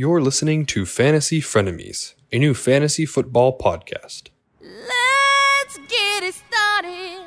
You're 0.00 0.20
listening 0.20 0.64
to 0.66 0.86
Fantasy 0.86 1.40
Frenemies, 1.40 2.14
a 2.30 2.38
new 2.38 2.54
fantasy 2.54 3.04
football 3.04 3.58
podcast. 3.58 4.28
Let's 4.60 5.76
get 5.88 6.22
it 6.22 6.34
started 6.34 7.26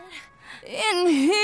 in 0.66 1.06
here. 1.06 1.42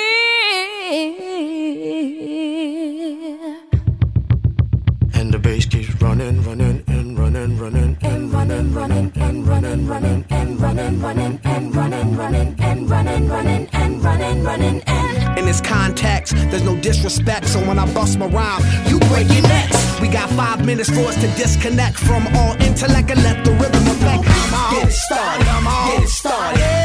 And 5.15 5.33
the 5.33 5.39
bass 5.39 5.65
keeps 5.65 6.01
running, 6.01 6.43
running, 6.43 6.85
and 6.87 7.19
running, 7.19 7.57
running, 7.57 7.83
And 7.83 7.96
running, 8.37 8.71
running, 8.71 9.11
and 9.15 9.47
running, 9.47 9.87
running, 9.87 10.25
and 10.29 10.61
running, 10.61 11.01
running, 11.01 11.39
and 11.43 11.75
running, 11.75 12.15
running, 12.15 12.55
and 12.59 12.89
running, 12.89 13.27
running, 13.27 13.67
and 13.73 14.03
running, 14.03 14.43
running, 14.43 14.81
and 14.85 15.39
In 15.39 15.45
this 15.45 15.59
context, 15.59 16.35
there's 16.51 16.63
no 16.63 16.75
disrespect, 16.79 17.47
so 17.47 17.59
when 17.67 17.79
I 17.79 17.91
bust 17.95 18.19
my 18.19 18.27
rhyme, 18.27 18.61
you 18.89 18.99
break 19.09 19.27
your 19.33 19.41
necks. 19.41 19.99
We 19.99 20.07
got 20.07 20.29
five 20.41 20.63
minutes 20.63 20.89
for 20.89 21.05
us 21.11 21.15
to 21.15 21.27
disconnect 21.41 21.97
from 21.97 22.27
all 22.37 22.53
intellect 22.61 23.09
and 23.09 23.23
let 23.23 23.43
the 23.43 23.53
rhythm 23.53 23.87
affect. 23.93 24.23
Get 24.71 24.87
it 24.87 24.91
started, 24.91 25.45
get 25.89 26.03
it 26.03 26.09
started, 26.09 26.76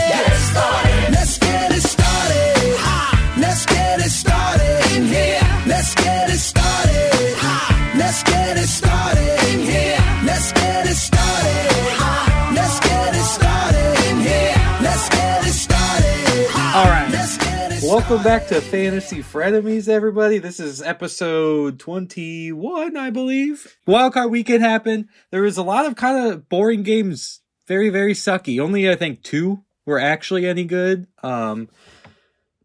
Welcome 17.93 18.23
back 18.23 18.47
to 18.47 18.63
Fantasy 18.63 19.19
Frenemies, 19.19 19.87
everybody. 19.87 20.39
This 20.39 20.59
is 20.59 20.81
episode 20.81 21.79
21, 21.79 22.97
I 22.97 23.11
believe. 23.11 23.77
Wildcard 23.87 24.31
weekend 24.31 24.63
happened. 24.63 25.11
There 25.31 25.43
was 25.43 25.59
a 25.59 25.63
lot 25.63 25.85
of 25.85 25.95
kind 25.95 26.33
of 26.33 26.49
boring 26.49 26.85
games. 26.85 27.43
Very, 27.69 27.91
very 27.91 28.15
sucky. 28.15 28.59
Only, 28.59 28.89
I 28.89 28.95
think, 28.95 29.23
two 29.23 29.65
were 29.85 29.99
actually 29.99 30.47
any 30.47 30.65
good. 30.65 31.07
Um, 31.23 31.69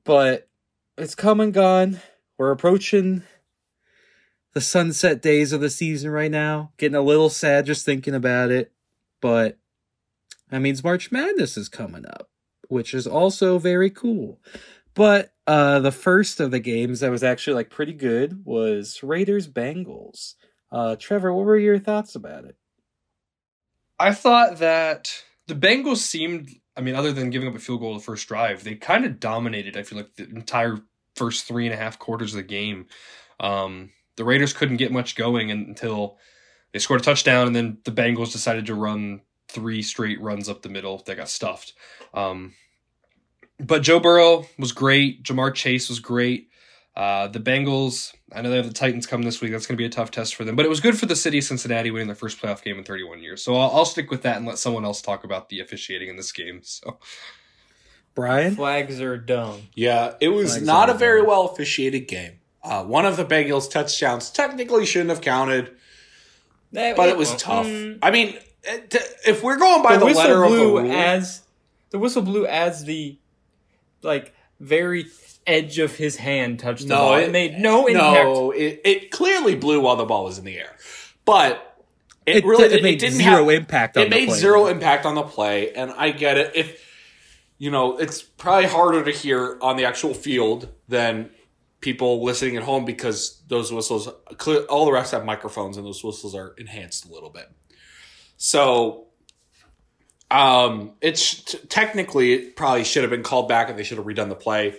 but 0.05 0.48
it's 0.98 1.14
come 1.14 1.42
and 1.42 1.53
gone. 1.53 2.00
We're 2.38 2.52
approaching 2.52 3.23
the 4.53 4.61
sunset 4.61 5.22
days 5.22 5.52
of 5.52 5.59
the 5.59 5.70
season 5.70 6.09
right 6.09 6.31
now. 6.31 6.72
Getting 6.78 6.95
a 6.95 7.02
little 7.02 7.30
sad 7.30 7.66
just 7.66 7.86
thinking 7.86 8.16
about 8.16 8.50
it. 8.50 8.72
But 9.20 9.58
that 10.52 10.61
means 10.61 10.86
March 10.86 11.11
Madness 11.11 11.58
is 11.58 11.67
coming 11.67 12.05
up, 12.05 12.30
which 12.70 12.94
is 12.94 13.05
also 13.05 13.59
very 13.59 13.89
cool. 13.89 14.39
But 14.98 15.31
uh 15.45 15.80
the 15.80 15.92
first 15.92 16.40
of 16.40 16.52
the 16.52 16.59
games 16.59 17.02
that 17.02 17.12
was 17.12 17.23
actually 17.23 17.53
like 17.53 17.70
pretty 17.70 17.94
good 17.94 18.44
was 18.44 19.02
Raiders 19.04 19.48
Bengals. 19.48 20.34
Uh 20.72 20.95
Trevor, 20.95 21.31
what 21.34 21.45
were 21.45 21.58
your 21.58 21.80
thoughts 21.80 22.16
about 22.16 22.45
it? 22.45 22.58
I 24.00 24.14
thought 24.14 24.58
that 24.58 25.23
the 25.48 25.56
Bengals 25.56 25.98
seemed, 25.98 26.50
I 26.76 26.81
mean, 26.81 26.95
other 26.95 27.14
than 27.14 27.30
giving 27.30 27.48
up 27.48 27.56
a 27.56 27.59
field 27.59 27.80
goal 27.80 27.94
the 27.94 28.00
first 28.00 28.28
drive, 28.28 28.64
they 28.64 28.76
kind 28.76 29.06
of 29.06 29.20
dominated, 29.20 29.78
I 29.78 29.84
feel 29.84 30.00
like, 30.00 30.16
the 30.16 30.28
entire 30.30 30.80
first 31.16 31.45
three 31.45 31.66
and 31.66 31.73
a 31.73 31.78
half 31.78 31.98
quarters 31.98 32.34
of 32.34 32.38
the 32.38 32.44
game. 32.44 32.88
Um, 33.39 33.92
the 34.16 34.26
Raiders 34.26 34.54
couldn't 34.54 34.78
get 34.78 34.92
much 34.92 35.16
going 35.16 35.52
until 35.52 36.17
they 36.73 36.80
scored 36.80 37.02
a 37.02 37.04
touchdown, 37.04 37.48
and 37.48 37.56
then 37.56 37.78
the 37.86 37.92
Bengals 37.92 38.32
decided 38.32 38.66
to 38.67 38.76
run 38.76 39.22
three 39.48 39.82
straight 39.82 40.22
runs 40.22 40.50
up 40.50 40.61
the 40.61 40.70
middle. 40.70 41.02
They 41.06 41.16
got 41.16 41.30
stuffed. 41.30 41.73
Um, 42.14 42.54
but 43.59 43.81
Joe 43.81 44.00
Burrow 44.00 44.45
was 44.58 44.72
great. 44.72 45.23
Ja'Marr 45.23 45.53
Chase 45.53 45.89
was 45.89 46.00
great. 46.00 46.50
Uh, 46.95 47.27
the 47.27 47.39
Bengals, 47.39 48.14
I 48.33 48.41
know 48.41 48.49
they 48.49 48.55
have 48.58 48.67
the 48.67 48.73
Titans 48.73 49.05
coming 49.05 49.25
this 49.25 49.39
week. 49.39 49.52
That's 49.52 49.67
going 49.67 49.77
to 49.77 49.81
be 49.81 49.86
a 49.86 49.89
tough 49.89 50.09
test 50.09 50.36
for 50.36 50.44
them. 50.44 50.55
But 50.55 50.66
it 50.66 50.69
was 50.69 50.80
good 50.80 50.97
for 50.97 51.05
the 51.05 51.16
city 51.16 51.38
of 51.38 51.44
Cincinnati 51.44 51.91
winning 51.91 52.08
their 52.08 52.16
first 52.16 52.41
playoff 52.41 52.64
game 52.64 52.77
in 52.80 52.83
31 52.83 53.22
years. 53.22 53.44
So 53.44 53.55
I'll, 53.55 53.69
I'll 53.69 53.86
stick 53.86 54.09
with 54.09 54.23
that 54.23 54.38
and 54.38 54.47
let 54.47 54.58
someone 54.58 54.83
else 54.83 55.02
talk 55.02 55.23
about 55.23 55.49
the 55.49 55.59
officiating 55.59 56.09
in 56.09 56.17
this 56.17 56.31
game. 56.31 56.61
So 56.64 56.97
Brian? 58.16 58.55
Flags 58.55 58.99
are 58.99 59.16
dumb. 59.16 59.61
Yeah, 59.76 60.15
it 60.20 60.30
was 60.30 60.53
Flags 60.53 60.65
not 60.65 60.89
are 60.89 60.95
a 60.95 60.98
very 60.98 61.20
down. 61.20 61.27
well 61.30 61.45
officiated 61.49 62.08
game. 62.08 62.39
Uh, 62.64 62.83
one 62.83 63.05
of 63.05 63.15
the 63.15 63.23
Bengals 63.26 63.70
touchdowns 63.70 64.32
technically 64.32 64.87
shouldn't 64.87 65.11
have 65.11 65.21
counted, 65.21 65.76
but 66.73 67.09
it 67.09 67.15
was 67.15 67.36
tough. 67.36 67.67
Mm, 67.67 67.99
I 68.02 68.09
mean, 68.09 68.36
it- 68.64 68.89
t- 68.89 68.99
if 69.27 69.43
we're 69.43 69.58
going 69.58 69.83
by 69.83 69.93
the, 69.93 69.99
the, 69.99 70.05
whistle 70.08 70.21
letter 70.23 70.43
of 70.43 70.52
the 70.52 70.58
rule, 70.58 70.92
as 70.92 71.43
the 71.92 71.99
whistle 71.99 72.23
blew 72.23 72.48
as 72.48 72.86
the 72.86 73.20
like 74.08 74.34
very 74.60 75.06
edge 75.45 75.78
of 75.78 75.95
his 75.95 76.16
hand 76.16 76.60
touched 76.60 76.84
the 76.84 76.90
no, 76.90 76.95
ball. 76.95 77.16
it, 77.16 77.23
It, 77.26 77.32
made 77.32 77.60
no 77.60 77.86
impact. 77.86 78.23
No, 78.26 78.52
it, 78.52 78.82
it 78.84 79.12
clearly 79.12 79.56
blew 79.56 79.80
while 79.82 79.95
the 79.95 80.06
ball 80.06 80.23
was 80.26 80.40
in 80.40 80.45
the 80.45 80.58
air, 80.58 80.76
but 81.26 81.84
it, 82.26 82.38
It, 82.38 82.45
really 82.45 82.66
it 82.66 82.82
made 82.84 83.00
didn't 83.00 83.18
zero 83.20 83.45
have, 83.45 83.50
impact 83.50 83.95
on 83.98 84.04
it 84.04 84.10
the 84.10 84.16
made 84.16 84.28
play. 84.30 84.38
zero 84.40 84.66
impact 84.66 85.06
on 85.06 85.14
the 85.16 85.23
play, 85.23 85.73
and 85.73 85.92
I 85.92 86.10
get 86.12 86.38
it. 86.38 86.52
If 86.56 86.86
you 87.60 87.72
know, 87.72 87.98
it's 87.98 88.22
probably 88.22 88.68
harder 88.68 89.04
to 89.04 89.12
hear 89.12 89.58
on 89.62 89.78
the 89.78 89.86
actual 89.86 90.14
field 90.14 90.70
than 90.88 91.30
people 91.80 92.24
listening 92.24 92.58
at 92.58 92.64
home 92.64 92.86
because 92.86 93.42
those 93.48 93.72
whistles, 93.72 94.08
all 94.08 94.86
the 94.86 94.92
refs 94.92 95.12
have 95.12 95.26
microphones, 95.26 95.78
and 95.78 95.86
those 95.86 96.04
whistles 96.04 96.36
are 96.36 96.54
enhanced 96.58 97.08
a 97.10 97.14
little 97.14 97.30
bit. 97.30 97.50
So, 98.36 99.07
um, 100.30 100.92
it's 101.02 101.43
t- 101.43 101.58
technically 101.70 102.33
it 102.33 102.55
probably 102.55 102.83
should 102.83 103.04
have 103.04 103.11
been 103.11 103.23
called 103.23 103.48
back, 103.48 103.70
and 103.70 103.77
they 103.77 103.83
should 103.83 103.98
have 103.98 104.08
redone 104.08 104.30
the 104.30 104.36
play, 104.36 104.76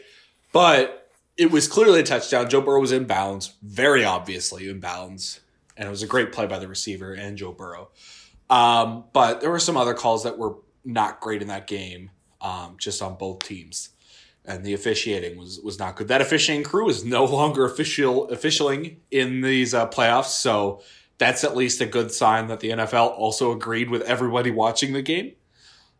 but 0.52 1.10
it 1.36 1.50
was 1.50 1.68
clearly 1.68 2.00
a 2.00 2.02
touchdown. 2.02 2.50
Joe 2.50 2.60
Burrow 2.60 2.80
was 2.80 2.92
in 2.92 3.04
bounds, 3.04 3.54
very 3.62 4.04
obviously 4.04 4.68
in 4.68 4.80
bounds, 4.80 5.40
and 5.76 5.86
it 5.86 5.90
was 5.90 6.02
a 6.02 6.06
great 6.06 6.32
play 6.32 6.46
by 6.46 6.58
the 6.58 6.68
receiver 6.68 7.12
and 7.12 7.38
Joe 7.38 7.52
Burrow. 7.52 7.88
Um, 8.50 9.04
but 9.12 9.40
there 9.40 9.50
were 9.50 9.58
some 9.58 9.76
other 9.76 9.94
calls 9.94 10.24
that 10.24 10.38
were 10.38 10.56
not 10.84 11.20
great 11.20 11.42
in 11.42 11.48
that 11.48 11.66
game, 11.66 12.10
um, 12.40 12.76
just 12.78 13.00
on 13.00 13.16
both 13.16 13.40
teams. 13.40 13.90
And 14.44 14.64
the 14.64 14.72
officiating 14.72 15.38
was 15.38 15.60
was 15.60 15.78
not 15.78 15.96
good. 15.96 16.08
That 16.08 16.22
officiating 16.22 16.64
crew 16.64 16.88
is 16.88 17.04
no 17.04 17.24
longer 17.24 17.64
official 17.64 18.28
officialing 18.28 18.96
in 19.10 19.42
these 19.42 19.74
uh, 19.74 19.86
playoffs, 19.88 20.30
so 20.30 20.82
that's 21.18 21.44
at 21.44 21.56
least 21.56 21.80
a 21.80 21.86
good 21.86 22.12
sign 22.12 22.46
that 22.46 22.60
the 22.60 22.70
NFL 22.70 23.18
also 23.18 23.52
agreed 23.52 23.90
with 23.90 24.02
everybody 24.02 24.50
watching 24.50 24.92
the 24.94 25.02
game. 25.02 25.32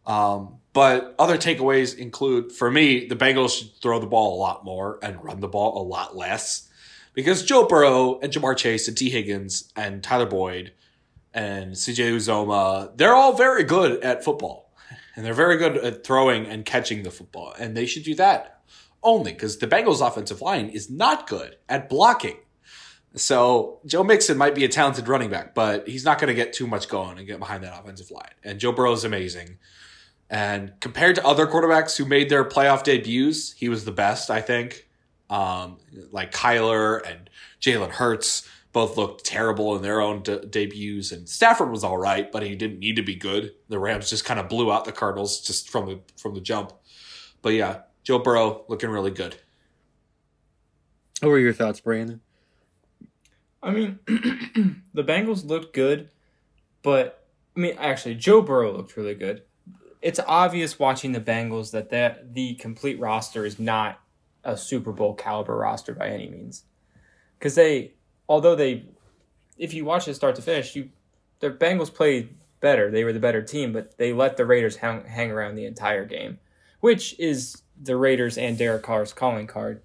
Um, 0.08 0.54
but 0.72 1.14
other 1.18 1.36
takeaways 1.36 1.96
include, 1.96 2.50
for 2.52 2.70
me, 2.70 3.06
the 3.06 3.16
Bengals 3.16 3.58
should 3.58 3.76
throw 3.80 4.00
the 4.00 4.06
ball 4.06 4.36
a 4.36 4.40
lot 4.40 4.64
more 4.64 4.98
and 5.02 5.22
run 5.22 5.40
the 5.40 5.48
ball 5.48 5.80
a 5.80 5.84
lot 5.84 6.16
less 6.16 6.68
because 7.14 7.44
Joe 7.44 7.66
Burrow 7.66 8.18
and 8.20 8.32
Ja'Marr 8.32 8.56
Chase 8.56 8.88
and 8.88 8.96
Tee 8.96 9.10
Higgins 9.10 9.72
and 9.76 10.02
Tyler 10.02 10.26
Boyd 10.26 10.72
and 11.34 11.72
CJ 11.72 12.16
Uzomah, 12.16 12.96
they're 12.96 13.14
all 13.14 13.34
very 13.34 13.64
good 13.64 14.02
at 14.02 14.24
football. 14.24 14.72
And 15.16 15.26
they're 15.26 15.34
very 15.34 15.56
good 15.56 15.76
at 15.78 16.04
throwing 16.04 16.46
and 16.46 16.64
catching 16.64 17.02
the 17.02 17.10
football. 17.10 17.52
And 17.58 17.76
they 17.76 17.86
should 17.86 18.04
do 18.04 18.14
that 18.14 18.60
only 19.02 19.32
because 19.32 19.58
the 19.58 19.66
Bengals 19.66 20.06
offensive 20.06 20.40
line 20.40 20.68
is 20.68 20.88
not 20.88 21.28
good 21.28 21.56
at 21.68 21.88
blocking. 21.88 22.36
So 23.16 23.80
Joe 23.84 24.04
Mixon 24.04 24.38
might 24.38 24.54
be 24.54 24.64
a 24.64 24.68
talented 24.68 25.08
running 25.08 25.30
back, 25.30 25.54
but 25.54 25.88
he's 25.88 26.04
not 26.04 26.20
going 26.20 26.28
to 26.28 26.34
get 26.34 26.52
too 26.52 26.68
much 26.68 26.88
going 26.88 27.18
and 27.18 27.26
get 27.26 27.40
behind 27.40 27.64
that 27.64 27.76
offensive 27.76 28.12
line. 28.12 28.30
And 28.44 28.60
Joe 28.60 28.70
Burrow 28.70 28.92
is 28.92 29.04
amazing. 29.04 29.58
And 30.30 30.72
compared 30.80 31.16
to 31.16 31.26
other 31.26 31.46
quarterbacks 31.46 31.96
who 31.96 32.04
made 32.04 32.28
their 32.28 32.44
playoff 32.44 32.82
debuts, 32.82 33.52
he 33.52 33.68
was 33.68 33.84
the 33.84 33.92
best, 33.92 34.30
I 34.30 34.40
think. 34.40 34.86
Um, 35.30 35.78
like 36.10 36.32
Kyler 36.32 37.00
and 37.06 37.30
Jalen 37.60 37.90
Hurts 37.90 38.48
both 38.72 38.96
looked 38.96 39.24
terrible 39.24 39.74
in 39.76 39.82
their 39.82 40.00
own 40.00 40.22
de- 40.22 40.44
debuts, 40.44 41.12
and 41.12 41.28
Stafford 41.28 41.70
was 41.70 41.84
all 41.84 41.98
right, 41.98 42.30
but 42.30 42.42
he 42.42 42.54
didn't 42.54 42.78
need 42.78 42.96
to 42.96 43.02
be 43.02 43.14
good. 43.14 43.52
The 43.68 43.78
Rams 43.78 44.10
just 44.10 44.24
kind 44.24 44.38
of 44.38 44.48
blew 44.48 44.70
out 44.70 44.84
the 44.84 44.92
Cardinals 44.92 45.40
just 45.40 45.70
from 45.70 45.86
the 45.86 46.00
from 46.16 46.34
the 46.34 46.40
jump. 46.40 46.72
But 47.42 47.50
yeah, 47.50 47.80
Joe 48.04 48.18
Burrow 48.18 48.64
looking 48.68 48.90
really 48.90 49.10
good. 49.10 49.36
What 51.20 51.30
were 51.30 51.38
your 51.38 51.52
thoughts, 51.52 51.80
Brandon? 51.80 52.20
I 53.62 53.70
mean, 53.70 53.98
the 54.06 55.04
Bengals 55.04 55.44
looked 55.44 55.74
good, 55.74 56.10
but 56.82 57.26
I 57.56 57.60
mean, 57.60 57.76
actually, 57.78 58.14
Joe 58.14 58.40
Burrow 58.40 58.72
looked 58.72 58.96
really 58.96 59.14
good. 59.14 59.42
It's 60.00 60.20
obvious 60.26 60.78
watching 60.78 61.12
the 61.12 61.20
Bengals 61.20 61.72
that 61.72 61.90
that 61.90 62.34
the 62.34 62.54
complete 62.54 62.98
roster 63.00 63.44
is 63.44 63.58
not 63.58 64.00
a 64.44 64.56
Super 64.56 64.92
Bowl 64.92 65.14
caliber 65.14 65.56
roster 65.56 65.94
by 65.94 66.08
any 66.08 66.28
means, 66.28 66.64
because 67.38 67.54
they, 67.54 67.92
although 68.28 68.54
they, 68.54 68.84
if 69.56 69.74
you 69.74 69.84
watch 69.84 70.06
it 70.06 70.14
start 70.14 70.36
to 70.36 70.42
finish, 70.42 70.76
you, 70.76 70.90
the 71.40 71.50
Bengals 71.50 71.92
played 71.92 72.36
better. 72.60 72.90
They 72.90 73.04
were 73.04 73.12
the 73.12 73.20
better 73.20 73.42
team, 73.42 73.72
but 73.72 73.98
they 73.98 74.12
let 74.12 74.36
the 74.36 74.46
Raiders 74.46 74.76
hang, 74.76 75.04
hang 75.04 75.30
around 75.30 75.54
the 75.54 75.66
entire 75.66 76.04
game, 76.04 76.38
which 76.80 77.18
is 77.18 77.62
the 77.80 77.96
Raiders 77.96 78.38
and 78.38 78.56
Derek 78.56 78.82
Carr's 78.82 79.12
calling 79.12 79.46
card, 79.46 79.82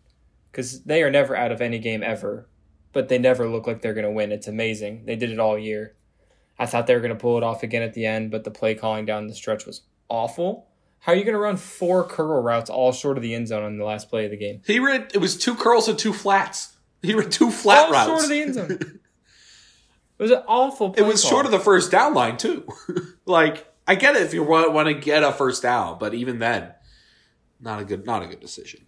because 0.51 0.83
they 0.83 1.03
are 1.03 1.11
never 1.11 1.35
out 1.35 1.51
of 1.51 1.61
any 1.61 1.79
game 1.79 2.03
ever 2.03 2.47
but 2.93 3.09
they 3.09 3.17
never 3.17 3.49
look 3.49 3.67
like 3.67 3.81
they're 3.81 3.95
going 3.95 4.05
to 4.05 4.11
win. 4.11 4.31
It's 4.31 4.47
amazing. 4.47 5.05
They 5.05 5.15
did 5.15 5.31
it 5.31 5.39
all 5.39 5.57
year. 5.57 5.95
I 6.57 6.67
thought 6.67 6.85
they 6.85 6.93
were 6.93 7.01
going 7.01 7.09
to 7.09 7.19
pull 7.19 7.37
it 7.37 7.43
off 7.43 7.63
again 7.63 7.81
at 7.81 7.95
the 7.95 8.05
end, 8.05 8.31
but 8.31 8.43
the 8.43 8.51
play 8.51 8.75
calling 8.75 9.05
down 9.05 9.27
the 9.27 9.33
stretch 9.33 9.65
was 9.65 9.81
awful. 10.09 10.67
How 10.99 11.11
are 11.11 11.15
you 11.15 11.23
going 11.23 11.33
to 11.33 11.39
run 11.39 11.57
four 11.57 12.03
curl 12.05 12.41
routes 12.41 12.69
all 12.69 12.91
short 12.93 13.17
of 13.17 13.23
the 13.23 13.33
end 13.33 13.49
zone 13.49 13.63
on 13.63 13.77
the 13.77 13.83
last 13.83 14.09
play 14.09 14.25
of 14.25 14.31
the 14.31 14.37
game? 14.37 14.61
He 14.65 14.79
ran 14.79 15.07
it 15.13 15.17
was 15.17 15.37
two 15.37 15.55
curls 15.55 15.87
and 15.87 15.99
two 15.99 16.13
flats. 16.13 16.77
He 17.01 17.13
ran 17.13 17.29
two 17.29 17.51
flat 17.51 17.87
all 17.87 17.91
routes. 17.91 18.07
short 18.07 18.23
of 18.23 18.29
the 18.29 18.41
end 18.41 18.53
zone. 18.53 18.71
it 20.19 20.21
was 20.23 20.31
an 20.31 20.43
awful. 20.47 20.93
It 20.97 21.01
was 21.01 21.21
call. 21.21 21.31
short 21.31 21.45
of 21.45 21.51
the 21.51 21.59
first 21.59 21.91
down 21.91 22.13
line 22.13 22.37
too. 22.37 22.67
like 23.25 23.67
I 23.85 23.95
get 23.95 24.15
it 24.15 24.21
if 24.21 24.33
you 24.33 24.43
want, 24.43 24.71
want 24.71 24.87
to 24.87 24.93
get 24.93 25.23
a 25.23 25.31
first 25.33 25.61
down, 25.63 25.99
but 25.99 26.13
even 26.13 26.39
then, 26.39 26.71
not 27.59 27.81
a 27.81 27.85
good 27.85 28.05
not 28.05 28.23
a 28.23 28.27
good 28.27 28.39
decision. 28.39 28.85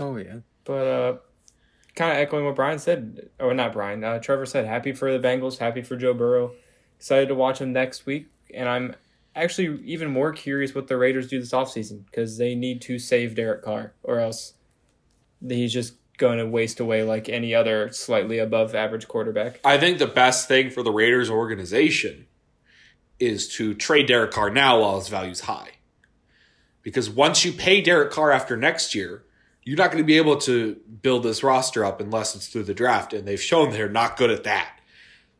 Oh 0.00 0.16
yeah. 0.16 0.40
But 0.64 0.86
uh, 0.86 1.16
kind 1.94 2.12
of 2.12 2.18
echoing 2.18 2.44
what 2.44 2.56
Brian 2.56 2.78
said, 2.78 3.30
or 3.38 3.54
not 3.54 3.72
Brian, 3.72 4.02
uh, 4.02 4.18
Trevor 4.18 4.46
said, 4.46 4.66
happy 4.66 4.92
for 4.92 5.16
the 5.16 5.26
Bengals, 5.26 5.58
happy 5.58 5.82
for 5.82 5.96
Joe 5.96 6.14
Burrow. 6.14 6.52
Excited 6.96 7.28
to 7.28 7.34
watch 7.34 7.60
him 7.60 7.72
next 7.72 8.06
week. 8.06 8.28
And 8.52 8.68
I'm 8.68 8.94
actually 9.34 9.80
even 9.84 10.10
more 10.10 10.32
curious 10.32 10.74
what 10.74 10.88
the 10.88 10.96
Raiders 10.96 11.28
do 11.28 11.38
this 11.40 11.52
offseason 11.52 12.04
because 12.06 12.38
they 12.38 12.54
need 12.54 12.80
to 12.82 12.98
save 12.98 13.34
Derek 13.34 13.62
Carr, 13.62 13.92
or 14.02 14.20
else 14.20 14.54
he's 15.46 15.72
just 15.72 15.94
going 16.16 16.38
to 16.38 16.46
waste 16.46 16.78
away 16.80 17.02
like 17.02 17.28
any 17.28 17.54
other 17.54 17.90
slightly 17.92 18.38
above 18.38 18.74
average 18.74 19.08
quarterback. 19.08 19.60
I 19.64 19.78
think 19.78 19.98
the 19.98 20.06
best 20.06 20.48
thing 20.48 20.70
for 20.70 20.82
the 20.82 20.92
Raiders 20.92 21.28
organization 21.28 22.26
is 23.18 23.48
to 23.56 23.74
trade 23.74 24.06
Derek 24.06 24.30
Carr 24.30 24.50
now 24.50 24.80
while 24.80 24.98
his 24.98 25.08
value's 25.08 25.40
high. 25.40 25.70
Because 26.82 27.08
once 27.08 27.44
you 27.44 27.52
pay 27.52 27.80
Derek 27.80 28.10
Carr 28.10 28.30
after 28.30 28.56
next 28.56 28.94
year, 28.94 29.24
you're 29.62 29.78
not 29.78 29.90
going 29.90 30.02
to 30.02 30.06
be 30.06 30.18
able 30.18 30.36
to 30.36 30.76
build 31.02 31.22
this 31.22 31.42
roster 31.42 31.84
up 31.84 32.00
unless 32.00 32.36
it's 32.36 32.48
through 32.48 32.64
the 32.64 32.74
draft, 32.74 33.12
and 33.14 33.26
they've 33.26 33.40
shown 33.40 33.70
they're 33.70 33.88
not 33.88 34.16
good 34.16 34.30
at 34.30 34.44
that. 34.44 34.78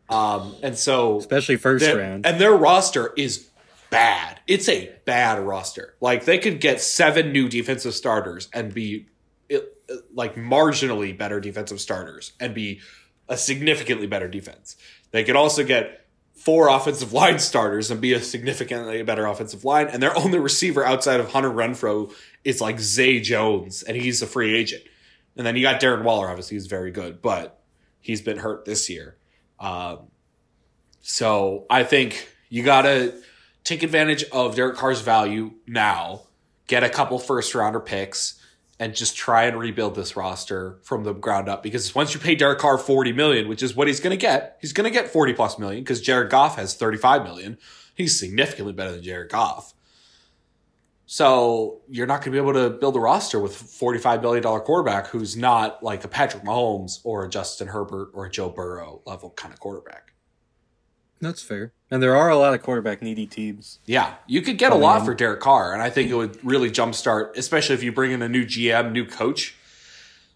Um, 0.09 0.55
and 0.63 0.77
so, 0.77 1.19
Especially 1.19 1.57
first 1.57 1.87
round. 1.87 2.27
and 2.27 2.41
their 2.41 2.55
roster 2.55 3.13
is 3.17 3.49
bad. 3.95 4.41
It's 4.47 4.69
a 4.69 4.93
bad 5.05 5.41
roster. 5.41 5.95
Like 6.01 6.25
they 6.25 6.39
could 6.39 6.61
get 6.61 6.81
seven 6.81 7.33
new 7.33 7.49
defensive 7.49 7.95
starters 7.95 8.49
and 8.53 8.75
be 8.75 9.07
it, 9.49 9.73
like 10.13 10.35
marginally 10.35 11.17
better 11.17 11.41
defensive 11.41 11.81
starters 11.81 12.33
and 12.41 12.55
be 12.55 12.81
a 13.29 13.37
significantly 13.37 14.07
better 14.07 14.29
defense. 14.29 14.77
They 15.13 15.23
could 15.23 15.37
also 15.37 15.63
get 15.65 16.07
four 16.35 16.69
offensive 16.69 17.13
line 17.21 17.39
starters 17.39 17.91
and 17.91 18.01
be 18.01 18.13
a 18.13 18.21
significantly 18.21 19.03
better 19.03 19.27
offensive 19.27 19.65
line. 19.65 19.87
And 19.87 20.03
their 20.03 20.17
only 20.19 20.39
receiver 20.39 20.85
outside 20.85 21.21
of 21.21 21.31
Hunter 21.31 21.51
Renfrow 21.51 22.13
is 22.43 22.61
like 22.61 22.81
Zay 22.81 23.21
Jones, 23.21 23.83
and 23.85 23.97
he's 23.97 24.21
a 24.23 24.27
free 24.27 24.57
agent. 24.57 24.83
And 25.37 25.47
then 25.47 25.57
you 25.57 25.63
got 25.63 25.81
Darren 25.81 26.03
Waller, 26.03 26.29
obviously, 26.29 26.57
he's 26.57 26.67
very 26.67 26.91
good, 26.91 27.23
but 27.23 27.61
he's 28.01 28.23
been 28.23 28.39
hurt 28.39 28.65
this 28.65 28.91
year. 28.91 29.17
Um, 29.59 30.09
so 31.01 31.67
I 31.71 31.85
think 31.85 32.29
you 32.49 32.63
got 32.63 32.83
to 32.83 33.15
take 33.65 33.83
advantage 33.83 34.25
of 34.31 34.55
Derek 34.55 34.77
Carr's 34.77 35.01
value 35.01 35.55
now, 35.67 36.23
get 36.67 36.85
a 36.85 36.89
couple 36.89 37.19
first 37.19 37.55
rounder 37.55 37.81
picks, 37.81 38.41
and 38.79 38.95
just 38.95 39.17
try 39.17 39.45
and 39.45 39.59
rebuild 39.59 39.95
this 39.95 40.17
roster 40.17 40.79
from 40.83 41.05
the 41.05 41.13
ground 41.13 41.49
up. 41.49 41.63
Because 41.63 41.95
once 41.95 42.13
you 42.13 42.21
pay 42.21 42.35
Derek 42.35 42.59
Carr 42.59 42.79
forty 42.79 43.13
million, 43.13 43.49
which 43.49 43.63
is 43.63 43.75
what 43.75 43.89
he's 43.89 44.01
going 44.01 44.11
to 44.11 44.21
get, 44.21 44.59
he's 44.61 44.73
going 44.73 44.85
to 44.85 44.91
get 44.91 45.11
forty 45.11 45.33
plus 45.33 45.59
million 45.59 45.83
because 45.83 46.01
Jared 46.01 46.31
Goff 46.31 46.57
has 46.57 46.75
thirty 46.75 46.99
five 46.99 47.23
million. 47.23 47.59
He's 47.95 48.19
significantly 48.19 48.73
better 48.73 48.93
than 48.93 49.03
Jared 49.03 49.31
Goff. 49.31 49.73
So 51.07 51.83
you're 51.89 52.07
not 52.07 52.23
going 52.23 52.25
to 52.25 52.31
be 52.33 52.39
able 52.39 52.55
to 52.55 52.71
build 52.71 52.97
a 52.97 53.01
roster 53.01 53.39
with 53.39 53.55
forty 53.55 54.01
five 54.01 54.21
billion 54.21 54.43
dollar 54.43 54.61
quarterback 54.61 55.07
who's 55.09 55.37
not 55.37 55.83
like 55.83 56.03
a 56.03 56.09
Patrick 56.09 56.43
Mahomes 56.43 56.99
or 57.05 57.25
a 57.25 57.29
Justin 57.29 57.69
Herbert 57.69 58.11
or 58.15 58.27
a 58.27 58.31
Joe 58.31 58.49
Burrow 58.49 59.03
level 59.07 59.31
kind 59.31 59.55
of 59.55 59.61
quarterback. 59.61 60.14
That's 61.21 61.43
fair. 61.43 61.73
And 61.91 62.03
there 62.03 62.17
are 62.17 62.29
a 62.29 62.37
lot 62.37 62.55
of 62.55 62.63
quarterback 62.63 63.03
needy 63.03 63.27
teams. 63.27 63.79
Yeah, 63.87 64.15
you 64.27 64.43
could 64.43 64.59
get 64.59 64.73
a 64.73 64.77
lot 64.77 65.05
for 65.05 65.15
Derek 65.15 65.41
Carr, 65.41 65.73
and 65.73 65.83
I 65.83 65.91
think 65.91 66.11
it 66.11 66.15
would 66.15 66.45
really 66.45 66.71
jumpstart, 66.71 67.37
especially 67.37 67.75
if 67.75 67.83
you 67.83 67.93
bring 67.93 68.13
in 68.13 68.21
a 68.21 68.29
new 68.29 68.45
GM, 68.45 68.93
new 68.93 69.07
coach, 69.07 69.55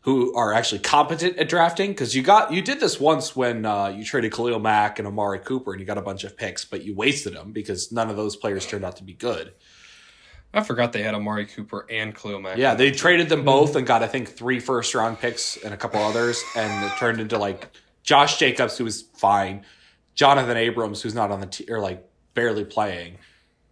who 0.02 0.32
are 0.34 0.54
actually 0.54 0.78
competent 0.78 1.36
at 1.36 1.48
drafting. 1.48 1.90
Because 1.90 2.14
you 2.14 2.22
got 2.22 2.52
you 2.52 2.62
did 2.62 2.80
this 2.80 3.00
once 3.00 3.34
when 3.34 3.66
uh, 3.66 3.88
you 3.88 4.04
traded 4.04 4.32
Khalil 4.32 4.60
Mack 4.60 4.98
and 4.98 5.08
Amari 5.08 5.40
Cooper, 5.40 5.72
and 5.72 5.80
you 5.80 5.86
got 5.86 5.98
a 5.98 6.02
bunch 6.02 6.24
of 6.24 6.36
picks, 6.36 6.64
but 6.64 6.84
you 6.84 6.94
wasted 6.94 7.34
them 7.34 7.52
because 7.52 7.90
none 7.90 8.08
of 8.08 8.16
those 8.16 8.36
players 8.36 8.66
turned 8.66 8.84
out 8.84 8.96
to 8.96 9.04
be 9.04 9.14
good. 9.14 9.52
I 10.54 10.62
forgot 10.62 10.92
they 10.92 11.02
had 11.02 11.14
Amari 11.14 11.46
Cooper 11.46 11.86
and 11.90 12.14
Khalil 12.14 12.40
Mack. 12.40 12.56
Yeah, 12.56 12.74
they 12.74 12.90
traded 12.90 13.28
them 13.28 13.44
both 13.44 13.76
and 13.76 13.86
got 13.86 14.02
I 14.02 14.06
think 14.06 14.28
three 14.28 14.60
first 14.60 14.94
round 14.94 15.18
picks 15.18 15.56
and 15.58 15.74
a 15.74 15.76
couple 15.76 16.00
others, 16.00 16.42
and 16.56 16.84
it 16.84 16.92
turned 16.98 17.20
into 17.20 17.36
like 17.36 17.68
Josh 18.02 18.38
Jacobs, 18.38 18.78
who 18.78 18.84
was 18.84 19.02
fine, 19.02 19.66
Jonathan 20.18 20.56
Abrams, 20.56 21.00
who's 21.00 21.14
not 21.14 21.30
on 21.30 21.38
the 21.38 21.46
team 21.46 21.68
or 21.70 21.78
like 21.78 22.04
barely 22.34 22.64
playing. 22.64 23.18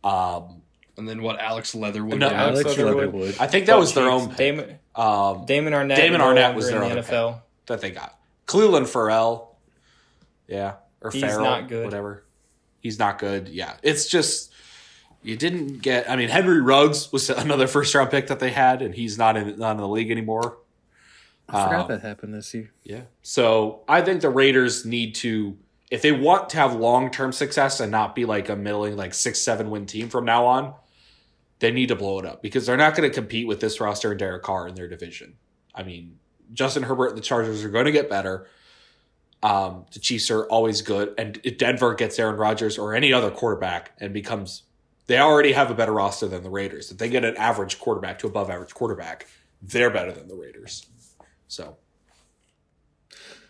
Um, 0.04 0.62
and 0.96 1.08
then 1.08 1.20
what? 1.20 1.40
Alex 1.40 1.74
Leatherwood. 1.74 2.20
No. 2.20 2.28
Alex 2.30 2.60
Alex 2.64 2.78
Leatherwood. 2.78 3.06
Leatherwood. 3.06 3.36
I 3.40 3.48
think 3.48 3.66
that 3.66 3.76
was 3.78 3.94
their 3.94 4.08
own 4.08 4.28
pick. 4.28 4.36
Damon, 4.38 4.78
Um, 4.94 5.44
Damon 5.44 5.72
Arnette. 5.72 5.96
Damon 5.96 6.20
Arnette 6.20 6.54
was 6.54 6.68
their 6.70 6.82
in 6.84 6.88
the 6.94 7.00
other 7.00 7.02
NFL. 7.02 7.42
that 7.66 7.80
they 7.80 7.90
got. 7.90 8.16
Cleveland 8.46 8.88
Ferrell. 8.88 9.56
Yeah. 10.46 10.74
Or 11.00 11.10
Ferrell. 11.10 11.12
He's 11.12 11.22
Ferrell. 11.34 11.44
not 11.44 11.68
good. 11.68 11.84
Whatever. 11.84 12.24
He's 12.80 12.98
not 13.00 13.18
good. 13.18 13.48
Yeah. 13.48 13.74
It's 13.82 14.06
just 14.08 14.52
you 15.24 15.36
didn't 15.36 15.78
get 15.82 16.08
I 16.08 16.14
mean 16.14 16.28
Henry 16.28 16.60
Ruggs 16.60 17.10
was 17.12 17.28
another 17.44 17.66
first 17.66 17.92
round 17.92 18.10
pick 18.12 18.28
that 18.28 18.38
they 18.38 18.52
had 18.52 18.80
and 18.82 18.94
he's 18.94 19.18
not 19.18 19.36
in 19.36 19.58
not 19.58 19.72
in 19.72 19.78
the 19.78 19.88
league 19.88 20.12
anymore. 20.12 20.58
I 21.48 21.64
forgot 21.64 21.80
Um, 21.82 21.88
that 21.88 22.02
happened 22.02 22.32
this 22.34 22.54
year. 22.54 22.70
Yeah. 22.84 23.02
So 23.22 23.82
I 23.88 24.02
think 24.02 24.20
the 24.20 24.30
Raiders 24.30 24.86
need 24.86 25.16
to 25.16 25.56
if 25.90 26.02
they 26.02 26.12
want 26.12 26.50
to 26.50 26.56
have 26.56 26.74
long 26.74 27.10
term 27.10 27.32
success 27.32 27.80
and 27.80 27.92
not 27.92 28.14
be 28.14 28.24
like 28.24 28.48
a 28.48 28.56
middling 28.56 28.96
like 28.96 29.14
six, 29.14 29.40
seven 29.40 29.70
win 29.70 29.86
team 29.86 30.08
from 30.08 30.24
now 30.24 30.46
on, 30.46 30.74
they 31.58 31.70
need 31.70 31.88
to 31.88 31.96
blow 31.96 32.18
it 32.18 32.26
up 32.26 32.42
because 32.42 32.66
they're 32.66 32.76
not 32.76 32.94
going 32.94 33.08
to 33.08 33.14
compete 33.14 33.46
with 33.46 33.60
this 33.60 33.80
roster 33.80 34.10
and 34.10 34.18
Derek 34.18 34.42
Carr 34.42 34.68
in 34.68 34.74
their 34.74 34.88
division. 34.88 35.34
I 35.74 35.82
mean, 35.82 36.18
Justin 36.52 36.82
Herbert 36.82 37.08
and 37.08 37.18
the 37.18 37.22
Chargers 37.22 37.64
are 37.64 37.68
going 37.68 37.86
to 37.86 37.92
get 37.92 38.10
better. 38.10 38.46
Um, 39.42 39.86
the 39.92 40.00
Chiefs 40.00 40.30
are 40.30 40.44
always 40.46 40.82
good, 40.82 41.14
and 41.18 41.38
if 41.44 41.58
Denver 41.58 41.94
gets 41.94 42.18
Aaron 42.18 42.36
Rodgers 42.36 42.78
or 42.78 42.94
any 42.94 43.12
other 43.12 43.30
quarterback 43.30 43.92
and 44.00 44.12
becomes, 44.12 44.62
they 45.06 45.18
already 45.18 45.52
have 45.52 45.70
a 45.70 45.74
better 45.74 45.92
roster 45.92 46.26
than 46.26 46.42
the 46.42 46.50
Raiders. 46.50 46.90
If 46.90 46.98
they 46.98 47.08
get 47.08 47.24
an 47.24 47.36
average 47.36 47.78
quarterback 47.78 48.18
to 48.20 48.26
above 48.26 48.50
average 48.50 48.74
quarterback, 48.74 49.26
they're 49.62 49.90
better 49.90 50.10
than 50.10 50.26
the 50.26 50.34
Raiders. 50.34 50.86
So 51.48 51.76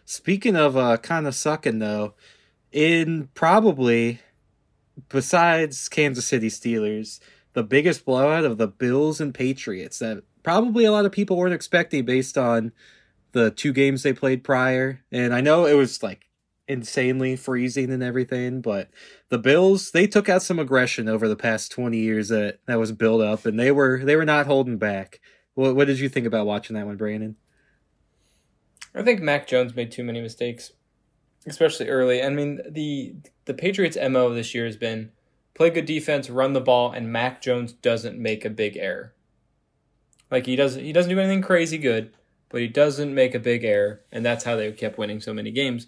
Speaking 0.06 0.54
of 0.54 0.76
uh, 0.76 0.98
kind 0.98 1.26
of 1.26 1.34
sucking 1.34 1.80
though, 1.80 2.14
in 2.70 3.28
probably 3.34 4.20
besides 5.08 5.88
Kansas 5.88 6.24
City 6.24 6.48
Steelers, 6.48 7.18
the 7.54 7.64
biggest 7.64 8.04
blowout 8.04 8.44
of 8.44 8.56
the 8.56 8.68
Bills 8.68 9.20
and 9.20 9.34
Patriots 9.34 9.98
that 9.98 10.22
probably 10.44 10.84
a 10.84 10.92
lot 10.92 11.06
of 11.06 11.12
people 11.12 11.36
weren't 11.36 11.54
expecting 11.54 12.04
based 12.04 12.38
on 12.38 12.72
the 13.32 13.50
two 13.50 13.72
games 13.72 14.04
they 14.04 14.12
played 14.12 14.44
prior. 14.44 15.02
And 15.10 15.34
I 15.34 15.40
know 15.40 15.66
it 15.66 15.74
was 15.74 16.00
like 16.04 16.28
insanely 16.68 17.34
freezing 17.34 17.90
and 17.90 18.02
everything, 18.02 18.60
but 18.60 18.88
the 19.28 19.38
Bills 19.38 19.90
they 19.90 20.06
took 20.06 20.28
out 20.28 20.42
some 20.42 20.60
aggression 20.60 21.08
over 21.08 21.26
the 21.26 21.34
past 21.34 21.72
20 21.72 21.98
years 21.98 22.28
that 22.28 22.60
that 22.66 22.78
was 22.78 22.92
built 22.92 23.22
up 23.22 23.44
and 23.44 23.58
they 23.58 23.72
were 23.72 24.04
they 24.04 24.14
were 24.14 24.24
not 24.24 24.46
holding 24.46 24.78
back. 24.78 25.20
What 25.54 25.74
what 25.74 25.88
did 25.88 25.98
you 25.98 26.08
think 26.08 26.26
about 26.26 26.46
watching 26.46 26.76
that 26.76 26.86
one, 26.86 26.96
Brandon? 26.96 27.34
I 28.96 29.02
think 29.02 29.20
Mac 29.20 29.46
Jones 29.46 29.76
made 29.76 29.92
too 29.92 30.02
many 30.02 30.22
mistakes, 30.22 30.72
especially 31.46 31.88
early. 31.88 32.22
I 32.22 32.30
mean, 32.30 32.60
the 32.68 33.14
the 33.44 33.54
Patriots' 33.54 33.98
mo 34.00 34.32
this 34.32 34.54
year 34.54 34.64
has 34.64 34.76
been 34.76 35.12
play 35.54 35.70
good 35.70 35.84
defense, 35.84 36.30
run 36.30 36.54
the 36.54 36.60
ball, 36.60 36.92
and 36.92 37.12
Mac 37.12 37.42
Jones 37.42 37.72
doesn't 37.72 38.18
make 38.18 38.44
a 38.44 38.50
big 38.50 38.76
error. 38.76 39.12
Like 40.30 40.46
he 40.46 40.56
doesn't 40.56 40.82
he 40.82 40.92
doesn't 40.92 41.10
do 41.10 41.20
anything 41.20 41.42
crazy 41.42 41.76
good, 41.76 42.12
but 42.48 42.62
he 42.62 42.68
doesn't 42.68 43.14
make 43.14 43.34
a 43.34 43.38
big 43.38 43.64
error, 43.64 44.00
and 44.10 44.24
that's 44.24 44.44
how 44.44 44.56
they 44.56 44.72
kept 44.72 44.98
winning 44.98 45.20
so 45.20 45.34
many 45.34 45.50
games. 45.50 45.86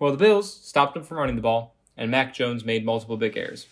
Well, 0.00 0.10
the 0.10 0.18
Bills 0.18 0.52
stopped 0.52 0.96
him 0.96 1.04
from 1.04 1.18
running 1.18 1.36
the 1.36 1.42
ball, 1.42 1.74
and 1.96 2.10
Mac 2.10 2.34
Jones 2.34 2.64
made 2.64 2.84
multiple 2.84 3.16
big 3.16 3.36
errors, 3.36 3.66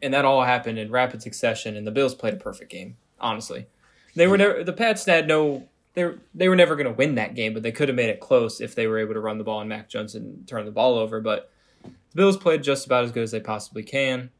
and 0.00 0.14
that 0.14 0.24
all 0.24 0.44
happened 0.44 0.78
in 0.78 0.92
rapid 0.92 1.20
succession. 1.20 1.76
And 1.76 1.86
the 1.86 1.92
Bills 1.92 2.14
played 2.14 2.34
a 2.34 2.38
perfect 2.38 2.70
game. 2.70 2.96
Honestly, 3.20 3.66
they 4.14 4.28
were 4.28 4.36
hmm. 4.36 4.42
never 4.42 4.64
the 4.64 4.72
Pats 4.72 5.04
had 5.04 5.26
no 5.26 5.68
they 5.94 6.04
were, 6.04 6.18
they 6.34 6.48
were 6.48 6.56
never 6.56 6.76
going 6.76 6.86
to 6.86 6.92
win 6.92 7.16
that 7.16 7.34
game, 7.34 7.54
but 7.54 7.62
they 7.62 7.72
could 7.72 7.88
have 7.88 7.96
made 7.96 8.10
it 8.10 8.20
close 8.20 8.60
if 8.60 8.74
they 8.74 8.86
were 8.86 8.98
able 8.98 9.14
to 9.14 9.20
run 9.20 9.38
the 9.38 9.44
ball 9.44 9.60
and 9.60 9.68
Mac 9.68 9.88
Jones 9.88 10.14
and 10.14 10.46
turn 10.46 10.64
the 10.64 10.70
ball 10.70 10.96
over. 10.96 11.20
But 11.20 11.50
the 11.82 12.16
Bills 12.16 12.36
played 12.36 12.62
just 12.62 12.86
about 12.86 13.04
as 13.04 13.12
good 13.12 13.22
as 13.22 13.30
they 13.30 13.40
possibly 13.40 13.82
can, 13.82 14.30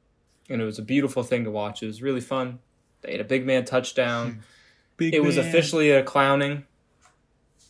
and 0.48 0.60
it 0.60 0.64
was 0.64 0.78
a 0.78 0.82
beautiful 0.82 1.22
thing 1.22 1.44
to 1.44 1.50
watch. 1.50 1.82
It 1.82 1.86
was 1.86 2.02
really 2.02 2.20
fun. 2.20 2.60
They 3.02 3.12
had 3.12 3.20
a 3.20 3.24
big 3.24 3.46
man 3.46 3.64
touchdown. 3.64 4.42
Big 4.96 5.14
it 5.14 5.22
was 5.22 5.36
officially 5.36 5.92
a 5.92 6.02
clowning, 6.02 6.64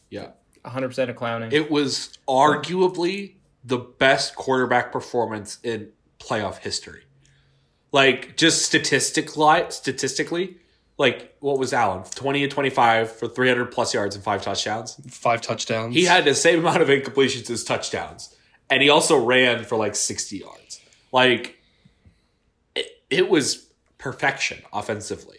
yeah, 0.08 0.28
100% 0.64 1.10
a 1.10 1.12
clowning. 1.12 1.52
it 1.52 1.70
was 1.70 2.16
arguably 2.26 3.34
the 3.62 3.76
best 3.76 4.34
quarterback 4.34 4.90
performance 4.90 5.58
in 5.62 5.90
playoff 6.18 6.58
history. 6.58 7.02
Like 7.92 8.38
just 8.38 8.62
statistically, 8.62 9.64
statistically, 9.68 10.56
like 10.98 11.34
what 11.40 11.58
was 11.58 11.72
Allen? 11.72 12.02
Twenty 12.14 12.42
and 12.42 12.52
twenty-five 12.52 13.10
for 13.10 13.26
three 13.28 13.48
hundred 13.48 13.66
plus 13.66 13.94
yards 13.94 14.14
and 14.16 14.22
five 14.24 14.42
touchdowns. 14.42 14.96
Five 15.08 15.40
touchdowns. 15.40 15.94
He 15.94 16.04
had 16.04 16.24
the 16.24 16.34
same 16.34 16.58
amount 16.58 16.82
of 16.82 16.88
incompletions 16.88 17.48
as 17.50 17.64
touchdowns, 17.64 18.34
and 18.68 18.82
he 18.82 18.90
also 18.90 19.16
ran 19.24 19.64
for 19.64 19.76
like 19.76 19.94
sixty 19.96 20.38
yards. 20.38 20.80
Like 21.12 21.58
it, 22.74 22.86
it 23.10 23.28
was 23.30 23.68
perfection 23.98 24.58
offensively. 24.72 25.38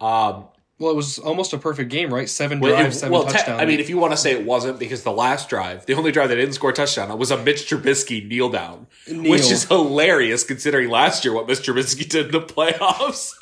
Um, 0.00 0.46
Well, 0.78 0.90
it 0.92 0.96
was 0.96 1.18
almost 1.18 1.52
a 1.52 1.58
perfect 1.58 1.90
game, 1.90 2.12
right? 2.12 2.26
Seven 2.28 2.58
Well, 2.58 2.72
drives, 2.72 2.96
it- 2.96 3.00
seven 3.00 3.12
well, 3.12 3.24
te- 3.26 3.32
touchdowns. 3.32 3.60
I 3.60 3.66
mean, 3.66 3.80
if 3.80 3.90
you 3.90 3.98
want 3.98 4.12
to 4.12 4.16
say 4.16 4.32
it 4.32 4.46
wasn't, 4.46 4.78
because 4.78 5.02
the 5.02 5.12
last 5.12 5.50
drive, 5.50 5.84
the 5.86 5.92
only 5.94 6.10
drive 6.10 6.30
that 6.30 6.36
didn't 6.36 6.54
score 6.54 6.70
a 6.70 6.72
touchdown, 6.72 7.16
was 7.18 7.30
a 7.30 7.36
Mitch 7.36 7.68
Trubisky 7.68 8.26
kneel 8.26 8.48
down, 8.48 8.86
Kneel. 9.06 9.30
which 9.30 9.50
is 9.50 9.64
hilarious 9.64 10.42
considering 10.42 10.88
last 10.88 11.22
year 11.24 11.34
what 11.34 11.46
Mitch 11.46 11.58
Trubisky 11.66 12.08
did 12.08 12.26
in 12.26 12.32
the 12.32 12.40
playoffs. 12.54 13.34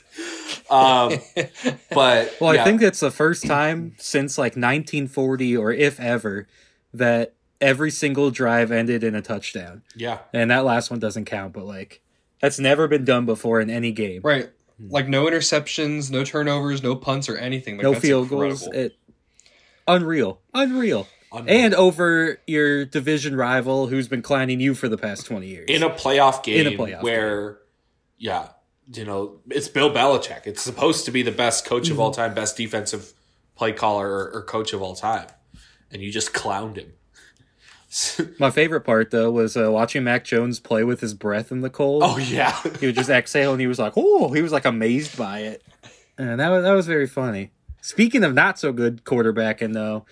Um, 0.70 1.18
but 1.90 2.36
Well, 2.40 2.54
yeah. 2.54 2.62
I 2.62 2.64
think 2.64 2.82
it's 2.82 3.00
the 3.00 3.10
first 3.10 3.46
time 3.46 3.94
since 3.98 4.38
like 4.38 4.52
1940 4.52 5.56
or 5.56 5.72
if 5.72 5.98
ever 6.00 6.46
that 6.94 7.34
every 7.60 7.90
single 7.90 8.30
drive 8.30 8.70
ended 8.70 9.02
in 9.02 9.14
a 9.14 9.22
touchdown. 9.22 9.82
yeah, 9.94 10.18
And 10.32 10.50
that 10.50 10.64
last 10.64 10.90
one 10.90 11.00
doesn't 11.00 11.24
count, 11.24 11.52
but 11.52 11.64
like 11.64 12.00
that's 12.40 12.58
never 12.58 12.88
been 12.88 13.04
done 13.04 13.26
before 13.26 13.60
in 13.60 13.70
any 13.70 13.92
game. 13.92 14.20
right, 14.22 14.50
like 14.80 15.08
no 15.08 15.24
interceptions, 15.24 16.10
no 16.10 16.24
turnovers, 16.24 16.82
no 16.82 16.94
punts 16.94 17.28
or 17.28 17.36
anything. 17.36 17.76
Like, 17.76 17.82
no 17.82 17.92
that's 17.92 18.04
field 18.04 18.28
goals. 18.28 18.66
It 18.68 18.96
unreal. 19.86 20.40
Unreal. 20.54 21.08
Unreal. 21.32 21.54
And 21.54 21.74
over 21.74 22.40
your 22.46 22.84
division 22.86 23.36
rival 23.36 23.88
who's 23.88 24.08
been 24.08 24.22
clowning 24.22 24.60
you 24.60 24.74
for 24.74 24.88
the 24.88 24.96
past 24.96 25.26
20 25.26 25.46
years. 25.46 25.66
in 25.68 25.82
a 25.82 25.90
playoff 25.90 26.42
game 26.42 26.66
In 26.66 26.72
a 26.72 26.76
playoff 26.76 27.02
where, 27.02 27.58
yeah, 28.16 28.48
you 28.92 29.04
know, 29.04 29.40
it's 29.50 29.68
Bill 29.68 29.90
Belichick. 29.90 30.46
It's 30.46 30.62
supposed 30.62 31.04
to 31.06 31.10
be 31.10 31.22
the 31.22 31.32
best 31.32 31.64
coach 31.64 31.90
of 31.90 31.98
all 32.00 32.10
Mm-hmm. 32.10 32.20
time, 32.20 32.34
best 32.34 32.56
defensive 32.56 33.12
play 33.54 33.72
caller 33.72 34.08
or, 34.08 34.30
or 34.34 34.42
coach 34.42 34.72
of 34.72 34.80
all 34.82 34.94
time, 34.94 35.26
and 35.90 36.00
you 36.02 36.10
just 36.12 36.32
clowned 36.32 36.76
him. 36.76 36.92
My 38.38 38.50
favorite 38.50 38.82
part 38.82 39.10
though 39.10 39.30
was 39.30 39.56
uh, 39.56 39.70
watching 39.72 40.04
Mac 40.04 40.24
Jones 40.24 40.60
play 40.60 40.84
with 40.84 41.00
his 41.00 41.14
breath 41.14 41.50
in 41.50 41.62
the 41.62 41.70
cold. 41.70 42.02
oh 42.04 42.18
yeah, 42.18 42.54
he 42.80 42.86
would 42.86 42.94
just 42.94 43.08
exhale 43.10 43.52
and 43.52 43.60
he 43.60 43.66
was 43.66 43.78
like, 43.78 43.94
"Oh!" 43.96 44.30
He 44.32 44.42
was 44.42 44.52
like 44.52 44.66
amazed 44.66 45.16
by 45.16 45.40
it, 45.40 45.62
and 46.18 46.38
that 46.38 46.50
was 46.50 46.62
that 46.64 46.72
was 46.72 46.86
very 46.86 47.06
funny. 47.06 47.50
Speaking 47.80 48.24
of 48.24 48.34
not 48.34 48.58
so 48.58 48.72
good 48.72 49.04
quarterbacking 49.04 49.72
though, 49.72 50.04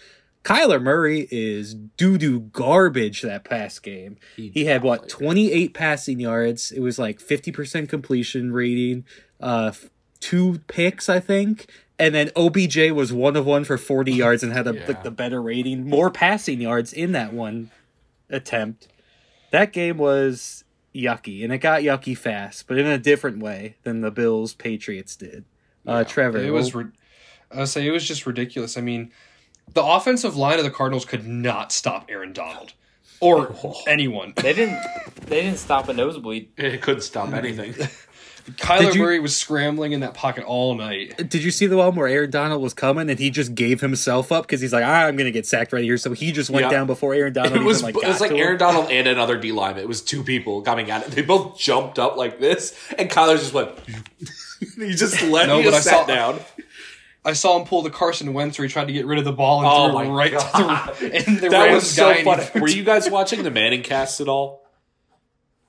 Kyler 0.47 0.81
Murray 0.81 1.27
is 1.33 1.75
doo 1.75 2.17
doo 2.17 2.39
garbage 2.41 3.23
that 3.23 3.43
past 3.43 3.83
game. 3.83 4.17
He, 4.37 4.67
had 4.67 4.85
what 4.85 5.09
twenty 5.09 5.51
eight 5.51 5.75
passing 5.75 6.21
yards. 6.21 6.71
It 6.71 6.79
was 6.81 7.01
like 7.01 7.19
fifty 7.19 7.51
percent 7.51 7.89
completion 7.89 8.53
rating, 8.53 9.05
uh, 9.41 9.73
two 10.21 10.61
picks 10.69 11.09
I 11.09 11.19
think. 11.19 11.67
And 11.99 12.15
then 12.15 12.31
OBJ 12.37 12.93
was 12.93 13.13
one 13.13 13.35
of 13.37 13.45
one 13.45 13.65
for 13.65 13.77
forty 13.77 14.13
yards 14.23 14.45
and 14.45 14.53
had 14.53 14.69
a, 14.69 14.75
Yeah. 14.75 14.85
like 14.87 15.03
the 15.03 15.11
better 15.11 15.43
rating, 15.43 15.89
more 15.89 16.11
passing 16.13 16.61
yards 16.61 16.93
in 16.93 17.11
that 17.13 17.33
one 17.33 17.73
attempt. 18.31 18.87
That 19.51 19.73
game 19.73 19.97
was 19.97 20.63
yucky, 20.95 21.43
and 21.43 21.53
it 21.53 21.59
got 21.59 21.83
yucky 21.83 22.17
fast, 22.17 22.69
but 22.69 22.79
in 22.79 22.87
a 22.87 22.99
different 22.99 23.41
way 23.41 23.77
than 23.83 24.01
the 24.01 24.11
Bills 24.13 24.55
Patriots 24.55 25.17
did. 25.17 25.45
Uh, 25.87 26.05
Trevor, 26.05 26.39
It 26.39 26.51
was. 26.53 26.73
Ri- 26.73 26.93
I 27.51 27.65
say 27.65 27.87
it 27.87 27.91
was 27.91 28.07
just 28.07 28.27
ridiculous. 28.27 28.77
I 28.77 28.81
mean, 28.81 29.11
the 29.73 29.83
offensive 29.85 30.37
line 30.37 30.59
of 30.59 30.65
the 30.65 30.71
Cardinals 30.71 31.05
could 31.05 31.27
not 31.27 31.73
stop 31.73 32.07
Aaron 32.09 32.33
Donald 32.33 32.73
or 33.21 33.55
anyone. 33.87 34.33
They 34.37 34.53
didn't. 34.53 34.81
They 35.27 35.43
didn't 35.43 35.59
stop 35.59 35.89
a 35.89 35.93
nosebleed. 35.93 36.49
it 36.57 36.81
couldn't 36.83 37.03
stop 37.03 37.33
anything. 37.33 37.75
Kyler 38.59 38.95
you- 38.95 39.03
Murray 39.03 39.19
was 39.19 39.37
scrambling 39.37 39.91
in 39.91 40.01
that 40.01 40.15
pocket 40.15 40.45
all 40.45 40.77
night. 40.77 41.17
did 41.29 41.43
you 41.43 41.51
see 41.51 41.67
the 41.67 41.77
one 41.79 41.97
where 41.97 42.07
Aaron 42.07 42.31
Donald 42.31 42.63
was 42.63 42.75
coming 42.75 43.11
and 43.11 43.19
he 43.19 43.29
just 43.29 43.57
gave 43.57 43.81
himself 43.81 44.31
up 44.31 44.45
because 44.47 44.61
he's 44.61 44.73
like, 44.73 44.85
ah, 44.85 45.07
I'm 45.07 45.17
gonna 45.17 45.33
get 45.33 45.47
sacked 45.47 45.73
right 45.73 45.83
here, 45.83 45.99
so 45.99 46.13
he 46.13 46.31
just 46.31 46.49
went 46.49 46.67
Yeah. 46.67 46.71
down 46.71 46.87
before 46.87 47.13
Aaron 47.13 47.33
Donald 47.33 47.57
It 47.57 47.65
was 47.65 47.79
even 47.83 47.87
like 47.87 47.97
it 47.97 48.03
got 48.03 48.09
was 48.09 48.21
like 48.21 48.31
to 48.31 48.37
him. 48.37 48.43
Aaron 48.43 48.59
Donald 48.59 48.89
and 48.89 49.09
another 49.09 49.37
D 49.37 49.51
lineman. 49.51 49.83
It 49.83 49.89
was 49.89 50.01
two 50.01 50.23
people 50.23 50.63
coming 50.63 50.93
at 50.93 51.03
it. 51.09 51.11
They 51.11 51.23
both 51.23 51.59
jumped 51.59 51.99
up 51.99 52.17
like 52.17 52.39
this, 52.39 52.79
and 52.97 53.11
Kyler 53.11 53.37
just 53.37 53.53
went. 53.53 53.71
he 54.79 54.95
just 54.95 55.21
let 55.25 55.49
No, 55.49 55.59
he 55.59 55.65
but 55.65 55.71
just 55.73 55.89
I 55.89 55.91
sat 55.91 56.01
saw- 56.03 56.07
down. 56.07 56.41
I 57.27 57.33
saw 57.35 57.59
him 57.59 57.67
pull 57.67 57.83
the 57.83 57.91
Carson 57.91 58.33
Wentz 58.33 58.57
where 58.59 58.67
he 58.67 58.73
tried 58.73 58.87
to 58.87 58.93
get 58.93 59.05
rid 59.07 59.19
of 59.19 59.25
the 59.25 59.33
ball 59.33 59.59
and 59.61 59.69
Oh 59.69 59.99
threw 59.99 60.09
it 60.09 60.17
right 60.17 60.33
God. 60.33 60.95
to 60.95 61.01
the, 61.11 61.15
and 61.17 61.39
the 61.41 61.49
That 61.51 61.65
Rams 61.65 61.75
was 61.75 61.91
so 61.91 62.13
guy. 62.15 62.25
funny. 62.25 62.61
Were 62.61 62.69
you 62.69 62.85
guys 62.85 63.11
watching 63.11 63.43
the 63.43 63.51
ManningCast 63.51 64.21
at 64.21 64.29
all? 64.29 64.63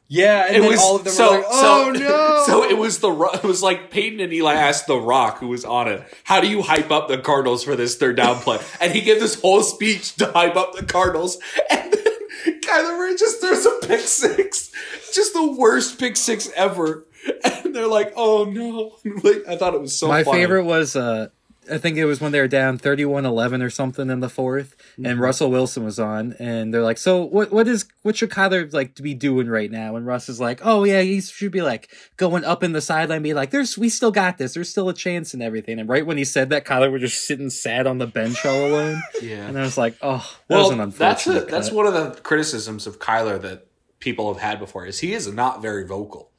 Yeah, 0.10 0.46
and 0.48 0.56
It 0.56 0.62
then 0.62 0.70
was 0.70 0.80
all 0.80 0.96
of 0.96 1.04
them 1.04 1.12
so, 1.14 1.32
were 1.32 1.38
like, 1.40 1.46
"Oh 1.50 1.94
so, 1.94 2.00
no!" 2.00 2.44
So 2.46 2.64
it 2.64 2.78
was 2.78 3.00
the 3.00 3.12
it 3.12 3.44
was 3.44 3.62
like 3.62 3.92
Peyton 3.92 4.22
and 4.22 4.32
Eli 4.32 4.54
asked 4.54 4.88
the 4.88 4.96
Rock 4.98 5.40
who 5.40 5.50
was 5.50 5.66
on 5.66 5.90
it, 5.90 6.02
"How 6.24 6.40
do 6.40 6.48
you 6.48 6.62
hype 6.62 6.92
up 6.92 7.10
the 7.10 7.18
Cardinals 7.18 7.66
for 7.66 7.76
this 7.76 7.98
third 7.98 8.16
down 8.16 8.38
play?" 8.38 8.60
And 8.80 8.94
he 8.94 9.02
gave 9.02 9.20
this 9.20 9.40
whole 9.42 9.62
speech 9.64 10.16
to 10.16 10.32
hype 10.32 10.56
up 10.56 10.74
the 10.74 10.86
Cardinals, 10.86 11.38
and 11.70 11.92
then 11.92 12.62
Kyler 12.62 12.98
Murray 12.98 13.18
just 13.18 13.42
throws 13.42 13.66
a 13.66 13.86
pick 13.86 14.00
six, 14.00 14.72
just 15.14 15.34
the 15.34 15.52
worst 15.52 16.00
pick 16.00 16.16
six 16.16 16.50
ever. 16.56 17.06
And 17.44 17.76
they're 17.76 17.88
like, 17.88 18.14
"Oh 18.16 18.46
no!" 18.46 18.96
Like 19.24 19.44
I 19.46 19.58
thought 19.58 19.74
it 19.74 19.82
was 19.82 20.00
so. 20.00 20.08
My 20.08 20.24
funny. 20.24 20.38
favorite 20.40 20.64
was 20.64 20.96
uh 20.96 21.28
I 21.72 21.78
think 21.78 21.98
it 21.98 22.06
was 22.06 22.20
when 22.22 22.32
they 22.32 22.40
were 22.40 22.48
down 22.48 22.78
31-11 22.80 23.64
or 23.64 23.70
something 23.70 24.10
in 24.10 24.20
the 24.20 24.28
4th 24.28 24.74
Mm-hmm. 24.98 25.06
and 25.06 25.20
Russell 25.20 25.52
Wilson 25.52 25.84
was 25.84 26.00
on 26.00 26.34
and 26.40 26.74
they're 26.74 26.82
like, 26.82 26.98
"So 26.98 27.24
what 27.24 27.52
what 27.52 27.68
is 27.68 27.86
what 28.02 28.16
should 28.18 28.30
Kyler 28.32 28.72
like 28.74 28.96
to 28.96 29.04
be 29.04 29.14
doing 29.14 29.48
right 29.48 29.70
now?" 29.70 29.96
And 29.96 30.06
Russ 30.06 30.30
is 30.30 30.40
like, 30.40 30.60
"Oh 30.64 30.84
yeah, 30.86 31.02
he 31.02 31.22
should 31.22 31.52
be 31.52 31.62
like 31.62 31.90
going 32.18 32.44
up 32.44 32.64
in 32.64 32.72
the 32.72 32.82
sideline 32.82 33.22
be 33.22 33.34
like, 33.34 33.52
"There's 33.52 33.78
we 33.78 33.90
still 33.90 34.12
got 34.12 34.38
this. 34.38 34.54
There's 34.54 34.70
still 34.70 34.90
a 34.90 34.94
chance 34.94 35.34
and 35.34 35.44
everything." 35.44 35.80
And 35.80 35.88
right 35.88 36.06
when 36.06 36.18
he 36.18 36.26
said 36.26 36.50
that, 36.50 36.66
Kyler 36.66 36.92
was 36.92 37.02
just 37.02 37.26
sitting 37.28 37.50
sad 37.50 37.86
on 37.86 37.98
the 38.00 38.08
bench 38.08 38.46
all 38.46 38.66
alone. 38.66 39.02
Yeah. 39.22 39.48
And 39.48 39.58
I 39.58 39.62
was 39.62 39.78
like, 39.78 39.96
"Oh, 40.02 40.18
that 40.48 40.56
was 40.58 40.70
Well, 40.70 40.82
an 40.82 40.90
that's 40.92 41.28
a, 41.28 41.32
unfortunate 41.32 41.50
that's 41.52 41.72
one 41.72 41.86
of 41.86 41.94
the 41.94 42.22
criticisms 42.22 42.88
of 42.88 43.00
Kyler 43.00 43.42
that 43.42 43.68
people 44.00 44.32
have 44.34 44.42
had 44.42 44.60
before 44.60 44.86
is 44.86 45.00
he 45.00 45.14
is 45.14 45.28
not 45.32 45.62
very 45.62 45.86
vocal. 45.86 46.32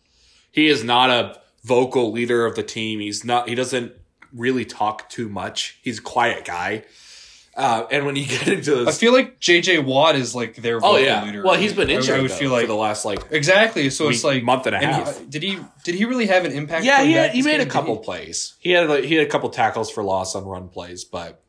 He 0.50 0.68
is 0.68 0.82
not 0.85 1.11
a 1.11 1.40
vocal 1.64 2.12
leader 2.12 2.47
of 2.47 2.54
the 2.56 2.62
team. 2.62 3.00
He's 3.00 3.25
not. 3.25 3.49
He 3.49 3.54
doesn't 3.54 3.92
really 4.32 4.64
talk 4.64 5.08
too 5.08 5.28
much. 5.28 5.78
He's 5.82 5.99
a 5.99 6.02
quiet 6.02 6.44
guy. 6.44 6.85
Uh, 7.56 7.87
and 7.90 8.06
when 8.06 8.14
you 8.14 8.25
get 8.28 8.47
into 8.47 8.85
this, 8.85 8.88
I 8.88 8.92
feel 8.92 9.12
like 9.12 9.40
JJ 9.40 9.85
Watt 9.85 10.14
is 10.14 10.32
like 10.35 10.54
their 10.56 10.78
oh 10.80 10.97
yeah, 10.97 11.25
leader. 11.25 11.42
well 11.42 11.54
he's 11.56 11.73
been 11.73 11.90
injured 11.90 12.18
I 12.18 12.23
would 12.23 12.30
though, 12.30 12.35
feel 12.37 12.50
for 12.50 12.56
like 12.56 12.66
the 12.68 12.75
last 12.76 13.04
like 13.04 13.20
exactly. 13.32 13.90
So 13.90 14.06
week- 14.06 14.14
it's 14.14 14.23
like 14.23 14.44
month 14.44 14.66
and 14.66 14.76
a 14.76 14.78
he- 14.78 14.85
half. 14.85 15.20
did 15.28 15.42
he 15.42 15.58
did 15.82 15.97
he 15.97 16.04
really 16.04 16.26
have 16.26 16.44
an 16.44 16.52
impact? 16.52 16.85
yeah, 16.85 17.02
he, 17.02 17.12
had, 17.12 17.32
he 17.32 17.42
made 17.42 17.61
a 17.61 17.66
couple 17.66 17.97
he- 17.97 18.04
plays. 18.04 18.54
He 18.61 18.70
had 18.70 18.88
like, 18.88 19.02
he 19.04 19.14
had 19.16 19.26
a 19.26 19.30
couple 19.30 19.49
tackles 19.50 19.90
for 19.90 20.04
loss 20.04 20.37
on 20.37 20.44
run 20.44 20.68
plays, 20.68 21.02
but 21.04 21.42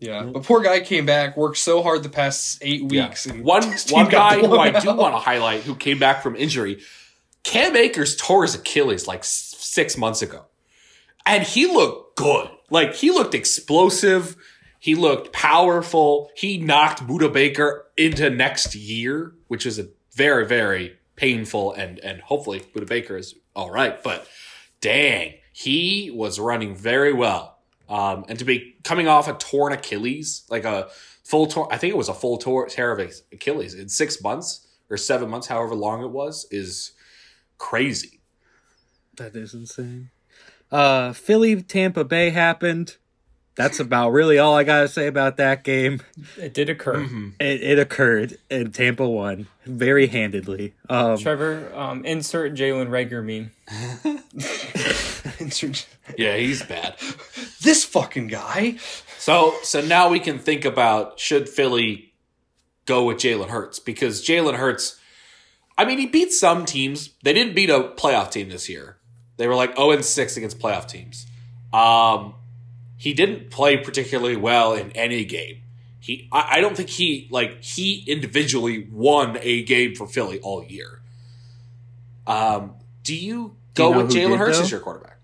Yeah, 0.00 0.24
but 0.24 0.42
poor 0.42 0.62
guy 0.64 0.80
came 0.80 1.06
back, 1.06 1.36
worked 1.36 1.58
so 1.58 1.80
hard 1.80 2.02
the 2.02 2.08
past 2.08 2.58
eight 2.62 2.82
weeks. 2.82 3.26
and 3.26 3.44
One 3.44 3.62
one 3.90 4.08
guy 4.08 4.40
who 4.40 4.48
blown 4.48 4.74
I 4.74 4.80
do 4.80 4.90
out. 4.90 4.96
want 4.96 5.14
to 5.14 5.20
highlight 5.20 5.62
who 5.62 5.76
came 5.76 6.00
back 6.00 6.24
from 6.24 6.34
injury, 6.34 6.80
Cam 7.44 7.76
Akers 7.76 8.16
tore 8.16 8.42
his 8.42 8.56
Achilles 8.56 9.06
like 9.06 9.22
six 9.22 9.96
months 9.96 10.22
ago, 10.22 10.46
and 11.24 11.44
he 11.44 11.66
looked 11.66 12.01
good. 12.16 12.50
Like 12.70 12.94
he 12.94 13.10
looked 13.10 13.34
explosive. 13.34 14.36
He 14.78 14.94
looked 14.94 15.32
powerful. 15.32 16.30
He 16.36 16.58
knocked 16.58 17.06
Budda 17.06 17.32
Baker 17.32 17.86
into 17.96 18.30
next 18.30 18.74
year, 18.74 19.32
which 19.48 19.66
is 19.66 19.78
a 19.78 19.88
very 20.14 20.46
very 20.46 20.98
painful 21.16 21.72
and 21.72 21.98
and 22.00 22.20
hopefully 22.20 22.60
Budda 22.60 22.86
Baker 22.86 23.16
is 23.16 23.34
all 23.54 23.70
right. 23.70 24.02
But 24.02 24.26
dang, 24.80 25.34
he 25.52 26.10
was 26.10 26.38
running 26.38 26.74
very 26.74 27.12
well. 27.12 27.58
Um, 27.88 28.24
and 28.28 28.38
to 28.38 28.44
be 28.44 28.76
coming 28.84 29.06
off 29.06 29.28
a 29.28 29.34
torn 29.34 29.72
Achilles, 29.72 30.44
like 30.48 30.64
a 30.64 30.88
full 31.24 31.46
torn, 31.46 31.68
I 31.70 31.76
think 31.76 31.92
it 31.92 31.96
was 31.96 32.08
a 32.08 32.14
full 32.14 32.38
tor- 32.38 32.66
tear 32.66 32.92
of 32.92 33.12
Achilles 33.32 33.74
in 33.74 33.88
six 33.88 34.22
months 34.22 34.66
or 34.88 34.96
seven 34.96 35.28
months, 35.28 35.46
however 35.46 35.74
long 35.74 36.02
it 36.02 36.10
was, 36.10 36.46
is 36.50 36.92
crazy. 37.58 38.20
That 39.16 39.36
is 39.36 39.52
insane. 39.52 40.10
Uh 40.72 41.12
Philly 41.12 41.62
Tampa 41.62 42.02
Bay 42.04 42.30
happened. 42.30 42.96
That's 43.54 43.78
about 43.78 44.10
really 44.10 44.38
all 44.38 44.56
I 44.56 44.64
gotta 44.64 44.88
say 44.88 45.06
about 45.06 45.36
that 45.36 45.62
game. 45.62 46.00
It 46.38 46.54
did 46.54 46.70
occur. 46.70 47.06
It, 47.38 47.62
it 47.62 47.78
occurred 47.78 48.38
and 48.50 48.72
Tampa 48.74 49.06
won 49.06 49.46
very 49.66 50.06
handedly. 50.06 50.72
Um, 50.88 51.18
Trevor, 51.18 51.70
um, 51.74 52.02
insert 52.06 52.54
Jalen 52.54 52.88
Reagor 52.88 53.22
meme. 53.22 53.50
Yeah, 56.18 56.36
he's 56.36 56.62
bad. 56.62 56.96
this 57.62 57.84
fucking 57.84 58.28
guy. 58.28 58.76
So, 59.18 59.54
so 59.62 59.80
now 59.80 60.08
we 60.08 60.18
can 60.18 60.38
think 60.38 60.64
about 60.64 61.20
should 61.20 61.48
Philly 61.48 62.12
go 62.86 63.04
with 63.04 63.18
Jalen 63.18 63.48
Hurts 63.48 63.78
because 63.78 64.24
Jalen 64.26 64.56
Hurts. 64.56 64.98
I 65.78 65.84
mean, 65.84 65.98
he 65.98 66.06
beat 66.06 66.32
some 66.32 66.64
teams. 66.64 67.10
They 67.22 67.32
didn't 67.32 67.54
beat 67.54 67.70
a 67.70 67.80
playoff 67.96 68.30
team 68.30 68.48
this 68.48 68.68
year. 68.68 68.96
They 69.42 69.48
were 69.48 69.56
like 69.56 69.74
zero 69.74 69.90
and 69.90 70.04
six 70.04 70.36
against 70.36 70.60
playoff 70.60 70.86
teams. 70.86 71.26
Um, 71.72 72.34
he 72.96 73.12
didn't 73.12 73.50
play 73.50 73.76
particularly 73.76 74.36
well 74.36 74.72
in 74.72 74.92
any 74.92 75.24
game. 75.24 75.62
He, 75.98 76.28
I, 76.30 76.58
I 76.58 76.60
don't 76.60 76.76
think 76.76 76.88
he 76.88 77.26
like 77.28 77.60
he 77.60 78.04
individually 78.06 78.86
won 78.88 79.36
a 79.42 79.64
game 79.64 79.96
for 79.96 80.06
Philly 80.06 80.38
all 80.38 80.62
year. 80.62 81.00
Um, 82.24 82.74
do 83.02 83.16
you 83.16 83.56
Do 83.74 83.82
you 83.82 83.88
go 83.88 83.90
know 83.90 84.04
with 84.04 84.12
Jalen 84.12 84.38
Hurts 84.38 84.58
though? 84.58 84.62
as 84.62 84.70
your 84.70 84.78
quarterback? 84.78 85.18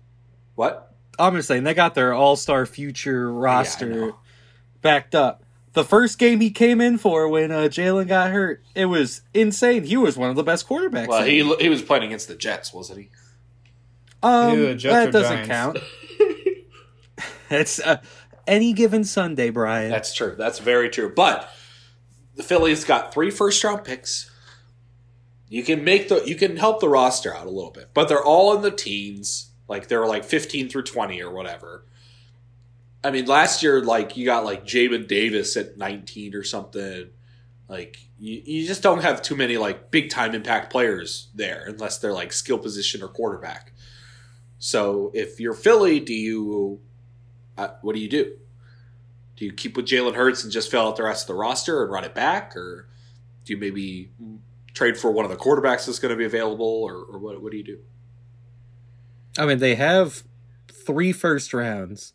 What? 0.55 0.93
I'm 1.17 1.33
just 1.37 1.47
saying 1.47 1.63
they 1.63 1.73
got 1.73 1.95
their 1.95 2.13
all 2.13 2.35
star 2.35 2.65
future 2.65 3.31
roster 3.31 3.85
know. 3.87 4.15
backed 4.81 5.15
up. 5.15 5.43
The 5.71 5.85
first 5.85 6.19
game 6.19 6.41
he 6.41 6.49
came 6.51 6.81
in 6.81 6.97
for 6.97 7.29
when 7.29 7.51
uh, 7.51 7.69
Jalen 7.69 8.09
got 8.09 8.31
hurt, 8.31 8.61
it 8.75 8.87
was 8.87 9.21
insane. 9.33 9.85
He 9.85 9.95
was 9.95 10.17
one 10.17 10.29
of 10.29 10.35
the 10.35 10.43
best 10.43 10.67
quarterbacks. 10.67 11.07
Well, 11.07 11.23
he 11.23 11.55
he 11.61 11.69
was 11.69 11.81
playing 11.81 12.03
against 12.03 12.27
the 12.27 12.35
Jets, 12.35 12.73
wasn't 12.73 12.99
he? 12.99 13.09
Um, 14.23 14.51
Either 14.51 14.65
the 14.67 14.75
Jets 14.75 14.93
that 14.93 15.07
or 15.07 15.11
doesn't 15.11 15.47
Giants. 15.47 15.49
count. 15.49 15.77
It's 17.51 17.79
uh, 17.79 17.97
any 18.45 18.73
given 18.73 19.03
Sunday, 19.03 19.49
Brian. 19.49 19.89
That's 19.89 20.13
true. 20.13 20.35
That's 20.37 20.59
very 20.59 20.89
true. 20.89 21.11
But 21.15 21.49
the 22.35 22.43
Phillies 22.43 22.83
got 22.83 23.11
three 23.11 23.31
first 23.31 23.63
round 23.63 23.83
picks. 23.83 24.29
You 25.47 25.63
can 25.63 25.83
make 25.83 26.09
the 26.09 26.23
you 26.25 26.35
can 26.35 26.57
help 26.57 26.79
the 26.79 26.89
roster 26.89 27.35
out 27.35 27.47
a 27.47 27.49
little 27.49 27.71
bit, 27.71 27.89
but 27.95 28.07
they're 28.07 28.23
all 28.23 28.55
in 28.55 28.61
the 28.61 28.69
teens. 28.69 29.49
Like 29.67 29.87
they're 29.87 30.05
like 30.05 30.23
fifteen 30.25 30.69
through 30.69 30.83
twenty 30.83 31.21
or 31.23 31.31
whatever. 31.31 31.85
I 33.03 33.09
mean, 33.11 33.25
last 33.25 33.63
year, 33.63 33.81
like 33.81 34.15
you 34.15 34.25
got 34.25 34.45
like 34.45 34.63
Jamin 34.63 35.07
Davis 35.07 35.57
at 35.57 35.75
nineteen 35.77 36.35
or 36.35 36.43
something. 36.43 37.09
Like 37.67 37.97
you, 38.19 38.41
you 38.45 38.67
just 38.67 38.83
don't 38.83 39.01
have 39.01 39.23
too 39.23 39.35
many 39.35 39.57
like 39.57 39.89
big 39.89 40.11
time 40.11 40.35
impact 40.35 40.71
players 40.71 41.29
there 41.33 41.65
unless 41.67 41.97
they're 41.97 42.13
like 42.13 42.31
skill 42.31 42.59
position 42.59 43.01
or 43.01 43.07
quarterback. 43.07 43.73
So 44.59 45.11
if 45.13 45.39
you're 45.39 45.53
Philly, 45.53 45.99
do 46.01 46.13
you 46.13 46.81
uh, 47.57 47.69
what 47.81 47.95
do 47.95 48.01
you 48.01 48.09
do? 48.09 48.37
Do 49.35 49.45
you 49.45 49.53
keep 49.53 49.77
with 49.77 49.85
Jalen 49.85 50.15
Hurts 50.15 50.43
and 50.43 50.51
just 50.51 50.69
fill 50.69 50.87
out 50.87 50.97
the 50.97 51.03
rest 51.03 51.23
of 51.23 51.27
the 51.27 51.39
roster 51.39 51.81
and 51.81 51.91
run 51.91 52.03
it 52.03 52.13
back, 52.13 52.55
or 52.55 52.89
do 53.45 53.53
you 53.53 53.59
maybe 53.59 54.11
trade 54.73 54.97
for 54.97 55.11
one 55.11 55.25
of 55.25 55.31
the 55.31 55.37
quarterbacks 55.37 55.85
that's 55.85 55.99
going 55.99 56.11
to 56.11 56.17
be 56.17 56.25
available, 56.25 56.83
or, 56.83 56.95
or 56.95 57.17
what? 57.19 57.41
What 57.41 57.51
do 57.51 57.57
you 57.57 57.63
do? 57.63 57.79
I 59.37 59.45
mean, 59.45 59.59
they 59.59 59.75
have 59.75 60.23
three 60.69 61.13
first 61.13 61.53
rounds. 61.53 62.13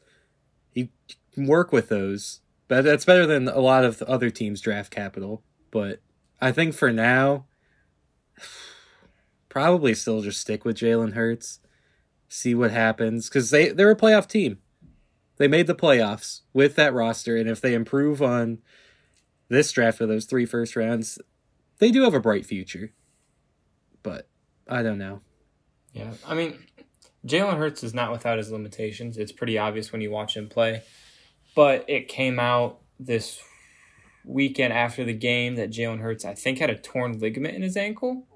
You 0.74 0.88
work 1.36 1.72
with 1.72 1.88
those, 1.88 2.40
but 2.68 2.82
that's 2.82 3.06
better 3.06 3.26
than 3.26 3.48
a 3.48 3.60
lot 3.60 3.84
of 3.84 4.02
other 4.02 4.28
teams' 4.28 4.60
draft 4.60 4.90
capital. 4.90 5.42
But 5.70 6.00
I 6.42 6.52
think 6.52 6.74
for 6.74 6.92
now, 6.92 7.46
probably 9.48 9.94
still 9.94 10.20
just 10.20 10.40
stick 10.40 10.66
with 10.66 10.76
Jalen 10.76 11.14
Hurts, 11.14 11.60
see 12.28 12.54
what 12.54 12.70
happens 12.70 13.28
because 13.28 13.50
they 13.50 13.68
they're 13.68 13.90
a 13.90 13.96
playoff 13.96 14.26
team. 14.26 14.58
They 15.36 15.48
made 15.48 15.66
the 15.66 15.74
playoffs 15.74 16.42
with 16.52 16.76
that 16.76 16.94
roster, 16.94 17.36
and 17.36 17.48
if 17.48 17.60
they 17.60 17.74
improve 17.74 18.22
on 18.22 18.58
this 19.48 19.72
draft 19.72 20.00
of 20.00 20.08
those 20.08 20.26
three 20.26 20.46
first 20.46 20.76
rounds, 20.76 21.18
they 21.78 21.90
do 21.90 22.02
have 22.02 22.14
a 22.14 22.20
bright 22.20 22.46
future. 22.46 22.92
But 24.02 24.28
I 24.68 24.82
don't 24.82 24.98
know. 24.98 25.20
Yeah, 25.92 26.12
I 26.26 26.34
mean, 26.34 26.58
Jalen 27.26 27.56
Hurts 27.56 27.82
is 27.82 27.94
not 27.94 28.12
without 28.12 28.38
his 28.38 28.50
limitations. 28.50 29.16
It's 29.16 29.32
pretty 29.32 29.58
obvious 29.58 29.92
when 29.92 30.00
you 30.00 30.10
watch 30.10 30.36
him 30.36 30.48
play. 30.48 30.82
But 31.54 31.84
it 31.88 32.08
came 32.08 32.38
out 32.38 32.80
this 32.98 33.40
weekend 34.24 34.72
after 34.72 35.04
the 35.04 35.14
game 35.14 35.54
that 35.56 35.70
Jalen 35.70 36.00
Hurts, 36.00 36.24
I 36.24 36.34
think, 36.34 36.58
had 36.58 36.70
a 36.70 36.76
torn 36.76 37.18
ligament 37.18 37.54
in 37.54 37.62
his 37.62 37.76
ankle, 37.76 38.26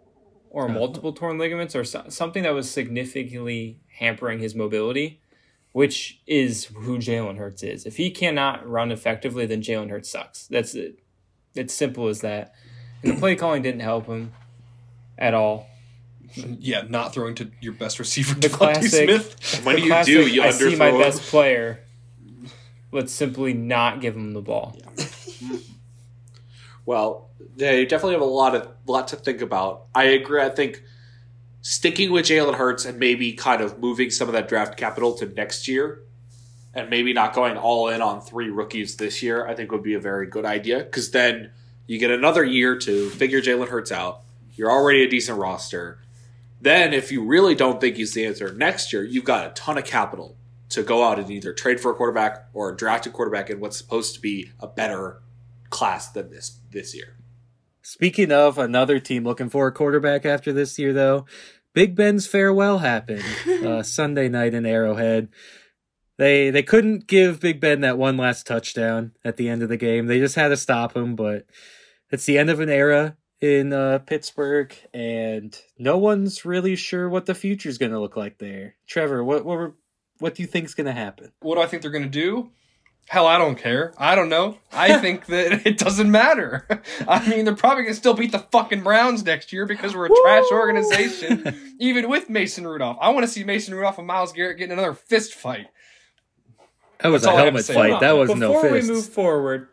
or 0.50 0.68
multiple 0.68 1.12
torn 1.12 1.38
ligaments, 1.38 1.74
or 1.76 1.84
so- 1.84 2.04
something 2.08 2.42
that 2.42 2.54
was 2.54 2.70
significantly 2.70 3.80
hampering 3.98 4.38
his 4.40 4.54
mobility, 4.54 5.20
which 5.72 6.20
is 6.26 6.66
who 6.66 6.98
Jalen 6.98 7.36
Hurts 7.38 7.62
is. 7.62 7.84
If 7.86 7.96
he 7.96 8.10
cannot 8.10 8.68
run 8.68 8.90
effectively, 8.92 9.46
then 9.46 9.62
Jalen 9.62 9.90
Hurts 9.90 10.08
sucks. 10.10 10.46
That's 10.46 10.74
it. 10.74 10.98
It's 11.54 11.74
simple 11.74 12.08
as 12.08 12.20
that. 12.20 12.54
And 13.02 13.12
the 13.12 13.16
play 13.18 13.36
calling 13.36 13.62
didn't 13.62 13.80
help 13.80 14.06
him 14.06 14.32
at 15.16 15.34
all. 15.34 15.66
Yeah, 16.34 16.82
not 16.88 17.14
throwing 17.14 17.34
to 17.36 17.50
your 17.60 17.72
best 17.72 17.98
receiver, 17.98 18.34
The 18.34 18.48
DeVonta 18.48 18.52
classic. 18.52 19.08
Smith. 19.08 19.64
When 19.64 19.76
The 19.76 19.80
you 19.80 19.86
do, 19.86 19.90
classic, 19.90 20.32
you 20.34 20.42
I 20.42 20.50
see 20.50 20.76
my 20.76 20.90
underthrow. 20.90 20.98
best 21.00 21.22
player. 21.22 21.80
Let's 22.92 23.12
simply 23.12 23.52
not 23.54 24.00
give 24.00 24.14
him 24.16 24.32
the 24.32 24.40
ball. 24.42 24.76
Well, 26.86 27.27
they 27.56 27.84
definitely 27.84 28.14
have 28.14 28.22
a 28.22 28.24
lot 28.24 28.54
of 28.54 28.68
lot 28.86 29.08
to 29.08 29.16
think 29.16 29.40
about. 29.40 29.86
I 29.94 30.04
agree. 30.04 30.40
I 30.40 30.48
think 30.48 30.82
sticking 31.60 32.12
with 32.12 32.26
Jalen 32.26 32.54
Hurts 32.54 32.84
and 32.84 32.98
maybe 32.98 33.32
kind 33.32 33.60
of 33.60 33.78
moving 33.78 34.10
some 34.10 34.28
of 34.28 34.34
that 34.34 34.48
draft 34.48 34.76
capital 34.76 35.14
to 35.14 35.26
next 35.26 35.68
year, 35.68 36.02
and 36.74 36.88
maybe 36.88 37.12
not 37.12 37.34
going 37.34 37.56
all 37.56 37.88
in 37.88 38.00
on 38.00 38.20
three 38.20 38.48
rookies 38.48 38.96
this 38.96 39.22
year, 39.22 39.46
I 39.46 39.54
think 39.54 39.72
would 39.72 39.82
be 39.82 39.94
a 39.94 40.00
very 40.00 40.26
good 40.26 40.44
idea. 40.44 40.78
Because 40.78 41.10
then 41.10 41.50
you 41.86 41.98
get 41.98 42.10
another 42.10 42.44
year 42.44 42.76
to 42.78 43.10
figure 43.10 43.40
Jalen 43.40 43.68
Hurts 43.68 43.92
out. 43.92 44.22
You're 44.54 44.70
already 44.70 45.02
a 45.02 45.08
decent 45.08 45.38
roster. 45.38 46.00
Then, 46.60 46.92
if 46.92 47.12
you 47.12 47.24
really 47.24 47.54
don't 47.54 47.80
think 47.80 47.96
he's 47.96 48.14
the 48.14 48.26
answer 48.26 48.52
next 48.52 48.92
year, 48.92 49.04
you've 49.04 49.24
got 49.24 49.46
a 49.46 49.50
ton 49.50 49.78
of 49.78 49.84
capital 49.84 50.36
to 50.70 50.82
go 50.82 51.04
out 51.04 51.18
and 51.18 51.30
either 51.30 51.52
trade 51.52 51.80
for 51.80 51.92
a 51.92 51.94
quarterback 51.94 52.46
or 52.52 52.72
draft 52.72 53.06
a 53.06 53.10
quarterback 53.10 53.48
in 53.48 53.60
what's 53.60 53.78
supposed 53.78 54.14
to 54.14 54.20
be 54.20 54.50
a 54.60 54.66
better 54.66 55.22
class 55.70 56.08
than 56.08 56.30
this 56.30 56.58
this 56.70 56.94
year. 56.94 57.17
Speaking 57.88 58.30
of 58.32 58.58
another 58.58 59.00
team 59.00 59.24
looking 59.24 59.48
for 59.48 59.66
a 59.66 59.72
quarterback 59.72 60.26
after 60.26 60.52
this 60.52 60.78
year, 60.78 60.92
though, 60.92 61.24
Big 61.72 61.96
Ben's 61.96 62.26
farewell 62.26 62.80
happened 62.80 63.24
uh, 63.64 63.82
Sunday 63.82 64.28
night 64.28 64.52
in 64.52 64.66
Arrowhead. 64.66 65.30
They 66.18 66.50
they 66.50 66.62
couldn't 66.62 67.06
give 67.06 67.40
Big 67.40 67.62
Ben 67.62 67.80
that 67.80 67.96
one 67.96 68.18
last 68.18 68.46
touchdown 68.46 69.12
at 69.24 69.38
the 69.38 69.48
end 69.48 69.62
of 69.62 69.70
the 69.70 69.78
game. 69.78 70.06
They 70.06 70.18
just 70.18 70.34
had 70.34 70.48
to 70.48 70.56
stop 70.58 70.94
him, 70.94 71.16
but 71.16 71.46
it's 72.10 72.26
the 72.26 72.36
end 72.36 72.50
of 72.50 72.60
an 72.60 72.68
era 72.68 73.16
in 73.40 73.72
uh, 73.72 74.00
Pittsburgh, 74.00 74.76
and 74.92 75.58
no 75.78 75.96
one's 75.96 76.44
really 76.44 76.76
sure 76.76 77.08
what 77.08 77.24
the 77.24 77.34
future's 77.34 77.78
going 77.78 77.92
to 77.92 78.00
look 78.00 78.18
like 78.18 78.36
there. 78.36 78.76
Trevor, 78.86 79.24
what 79.24 79.46
what 79.46 79.72
what 80.18 80.34
do 80.34 80.42
you 80.42 80.46
think's 80.46 80.74
going 80.74 80.88
to 80.88 80.92
happen? 80.92 81.32
What 81.40 81.54
do 81.54 81.62
I 81.62 81.66
think 81.66 81.80
they're 81.80 81.90
going 81.90 82.04
to 82.04 82.10
do? 82.10 82.50
Hell, 83.08 83.26
I 83.26 83.38
don't 83.38 83.56
care. 83.56 83.94
I 83.96 84.14
don't 84.14 84.28
know. 84.28 84.58
I 84.70 84.98
think 85.00 85.26
that 85.26 85.66
it 85.66 85.78
doesn't 85.78 86.10
matter. 86.10 86.66
I 87.08 87.26
mean, 87.28 87.44
they're 87.46 87.54
probably 87.54 87.84
going 87.84 87.94
to 87.94 87.98
still 87.98 88.14
beat 88.14 88.32
the 88.32 88.38
fucking 88.38 88.82
Browns 88.82 89.24
next 89.24 89.52
year 89.52 89.64
because 89.66 89.96
we're 89.96 90.06
a 90.06 90.10
trash 90.22 90.44
organization, 90.52 91.74
even 91.80 92.08
with 92.10 92.28
Mason 92.28 92.66
Rudolph. 92.66 92.98
I 93.00 93.08
want 93.10 93.24
to 93.24 93.32
see 93.32 93.44
Mason 93.44 93.74
Rudolph 93.74 93.96
and 93.98 94.06
Myles 94.06 94.32
Garrett 94.32 94.58
get 94.58 94.66
in 94.66 94.72
another 94.72 94.92
fist 94.94 95.34
fight. 95.34 95.68
That 97.00 97.08
was 97.08 97.22
That's 97.22 97.28
a 97.28 97.30
all 97.30 97.36
I 97.38 97.44
have 97.46 97.54
to 97.66 97.72
helmet 97.72 97.92
fight. 97.92 98.00
That 98.00 98.12
on. 98.12 98.18
was 98.18 98.34
no 98.34 98.52
Before 98.52 98.70
fist. 98.70 98.88
we 98.88 98.94
move 98.94 99.06
forward, 99.06 99.68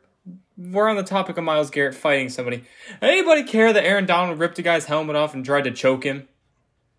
we're 0.58 0.88
on 0.88 0.95
the 0.95 1.04
topic 1.04 1.38
of 1.38 1.43
Myles 1.43 1.69
Garrett 1.71 1.95
fighting 1.95 2.30
somebody. 2.30 2.63
Anybody 3.02 3.43
care 3.43 3.74
that 3.74 3.84
Aaron 3.84 4.06
Donald 4.06 4.39
ripped 4.39 4.58
a 4.60 4.62
guy's 4.62 4.86
helmet 4.86 5.15
off 5.17 5.34
and 5.34 5.43
tried 5.43 5.65
to 5.65 5.71
choke 5.71 6.04
him? 6.06 6.30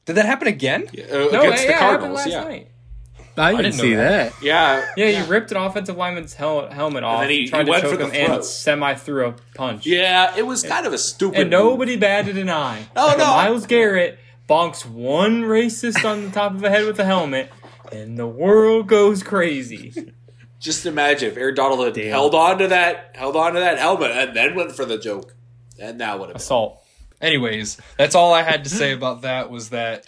Did 0.05 0.17
that 0.17 0.27
happen 0.27 0.49
again? 0.49 0.87
Uh, 0.89 1.29
No, 1.33 1.41
against 1.41 1.65
yeah, 1.65 1.69
the 1.69 1.69
it 1.69 1.73
happened 1.73 1.79
Cardinals, 1.79 2.17
last 2.19 2.29
yeah. 2.29 2.45
night. 2.45 2.69
I 3.39 3.51
didn't, 3.53 3.63
didn't 3.65 3.81
see 3.81 3.95
that. 3.95 4.33
that. 4.33 4.43
Yeah, 4.43 4.87
Yeah, 4.97 5.23
he 5.23 5.29
ripped 5.31 5.51
an 5.51 5.57
offensive 5.59 5.97
lineman's 5.97 6.35
hel- 6.35 6.71
helmet 6.71 7.05
off, 7.05 7.21
then 7.21 7.31
he- 7.31 7.49
tried 7.49 7.65
he 7.67 7.71
went 7.71 7.83
to 7.83 7.89
for 7.91 7.97
choke 7.97 8.11
the 8.11 8.17
him, 8.17 8.21
and 8.25 8.33
throat. 8.35 8.45
semi 8.45 8.95
threw 8.95 9.27
a 9.29 9.35
punch. 9.55 9.87
Yeah, 9.87 10.35
it 10.37 10.47
was 10.47 10.63
kind 10.63 10.87
of 10.87 10.93
a 10.93 10.99
stupid. 10.99 11.41
And 11.43 11.51
nobody 11.51 11.97
batted 11.97 12.39
an 12.39 12.49
eye. 12.51 12.87
Oh, 12.97 13.11
But 13.11 13.19
no. 13.19 13.27
Myles 13.27 13.67
Garrett 13.67 14.19
bonks 14.49 14.87
one 14.87 15.43
racist 15.43 16.05
on 16.09 16.25
the 16.25 16.31
top 16.31 16.53
of 16.53 16.61
the 16.61 16.71
head 16.71 16.87
with 16.87 16.99
a 16.99 17.05
helmet, 17.05 17.51
and 17.93 18.19
the 18.19 18.27
world 18.27 18.87
goes 18.89 19.23
crazy. 19.23 19.93
Just 20.59 20.87
imagine 20.87 21.31
if 21.31 21.37
Aaron 21.37 21.55
Donald 21.55 21.85
had 21.85 21.93
Damn. 21.95 22.11
held 22.11 22.35
on 22.35 22.59
to 22.59 22.69
that, 22.69 23.11
held 23.15 23.37
on 23.37 23.53
to 23.55 23.61
that 23.61 23.79
helmet, 23.79 24.11
and 24.13 24.35
then 24.35 24.55
went 24.55 24.73
for 24.73 24.85
the 24.87 24.97
joke, 24.99 25.35
and 25.79 26.01
that 26.01 26.19
would 26.19 26.29
have 26.29 26.35
been. 26.35 26.41
Assault. 26.41 26.83
Anyways, 27.21 27.79
that's 27.99 28.15
all 28.15 28.33
I 28.33 28.43
had 28.43 28.65
to 28.65 28.71
say 28.71 28.93
about 28.93 29.23
that 29.23 29.51
was 29.51 29.71
that 29.71 30.07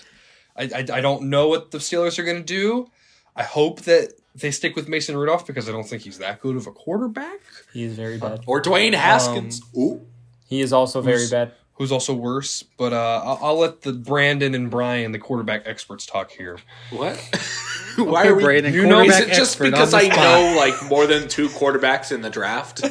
I, 0.56 0.64
I, 0.74 0.78
I 0.94 1.00
don't 1.00 1.24
know 1.24 1.48
what 1.48 1.70
the 1.70 1.78
Steelers 1.78 2.18
are 2.18 2.24
going 2.24 2.38
to 2.38 2.42
do. 2.42 2.90
I 3.38 3.44
hope 3.44 3.82
that 3.82 4.12
they 4.34 4.50
stick 4.50 4.76
with 4.76 4.88
Mason 4.88 5.16
Rudolph 5.16 5.46
because 5.46 5.68
I 5.68 5.72
don't 5.72 5.84
think 5.88 6.02
he's 6.02 6.18
that 6.18 6.40
good 6.42 6.56
of 6.56 6.66
a 6.66 6.72
quarterback. 6.72 7.38
He 7.72 7.84
is 7.84 7.94
very 7.94 8.18
bad. 8.18 8.42
Or 8.46 8.60
Dwayne 8.60 8.92
Haskins. 8.94 9.62
Ooh, 9.76 10.04
He 10.46 10.60
is 10.60 10.72
also 10.72 11.00
very 11.00 11.18
Who's- 11.18 11.30
bad. 11.30 11.52
Who's 11.74 11.92
also 11.92 12.12
worse, 12.12 12.64
but 12.76 12.92
uh, 12.92 13.22
I'll, 13.24 13.38
I'll 13.40 13.58
let 13.60 13.82
the 13.82 13.92
Brandon 13.92 14.52
and 14.56 14.68
Brian, 14.68 15.12
the 15.12 15.20
quarterback 15.20 15.62
experts, 15.64 16.04
talk 16.06 16.32
here. 16.32 16.58
what? 16.90 17.14
Why 17.96 18.22
Okay, 18.22 18.28
are 18.30 18.34
we? 18.34 18.42
Brandon, 18.42 18.74
you 18.74 18.84
know- 18.84 19.02
is 19.02 19.16
it 19.20 19.28
just 19.32 19.60
because 19.60 19.94
I 19.94 20.06
spot. 20.08 20.16
know 20.18 20.54
like 20.56 20.74
more 20.90 21.06
than 21.06 21.28
two 21.28 21.48
quarterbacks 21.48 22.10
in 22.10 22.20
the 22.20 22.30
draft? 22.30 22.82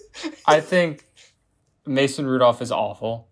I 0.46 0.60
think 0.60 1.06
Mason 1.86 2.26
Rudolph 2.26 2.60
is 2.60 2.70
awful. 2.70 3.28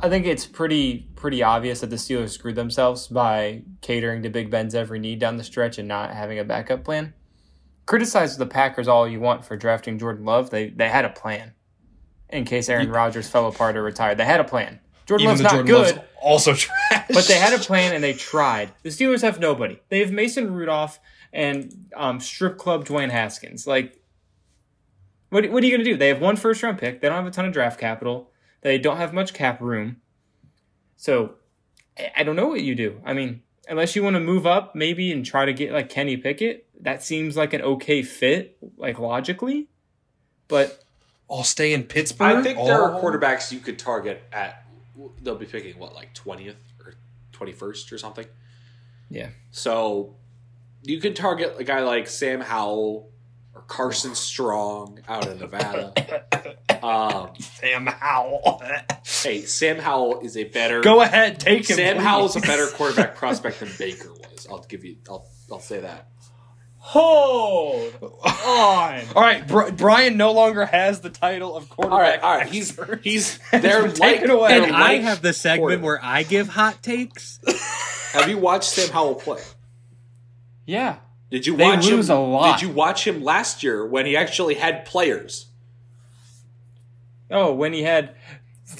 I 0.00 0.08
think 0.08 0.26
it's 0.26 0.46
pretty 0.46 1.08
pretty 1.16 1.42
obvious 1.42 1.80
that 1.80 1.90
the 1.90 1.96
Steelers 1.96 2.30
screwed 2.30 2.56
themselves 2.56 3.08
by 3.08 3.62
catering 3.80 4.22
to 4.22 4.30
Big 4.30 4.50
Ben's 4.50 4.74
every 4.74 4.98
need 4.98 5.18
down 5.18 5.36
the 5.36 5.44
stretch 5.44 5.78
and 5.78 5.88
not 5.88 6.12
having 6.12 6.38
a 6.38 6.44
backup 6.44 6.84
plan. 6.84 7.14
Criticize 7.86 8.36
the 8.36 8.46
Packers 8.46 8.88
all 8.88 9.06
you 9.06 9.20
want 9.20 9.44
for 9.44 9.56
drafting 9.56 9.98
Jordan 9.98 10.24
Love. 10.24 10.50
They 10.50 10.70
they 10.70 10.88
had 10.88 11.04
a 11.04 11.10
plan 11.10 11.52
in 12.28 12.44
case 12.44 12.68
Aaron 12.68 12.90
Rodgers 12.90 13.28
fell 13.28 13.46
apart 13.46 13.76
or 13.76 13.82
retired. 13.82 14.18
They 14.18 14.24
had 14.24 14.40
a 14.40 14.44
plan. 14.44 14.80
Jordan 15.06 15.28
Even 15.28 15.32
Love's 15.34 15.42
not 15.42 15.50
Jordan 15.52 15.66
good, 15.66 15.96
Love's 15.96 16.08
also 16.20 16.54
trash. 16.54 17.06
but 17.10 17.24
they 17.26 17.38
had 17.38 17.52
a 17.52 17.62
plan 17.62 17.94
and 17.94 18.02
they 18.02 18.12
tried. 18.12 18.72
The 18.82 18.88
Steelers 18.88 19.22
have 19.22 19.38
nobody. 19.38 19.78
They 19.88 20.00
have 20.00 20.10
Mason 20.10 20.52
Rudolph 20.52 20.98
and 21.32 21.88
um, 21.94 22.18
strip 22.18 22.58
club 22.58 22.84
Dwayne 22.84 23.10
Haskins. 23.10 23.66
Like, 23.66 24.00
what, 25.30 25.48
what 25.50 25.62
are 25.62 25.66
you 25.66 25.72
going 25.72 25.84
to 25.84 25.90
do? 25.90 25.96
They 25.96 26.08
have 26.08 26.20
one 26.20 26.34
first 26.36 26.62
round 26.62 26.78
pick. 26.78 27.00
They 27.00 27.08
don't 27.08 27.16
have 27.16 27.26
a 27.26 27.30
ton 27.30 27.44
of 27.44 27.52
draft 27.52 27.78
capital. 27.78 28.32
They 28.66 28.78
don't 28.78 28.96
have 28.96 29.14
much 29.14 29.32
cap 29.32 29.60
room. 29.60 29.98
So, 30.96 31.34
I- 31.96 32.10
I 32.16 32.22
don't 32.24 32.34
know 32.34 32.48
what 32.48 32.62
you 32.62 32.74
do. 32.74 33.00
I 33.04 33.12
mean, 33.12 33.42
unless 33.68 33.94
you 33.94 34.02
want 34.02 34.14
to 34.14 34.20
move 34.20 34.44
up 34.44 34.74
maybe 34.74 35.12
and 35.12 35.24
try 35.24 35.44
to 35.44 35.52
get 35.52 35.70
like 35.72 35.88
Kenny 35.88 36.16
Pickett, 36.16 36.66
that 36.80 37.00
seems 37.04 37.36
like 37.36 37.52
an 37.52 37.62
okay 37.62 38.02
fit, 38.02 38.56
like 38.76 38.98
logically. 38.98 39.68
But 40.48 40.82
I'll 41.30 41.44
stay 41.44 41.72
in 41.74 41.84
Pittsburgh. 41.84 42.38
I 42.38 42.42
think 42.42 42.58
there 42.58 42.82
are 42.82 43.00
quarterbacks 43.00 43.52
you 43.52 43.60
could 43.60 43.78
target 43.78 44.22
at. 44.32 44.64
They'll 45.22 45.36
be 45.36 45.46
picking 45.46 45.78
what, 45.78 45.94
like 45.94 46.12
twentieth 46.14 46.56
or 46.84 46.94
twenty 47.32 47.52
first 47.52 47.92
or 47.92 47.98
something. 47.98 48.26
yeah, 49.10 49.28
So 49.52 50.16
you 50.82 50.98
could 51.00 51.14
target 51.14 51.54
a 51.58 51.62
guy 51.64 51.82
like 51.82 52.08
Sam 52.08 52.40
Howell 52.40 53.10
or 53.54 53.60
Carson 53.68 54.14
Strong 54.16 55.00
out 55.08 55.26
of 55.28 55.38
Nevada. 55.40 55.92
um, 56.82 57.30
Sam 57.38 57.86
Howell. 57.86 58.62
hey, 59.22 59.42
Sam 59.42 59.78
Howell 59.78 60.20
is 60.20 60.36
a 60.36 60.44
better. 60.44 60.80
Go 60.80 61.00
ahead, 61.00 61.40
take 61.40 61.68
him. 61.68 61.76
Sam 61.76 61.96
please. 61.96 62.02
Howell's 62.04 62.36
a 62.36 62.40
better 62.40 62.66
quarterback 62.68 63.14
prospect 63.16 63.60
than 63.60 63.70
Baker 63.78 64.12
was. 64.12 64.46
I'll 64.50 64.62
give 64.64 64.84
you. 64.84 64.96
I'll. 65.08 65.28
I'll 65.50 65.60
say 65.60 65.80
that. 65.80 66.08
Hold 66.78 67.94
on. 68.02 69.00
All 69.14 69.22
right, 69.22 69.44
Bri- 69.46 69.72
Brian 69.72 70.16
no 70.16 70.30
longer 70.32 70.64
has 70.64 71.00
the 71.00 71.10
title 71.10 71.56
of 71.56 71.68
quarterback. 71.68 71.92
All 71.92 72.00
right, 72.00 72.20
all 72.22 72.36
right. 72.38 72.46
He's 72.48 72.78
he's 73.02 73.38
they're 73.50 73.82
like 73.88 73.94
taken 73.94 74.30
away. 74.30 74.56
And 74.56 74.66
I 74.74 74.92
like 74.92 75.00
have 75.02 75.20
the 75.20 75.32
segment 75.32 75.82
where 75.82 75.98
I 76.02 76.22
give 76.22 76.48
hot 76.48 76.82
takes. 76.84 77.40
Have 78.12 78.28
you 78.28 78.38
watched 78.38 78.70
Sam 78.70 78.90
Howell 78.92 79.16
play? 79.16 79.40
Yeah. 80.64 80.96
Did 81.28 81.44
you 81.46 81.56
They 81.56 81.64
watch 81.64 81.86
lose 81.86 82.08
him? 82.08 82.16
a 82.16 82.24
lot. 82.24 82.60
Did 82.60 82.68
you 82.68 82.72
watch 82.72 83.04
him 83.06 83.22
last 83.22 83.64
year 83.64 83.84
when 83.84 84.06
he 84.06 84.16
actually 84.16 84.54
had 84.54 84.84
players? 84.86 85.46
Oh, 87.30 87.52
when 87.52 87.72
he 87.72 87.82
had 87.82 88.14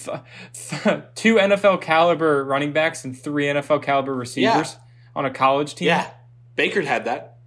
th- 0.04 0.20
th- 0.52 1.00
two 1.14 1.37
NFL 1.37 1.80
caliber 1.82 2.44
running 2.44 2.72
backs 2.72 3.04
and 3.04 3.18
three 3.18 3.44
NFL 3.46 3.82
caliber 3.82 4.14
receivers 4.14 4.76
on 5.14 5.24
a 5.24 5.30
college 5.30 5.74
team. 5.74 5.88
Yeah, 5.88 6.11
Baker 6.54 6.82
had 6.82 7.04
that. 7.06 7.38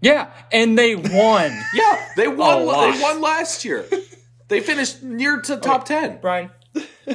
Yeah, 0.00 0.32
and 0.50 0.76
they 0.76 0.96
won. 0.96 1.56
Yeah, 1.74 2.08
they 2.16 2.28
won. 2.28 2.62
A. 2.62 2.92
They 2.92 3.02
won 3.02 3.20
last 3.20 3.64
year. 3.64 3.86
They 4.48 4.60
finished 4.60 5.02
near 5.02 5.40
to 5.40 5.56
top 5.56 5.86
ten. 5.86 6.18
Brian. 6.20 6.50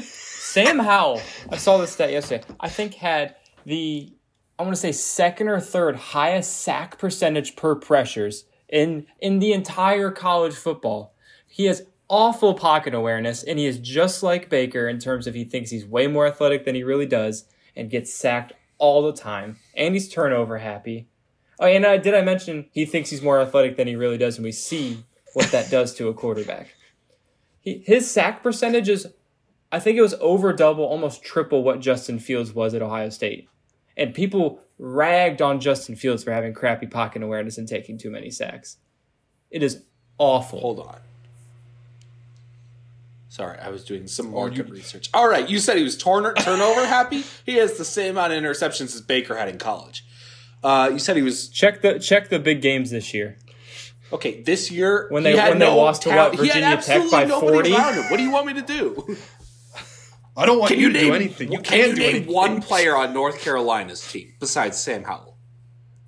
Sam 0.01 0.79
Howell, 0.79 1.21
I 1.51 1.57
saw 1.57 1.77
this 1.77 1.91
stat 1.91 2.11
yesterday. 2.11 2.43
I 2.59 2.67
think 2.67 2.95
had 2.95 3.35
the 3.63 4.11
I 4.57 4.63
want 4.63 4.73
to 4.73 4.81
say 4.81 4.91
second 4.91 5.47
or 5.49 5.59
third 5.59 5.95
highest 5.97 6.61
sack 6.61 6.97
percentage 6.97 7.55
per 7.55 7.75
pressures 7.75 8.45
in 8.67 9.05
in 9.19 9.37
the 9.37 9.53
entire 9.53 10.09
college 10.09 10.55
football. 10.55 11.13
He 11.47 11.65
has 11.65 11.83
awful 12.09 12.53
pocket 12.53 12.93
awareness, 12.93 13.43
and 13.43 13.59
he 13.59 13.65
is 13.65 13.79
just 13.79 14.23
like 14.23 14.49
Baker 14.49 14.87
in 14.87 14.99
terms 14.99 15.27
of 15.27 15.35
he 15.35 15.43
thinks 15.43 15.69
he's 15.69 15.85
way 15.85 16.07
more 16.07 16.27
athletic 16.27 16.65
than 16.65 16.75
he 16.75 16.83
really 16.83 17.05
does, 17.05 17.45
and 17.75 17.89
gets 17.89 18.13
sacked 18.13 18.53
all 18.77 19.01
the 19.01 19.13
time. 19.13 19.57
And 19.75 19.93
he's 19.93 20.09
turnover 20.09 20.59
happy. 20.59 21.07
Oh, 21.59 21.65
and 21.65 21.85
uh, 21.85 21.97
did 21.97 22.13
I 22.13 22.21
mention 22.21 22.67
he 22.71 22.85
thinks 22.85 23.09
he's 23.09 23.21
more 23.21 23.41
athletic 23.41 23.77
than 23.77 23.87
he 23.87 23.95
really 23.95 24.17
does, 24.17 24.37
and 24.37 24.45
we 24.45 24.51
see 24.51 25.03
what 25.33 25.51
that 25.51 25.69
does 25.69 25.93
to 25.95 26.07
a 26.07 26.13
quarterback. 26.13 26.75
He, 27.61 27.83
his 27.85 28.09
sack 28.09 28.43
percentage 28.43 28.89
is 28.89 29.07
I 29.71 29.79
think 29.79 29.97
it 29.97 30.01
was 30.01 30.15
over 30.21 30.53
double, 30.53 30.85
almost 30.85 31.23
triple 31.23 31.63
what 31.63 31.81
Justin 31.81 32.19
Fields 32.19 32.53
was 32.53 32.73
at 32.73 32.81
Ohio 32.81 33.09
State. 33.09 33.49
And 33.97 34.13
people 34.13 34.61
ragged 34.79 35.41
on 35.41 35.59
Justin 35.59 35.95
Fields 35.95 36.23
for 36.23 36.31
having 36.31 36.53
crappy 36.53 36.87
pocket 36.87 37.23
awareness 37.23 37.57
and 37.57 37.67
taking 37.67 37.97
too 37.97 38.11
many 38.11 38.29
sacks. 38.29 38.77
It 39.51 39.63
is 39.63 39.83
awful. 40.17 40.59
Hold 40.59 40.79
on. 40.79 40.99
Sorry, 43.37 43.59
I 43.59 43.69
was 43.69 43.85
doing 43.85 44.07
some 44.07 44.31
market 44.31 44.67
research. 44.67 45.09
All 45.13 45.29
right, 45.29 45.47
you 45.47 45.59
said 45.59 45.77
he 45.77 45.83
was 45.83 45.95
turn- 45.95 46.33
turnover 46.35 46.87
happy. 46.87 47.23
He 47.45 47.57
has 47.57 47.77
the 47.77 47.85
same 47.85 48.11
amount 48.17 48.33
of 48.33 48.41
interceptions 48.41 48.95
as 48.95 49.01
Baker 49.01 49.35
had 49.37 49.47
in 49.47 49.59
college. 49.59 50.03
Uh, 50.63 50.89
you 50.91 50.97
said 50.97 51.15
he 51.15 51.21
was 51.21 51.47
Check 51.49 51.83
the 51.83 51.99
check 51.99 52.29
the 52.29 52.39
big 52.39 52.61
games 52.63 52.89
this 52.89 53.13
year. 53.13 53.37
okay 54.11 54.41
this 54.41 54.71
year 54.71 55.05
When 55.11 55.21
they- 55.21 55.35
had 55.37 55.49
when 55.49 55.59
they 55.59 55.65
no 55.67 55.77
lost 55.77 56.01
to 56.03 56.09
what, 56.09 56.15
talent. 56.15 56.39
He 56.41 56.47
had 56.47 56.79
Virginia 56.83 57.09
Tech 57.09 57.11
by 57.11 57.27
40? 57.27 57.69
him. 57.69 58.09
What 58.09 58.17
do 58.17 58.23
you 58.23 58.31
want 58.31 58.47
me 58.47 58.53
to 58.55 58.61
do? 58.63 59.15
I 60.35 60.45
don't 60.47 60.57
want 60.59 60.71
Can 60.71 60.79
you 60.79 60.87
you 60.87 60.93
to 60.93 60.99
name 60.99 61.07
do 61.09 61.13
anything. 61.15 61.51
You 61.51 61.57
can 61.59 61.63
can't 61.65 61.89
you 61.89 61.95
do 61.95 62.01
name 62.01 62.15
anything. 62.15 62.33
one 62.33 62.61
player 62.63 62.95
on 62.97 63.13
North 63.13 63.39
Carolina's 63.41 64.01
team 64.11 64.33
besides 64.39 64.77
Sam 64.79 65.03
Howell? 65.03 65.37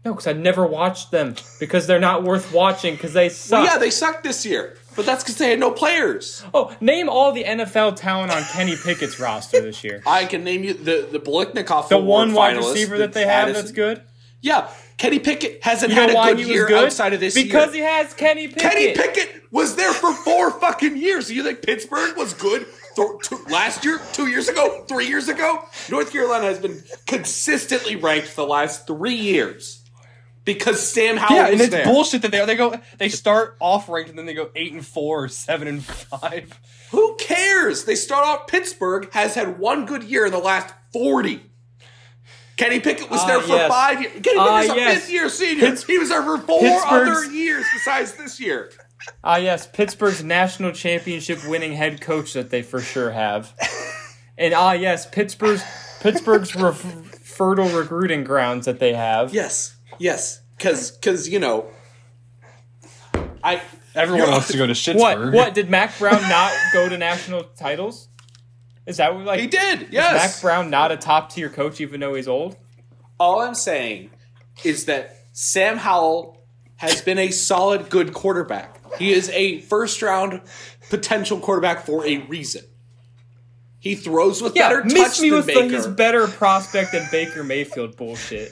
No, 0.04 0.14
because 0.14 0.26
I 0.28 0.34
never 0.34 0.66
watched 0.66 1.12
them 1.12 1.36
because 1.60 1.86
they're 1.86 2.00
not 2.00 2.24
worth 2.24 2.52
watching 2.54 2.96
because 2.96 3.14
they 3.14 3.30
suck. 3.30 3.64
Well, 3.64 3.74
yeah, 3.74 3.78
they 3.78 3.92
sucked 3.92 4.24
this 4.24 4.46
year, 4.48 4.78
but 5.00 5.06
that's 5.06 5.24
because 5.24 5.38
they 5.38 5.50
had 5.50 5.60
no 5.60 5.72
players. 5.72 6.44
oh, 6.54 6.76
name 6.82 7.08
all 7.08 7.32
the 7.32 7.46
NFL 7.46 7.96
talent 7.96 8.32
on 8.34 8.44
Kenny 8.44 8.76
Pickett's 8.76 9.18
roster 9.28 9.62
this 9.62 9.82
year. 9.84 10.04
I 10.06 10.26
can 10.26 10.44
name 10.44 10.64
you 10.66 10.74
the 10.74 11.08
the 11.10 11.20
Biletnikoff 11.20 11.88
The 11.88 11.96
Award 11.96 12.08
one 12.30 12.34
wide 12.34 12.58
finalist, 12.58 12.72
receiver 12.74 12.98
that 12.98 13.14
they 13.14 13.26
have 13.26 13.44
Addison- 13.50 13.62
that's 13.66 13.72
good. 13.72 14.02
Yeah, 14.42 14.70
Kenny 14.98 15.20
Pickett 15.20 15.64
hasn't 15.64 15.92
You 15.92 16.00
had 16.00 16.08
know 16.08 16.14
a 16.14 16.16
why 16.16 16.34
good 16.34 16.48
year 16.48 16.68
good? 16.68 16.86
outside 16.86 17.14
of 17.14 17.20
this 17.20 17.34
because 17.34 17.74
year. 17.76 17.86
he 17.86 17.90
has 17.92 18.14
Kenny 18.14 18.48
Pickett. 18.48 18.62
Kenny 18.62 18.94
Pickett 18.94 19.44
was 19.52 19.76
there 19.76 19.92
for 19.94 20.14
four 20.14 20.52
fucking 20.60 20.96
years. 20.98 21.28
Do 21.28 21.36
you 21.36 21.44
think 21.44 21.62
Pittsburgh 21.62 22.16
was 22.16 22.34
good 22.34 22.66
th- 22.96 23.08
two, 23.24 23.38
last 23.50 23.84
year, 23.84 24.00
two 24.14 24.28
years 24.28 24.48
ago, 24.48 24.86
three 24.88 25.08
years 25.08 25.28
ago? 25.28 25.64
North 25.90 26.12
Carolina 26.14 26.46
has 26.46 26.60
been 26.60 26.82
consistently 27.06 27.96
ranked 27.98 28.36
the 28.38 28.46
last 28.48 28.88
three 28.88 29.16
years 29.16 29.79
because 30.46 30.82
Sam 30.86 31.18
Howell 31.18 31.36
Yeah, 31.36 31.48
and 31.50 31.62
it's 31.62 31.70
there. 31.70 31.86
bullshit 31.86 32.22
that 32.24 32.32
they 32.32 32.44
they 32.46 32.56
go 32.56 32.80
they 32.98 33.10
start 33.10 33.56
off 33.60 33.88
ranked 33.90 34.10
and 34.10 34.18
then 34.18 34.26
they 34.26 34.34
go 34.34 34.50
eight 34.56 34.74
and 34.74 34.86
four 34.86 35.24
or 35.26 35.28
seven 35.28 35.68
and 35.68 35.84
five. 35.84 36.60
Who 36.92 37.16
cares? 37.18 37.86
They 37.86 37.96
start 37.96 38.26
off. 38.26 38.48
Pittsburgh 38.48 39.12
has 39.14 39.36
had 39.36 39.60
one 39.60 39.86
good 39.86 40.04
year 40.04 40.26
in 40.26 40.32
the 40.32 40.40
last 40.40 40.74
forty. 40.92 41.44
Kenny 42.58 42.80
Pickett 42.82 43.10
was 43.10 43.22
Ah, 43.22 43.28
there 43.28 43.42
for 43.42 43.48
yes. 43.54 43.70
five 43.72 44.02
years. 44.02 44.14
Kenny 44.22 44.38
Ah, 44.38 44.60
is 44.62 44.70
a 44.70 44.76
yes. 44.76 44.94
fifth 45.00 45.12
year 45.12 45.30
senior. 45.30 45.66
Pitts- 45.70 45.84
he 45.86 45.98
was 45.98 46.10
there 46.10 46.22
for 46.24 46.38
four 46.40 46.60
other 46.88 47.24
years 47.32 47.66
besides 47.74 48.14
this 48.16 48.38
year. 48.40 48.70
Ah, 49.24 49.38
yes, 49.38 49.66
Pittsburgh's 49.66 50.22
national 50.24 50.74
championship 50.74 51.40
winning 51.48 51.72
head 51.72 52.02
coach 52.02 52.34
that 52.34 52.50
they 52.50 52.62
for 52.62 52.82
sure 52.82 53.12
have. 53.12 53.54
And 54.38 54.54
ah, 54.54 54.74
yes, 54.74 55.06
Pittsburgh's 55.06 55.64
Pittsburgh's 56.02 56.54
re- 56.56 56.74
fertile 56.74 57.70
recruiting 57.70 58.26
grounds 58.26 58.66
that 58.66 58.80
they 58.80 58.94
have. 58.94 59.34
Yes, 59.34 59.76
yes, 60.00 60.42
because 60.58 60.92
because 60.92 61.30
you 61.30 61.40
know, 61.40 61.68
I 63.44 63.62
Everyone 63.96 64.30
wants 64.30 64.48
to 64.52 64.58
go 64.58 64.68
to 64.68 64.74
Schittsburg. 64.74 64.98
What? 64.98 65.34
What 65.34 65.54
did 65.54 65.70
Mack 65.70 65.98
Brown 65.98 66.22
not 66.30 66.54
go 66.74 66.88
to 66.90 66.98
national 66.98 67.44
titles? 67.58 68.08
Is 68.86 68.98
that 68.98 69.12
what 69.14 69.20
we 69.20 69.26
like 69.26 69.40
he 69.40 69.48
did. 69.48 69.84
Is 69.84 69.88
Yes. 69.92 70.14
Mack 70.36 70.42
Brown 70.42 70.70
not 70.70 70.92
a 70.92 70.98
top 70.98 71.32
tier 71.32 71.50
coach 71.50 71.82
even 71.82 72.00
though 72.00 72.14
he's 72.16 72.28
old? 72.28 72.56
All 73.20 73.42
I'm 73.42 73.56
saying 73.56 74.12
is 74.64 74.86
that 74.86 75.16
Sam 75.34 75.78
Howell 75.78 76.42
has 76.78 77.02
been 77.02 77.18
a 77.18 77.32
solid, 77.32 77.90
good 77.90 78.14
quarterback. 78.14 78.78
He 78.98 79.12
is 79.12 79.30
a 79.32 79.62
first 79.62 80.02
round 80.02 80.42
potential 80.90 81.40
quarterback 81.40 81.86
for 81.86 82.06
a 82.06 82.18
reason. 82.20 82.64
He 83.80 83.96
throws 83.96 84.42
with 84.42 84.56
Yeah, 84.56 84.70
better 84.70 84.84
miss 84.86 84.94
touch 85.18 85.22
me 85.22 85.30
than 85.30 85.38
with 85.38 85.46
the, 85.48 85.54
Baker. 85.54 85.76
his 85.76 85.88
better 85.88 86.28
prospect 86.28 86.92
than 86.92 87.08
Baker 87.12 87.44
Mayfield 87.44 87.96
bullshit. 87.98 88.52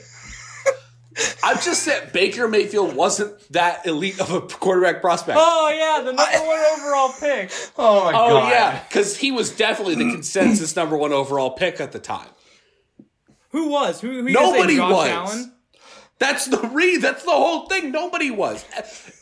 I'm 1.42 1.56
just 1.56 1.82
said 1.84 2.12
Baker 2.12 2.48
Mayfield 2.48 2.96
wasn't 2.96 3.38
that 3.52 3.86
elite 3.86 4.20
of 4.20 4.32
a 4.32 4.40
quarterback 4.40 5.00
prospect. 5.00 5.38
Oh 5.40 5.70
yeah, 5.70 6.02
the 6.04 6.12
number 6.12 6.46
one 6.46 6.58
overall 6.78 7.12
pick. 7.18 7.50
Oh 7.78 8.04
my 8.04 8.10
Oh 8.10 8.12
god! 8.12 8.42
Oh 8.44 8.48
yeah, 8.48 8.82
because 8.88 9.16
he 9.16 9.30
was 9.30 9.54
definitely 9.54 9.94
the 9.94 10.10
consensus 10.10 10.74
number 10.74 10.96
one 10.96 11.12
overall 11.12 11.50
pick 11.50 11.80
at 11.80 11.92
the 11.92 11.98
time. 12.00 12.28
Who 13.50 13.68
was? 13.68 14.00
Who? 14.00 14.08
who 14.08 14.28
you 14.28 14.34
gonna 14.34 14.46
say, 14.48 14.52
Nobody 14.52 14.80
was. 14.80 15.08
Allen? 15.08 15.52
That's 16.18 16.46
the 16.46 16.58
re. 16.72 16.96
That's 16.96 17.22
the 17.24 17.30
whole 17.30 17.68
thing. 17.68 17.92
Nobody 17.92 18.30
was 18.32 18.64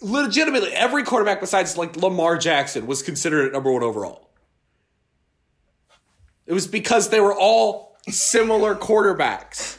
legitimately 0.00 0.72
every 0.72 1.04
quarterback 1.04 1.40
besides 1.40 1.76
like 1.76 1.96
Lamar 1.96 2.38
Jackson 2.38 2.86
was 2.86 3.02
considered 3.02 3.46
at 3.48 3.52
number 3.52 3.70
one 3.70 3.82
overall. 3.82 4.30
It 6.46 6.54
was 6.54 6.66
because 6.66 7.10
they 7.10 7.20
were 7.20 7.34
all 7.34 7.96
similar 8.08 8.74
quarterbacks. 8.74 9.76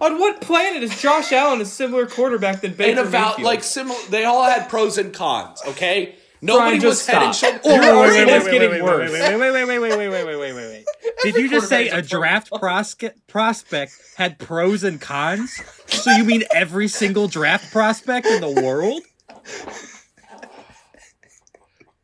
On 0.00 0.18
what 0.18 0.40
planet 0.40 0.82
is 0.82 1.00
Josh 1.00 1.32
Allen 1.32 1.60
a 1.60 1.64
similar 1.64 2.06
quarterback 2.06 2.60
than 2.60 2.72
Baker 2.74 3.00
And 3.00 3.08
about 3.08 3.30
Mayfield? 3.38 3.44
like 3.46 3.64
similar, 3.64 3.98
they 4.10 4.24
all 4.24 4.44
had 4.44 4.68
pros 4.68 4.96
and 4.96 5.12
cons. 5.12 5.60
Okay, 5.66 6.14
nobody 6.40 6.78
Brian, 6.78 6.82
was 6.84 6.98
just 6.98 7.06
head 7.08 7.22
and 7.22 7.34
stop. 7.34 7.62
shoulders. 7.62 7.84
Your 7.84 7.94
Oh, 7.94 8.00
wait, 8.02 8.06
argument 8.20 8.28
wait, 8.30 8.44
wait, 8.44 8.50
getting 8.52 8.70
wait, 8.70 8.82
worse. 8.84 9.10
Wait, 9.12 9.20
wait, 9.38 9.50
wait, 9.52 9.64
wait, 9.66 9.78
wait, 9.80 9.96
wait, 9.98 10.08
wait, 10.08 10.24
wait, 10.24 10.36
wait, 10.38 10.54
wait. 10.54 10.84
Did 11.22 11.34
you 11.36 11.50
just 11.50 11.68
say 11.68 11.88
a 11.88 11.90
quarterback's 11.90 12.08
a 12.08 12.10
pro. 12.10 12.20
draft 12.20 12.50
prosque- 12.52 13.14
prospect 13.26 13.92
had 14.16 14.38
pros 14.38 14.84
and 14.84 15.00
cons? 15.00 15.52
So 15.88 16.10
you 16.12 16.24
mean 16.24 16.44
every 16.54 16.86
single 16.88 17.26
draft 17.26 17.72
prospect 17.72 18.26
in 18.26 18.40
the 18.40 18.62
world? 18.62 19.02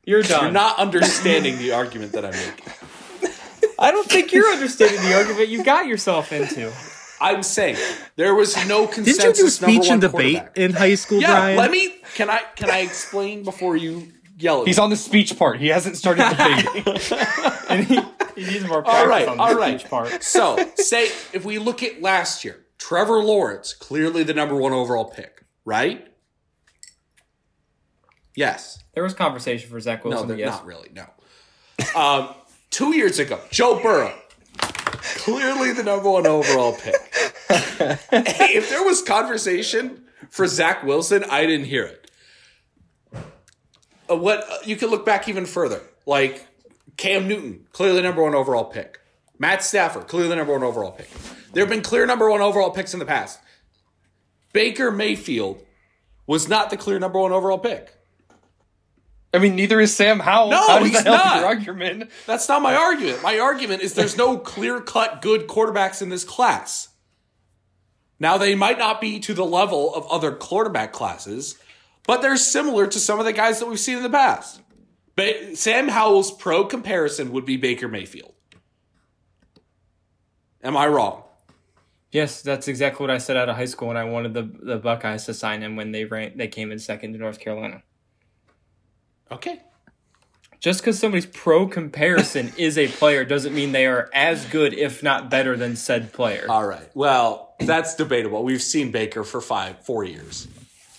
You're 0.04 0.22
done. 0.22 0.42
You're 0.44 0.52
not 0.52 0.78
understanding 0.78 1.58
the 1.58 1.72
argument 1.72 2.12
that 2.12 2.24
I'm 2.24 2.32
making. 2.32 2.72
I 3.78 3.90
don't 3.90 4.08
think 4.08 4.32
you're 4.32 4.50
understanding 4.52 5.00
the 5.02 5.14
argument 5.14 5.48
you 5.48 5.62
got 5.64 5.86
yourself 5.86 6.32
into. 6.32 6.72
I'm 7.24 7.42
saying 7.42 7.76
there 8.16 8.34
was 8.34 8.54
no 8.68 8.86
consensus. 8.86 9.16
Didn't 9.24 9.36
you 9.38 9.42
do 9.44 9.50
speech 9.50 9.90
and 9.90 10.00
debate 10.00 10.42
in 10.56 10.72
high 10.72 10.94
school, 10.94 11.20
Yeah, 11.20 11.32
Brian? 11.32 11.56
let 11.56 11.70
me. 11.70 11.96
Can 12.14 12.30
I? 12.30 12.40
Can 12.56 12.70
I 12.70 12.78
explain 12.80 13.42
before 13.44 13.76
you 13.76 14.12
yell 14.38 14.58
at 14.60 14.64
me? 14.64 14.70
He's 14.70 14.78
me? 14.78 14.82
on 14.84 14.90
the 14.90 14.96
speech 14.96 15.38
part. 15.38 15.58
He 15.58 15.68
hasn't 15.68 15.96
started 15.96 16.28
debating. 16.30 16.96
And 17.66 17.86
he, 17.86 17.98
he 18.36 18.44
needs 18.44 18.66
more 18.66 18.82
practice 18.82 19.00
All 19.02 19.08
right, 19.08 19.26
on 19.26 19.36
the 19.38 19.42
all 19.42 19.54
right. 19.54 19.80
speech 19.80 19.90
part. 19.90 20.22
So, 20.22 20.56
say 20.76 21.06
if 21.32 21.44
we 21.44 21.58
look 21.58 21.82
at 21.82 22.02
last 22.02 22.44
year, 22.44 22.60
Trevor 22.78 23.24
Lawrence, 23.24 23.72
clearly 23.72 24.22
the 24.22 24.34
number 24.34 24.54
one 24.54 24.72
overall 24.72 25.06
pick, 25.06 25.44
right? 25.64 26.06
Yes. 28.36 28.82
There 28.94 29.02
was 29.02 29.14
conversation 29.14 29.70
for 29.70 29.80
Zach 29.80 30.04
No, 30.04 30.10
Wilson. 30.10 30.28
they're 30.28 30.38
yes. 30.38 30.54
not 30.56 30.66
really. 30.66 30.90
No. 30.92 31.06
Um, 31.98 32.34
two 32.70 32.94
years 32.94 33.18
ago, 33.18 33.40
Joe 33.50 33.80
Burrow, 33.82 34.14
clearly 35.16 35.72
the 35.72 35.82
number 35.82 36.10
one 36.10 36.26
overall 36.26 36.72
pick. 36.72 36.94
if 37.50 38.70
there 38.70 38.82
was 38.82 39.02
conversation 39.02 40.04
for 40.30 40.46
Zach 40.46 40.82
Wilson, 40.82 41.24
I 41.24 41.46
didn't 41.46 41.66
hear 41.66 41.84
it. 41.84 42.10
Uh, 44.10 44.16
what 44.16 44.44
uh, 44.50 44.56
you 44.64 44.76
can 44.76 44.90
look 44.90 45.06
back 45.06 45.28
even 45.28 45.46
further, 45.46 45.82
like 46.06 46.46
Cam 46.96 47.28
Newton, 47.28 47.66
clearly 47.72 48.02
number 48.02 48.22
one 48.22 48.34
overall 48.34 48.64
pick. 48.64 49.00
Matt 49.38 49.62
Stafford, 49.62 50.06
clearly 50.06 50.28
the 50.28 50.36
number 50.36 50.52
one 50.52 50.62
overall 50.62 50.92
pick. 50.92 51.08
There 51.52 51.62
have 51.62 51.70
been 51.70 51.82
clear 51.82 52.06
number 52.06 52.30
one 52.30 52.40
overall 52.40 52.70
picks 52.70 52.94
in 52.94 53.00
the 53.00 53.06
past. 53.06 53.40
Baker 54.52 54.90
Mayfield 54.90 55.62
was 56.26 56.48
not 56.48 56.70
the 56.70 56.76
clear 56.76 56.98
number 56.98 57.18
one 57.18 57.32
overall 57.32 57.58
pick. 57.58 57.94
I 59.34 59.38
mean, 59.38 59.56
neither 59.56 59.80
is 59.80 59.94
Sam 59.94 60.20
Howell. 60.20 60.50
No, 60.50 60.66
How 60.66 60.84
he's 60.84 61.04
not. 61.04 61.36
your 61.36 61.46
argument? 61.46 62.10
That's 62.26 62.48
not 62.48 62.62
my 62.62 62.74
argument. 62.76 63.22
My 63.22 63.38
argument 63.40 63.82
is 63.82 63.94
there's 63.94 64.16
no 64.16 64.38
clear 64.38 64.80
cut 64.80 65.20
good 65.22 65.48
quarterbacks 65.48 66.00
in 66.00 66.08
this 66.08 66.22
class. 66.24 66.88
Now, 68.20 68.38
they 68.38 68.54
might 68.54 68.78
not 68.78 69.00
be 69.00 69.18
to 69.20 69.34
the 69.34 69.44
level 69.44 69.92
of 69.94 70.06
other 70.06 70.30
quarterback 70.30 70.92
classes, 70.92 71.58
but 72.06 72.22
they're 72.22 72.36
similar 72.36 72.86
to 72.86 73.00
some 73.00 73.18
of 73.18 73.24
the 73.24 73.32
guys 73.32 73.58
that 73.58 73.66
we've 73.66 73.80
seen 73.80 73.96
in 73.96 74.02
the 74.04 74.08
past. 74.10 74.60
Ba- 75.16 75.56
Sam 75.56 75.88
Howell's 75.88 76.30
pro 76.30 76.64
comparison 76.64 77.32
would 77.32 77.44
be 77.44 77.56
Baker 77.56 77.88
Mayfield. 77.88 78.34
Am 80.62 80.76
I 80.76 80.86
wrong? 80.86 81.22
Yes, 82.12 82.42
that's 82.42 82.68
exactly 82.68 83.02
what 83.02 83.10
I 83.10 83.18
said 83.18 83.36
out 83.36 83.48
of 83.48 83.56
high 83.56 83.64
school 83.64 83.88
when 83.88 83.96
I 83.96 84.04
wanted 84.04 84.32
the 84.34 84.42
the 84.42 84.78
Buckeyes 84.78 85.24
to 85.26 85.34
sign 85.34 85.60
him 85.62 85.74
when 85.74 85.90
they 85.90 86.04
ran, 86.04 86.38
they 86.38 86.46
came 86.46 86.70
in 86.70 86.78
second 86.78 87.12
to 87.12 87.18
North 87.18 87.40
Carolina. 87.40 87.82
Okay. 89.32 89.60
Just 90.60 90.80
because 90.80 90.98
somebody's 90.98 91.26
pro 91.26 91.66
comparison 91.66 92.52
is 92.58 92.78
a 92.78 92.88
player 92.88 93.24
doesn't 93.24 93.54
mean 93.54 93.72
they 93.72 93.86
are 93.86 94.08
as 94.14 94.46
good, 94.46 94.72
if 94.74 95.02
not 95.02 95.30
better, 95.30 95.56
than 95.56 95.76
said 95.76 96.12
player. 96.12 96.46
All 96.48 96.66
right. 96.66 96.88
Well, 96.94 97.54
that's 97.60 97.94
debatable. 97.96 98.42
We've 98.44 98.62
seen 98.62 98.90
Baker 98.90 99.24
for 99.24 99.40
five, 99.40 99.84
four 99.84 100.04
years. 100.04 100.48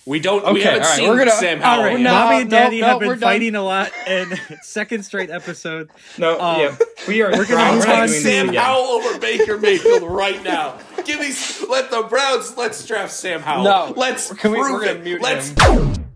We 0.06 0.20
don't. 0.20 0.44
we 0.44 0.60
Okay, 0.60 0.62
haven't 0.62 0.82
all 0.84 0.88
right, 0.88 0.96
seen 0.98 1.08
we're 1.08 1.18
gonna- 1.18 1.30
Sam 1.32 1.58
all 1.58 1.64
Howell. 1.64 1.82
right, 1.84 1.92
yet. 1.98 2.00
no. 2.00 2.12
Mommy 2.14 2.40
and 2.42 2.50
Daddy 2.50 2.80
no, 2.80 2.86
have 2.86 2.96
we're 2.98 3.00
been 3.00 3.10
done. 3.18 3.20
fighting 3.28 3.54
a 3.56 3.62
lot, 3.64 3.90
and 4.06 4.40
second 4.62 5.02
straight 5.02 5.30
episode. 5.30 5.90
no, 6.16 6.40
um, 6.40 6.60
yeah, 6.60 6.76
we 7.08 7.22
are. 7.22 7.32
We're 7.32 7.44
gonna 7.44 7.74
move 7.74 7.88
on 7.88 8.06
Sam. 8.08 8.54
Howell 8.54 8.84
over 8.84 9.18
Baker 9.18 9.58
Mayfield 9.58 10.04
right 10.04 10.40
now. 10.44 10.78
Give 11.04 11.18
me 11.18 11.32
let 11.68 11.90
the 11.90 12.02
Browns 12.04 12.56
let's 12.56 12.86
draft 12.86 13.12
Sam 13.14 13.40
Howell. 13.40 13.64
No. 13.64 13.94
let's 13.96 14.32
Can 14.32 14.52
we- 14.52 14.58
prove 14.60 14.74
we're 14.74 14.84
gonna 14.86 15.00
it. 15.00 15.02
mute 15.04 15.20
let's 15.22 15.48
him. 15.60 16.06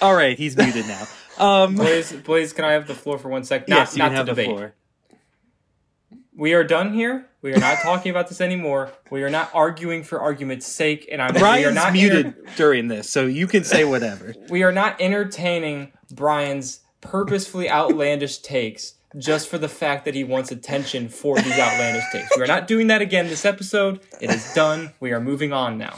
All 0.00 0.14
right, 0.14 0.38
he's 0.38 0.56
muted 0.56 0.86
now. 0.86 1.04
Um, 1.38 1.74
Blaze, 1.74 2.12
Blaze, 2.12 2.52
can 2.52 2.64
I 2.64 2.72
have 2.72 2.86
the 2.86 2.94
floor 2.94 3.18
for 3.18 3.28
one 3.28 3.44
sec? 3.44 3.68
Not, 3.68 3.76
yes, 3.76 3.94
you 3.94 3.98
not 3.98 4.06
can 4.06 4.12
to 4.12 4.16
have 4.18 4.26
the 4.26 4.32
debate. 4.32 4.46
floor. 4.46 4.74
We 6.36 6.54
are 6.54 6.64
done 6.64 6.92
here. 6.92 7.26
We 7.42 7.52
are 7.52 7.60
not 7.60 7.78
talking 7.82 8.10
about 8.10 8.28
this 8.28 8.40
anymore. 8.40 8.90
We 9.10 9.22
are 9.22 9.30
not 9.30 9.50
arguing 9.54 10.02
for 10.02 10.20
argument's 10.20 10.66
sake, 10.66 11.08
and 11.12 11.22
I'm 11.22 11.32
we 11.32 11.38
are 11.38 11.40
Brian's 11.40 11.74
not 11.74 11.92
muted 11.92 12.26
enter- 12.26 12.42
during 12.56 12.88
this, 12.88 13.08
so 13.10 13.26
you 13.26 13.46
can 13.46 13.62
say 13.64 13.84
whatever. 13.84 14.34
we 14.48 14.62
are 14.62 14.72
not 14.72 15.00
entertaining 15.00 15.92
Brian's 16.10 16.80
purposefully 17.00 17.70
outlandish 17.70 18.38
takes 18.38 18.94
just 19.18 19.48
for 19.48 19.58
the 19.58 19.68
fact 19.68 20.04
that 20.06 20.14
he 20.14 20.24
wants 20.24 20.50
attention 20.50 21.08
for 21.08 21.36
these 21.36 21.52
outlandish 21.52 22.04
takes. 22.10 22.36
We 22.36 22.42
are 22.42 22.48
not 22.48 22.66
doing 22.66 22.88
that 22.88 23.00
again 23.00 23.28
this 23.28 23.44
episode. 23.44 24.00
It 24.20 24.30
is 24.30 24.52
done. 24.54 24.92
We 24.98 25.12
are 25.12 25.20
moving 25.20 25.52
on 25.52 25.78
now. 25.78 25.96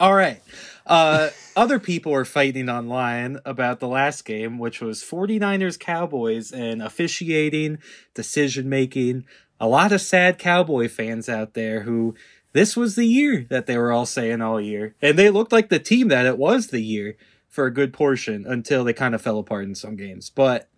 All 0.00 0.14
right. 0.14 0.42
Uh, 0.86 1.30
other 1.56 1.78
people 1.78 2.12
are 2.12 2.24
fighting 2.24 2.68
online 2.68 3.38
about 3.44 3.80
the 3.80 3.88
last 3.88 4.24
game, 4.24 4.58
which 4.58 4.80
was 4.80 5.02
49ers 5.02 5.78
Cowboys 5.78 6.52
and 6.52 6.82
officiating, 6.82 7.78
decision 8.12 8.68
making. 8.68 9.24
A 9.58 9.68
lot 9.68 9.92
of 9.92 10.00
sad 10.00 10.38
Cowboy 10.38 10.88
fans 10.88 11.28
out 11.28 11.54
there 11.54 11.82
who 11.82 12.14
this 12.52 12.76
was 12.76 12.96
the 12.96 13.06
year 13.06 13.46
that 13.48 13.66
they 13.66 13.78
were 13.78 13.92
all 13.92 14.06
saying 14.06 14.42
all 14.42 14.60
year. 14.60 14.94
And 15.00 15.18
they 15.18 15.30
looked 15.30 15.52
like 15.52 15.70
the 15.70 15.78
team 15.78 16.08
that 16.08 16.26
it 16.26 16.38
was 16.38 16.68
the 16.68 16.80
year 16.80 17.16
for 17.48 17.66
a 17.66 17.72
good 17.72 17.92
portion 17.92 18.44
until 18.46 18.84
they 18.84 18.92
kind 18.92 19.14
of 19.14 19.22
fell 19.22 19.38
apart 19.38 19.64
in 19.64 19.74
some 19.74 19.96
games. 19.96 20.28
But 20.30 20.68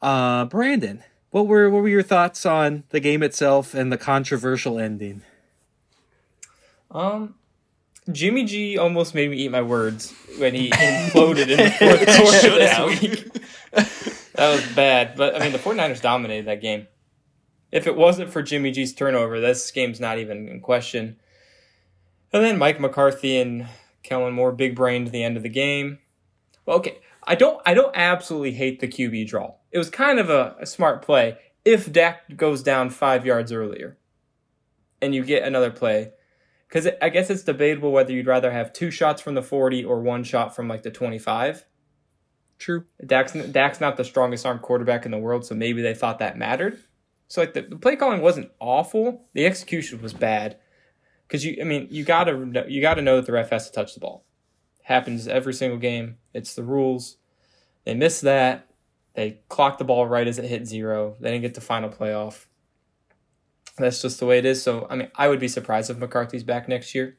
uh 0.00 0.44
Brandon, 0.44 1.02
what 1.30 1.46
were 1.46 1.68
what 1.68 1.82
were 1.82 1.88
your 1.88 2.02
thoughts 2.02 2.46
on 2.46 2.84
the 2.90 3.00
game 3.00 3.22
itself 3.22 3.74
and 3.74 3.90
the 3.90 3.98
controversial 3.98 4.78
ending? 4.78 5.22
Um, 6.90 7.34
Jimmy 8.12 8.44
G 8.44 8.76
almost 8.76 9.14
made 9.14 9.30
me 9.30 9.38
eat 9.38 9.50
my 9.50 9.62
words 9.62 10.12
when 10.38 10.54
he 10.54 10.70
imploded 10.70 11.48
in 11.48 11.56
the 11.56 11.70
fourth 11.70 12.06
quarter 12.06 12.50
this 12.58 13.00
week. 13.00 14.32
that 14.34 14.52
was 14.54 14.74
bad. 14.74 15.16
But 15.16 15.36
I 15.36 15.40
mean, 15.40 15.52
the 15.52 15.58
49ers 15.58 16.02
dominated 16.02 16.46
that 16.46 16.60
game. 16.60 16.86
If 17.72 17.86
it 17.86 17.96
wasn't 17.96 18.30
for 18.30 18.42
Jimmy 18.42 18.70
G's 18.70 18.94
turnover, 18.94 19.40
this 19.40 19.70
game's 19.70 20.00
not 20.00 20.18
even 20.18 20.48
in 20.48 20.60
question. 20.60 21.16
And 22.32 22.44
then 22.44 22.58
Mike 22.58 22.80
McCarthy 22.80 23.38
and 23.38 23.66
Kellen 24.02 24.34
Moore 24.34 24.52
big 24.52 24.76
brained 24.76 25.08
the 25.08 25.24
end 25.24 25.36
of 25.36 25.42
the 25.42 25.48
game. 25.48 25.98
Well, 26.66 26.78
okay, 26.78 26.98
I 27.22 27.34
don't 27.34 27.60
I 27.64 27.74
don't 27.74 27.94
absolutely 27.96 28.52
hate 28.52 28.80
the 28.80 28.88
QB 28.88 29.28
draw. 29.28 29.54
It 29.72 29.78
was 29.78 29.90
kind 29.90 30.18
of 30.18 30.30
a, 30.30 30.56
a 30.60 30.66
smart 30.66 31.02
play 31.02 31.38
if 31.64 31.90
Dak 31.90 32.36
goes 32.36 32.62
down 32.62 32.90
five 32.90 33.24
yards 33.24 33.50
earlier, 33.50 33.96
and 35.00 35.14
you 35.14 35.24
get 35.24 35.44
another 35.44 35.70
play. 35.70 36.12
Because 36.74 36.90
I 37.00 37.08
guess 37.08 37.30
it's 37.30 37.44
debatable 37.44 37.92
whether 37.92 38.10
you'd 38.10 38.26
rather 38.26 38.50
have 38.50 38.72
two 38.72 38.90
shots 38.90 39.22
from 39.22 39.36
the 39.36 39.42
40 39.42 39.84
or 39.84 40.00
one 40.00 40.24
shot 40.24 40.56
from 40.56 40.66
like 40.66 40.82
the 40.82 40.90
25. 40.90 41.66
True. 42.58 42.86
Dak's, 43.06 43.32
Dak's 43.32 43.80
not 43.80 43.96
the 43.96 44.02
strongest 44.02 44.44
arm 44.44 44.58
quarterback 44.58 45.04
in 45.04 45.12
the 45.12 45.18
world, 45.18 45.46
so 45.46 45.54
maybe 45.54 45.82
they 45.82 45.94
thought 45.94 46.18
that 46.18 46.36
mattered. 46.36 46.80
So 47.28 47.42
like 47.42 47.54
the, 47.54 47.62
the 47.62 47.76
play 47.76 47.94
calling 47.94 48.22
wasn't 48.22 48.50
awful. 48.58 49.24
The 49.34 49.46
execution 49.46 50.02
was 50.02 50.12
bad. 50.12 50.58
Because 51.28 51.44
you, 51.44 51.58
I 51.60 51.64
mean, 51.64 51.86
you 51.92 52.02
gotta 52.02 52.64
you 52.68 52.80
gotta 52.80 53.02
know 53.02 53.16
that 53.16 53.26
the 53.26 53.32
ref 53.32 53.50
has 53.50 53.70
to 53.70 53.72
touch 53.72 53.94
the 53.94 54.00
ball. 54.00 54.24
Happens 54.82 55.28
every 55.28 55.54
single 55.54 55.78
game. 55.78 56.16
It's 56.32 56.54
the 56.54 56.64
rules. 56.64 57.18
They 57.84 57.94
missed 57.94 58.22
that. 58.22 58.66
They 59.14 59.42
clocked 59.48 59.78
the 59.78 59.84
ball 59.84 60.08
right 60.08 60.26
as 60.26 60.40
it 60.40 60.46
hit 60.46 60.66
zero. 60.66 61.14
They 61.20 61.30
didn't 61.30 61.42
get 61.42 61.54
the 61.54 61.60
final 61.60 61.88
playoff. 61.88 62.46
That's 63.76 64.02
just 64.02 64.20
the 64.20 64.26
way 64.26 64.38
it 64.38 64.44
is. 64.44 64.62
So 64.62 64.86
I 64.88 64.96
mean, 64.96 65.08
I 65.16 65.28
would 65.28 65.40
be 65.40 65.48
surprised 65.48 65.90
if 65.90 65.98
McCarthy's 65.98 66.44
back 66.44 66.68
next 66.68 66.94
year 66.94 67.16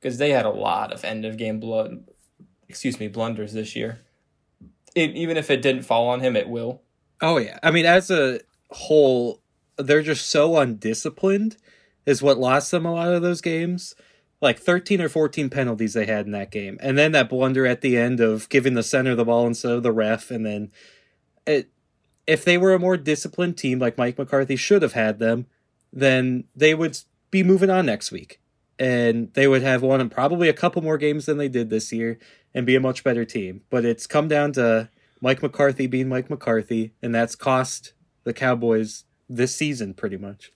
because 0.00 0.18
they 0.18 0.30
had 0.30 0.46
a 0.46 0.50
lot 0.50 0.92
of 0.92 1.04
end 1.04 1.24
of 1.24 1.36
game 1.36 1.58
blood, 1.60 2.04
excuse 2.68 3.00
me, 3.00 3.08
blunders 3.08 3.52
this 3.52 3.74
year. 3.74 4.00
It, 4.94 5.10
even 5.16 5.36
if 5.36 5.50
it 5.50 5.62
didn't 5.62 5.82
fall 5.82 6.08
on 6.08 6.20
him, 6.20 6.36
it 6.36 6.48
will. 6.48 6.82
Oh 7.20 7.38
yeah. 7.38 7.58
I 7.62 7.70
mean, 7.70 7.86
as 7.86 8.10
a 8.10 8.40
whole, 8.70 9.42
they're 9.76 10.02
just 10.02 10.28
so 10.28 10.56
undisciplined 10.56 11.56
is 12.06 12.22
what 12.22 12.38
lost 12.38 12.70
them 12.70 12.86
a 12.86 12.92
lot 12.92 13.12
of 13.12 13.22
those 13.22 13.40
games. 13.40 13.94
Like 14.40 14.60
13 14.60 15.00
or 15.00 15.08
14 15.08 15.50
penalties 15.50 15.94
they 15.94 16.06
had 16.06 16.26
in 16.26 16.32
that 16.32 16.52
game. 16.52 16.78
And 16.80 16.96
then 16.96 17.10
that 17.12 17.28
blunder 17.28 17.66
at 17.66 17.80
the 17.80 17.96
end 17.96 18.20
of 18.20 18.48
giving 18.48 18.74
the 18.74 18.84
center 18.84 19.16
the 19.16 19.24
ball 19.24 19.48
instead 19.48 19.72
of 19.72 19.82
the 19.82 19.92
ref 19.92 20.30
and 20.30 20.46
then 20.46 20.70
it 21.44 21.70
if 22.26 22.44
they 22.44 22.58
were 22.58 22.74
a 22.74 22.78
more 22.78 22.96
disciplined 22.96 23.56
team 23.56 23.78
like 23.78 23.98
Mike 23.98 24.18
McCarthy 24.18 24.54
should 24.54 24.82
have 24.82 24.92
had 24.92 25.18
them, 25.18 25.46
then 25.92 26.44
they 26.54 26.74
would 26.74 26.98
be 27.30 27.42
moving 27.42 27.70
on 27.70 27.86
next 27.86 28.10
week. 28.12 28.40
And 28.78 29.32
they 29.34 29.48
would 29.48 29.62
have 29.62 29.82
won 29.82 30.08
probably 30.08 30.48
a 30.48 30.52
couple 30.52 30.82
more 30.82 30.98
games 30.98 31.26
than 31.26 31.36
they 31.36 31.48
did 31.48 31.68
this 31.68 31.92
year 31.92 32.18
and 32.54 32.64
be 32.64 32.76
a 32.76 32.80
much 32.80 33.02
better 33.02 33.24
team. 33.24 33.62
But 33.70 33.84
it's 33.84 34.06
come 34.06 34.28
down 34.28 34.52
to 34.52 34.88
Mike 35.20 35.42
McCarthy 35.42 35.88
being 35.88 36.08
Mike 36.08 36.30
McCarthy, 36.30 36.92
and 37.02 37.12
that's 37.12 37.34
cost 37.34 37.92
the 38.22 38.32
Cowboys 38.32 39.04
this 39.28 39.54
season 39.54 39.94
pretty 39.94 40.16
much. 40.16 40.52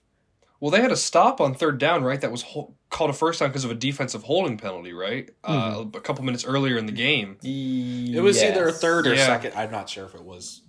Well, 0.61 0.71
they 0.71 0.79
had 0.79 0.93
a 0.93 0.95
stop 0.95 1.41
on 1.41 1.53
third 1.53 1.77
down, 1.77 2.05
right? 2.05 2.21
That 2.21 2.31
was 2.31 2.43
hol- 2.43 2.77
called 2.89 3.09
a 3.09 3.13
first 3.13 3.41
down 3.41 3.49
because 3.49 3.65
of 3.65 3.71
a 3.71 3.75
defensive 3.75 4.23
holding 4.23 4.55
penalty, 4.57 4.93
right? 4.93 5.29
Uh, 5.43 5.83
a 5.93 5.99
couple 5.99 6.23
minutes 6.23 6.45
earlier 6.45 6.77
in 6.77 6.85
the 6.85 6.93
game. 6.93 7.35
It 7.43 8.23
was 8.23 8.41
either 8.41 8.69
a 8.69 8.71
third 8.71 9.05
or 9.05 9.15
Yeah. 9.15 9.25
second. 9.25 9.51
I'm 9.57 9.71
not 9.71 9.89
sure 9.89 10.05
if 10.05 10.15
it 10.15 10.23
was. 10.23 10.61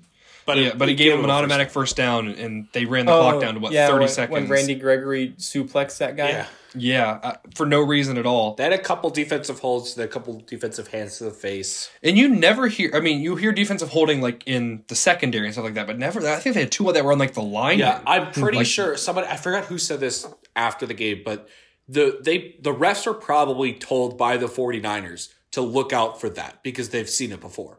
But 0.47 0.59
yeah, 0.59 0.67
it- 0.69 0.79
but 0.79 0.89
he 0.89 0.95
it 0.95 0.97
gave 0.99 1.13
him 1.13 1.21
him 1.21 1.25
an 1.25 1.31
a 1.31 1.33
first 1.35 1.39
automatic 1.43 1.71
first 1.71 1.97
down, 1.97 2.29
and 2.29 2.69
they 2.73 2.85
ran 2.85 3.07
the 3.07 3.13
clock 3.13 3.41
down 3.41 3.55
to 3.55 3.61
what 3.61 3.73
Oh, 3.73 3.75
yeah, 3.75 3.87
thirty 3.89 4.01
when, 4.01 4.09
seconds. 4.09 4.33
When 4.33 4.49
Randy 4.49 4.75
Gregory 4.75 5.35
suplexed 5.39 5.99
that 5.99 6.17
guy. 6.17 6.29
Yeah. 6.31 6.47
yeah, 6.77 7.19
uh, 7.23 7.37
for 7.55 7.67
no 7.67 7.81
reason 7.81 8.19
at 8.19 8.27
all. 8.27 8.55
They 8.57 8.65
had 8.65 8.73
a 8.73 8.79
couple 8.79 9.09
defensive 9.11 9.61
holds, 9.61 9.95
they 9.95 10.03
a 10.05 10.09
couple 10.09 10.43
defensive 10.47 10.89
hands 10.89 11.19
to 11.19 11.25
the 11.25 11.31
face. 11.31 11.89
And 12.03 12.19
you 12.19 12.29
never 12.29 12.67
hear. 12.67 12.91
I 12.95 13.01
mean, 13.01 13.21
you 13.21 13.37
hear 13.37 13.53
defensive 13.53 13.91
holding 13.91 14.21
like 14.21 14.43
in 14.47 14.83
the 14.89 14.95
secondary 14.97 15.47
and 15.47 15.55
stuff 15.55 15.65
like 15.65 15.75
that, 15.75 15.87
but 15.87 15.99
never. 15.99 16.21
I 16.27 16.37
think 16.41 16.55
they 16.55 16.61
had 16.63 16.73
two 16.73 16.91
that 16.93 17.05
were 17.05 17.13
on 17.13 17.19
like 17.19 17.35
the 17.35 17.43
line. 17.43 17.79
Yeah, 17.79 18.01
I'm 18.07 18.33
pretty 18.33 18.59
Like- 18.59 18.67
sure 18.67 18.97
somebody 18.97 19.29
I 19.29 19.37
forgot 19.37 19.65
who 19.67 19.79
said 19.79 20.01
this 20.01 20.27
after 20.57 20.85
the 20.85 20.95
game, 20.95 21.23
but 21.25 21.49
the 21.89 22.19
they 22.23 22.57
the 22.61 22.73
refs 22.75 23.07
are 23.07 23.15
probably 23.15 23.73
told 23.73 24.19
by 24.19 24.37
the 24.37 24.47
49ers 24.47 25.29
to 25.53 25.61
look 25.61 25.93
out 25.93 26.21
for 26.21 26.29
that 26.31 26.63
because 26.65 26.89
they've 26.89 27.09
seen 27.09 27.31
it 27.31 27.41
before. 27.41 27.79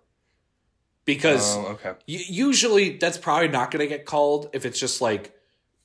Because 1.06 1.56
Oh, 1.58 1.68
okay. 1.74 1.94
u- 2.08 2.48
usually 2.48 2.98
that's 2.98 3.18
probably 3.18 3.48
not 3.48 3.72
going 3.72 3.82
to 3.82 3.88
get 3.88 4.06
called 4.06 4.50
if 4.54 4.66
it's 4.66 4.80
just 4.80 5.02
like 5.02 5.34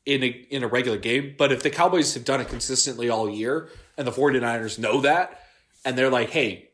in 0.07 0.23
a 0.25 0.27
in 0.27 0.63
a 0.63 0.67
regular 0.69 0.97
game, 0.99 1.35
but 1.37 1.53
if 1.53 1.63
the 1.63 1.71
Cowboys 1.71 2.15
have 2.15 2.25
done 2.25 2.41
it 2.41 2.49
consistently 2.49 3.11
all 3.11 3.29
year 3.29 3.69
and 3.99 4.07
the 4.07 4.11
49ers 4.13 4.79
know 4.79 5.03
that 5.03 5.43
and 5.85 5.97
they're 5.97 6.09
like, 6.11 6.31
"Hey, 6.31 6.71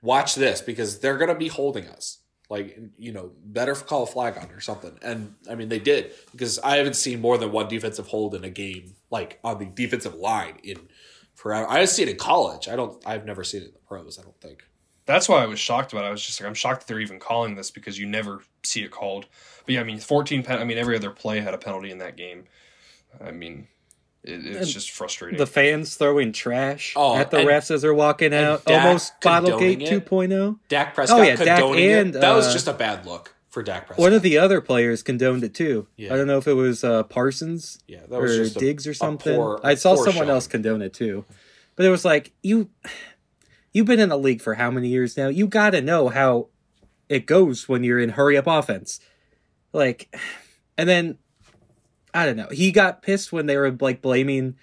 watch 0.00 0.36
this 0.36 0.60
because 0.60 1.00
they're 1.00 1.16
going 1.18 1.28
to 1.28 1.34
be 1.34 1.48
holding 1.48 1.86
us." 1.88 2.18
Like, 2.50 2.78
you 2.96 3.12
know, 3.12 3.32
better 3.44 3.74
call 3.74 4.04
a 4.04 4.06
flag 4.06 4.38
on 4.38 4.50
or 4.52 4.60
something. 4.60 4.96
And 5.02 5.34
I 5.50 5.54
mean, 5.54 5.68
they 5.68 5.80
did 5.80 6.12
because 6.32 6.58
I 6.60 6.76
haven't 6.76 6.94
seen 6.96 7.20
more 7.20 7.36
than 7.36 7.52
one 7.52 7.68
defensive 7.68 8.06
hold 8.06 8.34
in 8.34 8.42
a 8.44 8.48
game 8.48 8.94
like 9.10 9.38
on 9.44 9.58
the 9.58 9.66
defensive 9.66 10.14
line 10.14 10.58
in 10.62 10.88
forever. 11.34 11.66
I 11.68 11.84
see 11.84 12.04
it 12.04 12.08
in 12.08 12.16
college. 12.16 12.68
I 12.68 12.76
don't. 12.76 12.96
I've 13.04 13.26
never 13.26 13.42
seen 13.44 13.62
it 13.62 13.66
in 13.66 13.72
the 13.72 13.80
pros. 13.80 14.18
I 14.18 14.22
don't 14.22 14.40
think. 14.40 14.62
That's 15.08 15.26
why 15.28 15.42
I 15.42 15.46
was 15.46 15.58
shocked 15.58 15.92
about 15.92 16.04
it. 16.04 16.08
I 16.08 16.10
was 16.10 16.24
just 16.24 16.38
like, 16.38 16.46
I'm 16.46 16.54
shocked 16.54 16.82
that 16.82 16.86
they're 16.86 17.00
even 17.00 17.18
calling 17.18 17.54
this 17.54 17.70
because 17.70 17.98
you 17.98 18.06
never 18.06 18.42
see 18.62 18.82
it 18.82 18.90
called. 18.90 19.24
But 19.64 19.74
yeah, 19.74 19.80
I 19.80 19.84
mean, 19.84 19.98
14 19.98 20.42
pen. 20.42 20.58
I 20.60 20.64
mean, 20.64 20.76
every 20.76 20.94
other 20.96 21.08
play 21.10 21.40
had 21.40 21.54
a 21.54 21.58
penalty 21.58 21.90
in 21.90 21.96
that 21.98 22.16
game. 22.16 22.44
I 23.18 23.30
mean, 23.30 23.68
it, 24.22 24.44
it's 24.44 24.70
just 24.70 24.90
frustrating. 24.90 25.38
The 25.38 25.46
fans 25.46 25.94
throwing 25.96 26.32
trash 26.32 26.92
Oh, 26.94 27.16
at 27.16 27.30
the 27.30 27.38
and- 27.38 27.48
refs 27.48 27.70
as 27.70 27.80
they're 27.80 27.94
walking 27.94 28.34
out, 28.34 28.66
Dak 28.66 28.84
almost 28.84 29.18
Bottlegate 29.22 29.80
2.0. 29.88 30.58
Dak 30.68 30.94
Prescott 30.94 31.18
Oh, 31.18 31.22
yeah, 31.22 31.36
Dak 31.36 31.62
and, 31.62 32.14
it. 32.14 32.20
That 32.20 32.34
was 32.36 32.48
uh, 32.48 32.52
just 32.52 32.68
a 32.68 32.74
bad 32.74 33.06
look 33.06 33.34
for 33.48 33.62
Dak 33.62 33.86
Prescott. 33.86 34.02
One 34.02 34.12
of 34.12 34.20
the 34.20 34.36
other 34.36 34.60
players 34.60 35.02
condoned 35.02 35.42
it 35.42 35.54
too. 35.54 35.86
Yeah. 35.96 36.12
I 36.12 36.18
don't 36.18 36.26
know 36.26 36.36
if 36.36 36.46
it 36.46 36.52
was 36.52 36.84
uh, 36.84 37.04
Parsons 37.04 37.78
yeah, 37.88 38.00
that 38.10 38.20
was 38.20 38.36
or 38.38 38.44
just 38.44 38.56
a- 38.56 38.60
Diggs 38.60 38.86
or 38.86 38.92
something. 38.92 39.34
poor- 39.34 39.58
I 39.64 39.74
saw 39.74 39.94
someone 39.94 40.14
showing. 40.14 40.28
else 40.28 40.46
condone 40.46 40.82
it 40.82 40.92
too. 40.92 41.24
But 41.76 41.86
it 41.86 41.90
was 41.90 42.04
like 42.04 42.32
you 42.42 42.68
you've 43.72 43.86
been 43.86 44.00
in 44.00 44.08
the 44.08 44.18
league 44.18 44.40
for 44.40 44.54
how 44.54 44.70
many 44.70 44.88
years 44.88 45.16
now? 45.16 45.28
You 45.28 45.46
got 45.46 45.70
to 45.70 45.80
know 45.80 46.08
how 46.08 46.48
it 47.08 47.26
goes 47.26 47.68
when 47.68 47.84
you're 47.84 47.98
in 47.98 48.10
hurry 48.10 48.36
up 48.36 48.46
offense. 48.46 49.00
Like 49.72 50.14
and 50.76 50.88
then 50.88 51.18
I 52.14 52.26
don't 52.26 52.36
know. 52.36 52.48
He 52.50 52.72
got 52.72 53.02
pissed 53.02 53.32
when 53.32 53.46
they 53.46 53.56
were 53.56 53.70
like 53.70 54.00
blaming 54.02 54.56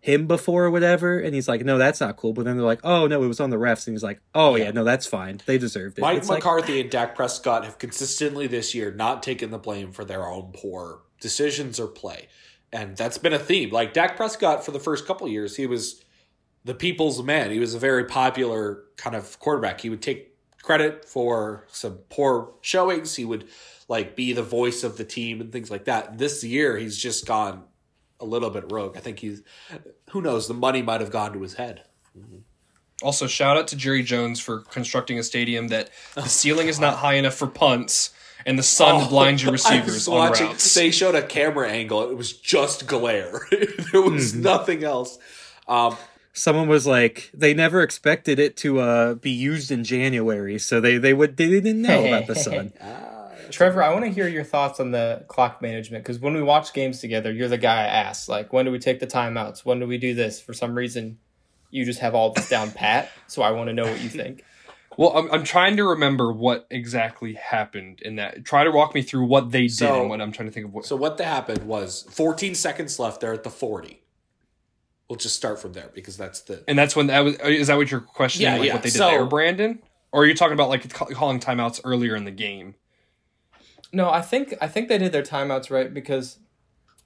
him 0.00 0.26
before 0.26 0.64
or 0.64 0.70
whatever 0.70 1.18
and 1.18 1.34
he's 1.34 1.48
like, 1.48 1.64
"No, 1.64 1.76
that's 1.76 2.00
not 2.00 2.16
cool." 2.16 2.32
But 2.32 2.44
then 2.44 2.56
they're 2.56 2.64
like, 2.64 2.80
"Oh, 2.84 3.06
no, 3.08 3.22
it 3.22 3.26
was 3.26 3.40
on 3.40 3.50
the 3.50 3.56
refs." 3.56 3.86
And 3.86 3.94
he's 3.94 4.02
like, 4.02 4.20
"Oh, 4.34 4.54
yeah, 4.56 4.70
no, 4.70 4.84
that's 4.84 5.06
fine. 5.06 5.40
They 5.44 5.58
deserved 5.58 5.98
it." 5.98 6.02
Mike 6.02 6.18
It's 6.18 6.28
like- 6.28 6.38
McCarthy 6.38 6.80
and 6.80 6.88
Dak 6.90 7.14
Prescott 7.14 7.64
have 7.64 7.78
consistently 7.78 8.46
this 8.46 8.74
year 8.74 8.92
not 8.92 9.22
taken 9.22 9.50
the 9.50 9.58
blame 9.58 9.92
for 9.92 10.04
their 10.04 10.26
own 10.26 10.52
poor 10.54 11.00
decisions 11.20 11.80
or 11.80 11.88
play. 11.88 12.28
And 12.72 12.96
that's 12.96 13.18
been 13.18 13.32
a 13.32 13.38
theme. 13.38 13.70
Like 13.70 13.92
Dak 13.92 14.16
Prescott 14.16 14.64
for 14.64 14.70
the 14.70 14.80
first 14.80 15.06
couple 15.06 15.26
of 15.26 15.32
years, 15.32 15.56
he 15.56 15.66
was 15.66 16.00
the 16.68 16.74
people's 16.74 17.22
man. 17.22 17.50
He 17.50 17.58
was 17.58 17.74
a 17.74 17.78
very 17.78 18.04
popular 18.04 18.84
kind 18.96 19.16
of 19.16 19.38
quarterback. 19.40 19.80
He 19.80 19.88
would 19.90 20.02
take 20.02 20.34
credit 20.62 21.04
for 21.06 21.64
some 21.68 21.94
poor 22.10 22.52
showings. 22.60 23.16
He 23.16 23.24
would 23.24 23.48
like 23.88 24.14
be 24.14 24.34
the 24.34 24.42
voice 24.42 24.84
of 24.84 24.98
the 24.98 25.04
team 25.04 25.40
and 25.40 25.50
things 25.50 25.70
like 25.70 25.86
that. 25.86 26.18
This 26.18 26.44
year 26.44 26.76
he's 26.76 26.98
just 26.98 27.26
gone 27.26 27.64
a 28.20 28.24
little 28.26 28.50
bit 28.50 28.70
rogue. 28.70 28.96
I 28.96 29.00
think 29.00 29.18
he's 29.20 29.42
who 30.10 30.20
knows, 30.20 30.46
the 30.46 30.54
money 30.54 30.82
might 30.82 31.00
have 31.00 31.10
gone 31.10 31.32
to 31.32 31.40
his 31.40 31.54
head. 31.54 31.84
Also, 33.02 33.26
shout 33.26 33.56
out 33.56 33.68
to 33.68 33.76
Jerry 33.76 34.02
Jones 34.02 34.40
for 34.40 34.60
constructing 34.60 35.18
a 35.18 35.22
stadium 35.22 35.68
that 35.68 35.88
the 36.14 36.22
ceiling 36.28 36.68
is 36.68 36.80
not 36.80 36.96
high 36.98 37.14
enough 37.14 37.34
for 37.34 37.46
punts 37.46 38.10
and 38.44 38.58
the 38.58 38.62
sun 38.62 39.08
blinds 39.08 39.42
your 39.42 39.50
Oh, 39.50 39.52
I 39.52 39.54
was 39.54 39.64
receivers 39.64 40.08
on 40.08 40.14
watching. 40.16 40.46
routes. 40.48 40.74
They 40.74 40.90
showed 40.90 41.14
a 41.14 41.22
camera 41.22 41.70
angle. 41.70 42.10
It 42.10 42.16
was 42.16 42.32
just 42.32 42.86
glare. 42.86 43.40
there 43.92 44.02
was 44.02 44.32
Mm-hmm. 44.32 44.42
nothing 44.42 44.84
else. 44.84 45.18
Um, 45.66 45.96
someone 46.38 46.68
was 46.68 46.86
like 46.86 47.30
they 47.34 47.52
never 47.54 47.82
expected 47.82 48.38
it 48.38 48.56
to 48.58 48.80
uh 48.80 49.14
be 49.14 49.30
used 49.30 49.70
in 49.70 49.84
January, 49.84 50.58
so 50.58 50.80
they 50.80 50.98
they 50.98 51.12
would 51.14 51.36
they 51.36 51.48
didn't 51.48 51.82
know 51.82 52.06
about 52.06 52.26
the 52.26 52.34
sun. 52.34 52.72
Trevor, 53.50 53.82
I 53.82 53.92
want 53.94 54.04
to 54.04 54.10
hear 54.10 54.28
your 54.28 54.44
thoughts 54.44 54.78
on 54.78 54.90
the 54.90 55.24
clock 55.28 55.62
management 55.62 56.04
because 56.04 56.18
when 56.18 56.34
we 56.34 56.42
watch 56.42 56.74
games 56.74 57.00
together, 57.00 57.32
you're 57.32 57.48
the 57.48 57.56
guy 57.56 57.82
I 57.84 57.86
ask. 57.86 58.28
Like, 58.28 58.52
when 58.52 58.66
do 58.66 58.70
we 58.70 58.78
take 58.78 59.00
the 59.00 59.06
timeouts? 59.06 59.64
When 59.64 59.80
do 59.80 59.86
we 59.86 59.96
do 59.96 60.12
this? 60.14 60.38
For 60.38 60.52
some 60.52 60.74
reason, 60.74 61.18
you 61.70 61.86
just 61.86 62.00
have 62.00 62.14
all 62.14 62.32
this 62.34 62.48
down 62.50 62.70
pat. 62.72 63.10
So 63.26 63.40
I 63.40 63.52
want 63.52 63.68
to 63.68 63.72
know 63.74 63.84
what 63.84 64.00
you 64.00 64.08
think. 64.10 64.44
Well, 64.98 65.16
I'm, 65.16 65.30
I'm 65.30 65.44
trying 65.44 65.76
to 65.76 65.84
remember 65.84 66.32
what 66.32 66.66
exactly 66.72 67.34
happened 67.34 68.02
in 68.02 68.16
that. 68.16 68.44
Try 68.44 68.64
to 68.64 68.72
walk 68.72 68.96
me 68.96 69.02
through 69.02 69.26
what 69.26 69.52
they 69.52 69.68
did 69.68 69.72
So- 69.74 70.00
and 70.00 70.10
what 70.10 70.20
I'm 70.20 70.32
trying 70.32 70.48
to 70.48 70.52
think 70.52 70.66
of. 70.66 70.74
What, 70.74 70.86
so 70.86 70.96
what 70.96 71.20
happened 71.20 71.62
was 71.68 72.04
14 72.10 72.56
seconds 72.56 72.98
left 72.98 73.20
there 73.20 73.32
at 73.32 73.44
the 73.44 73.48
40. 73.50 74.00
We'll 75.08 75.16
just 75.16 75.36
start 75.36 75.58
from 75.58 75.72
there 75.72 75.90
because 75.94 76.16
that's 76.16 76.40
the. 76.42 76.62
and 76.68 76.78
that's 76.78 76.94
when 76.94 77.06
that 77.06 77.20
was. 77.20 77.36
Is 77.36 77.68
that 77.68 77.76
what 77.76 77.90
you're 77.90 78.00
questioning? 78.00 78.52
Yeah, 78.52 78.58
like 78.58 78.66
yeah. 78.68 78.72
what 78.74 78.82
they 78.82 78.90
did 78.90 78.98
So- 78.98 79.08
there, 79.10 79.24
Brandon? 79.24 79.82
Or 80.10 80.22
are 80.22 80.26
you 80.26 80.34
talking 80.34 80.54
about 80.54 80.68
like 80.70 80.90
calling 80.92 81.38
timeouts 81.38 81.80
earlier 81.84 82.16
in 82.16 82.24
the 82.24 82.30
game? 82.30 82.74
No, 83.92 84.10
I 84.10 84.20
think 84.22 84.54
I 84.60 84.68
think 84.68 84.88
they 84.88 84.98
did 84.98 85.12
their 85.12 85.22
timeouts 85.22 85.70
right 85.70 85.92
because 85.92 86.38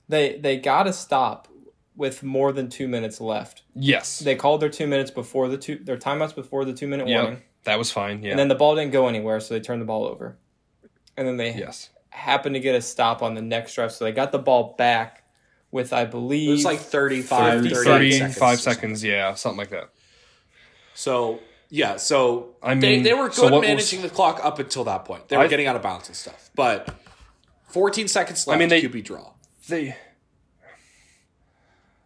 they 0.08 0.38
they 0.38 0.56
got 0.56 0.84
to 0.84 0.92
stop 0.92 1.48
with 1.96 2.22
more 2.22 2.52
than 2.52 2.68
two 2.68 2.88
minutes 2.88 3.20
left. 3.20 3.62
Yes. 3.74 4.18
They 4.20 4.34
called 4.34 4.60
their 4.62 4.68
two 4.68 4.86
minutes 4.86 5.10
before 5.10 5.48
the 5.48 5.58
two 5.58 5.78
their 5.78 5.96
timeouts 5.96 6.34
before 6.34 6.64
the 6.64 6.72
two 6.72 6.86
minute 6.88 7.06
Yep. 7.08 7.22
warning, 7.22 7.42
That 7.64 7.78
was 7.78 7.90
fine. 7.90 8.22
Yeah. 8.22 8.30
and 8.30 8.38
then 8.38 8.48
the 8.48 8.54
ball 8.54 8.74
didn't 8.76 8.92
go 8.92 9.08
anywhere, 9.08 9.40
so 9.40 9.54
they 9.54 9.60
turned 9.60 9.80
the 9.82 9.86
ball 9.86 10.04
over, 10.06 10.36
and 11.16 11.26
then 11.28 11.36
they 11.36 11.54
yes. 11.54 11.90
happened 12.10 12.54
to 12.54 12.60
get 12.60 12.74
a 12.74 12.80
stop 12.82 13.20
on 13.22 13.34
the 13.34 13.42
next 13.42 13.74
drive, 13.74 13.92
so 13.92 14.04
they 14.04 14.12
got 14.12 14.32
the 14.32 14.38
ball 14.38 14.74
back 14.78 15.21
with 15.72 15.92
I 15.92 16.04
believe 16.04 16.48
It 16.48 16.52
was 16.52 16.64
like 16.64 16.78
35, 16.78 17.62
30 17.62 17.74
38 17.74 18.18
35 18.18 18.30
seconds. 18.30 18.38
seconds, 18.38 18.62
seconds. 18.62 19.04
Yeah, 19.04 19.34
something 19.34 19.58
like 19.58 19.70
that. 19.70 19.88
So, 20.94 21.40
yeah. 21.70 21.96
So 21.96 22.54
I 22.62 22.74
they, 22.74 22.96
mean, 22.96 23.02
they 23.02 23.14
were 23.14 23.30
so 23.32 23.48
good 23.48 23.52
was- 23.52 23.62
managing 23.62 24.02
the 24.02 24.10
clock 24.10 24.38
up 24.44 24.58
until 24.60 24.84
that 24.84 25.04
point. 25.04 25.28
They 25.28 25.36
were 25.36 25.44
I- 25.44 25.48
getting 25.48 25.66
out 25.66 25.74
of 25.74 25.82
bounds 25.82 26.06
and 26.08 26.16
stuff. 26.16 26.50
But 26.54 26.94
14 27.70 28.06
seconds 28.06 28.46
left, 28.46 28.56
I 28.56 28.58
mean, 28.60 28.68
they- 28.68 28.82
QB 28.82 29.02
draw. 29.02 29.32
They 29.68 29.96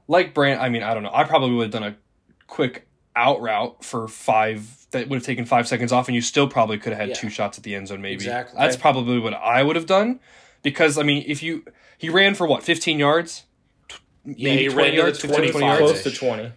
like 0.08 0.34
Brand. 0.34 0.60
I 0.60 0.68
mean, 0.68 0.82
I 0.82 0.94
don't 0.94 1.02
know. 1.02 1.10
I 1.12 1.24
probably 1.24 1.52
would 1.56 1.62
have 1.64 1.72
done 1.72 1.82
a 1.82 1.96
quick 2.46 2.86
out 3.14 3.40
route 3.40 3.84
for 3.84 4.06
five. 4.08 4.86
That 4.92 5.08
would 5.08 5.16
have 5.16 5.24
taken 5.26 5.44
five 5.46 5.66
seconds 5.66 5.90
off, 5.92 6.06
and 6.08 6.14
you 6.14 6.20
still 6.20 6.48
probably 6.48 6.78
could 6.78 6.92
have 6.92 7.00
had 7.00 7.08
Yeah. 7.10 7.14
two 7.16 7.28
shots 7.30 7.58
at 7.58 7.64
the 7.64 7.74
end 7.74 7.88
zone. 7.88 8.00
Maybe 8.00 8.14
Exactly. 8.14 8.56
that's 8.58 8.76
probably 8.76 9.18
what 9.18 9.34
I 9.34 9.62
would 9.62 9.74
have 9.76 9.86
done. 9.86 10.20
Because 10.62 10.96
I 10.98 11.02
mean, 11.02 11.24
if 11.26 11.42
you 11.42 11.64
he 11.98 12.08
ran 12.08 12.34
for 12.34 12.46
what 12.46 12.62
fifteen 12.62 12.98
yards, 12.98 13.42
Yeah, 13.42 13.46
maybe 14.26 14.62
he 14.64 14.68
20 14.68 14.74
ran 14.76 14.86
to 14.86 14.90
the 14.90 14.96
yards, 14.96 15.20
15, 15.20 15.36
20 15.38 15.50
25. 15.52 15.78
yards. 15.80 15.92
close 15.92 16.02
to 16.02 16.18
twenty. 16.18 16.52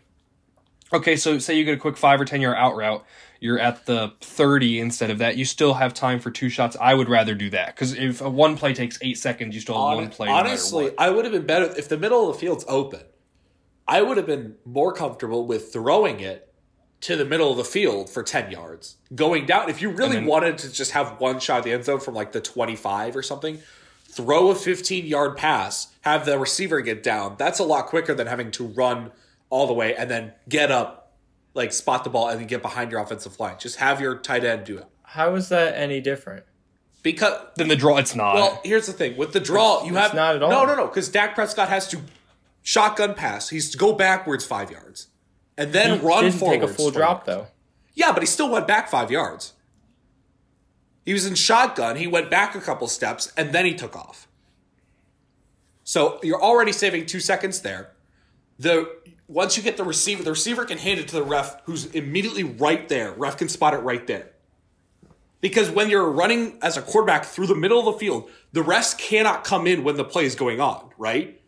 Okay, 0.92 1.16
so 1.16 1.38
say 1.38 1.56
you 1.56 1.64
get 1.66 1.76
a 1.76 1.78
quick 1.80 1.98
five 1.98 2.20
or 2.20 2.26
ten 2.26 2.42
yard 2.42 2.58
out 2.58 2.76
route, 2.76 3.06
you're 3.40 3.60
at 3.60 3.86
the 3.86 4.12
thirty 4.22 4.80
instead 4.80 5.12
of 5.12 5.20
that. 5.20 5.38
You 5.38 5.46
still 5.46 5.76
have 5.76 5.94
time 5.94 6.20
for 6.20 6.32
two 6.32 6.50
shots. 6.50 6.76
I 6.82 6.94
would 6.96 7.08
rather 7.10 7.36
do 7.36 7.50
that 7.52 7.76
because 7.76 7.94
if 7.94 8.22
a 8.22 8.30
one 8.30 8.58
play 8.58 8.74
takes 8.74 8.98
eight 9.02 9.18
seconds, 9.20 9.54
you 9.54 9.62
still 9.62 9.76
have 9.76 9.84
Hon- 9.84 10.04
one 10.04 10.10
play. 10.10 10.30
honestly, 10.30 10.86
what. 10.86 10.96
I 10.98 11.10
would 11.12 11.26
have 11.26 11.32
been 11.34 11.46
better 11.46 11.66
if 11.78 11.88
the 11.90 11.98
middle 11.98 12.28
of 12.30 12.36
the 12.36 12.40
field's 12.40 12.66
open. 12.68 13.02
I 13.88 14.02
would 14.02 14.18
have 14.18 14.26
been 14.26 14.56
more 14.66 14.94
comfortable 14.94 15.46
with 15.48 15.72
throwing 15.74 16.20
it 16.20 16.52
to 17.02 17.16
the 17.16 17.26
middle 17.26 17.50
of 17.52 17.58
the 17.58 17.64
field 17.64 18.10
for 18.10 18.22
10 18.24 18.52
yards. 18.52 18.98
Going 19.16 19.46
down, 19.46 19.70
if 19.70 19.82
you 19.82 19.90
really 19.90 20.18
then- 20.18 20.26
wanted 20.26 20.58
to 20.60 20.72
just 20.72 20.92
have 20.92 21.20
one 21.20 21.40
shot 21.40 21.60
at 21.60 21.64
the 21.64 21.72
end 21.72 21.86
zone 21.86 22.00
from 22.00 22.14
like 22.14 22.32
the 22.32 22.42
25 22.42 23.16
or 23.16 23.24
something, 23.24 23.60
throw 24.10 24.50
a 24.50 24.56
15 24.56 25.06
yard 25.06 25.38
pass, 25.38 25.88
have 26.14 26.26
the 26.26 26.38
receiver 26.40 26.82
get 26.82 27.04
down. 27.04 27.36
That's 27.38 27.60
a 27.60 27.64
lot 27.64 27.88
quicker 27.88 28.14
than 28.14 28.28
having 28.28 28.52
to 28.52 28.66
run 28.66 29.12
all 29.50 29.68
the 29.68 29.74
way 29.74 29.96
and 29.96 30.10
then 30.10 30.34
get 30.48 30.72
up, 30.72 31.14
like 31.54 31.74
spot 31.74 32.04
the 32.04 32.10
ball 32.10 32.30
and 32.30 32.40
then 32.40 32.48
get 32.48 32.62
behind 32.62 32.92
your 32.92 33.02
offensive 33.02 33.40
line. 33.40 33.56
Just 33.60 33.78
have 33.78 34.00
your 34.02 34.16
tight 34.16 34.44
end 34.44 34.66
do 34.66 34.78
it. 34.78 34.86
How 35.04 35.34
is 35.36 35.50
that 35.50 35.76
any 35.76 36.02
different? 36.02 36.44
Because 37.02 37.40
then 37.56 37.68
the 37.70 37.76
draw, 37.76 37.98
it's 37.98 38.14
not. 38.16 38.36
well, 38.36 38.62
here's 38.64 38.86
the 38.86 38.94
thing 38.94 39.16
with 39.18 39.32
the 39.34 39.40
draw, 39.40 39.84
you 39.86 39.90
It's 39.98 40.08
have 40.08 40.14
not 40.14 40.36
at 40.36 40.44
all. 40.44 40.50
No, 40.50 40.66
no, 40.66 40.76
no, 40.76 40.88
because 40.88 41.10
Dak 41.10 41.34
Prescott 41.34 41.70
has 41.70 41.88
to 41.90 42.02
shotgun 42.62 43.14
pass. 43.16 43.50
He's 43.50 43.70
to 43.72 43.78
go 43.78 43.94
backwards 43.94 44.46
five 44.46 44.70
yards 44.70 45.08
and 45.58 45.72
then 45.74 46.00
He 46.00 46.06
run 46.06 46.24
didn't 46.26 46.40
forward. 46.40 46.60
take 46.60 46.70
a 46.70 46.74
full 46.74 46.92
drop 46.92 47.26
though. 47.26 47.48
Yeah, 47.94 48.12
but 48.12 48.22
he 48.22 48.28
still 48.28 48.50
went 48.50 48.68
back 48.68 48.90
five 48.90 49.10
yards. 49.12 49.54
He 51.06 51.14
was 51.14 51.26
in 51.26 51.36
shotgun. 51.36 51.96
He 51.96 52.06
went 52.08 52.30
back 52.30 52.54
a 52.56 52.62
couple 52.62 52.88
steps 52.88 53.34
and 53.36 53.52
then 53.54 53.66
he 53.66 53.74
took 53.74 53.96
off. 53.96 54.28
So 55.90 56.20
you're 56.22 56.40
already 56.40 56.72
saving 56.72 57.08
two 57.08 57.20
seconds 57.20 57.62
there. 57.62 57.90
The 58.60 58.96
once 59.28 59.58
you 59.58 59.64
get 59.64 59.76
the 59.76 59.84
receiver, 59.84 60.22
the 60.22 60.30
receiver 60.30 60.64
can 60.64 60.78
hand 60.78 61.00
it 61.00 61.08
to 61.08 61.16
the 61.16 61.24
ref, 61.24 61.64
who's 61.64 61.86
immediately 61.88 62.44
right 62.44 62.88
there. 62.88 63.12
Ref 63.14 63.38
can 63.38 63.50
spot 63.50 63.74
it 63.74 63.78
right 63.78 64.06
there. 64.06 64.30
Because 65.42 65.72
when 65.72 65.90
you're 65.90 66.08
running 66.08 66.60
as 66.62 66.78
a 66.78 66.84
quarterback 66.84 67.26
through 67.26 67.48
the 67.48 67.56
middle 67.56 67.80
of 67.80 67.86
the 67.86 67.94
field, 67.94 68.30
the 68.52 68.62
refs 68.62 68.96
cannot 68.96 69.44
come 69.44 69.66
in 69.66 69.84
when 69.84 69.96
the 69.98 70.04
play 70.04 70.26
is 70.26 70.36
going 70.36 70.62
on, 70.62 70.92
right? 71.00 71.42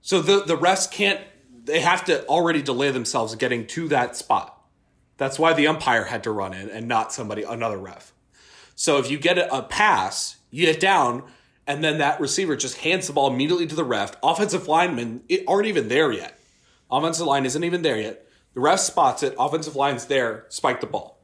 So 0.00 0.22
the 0.22 0.44
the 0.44 0.56
refs 0.56 0.90
can't. 0.90 1.20
They 1.66 1.80
have 1.80 2.06
to 2.06 2.24
already 2.28 2.62
delay 2.62 2.92
themselves 2.92 3.34
getting 3.34 3.66
to 3.66 3.88
that 3.88 4.16
spot. 4.16 4.58
That's 5.18 5.38
why 5.38 5.52
the 5.52 5.66
umpire 5.66 6.04
had 6.04 6.24
to 6.24 6.30
run 6.30 6.54
in 6.54 6.70
and 6.70 6.88
not 6.88 7.12
somebody 7.12 7.42
another 7.42 7.76
ref. 7.76 8.14
So 8.74 8.96
if 8.96 9.10
you 9.10 9.18
get 9.18 9.36
a, 9.36 9.60
pass, 9.60 10.36
you 10.50 10.64
get 10.64 10.80
down, 10.80 11.24
and 11.68 11.84
then 11.84 11.98
that 11.98 12.20
receiver 12.20 12.56
just 12.56 12.78
hands 12.78 13.06
the 13.06 13.12
ball 13.12 13.32
immediately 13.32 13.66
to 13.68 13.76
the 13.76 13.84
ref. 13.84 14.16
Offensive 14.22 14.66
linemen 14.66 15.22
it, 15.28 15.44
aren't 15.46 15.66
even 15.66 15.86
there 15.88 16.10
yet. 16.10 16.36
Offensive 16.90 17.26
line 17.26 17.44
isn't 17.46 17.62
even 17.62 17.82
there 17.82 18.00
yet. 18.00 18.26
The 18.54 18.60
ref 18.60 18.80
spots 18.80 19.22
it. 19.22 19.34
Offensive 19.38 19.76
line's 19.76 20.06
there. 20.06 20.46
Spike 20.48 20.80
the 20.80 20.86
ball. 20.86 21.18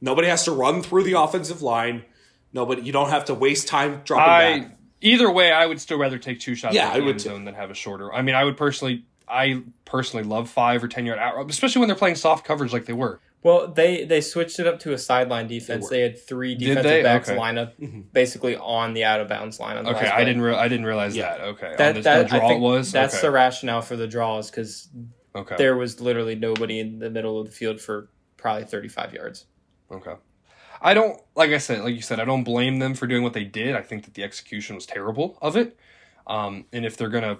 Nobody 0.00 0.28
has 0.28 0.44
to 0.46 0.52
run 0.52 0.82
through 0.82 1.04
the 1.04 1.20
offensive 1.20 1.60
line. 1.62 2.04
Nobody. 2.52 2.82
You 2.82 2.90
don't 2.92 3.10
have 3.10 3.26
to 3.26 3.34
waste 3.34 3.68
time 3.68 4.00
dropping 4.04 4.32
I 4.32 4.58
back. 4.60 4.78
either 5.02 5.30
way, 5.30 5.52
I 5.52 5.66
would 5.66 5.80
still 5.80 5.98
rather 5.98 6.18
take 6.18 6.40
two 6.40 6.54
shots 6.54 6.74
Yeah, 6.74 6.90
I 6.90 6.98
the 6.98 7.04
would 7.04 7.18
too. 7.18 7.28
zone 7.28 7.44
than 7.44 7.54
have 7.54 7.70
a 7.70 7.74
shorter. 7.74 8.12
I 8.12 8.22
mean, 8.22 8.34
I 8.34 8.44
would 8.44 8.56
personally, 8.56 9.04
I 9.28 9.62
personally 9.84 10.24
love 10.26 10.48
five 10.48 10.82
or 10.82 10.88
ten 10.88 11.04
yard 11.06 11.18
out, 11.18 11.48
especially 11.50 11.80
when 11.80 11.88
they're 11.88 11.96
playing 11.96 12.16
soft 12.16 12.44
coverage 12.46 12.72
like 12.72 12.86
they 12.86 12.92
were. 12.94 13.20
Well, 13.42 13.68
they 13.68 14.04
they 14.04 14.20
switched 14.20 14.58
it 14.60 14.66
up 14.66 14.80
to 14.80 14.92
a 14.92 14.98
sideline 14.98 15.46
defense. 15.46 15.84
were. 15.84 15.90
They, 15.90 16.00
had 16.02 16.18
three 16.20 16.54
defensive 16.54 16.82
they? 16.84 17.02
backs 17.02 17.28
Okay. 17.30 17.38
line 17.38 17.56
up 17.56 17.74
basically 18.12 18.56
on 18.56 18.92
the 18.92 19.04
out 19.04 19.20
of 19.20 19.28
bounds 19.28 19.58
line. 19.58 19.78
On 19.78 19.84
the 19.84 19.90
Okay, 19.96 20.06
I 20.08 20.16
play. 20.16 20.24
didn't. 20.26 20.42
Re- 20.42 20.54
I 20.54 20.68
didn't 20.68 20.84
realize 20.86 21.16
Yeah. 21.16 21.38
that. 21.38 21.40
Okay, 21.40 21.74
That, 21.78 22.02
that 22.02 22.28
draw 22.28 22.38
I 22.38 22.48
think 22.48 22.60
was. 22.60 22.92
that's 22.92 23.14
okay. 23.14 23.26
the 23.26 23.30
rationale 23.30 23.80
for 23.80 23.96
the 23.96 24.06
draws 24.06 24.50
because 24.50 24.88
okay. 25.34 25.54
there 25.56 25.74
was 25.76 26.00
literally 26.00 26.34
nobody 26.34 26.80
in 26.80 26.98
the 26.98 27.08
middle 27.08 27.40
of 27.40 27.46
the 27.46 27.52
field 27.52 27.80
for 27.80 28.10
probably 28.36 28.64
35 28.64 29.14
yards. 29.14 29.46
Okay. 29.90 30.14
I 30.82 30.92
don't 30.94 31.20
like 31.34 31.50
I 31.50 31.58
said, 31.58 31.80
like 31.82 31.94
you 31.94 32.02
said, 32.02 32.20
I 32.20 32.24
don't 32.26 32.44
blame 32.44 32.78
them 32.78 32.94
for 32.94 33.06
doing 33.06 33.22
what 33.22 33.32
they 33.32 33.44
did. 33.44 33.74
I 33.74 33.82
think 33.82 34.04
that 34.04 34.14
the 34.14 34.22
execution 34.22 34.74
was 34.76 34.84
terrible 34.86 35.38
of 35.40 35.56
it. 35.56 35.78
Um, 36.26 36.66
and 36.72 36.84
if 36.84 36.96
they're 36.98 37.08
gonna 37.08 37.38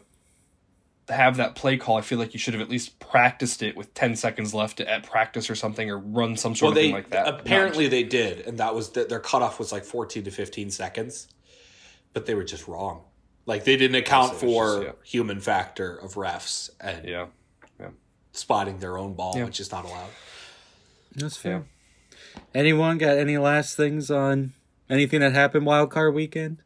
have 1.10 1.36
that 1.38 1.54
play 1.54 1.76
call, 1.76 1.96
I 1.96 2.00
feel 2.00 2.18
like 2.18 2.32
you 2.32 2.38
should 2.38 2.54
have 2.54 2.60
at 2.60 2.68
least 2.70 2.98
practiced 3.00 3.62
it 3.62 3.76
with 3.76 3.92
ten 3.94 4.16
seconds 4.16 4.52
left 4.54 4.80
at 4.80 5.02
practice 5.04 5.48
or 5.50 5.54
something, 5.54 5.90
or 5.90 5.98
run 5.98 6.36
some 6.36 6.54
sort 6.54 6.68
Well, 6.68 6.70
of 6.70 6.74
they 6.76 6.82
thing 6.88 6.94
like 6.94 7.10
that. 7.10 7.28
apparently 7.28 7.88
they 7.88 8.02
did, 8.02 8.46
and 8.46 8.58
that 8.58 8.74
was 8.74 8.90
their 8.90 9.20
cutoff 9.20 9.58
was 9.58 9.72
like 9.72 9.84
fourteen 9.84 10.24
to 10.24 10.30
fifteen 10.30 10.70
seconds, 10.70 11.28
but 12.12 12.26
they 12.26 12.34
were 12.34 12.44
just 12.44 12.66
wrong. 12.68 13.04
Like 13.46 13.64
they 13.64 13.76
didn't 13.76 13.96
account 13.96 14.36
So 14.38 14.46
it 14.46 14.50
was 14.50 14.54
for 14.54 14.84
just- 14.84 14.86
yeah. 14.86 14.92
human 15.10 15.40
factor 15.40 15.96
of 15.96 16.14
refs 16.14 16.70
and 16.80 17.08
yeah, 17.08 17.26
spotting 18.32 18.78
their 18.78 18.96
own 18.96 19.14
ball, 19.14 19.34
Yeah. 19.36 19.44
which 19.44 19.58
is 19.60 19.72
not 19.72 19.84
allowed. 19.84 20.10
That's 21.16 21.36
fair. 21.36 21.64
Anyone 22.54 22.98
got 22.98 23.18
any 23.18 23.38
last 23.38 23.76
things 23.76 24.10
on 24.10 24.52
anything 24.88 25.20
that 25.20 25.32
happened 25.32 25.66
wild 25.66 25.90
card 25.90 26.14
weekend? 26.14 26.62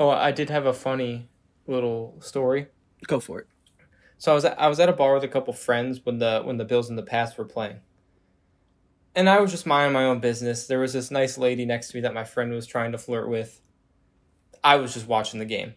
Oh, 0.00 0.08
I 0.10 0.32
did 0.32 0.50
have 0.50 0.66
a 0.66 0.72
funny 0.72 1.28
little 1.66 2.16
story. 2.20 2.66
Go 3.06 3.20
for 3.20 3.40
it. 3.40 3.46
So 4.18 4.32
I 4.32 4.34
was 4.34 4.44
at, 4.44 4.60
I 4.60 4.68
was 4.68 4.80
at 4.80 4.88
a 4.88 4.92
bar 4.92 5.14
with 5.14 5.24
a 5.24 5.28
couple 5.28 5.52
friends 5.52 6.00
when 6.04 6.18
the 6.18 6.40
when 6.42 6.56
the 6.56 6.64
Bills 6.64 6.88
in 6.88 6.96
the 6.96 7.02
past 7.02 7.36
were 7.36 7.44
playing. 7.44 7.80
And 9.14 9.28
I 9.30 9.40
was 9.40 9.50
just 9.50 9.66
minding 9.66 9.92
my 9.92 10.04
own 10.04 10.20
business. 10.20 10.66
There 10.66 10.78
was 10.80 10.92
this 10.92 11.10
nice 11.10 11.38
lady 11.38 11.64
next 11.64 11.88
to 11.88 11.96
me 11.96 12.00
that 12.02 12.12
my 12.14 12.24
friend 12.24 12.52
was 12.52 12.66
trying 12.66 12.92
to 12.92 12.98
flirt 12.98 13.28
with. 13.28 13.60
I 14.62 14.76
was 14.76 14.92
just 14.94 15.06
watching 15.06 15.38
the 15.40 15.46
game. 15.46 15.74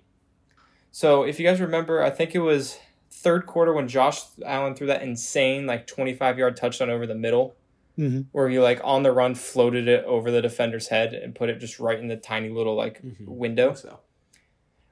So 0.91 1.23
if 1.23 1.39
you 1.39 1.45
guys 1.45 1.61
remember, 1.61 2.01
I 2.03 2.09
think 2.09 2.33
it 2.35 2.39
was 2.39 2.77
third 3.11 3.45
quarter 3.45 3.73
when 3.73 3.87
Josh 3.87 4.21
Allen 4.45 4.75
threw 4.75 4.87
that 4.87 5.01
insane 5.03 5.65
like 5.65 5.87
25 5.87 6.37
yard 6.37 6.57
touchdown 6.57 6.89
over 6.89 7.05
the 7.07 7.15
middle 7.15 7.55
Mhm. 7.97 8.27
where 8.31 8.47
he 8.47 8.59
like 8.59 8.79
on 8.83 9.03
the 9.03 9.11
run 9.11 9.35
floated 9.35 9.87
it 9.89 10.05
over 10.05 10.31
the 10.31 10.41
defender's 10.41 10.87
head 10.87 11.13
and 11.13 11.35
put 11.35 11.49
it 11.49 11.59
just 11.59 11.79
right 11.79 11.99
in 11.99 12.07
the 12.07 12.15
tiny 12.15 12.47
little 12.49 12.75
like 12.75 13.01
window. 13.25 13.73
So 13.73 13.99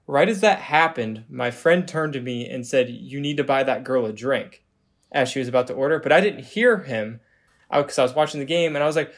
Right 0.08 0.30
as 0.30 0.39
that 0.39 0.60
happened, 0.60 1.26
my 1.30 1.51
friend 1.51 1.86
turned 1.86 2.14
to 2.14 2.22
me 2.22 2.49
and 2.49 2.66
said, 2.66 2.89
"You 2.89 3.20
need 3.20 3.36
to 3.38 3.43
buy 3.43 3.64
that 3.64 3.84
girl 3.84 4.05
a 4.05 4.14
drink," 4.14 4.64
as 5.12 5.30
she 5.30 5.39
was 5.39 5.49
about 5.49 5.68
to 5.68 5.74
order. 5.74 5.99
But 5.99 6.14
I 6.14 6.22
didn't 6.22 6.45
hear 6.45 6.78
him 6.78 7.20
because 7.70 7.99
I 7.99 8.03
was 8.03 8.16
watching 8.16 8.39
the 8.39 8.45
game, 8.45 8.76
and 8.76 8.84
I 8.84 8.88
was 8.88 8.95
like, 8.95 9.12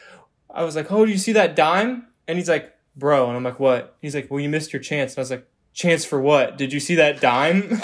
"I 0.49 0.63
was 0.63 0.75
like, 0.75 0.91
oh, 0.91 1.05
do 1.05 1.11
you 1.11 1.19
see 1.19 1.33
that 1.33 1.55
dime?" 1.55 2.07
And 2.27 2.39
he's 2.39 2.49
like, 2.49 2.73
"Bro," 2.95 3.27
and 3.27 3.37
I'm 3.37 3.43
like, 3.43 3.59
"What?" 3.59 3.97
He's 4.01 4.15
like, 4.15 4.31
"Well, 4.31 4.39
you 4.39 4.49
missed 4.49 4.73
your 4.73 4.81
chance." 4.81 5.13
And 5.13 5.19
I 5.19 5.21
was 5.21 5.31
like, 5.31 5.47
"Chance 5.73 6.05
for 6.05 6.19
what? 6.19 6.57
Did 6.57 6.73
you 6.73 6.79
see 6.79 6.95
that 6.95 7.21
dime?" 7.21 7.61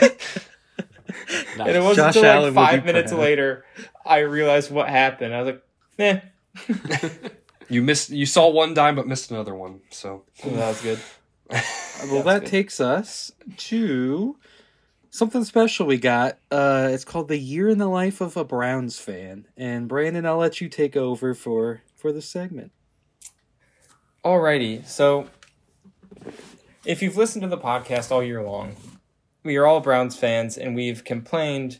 and 1.58 1.76
it 1.76 1.82
wasn't 1.82 2.06
Josh 2.06 2.16
until 2.16 2.24
Allen 2.26 2.54
like 2.54 2.72
would 2.72 2.76
five 2.76 2.84
minutes 2.84 3.12
proud. 3.12 3.20
later 3.22 3.64
I 4.04 4.18
realized 4.18 4.70
what 4.70 4.88
happened. 4.88 5.34
I 5.34 5.42
was 5.42 5.54
like, 5.54 5.62
"Eh, 5.98 6.20
you 7.68 7.82
missed. 7.82 8.10
You 8.10 8.26
saw 8.26 8.48
one 8.48 8.74
dime, 8.74 8.96
but 8.96 9.06
missed 9.06 9.30
another 9.30 9.54
one. 9.54 9.80
So 9.90 10.24
that 10.44 10.68
was 10.68 10.80
good." 10.80 10.98
Well, 12.10 12.22
that 12.22 12.46
takes 12.46 12.80
us 12.80 13.30
to 13.58 14.38
something 15.10 15.44
special 15.44 15.84
we 15.84 15.98
got. 15.98 16.38
Uh, 16.50 16.88
it's 16.92 17.04
called 17.04 17.28
the 17.28 17.36
year 17.36 17.68
in 17.68 17.76
the 17.76 17.88
life 17.88 18.22
of 18.22 18.38
a 18.38 18.44
Browns 18.44 18.98
fan. 18.98 19.46
And 19.56 19.86
Brandon, 19.86 20.24
I'll 20.24 20.38
let 20.38 20.62
you 20.62 20.68
take 20.70 20.96
over 20.96 21.34
for 21.34 21.82
for 21.94 22.10
the 22.10 22.22
segment. 22.22 22.72
Alrighty, 24.24 24.86
so 24.86 25.28
if 26.84 27.02
you've 27.02 27.16
listened 27.16 27.42
to 27.42 27.48
the 27.48 27.58
podcast 27.58 28.10
all 28.10 28.22
year 28.22 28.42
long, 28.42 28.76
we 29.42 29.56
are 29.56 29.66
all 29.66 29.80
Browns 29.80 30.16
fans, 30.16 30.56
and 30.56 30.74
we've 30.74 31.04
complained 31.04 31.78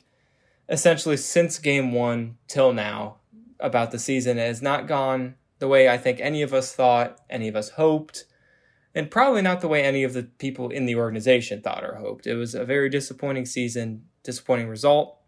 essentially 0.69 1.17
since 1.17 1.59
game 1.59 1.93
one 1.93 2.37
till 2.47 2.73
now 2.73 3.17
about 3.59 3.91
the 3.91 3.99
season. 3.99 4.39
It 4.39 4.47
has 4.47 4.63
not 4.63 4.87
gone 4.87 5.35
the 5.59 5.69
way 5.69 5.89
I 5.89 5.99
think 5.99 6.21
any 6.21 6.43
of 6.43 6.55
us 6.55 6.75
thought, 6.75 7.19
any 7.29 7.49
of 7.49 7.57
us 7.57 7.71
hoped, 7.71 8.25
and 8.95 9.11
probably 9.11 9.43
not 9.43 9.61
the 9.61 9.69
way 9.69 9.83
any 9.83 10.03
of 10.03 10.15
the 10.15 10.25
people 10.25 10.71
in 10.71 10.87
the 10.87 10.97
organization 10.97 11.63
thought 11.63 11.85
or 11.85 11.97
hoped. 11.97 12.27
It 12.27 12.35
was 12.35 12.55
a 12.55 12.65
very 12.65 12.89
disappointing 12.89 13.47
season, 13.47 14.05
disappointing 14.23 14.69
result, 14.69 15.19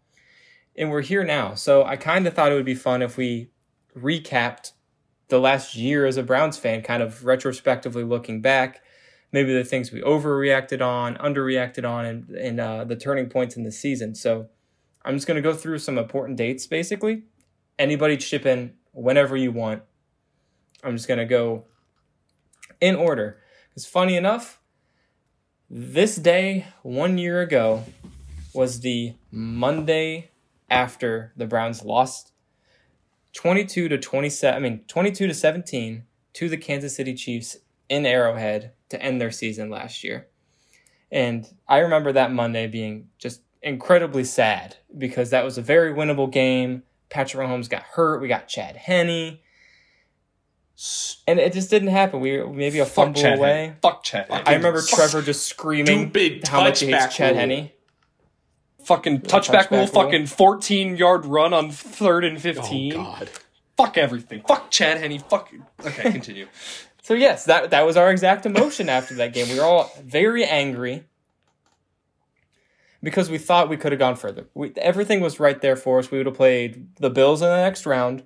and 0.75 0.89
we're 0.89 1.01
here 1.01 1.23
now. 1.23 1.53
So 1.55 1.83
I 1.83 1.95
kind 1.95 2.27
of 2.27 2.33
thought 2.33 2.51
it 2.51 2.55
would 2.55 2.65
be 2.65 2.75
fun 2.75 3.01
if 3.01 3.17
we 3.17 3.49
recapped 3.97 4.71
the 5.29 5.39
last 5.39 5.75
year 5.75 6.05
as 6.05 6.17
a 6.17 6.23
Browns 6.23 6.57
fan, 6.57 6.81
kind 6.81 7.01
of 7.01 7.25
retrospectively 7.25 8.03
looking 8.03 8.41
back, 8.41 8.81
maybe 9.31 9.53
the 9.53 9.63
things 9.63 9.91
we 9.91 10.01
overreacted 10.01 10.81
on, 10.81 11.15
underreacted 11.17 11.89
on, 11.89 12.05
and, 12.05 12.29
and 12.29 12.59
uh, 12.59 12.83
the 12.83 12.95
turning 12.95 13.29
points 13.29 13.55
in 13.55 13.63
the 13.63 13.71
season. 13.71 14.15
So 14.15 14.49
I'm 15.05 15.15
just 15.15 15.27
going 15.27 15.35
to 15.35 15.41
go 15.41 15.53
through 15.53 15.79
some 15.79 15.97
important 15.97 16.37
dates, 16.37 16.67
basically. 16.67 17.23
Anybody 17.79 18.17
chip 18.17 18.45
in 18.45 18.73
whenever 18.91 19.35
you 19.35 19.51
want. 19.51 19.83
I'm 20.83 20.95
just 20.95 21.07
going 21.07 21.17
to 21.19 21.25
go 21.25 21.65
in 22.79 22.95
order. 22.95 23.39
Because 23.73 23.87
funny 23.87 24.15
enough, 24.15 24.59
this 25.67 26.15
day 26.15 26.67
one 26.83 27.17
year 27.17 27.41
ago 27.41 27.83
was 28.53 28.81
the 28.81 29.13
Monday 29.31 30.29
after 30.69 31.33
the 31.35 31.47
Browns 31.47 31.83
lost 31.83 32.31
22 33.33 33.89
to 33.89 33.97
27 33.97 34.55
I 34.55 34.59
mean 34.59 34.83
22 34.87 35.25
to 35.25 35.33
17 35.33 36.03
to 36.33 36.49
the 36.49 36.57
Kansas 36.57 36.95
City 36.95 37.15
Chiefs 37.15 37.57
in 37.89 38.05
Arrowhead 38.05 38.73
to 38.89 39.01
end 39.01 39.19
their 39.19 39.31
season 39.31 39.71
last 39.71 40.03
year. 40.03 40.27
And 41.11 41.47
I 41.67 41.79
remember 41.79 42.11
that 42.11 42.31
Monday 42.31 42.67
being 42.67 43.09
just 43.17 43.41
incredibly 43.63 44.23
sad 44.23 44.77
because 44.95 45.31
that 45.31 45.43
was 45.43 45.57
a 45.57 45.63
very 45.63 45.93
winnable 45.93 46.31
game. 46.31 46.83
Patrick 47.09 47.47
Mahomes 47.47 47.69
got 47.69 47.81
hurt, 47.81 48.21
we 48.21 48.27
got 48.27 48.47
Chad 48.47 48.75
Henne. 48.75 49.39
And 51.27 51.39
it 51.39 51.53
just 51.53 51.69
didn't 51.69 51.89
happen. 51.89 52.19
We 52.19 52.37
were 52.37 52.47
maybe 52.51 52.79
a 52.79 52.85
fuck 52.85 53.05
fumble 53.05 53.21
Chad. 53.21 53.37
away. 53.37 53.65
Henne. 53.67 53.75
Fuck 53.81 54.03
Chad. 54.03 54.27
Henne. 54.29 54.43
I 54.45 54.55
remember 54.55 54.81
Fuck 54.81 54.97
Trevor 54.99 55.21
just 55.21 55.45
screaming 55.45 56.09
stupid 56.11 56.47
how 56.47 56.61
much 56.63 56.79
he 56.79 56.87
hates 56.87 57.05
touchback 57.05 57.09
Chad 57.11 57.31
rule. 57.31 57.39
Henne. 57.39 57.69
fucking 58.83 59.21
touchback, 59.21 59.43
touchback 59.67 59.71
rule. 59.71 59.79
rule. 59.81 59.87
Fucking 59.87 60.25
fourteen 60.27 60.97
yard 60.97 61.25
run 61.25 61.53
on 61.53 61.71
third 61.71 62.25
and 62.25 62.37
Oh 62.37 62.39
fifteen. 62.39 62.93
God! 62.93 63.29
Fuck 63.77 63.97
everything. 63.97 64.41
Fuck 64.47 64.71
Chad 64.71 64.97
Henne. 64.99 65.19
Fuck. 65.19 65.51
Okay, 65.85 66.11
continue. 66.11 66.47
So 67.03 67.13
yes, 67.13 67.45
that 67.45 67.69
that 67.69 67.85
was 67.85 67.95
our 67.95 68.09
exact 68.11 68.45
emotion 68.45 68.89
after 68.89 69.13
that 69.15 69.33
game. 69.33 69.47
We 69.49 69.57
were 69.59 69.65
all 69.65 69.91
very 70.03 70.43
angry 70.43 71.03
because 73.01 73.29
we 73.29 73.37
thought 73.37 73.69
we 73.69 73.77
could 73.77 73.91
have 73.91 73.99
gone 73.99 74.15
further. 74.15 74.47
We, 74.53 74.73
everything 74.77 75.19
was 75.21 75.39
right 75.39 75.59
there 75.61 75.75
for 75.75 75.99
us. 75.99 76.09
We 76.09 76.17
would 76.17 76.27
have 76.27 76.35
played 76.35 76.95
the 76.97 77.09
Bills 77.09 77.41
in 77.41 77.47
the 77.49 77.57
next 77.61 77.85
round, 77.85 78.23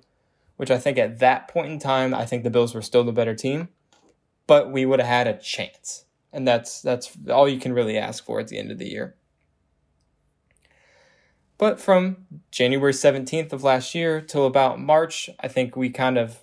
which 0.58 0.70
I 0.70 0.78
think 0.78 0.98
at 0.98 1.20
that 1.20 1.48
point 1.48 1.72
in 1.72 1.78
time, 1.78 2.12
I 2.12 2.26
think 2.26 2.42
the 2.42 2.50
Bills 2.50 2.74
were 2.74 2.82
still 2.82 3.04
the 3.04 3.12
better 3.12 3.34
team, 3.34 3.68
but 4.46 4.70
we 4.70 4.84
would 4.84 4.98
have 4.98 5.08
had 5.08 5.26
a 5.26 5.38
chance, 5.38 6.04
and 6.32 6.46
that's 6.46 6.82
that's 6.82 7.16
all 7.30 7.48
you 7.48 7.60
can 7.60 7.72
really 7.72 7.96
ask 7.96 8.24
for 8.24 8.40
at 8.40 8.48
the 8.48 8.58
end 8.58 8.70
of 8.70 8.78
the 8.78 8.90
year. 8.90 9.14
But 11.58 11.80
from 11.80 12.26
January 12.50 12.92
17th 12.92 13.52
of 13.52 13.62
last 13.62 13.94
year 13.94 14.20
till 14.20 14.46
about 14.46 14.80
March, 14.80 15.30
I 15.40 15.48
think 15.48 15.76
we 15.76 15.90
kind 15.90 16.18
of 16.18 16.40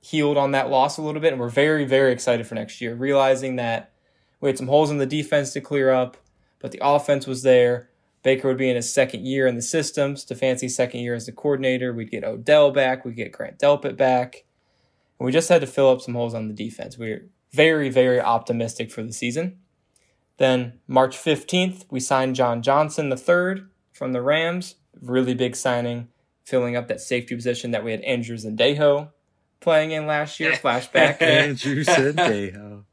healed 0.00 0.36
on 0.36 0.50
that 0.52 0.68
loss 0.68 0.98
a 0.98 1.02
little 1.02 1.20
bit, 1.20 1.32
and 1.32 1.40
we're 1.40 1.48
very, 1.48 1.84
very 1.84 2.12
excited 2.12 2.46
for 2.46 2.56
next 2.56 2.80
year, 2.80 2.94
realizing 2.94 3.56
that 3.56 3.92
we 4.40 4.48
had 4.48 4.58
some 4.58 4.68
holes 4.68 4.90
in 4.90 4.98
the 4.98 5.06
defense 5.06 5.52
to 5.52 5.60
clear 5.60 5.90
up, 5.90 6.16
but 6.58 6.72
the 6.72 6.80
offense 6.82 7.26
was 7.26 7.42
there. 7.42 7.88
Baker 8.22 8.48
would 8.48 8.56
be 8.56 8.68
in 8.68 8.76
his 8.76 8.92
second 8.92 9.26
year 9.26 9.46
in 9.46 9.54
the 9.54 9.62
system, 9.62 10.14
Stefanski's 10.14 10.74
second 10.74 11.00
year 11.00 11.14
as 11.14 11.26
the 11.26 11.32
coordinator. 11.32 11.92
We'd 11.92 12.10
get 12.10 12.24
Odell 12.24 12.72
back, 12.72 13.04
we'd 13.04 13.16
get 13.16 13.32
Grant 13.32 13.58
Delpit 13.58 13.96
back. 13.96 14.44
And 15.18 15.26
we 15.26 15.32
just 15.32 15.48
had 15.48 15.60
to 15.60 15.66
fill 15.66 15.90
up 15.90 16.00
some 16.00 16.14
holes 16.14 16.34
on 16.34 16.48
the 16.48 16.54
defense. 16.54 16.98
We're 16.98 17.26
very, 17.52 17.88
very 17.88 18.20
optimistic 18.20 18.90
for 18.90 19.02
the 19.02 19.12
season. 19.12 19.58
Then 20.38 20.80
March 20.86 21.16
15th, 21.16 21.86
we 21.90 22.00
signed 22.00 22.34
John 22.34 22.62
Johnson 22.62 23.10
III 23.10 23.64
from 23.92 24.12
the 24.12 24.20
Rams. 24.20 24.74
Really 25.00 25.34
big 25.34 25.56
signing, 25.56 26.08
filling 26.44 26.76
up 26.76 26.88
that 26.88 27.00
safety 27.00 27.34
position 27.34 27.70
that 27.70 27.84
we 27.84 27.92
had 27.92 28.00
Andrews 28.02 28.44
and 28.44 28.58
Deho 28.58 29.10
playing 29.60 29.92
in 29.92 30.06
last 30.06 30.38
year. 30.40 30.52
Flashback. 30.62 31.20
Andrews 31.22 31.88
and 31.88 32.16
Sendejo. 32.16 32.84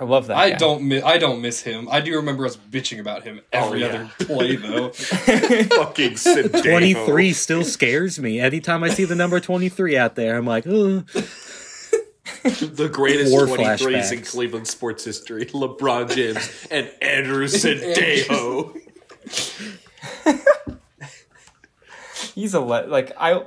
I 0.00 0.04
love 0.04 0.28
that. 0.28 0.36
I 0.36 0.50
guy. 0.50 0.56
don't 0.56 0.84
miss. 0.84 1.02
I 1.02 1.18
don't 1.18 1.40
miss 1.42 1.60
him. 1.60 1.88
I 1.90 2.00
do 2.00 2.14
remember 2.16 2.46
us 2.46 2.56
bitching 2.56 3.00
about 3.00 3.24
him 3.24 3.40
oh, 3.52 3.66
every 3.66 3.80
yeah. 3.80 3.86
other 3.86 4.10
play 4.20 4.54
though. 4.54 4.90
Fucking 4.92 6.12
Sendejo. 6.12 6.62
23 6.62 7.32
still 7.32 7.64
scares 7.64 8.20
me. 8.20 8.38
Anytime 8.38 8.84
I 8.84 8.90
see 8.90 9.04
the 9.04 9.16
number 9.16 9.40
23 9.40 9.96
out 9.96 10.14
there, 10.14 10.36
I'm 10.36 10.46
like, 10.46 10.66
oh. 10.68 11.00
the 12.44 12.88
greatest 12.92 13.32
War 13.32 13.46
23s 13.46 14.12
in. 14.12 14.22
Cleveland 14.22 14.68
sports 14.68 15.04
history: 15.04 15.46
LeBron 15.46 16.14
James 16.14 16.68
and 16.70 16.88
Andrew 17.02 17.46
Sendejo. 17.46 18.80
he's 22.34 22.54
a 22.54 22.60
le- 22.60 22.86
like 22.86 23.12
I. 23.18 23.42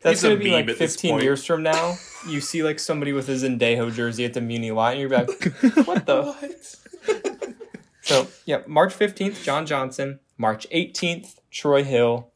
That's 0.00 0.22
gonna 0.22 0.36
be 0.36 0.50
like 0.50 0.70
15 0.70 1.20
years 1.20 1.44
from 1.44 1.62
now. 1.62 1.96
You 2.26 2.40
see 2.40 2.62
like 2.62 2.78
somebody 2.78 3.12
with 3.12 3.28
a 3.28 3.32
Sendejo 3.32 3.92
jersey 3.92 4.24
at 4.24 4.34
the 4.34 4.40
Muni 4.40 4.70
lot, 4.70 4.92
and 4.92 5.00
you're 5.00 5.10
like, 5.10 5.28
"What 5.86 6.06
the?" 6.06 6.80
So 8.02 8.26
yeah, 8.44 8.62
March 8.66 8.92
15th, 8.98 9.44
John 9.44 9.66
Johnson. 9.66 10.18
March 10.36 10.66
18th, 10.70 11.36
Troy 11.50 11.84
Hill. 11.84 12.32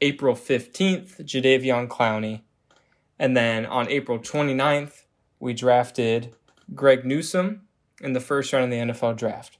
April 0.00 0.34
15th, 0.34 1.20
Jadeveon 1.20 1.88
Clowney. 1.88 2.40
And 3.18 3.36
then 3.36 3.66
on 3.66 3.88
April 3.88 4.18
29th, 4.18 5.02
we 5.38 5.52
drafted 5.52 6.34
Greg 6.74 7.04
Newsome 7.04 7.62
in 8.00 8.14
the 8.14 8.20
first 8.20 8.52
round 8.52 8.64
of 8.64 8.70
the 8.70 8.92
NFL 8.92 9.16
draft. 9.16 9.58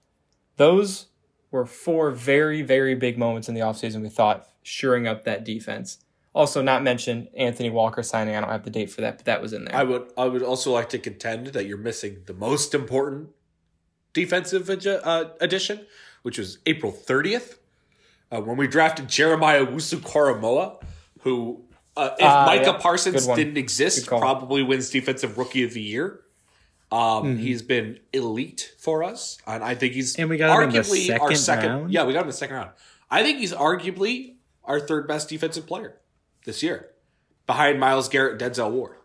Those 0.57 1.09
were 1.51 1.67
four 1.67 2.11
very, 2.11 2.63
very 2.63 2.95
big 2.95 3.19
moments 3.19 3.49
in 3.49 3.55
the 3.55 3.61
offseason 3.61 4.01
we 4.01 4.09
thought 4.09 4.49
shoring 4.63 5.07
up 5.07 5.25
that 5.25 5.45
defense. 5.45 5.99
Also, 6.35 6.63
not 6.63 6.83
mention 6.83 7.29
Anthony 7.37 7.69
Walker 7.69 8.03
signing. 8.03 8.35
I 8.35 8.41
don't 8.41 8.49
have 8.49 8.65
the 8.65 8.71
date 8.71 8.91
for 8.91 9.03
that, 9.03 9.19
but 9.19 9.27
that 9.27 9.43
was 9.43 9.53
in 9.53 9.65
there. 9.67 9.77
I 9.77 9.83
would 9.83 10.11
I 10.17 10.25
would 10.27 10.43
also 10.43 10.73
like 10.73 10.89
to 10.91 10.99
contend 10.99 11.49
that 11.49 11.67
you're 11.67 11.77
missing 11.77 12.23
the 12.27 12.33
most 12.33 12.75
important 12.75 13.29
defensive 14.15 14.67
adju- 14.69 15.01
uh, 15.05 15.25
addition, 15.41 15.87
which 16.23 16.39
was 16.39 16.59
April 16.67 16.91
30th, 16.93 17.57
uh, 18.31 18.41
when 18.41 18.57
we 18.57 18.67
drafted 18.67 19.09
Jeremiah 19.09 19.67
Owusu-Koramoah, 19.67 20.83
who, 21.21 21.65
uh, 21.97 22.11
if 22.19 22.25
Ah, 22.25 22.45
Micah 22.47 22.65
yeah. 22.73 22.79
Parsons 22.79 23.27
didn't 23.27 23.57
exist, 23.59 24.07
probably 24.07 24.63
wins 24.63 24.91
Defensive 24.91 25.37
Rookie 25.39 25.65
of 25.65 25.73
the 25.75 25.83
Year. 25.83 26.21
Um, 26.91 27.39
He's 27.39 27.63
been 27.63 28.01
elite 28.13 28.75
for 28.79 29.03
us, 29.03 29.39
and 29.47 29.65
I 29.65 29.75
think 29.75 29.95
he's 29.95 30.15
And 30.17 30.29
we 30.29 30.37
got 30.37 30.55
him 30.63 30.69
in 30.69 30.75
the 30.75 30.81
arguably 30.81 31.11
our 31.19 31.29
second 31.31 31.37
second. 31.37 31.71
round? 31.71 31.93
Yeah, 31.93 32.05
we 32.05 32.13
got 32.13 32.21
him 32.21 32.25
in 32.25 32.29
the 32.29 32.33
second 32.35 32.57
round. 32.57 32.71
I 33.11 33.23
think 33.23 33.39
he's 33.39 33.53
arguably 33.55 34.35
our 34.65 34.79
third 34.79 35.09
best 35.09 35.29
defensive 35.31 35.67
player 35.67 35.97
this 36.45 36.63
year, 36.63 36.91
behind 37.47 37.79
Myles 37.81 38.09
Garrett, 38.09 38.41
and 38.43 38.53
Denzel 38.55 38.71
Ward. 38.73 38.97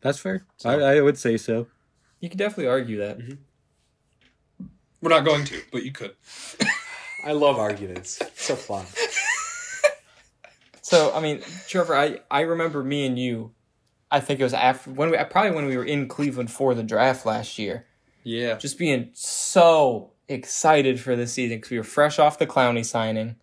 That's 0.00 0.18
fair. 0.18 0.44
I, 0.64 0.74
I 0.74 1.00
would 1.00 1.16
say 1.18 1.36
so. 1.36 1.66
you 2.20 2.28
could 2.28 2.38
definitely 2.38 2.68
argue 2.68 2.98
that. 2.98 3.18
Mm-hmm. 3.18 4.66
We're 5.00 5.10
not 5.10 5.24
going 5.24 5.44
to, 5.46 5.62
but 5.72 5.82
you 5.84 5.92
could. 5.92 6.14
I 7.24 7.32
love 7.32 7.58
arguments. 7.58 8.20
so 8.36 8.54
fun. 8.56 8.86
So 10.82 11.14
I 11.14 11.20
mean, 11.20 11.40
Trevor, 11.66 11.96
I, 11.96 12.18
I 12.30 12.42
remember 12.42 12.84
me 12.84 13.06
and 13.06 13.18
you. 13.18 13.52
I 14.10 14.20
think 14.20 14.38
it 14.38 14.42
was 14.42 14.52
after 14.52 14.90
when 14.90 15.10
we 15.10 15.16
probably 15.30 15.52
when 15.52 15.64
we 15.64 15.78
were 15.78 15.84
in 15.84 16.08
Cleveland 16.08 16.50
for 16.50 16.74
the 16.74 16.82
draft 16.82 17.24
last 17.24 17.58
year, 17.58 17.86
Yeah. 18.22 18.56
just 18.58 18.78
being 18.78 19.08
so 19.14 20.12
excited 20.28 21.00
for 21.00 21.16
this 21.16 21.32
season 21.32 21.56
because 21.56 21.70
we 21.70 21.78
were 21.78 21.84
fresh 21.84 22.18
off 22.18 22.38
the 22.38 22.46
Clowney 22.46 22.84
signing. 22.84 23.36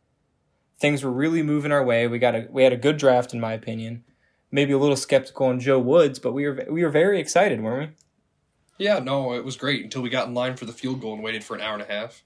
Things 0.82 1.04
were 1.04 1.12
really 1.12 1.44
moving 1.44 1.72
our 1.72 1.84
way. 1.84 2.08
We 2.08 2.20
got 2.20 2.36
a 2.36 2.48
we 2.50 2.64
had 2.64 2.74
a 2.74 2.78
good 2.78 2.98
draft 2.98 3.34
in 3.34 3.40
my 3.40 3.54
opinion. 3.54 4.04
Maybe 4.52 4.74
a 4.74 4.78
little 4.78 4.98
skeptical 4.98 5.46
on 5.46 5.60
Joe 5.60 5.80
Woods, 5.80 6.20
but 6.20 6.34
we 6.34 6.46
were 6.48 6.66
we 6.70 6.84
were 6.84 6.90
very 6.90 7.20
excited, 7.20 7.62
weren't 7.62 7.92
we? 8.80 8.86
Yeah, 8.86 8.98
no, 9.00 9.34
it 9.34 9.46
was 9.46 9.56
great 9.58 9.84
until 9.84 10.02
we 10.02 10.10
got 10.10 10.28
in 10.28 10.34
line 10.34 10.56
for 10.58 10.66
the 10.66 10.74
field 10.74 11.02
goal 11.02 11.14
and 11.14 11.22
waited 11.24 11.44
for 11.44 11.56
an 11.56 11.62
hour 11.62 11.76
and 11.76 11.84
a 11.84 11.86
half. 11.86 12.24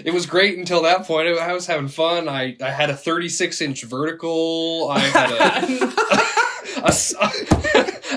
it 0.04 0.12
was 0.12 0.26
great 0.26 0.58
until 0.58 0.82
that 0.82 1.04
point. 1.06 1.28
I 1.28 1.52
was 1.52 1.66
having 1.68 1.86
fun. 1.88 2.28
I, 2.28 2.56
I 2.60 2.70
had 2.70 2.90
a 2.90 2.96
36 2.96 3.60
inch 3.60 3.84
vertical. 3.84 4.88
I 4.90 4.98
had 4.98 5.30
a, 5.30 6.82
a 6.84 6.88
s- 6.88 7.14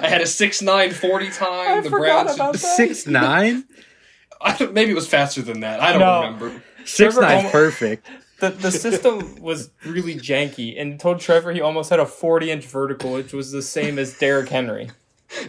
I 0.02 0.08
had 0.08 0.22
a 0.22 0.26
6'9 0.26 0.94
40 0.94 1.30
time. 1.30 1.84
the 1.84 1.90
Browns. 1.92 2.62
Six 2.62 3.06
nine, 3.06 3.66
I 4.42 4.56
don't, 4.58 4.74
maybe 4.74 4.92
it 4.92 4.96
was 4.96 5.08
faster 5.08 5.42
than 5.44 5.60
that. 5.60 5.82
I 5.82 5.92
don't 5.92 6.02
No. 6.02 6.22
remember. 6.22 6.64
Six 6.86 7.18
nine, 7.18 7.50
perfect. 7.52 8.08
The 8.40 8.50
the 8.52 8.72
system 8.72 9.36
was 9.42 9.72
really 9.86 10.16
janky 10.16 10.80
and 10.80 11.00
told 11.00 11.20
Trevor 11.20 11.52
he 11.52 11.62
almost 11.62 11.90
had 11.90 12.00
a 12.00 12.06
40 12.06 12.52
inch 12.52 12.66
vertical, 12.66 13.14
which 13.14 13.34
was 13.34 13.52
the 13.52 13.62
same 13.62 14.00
as 14.00 14.18
Derrick 14.18 14.50
Henry. 14.50 14.90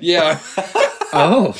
Yeah, 0.01 0.38
Oh, 1.12 1.57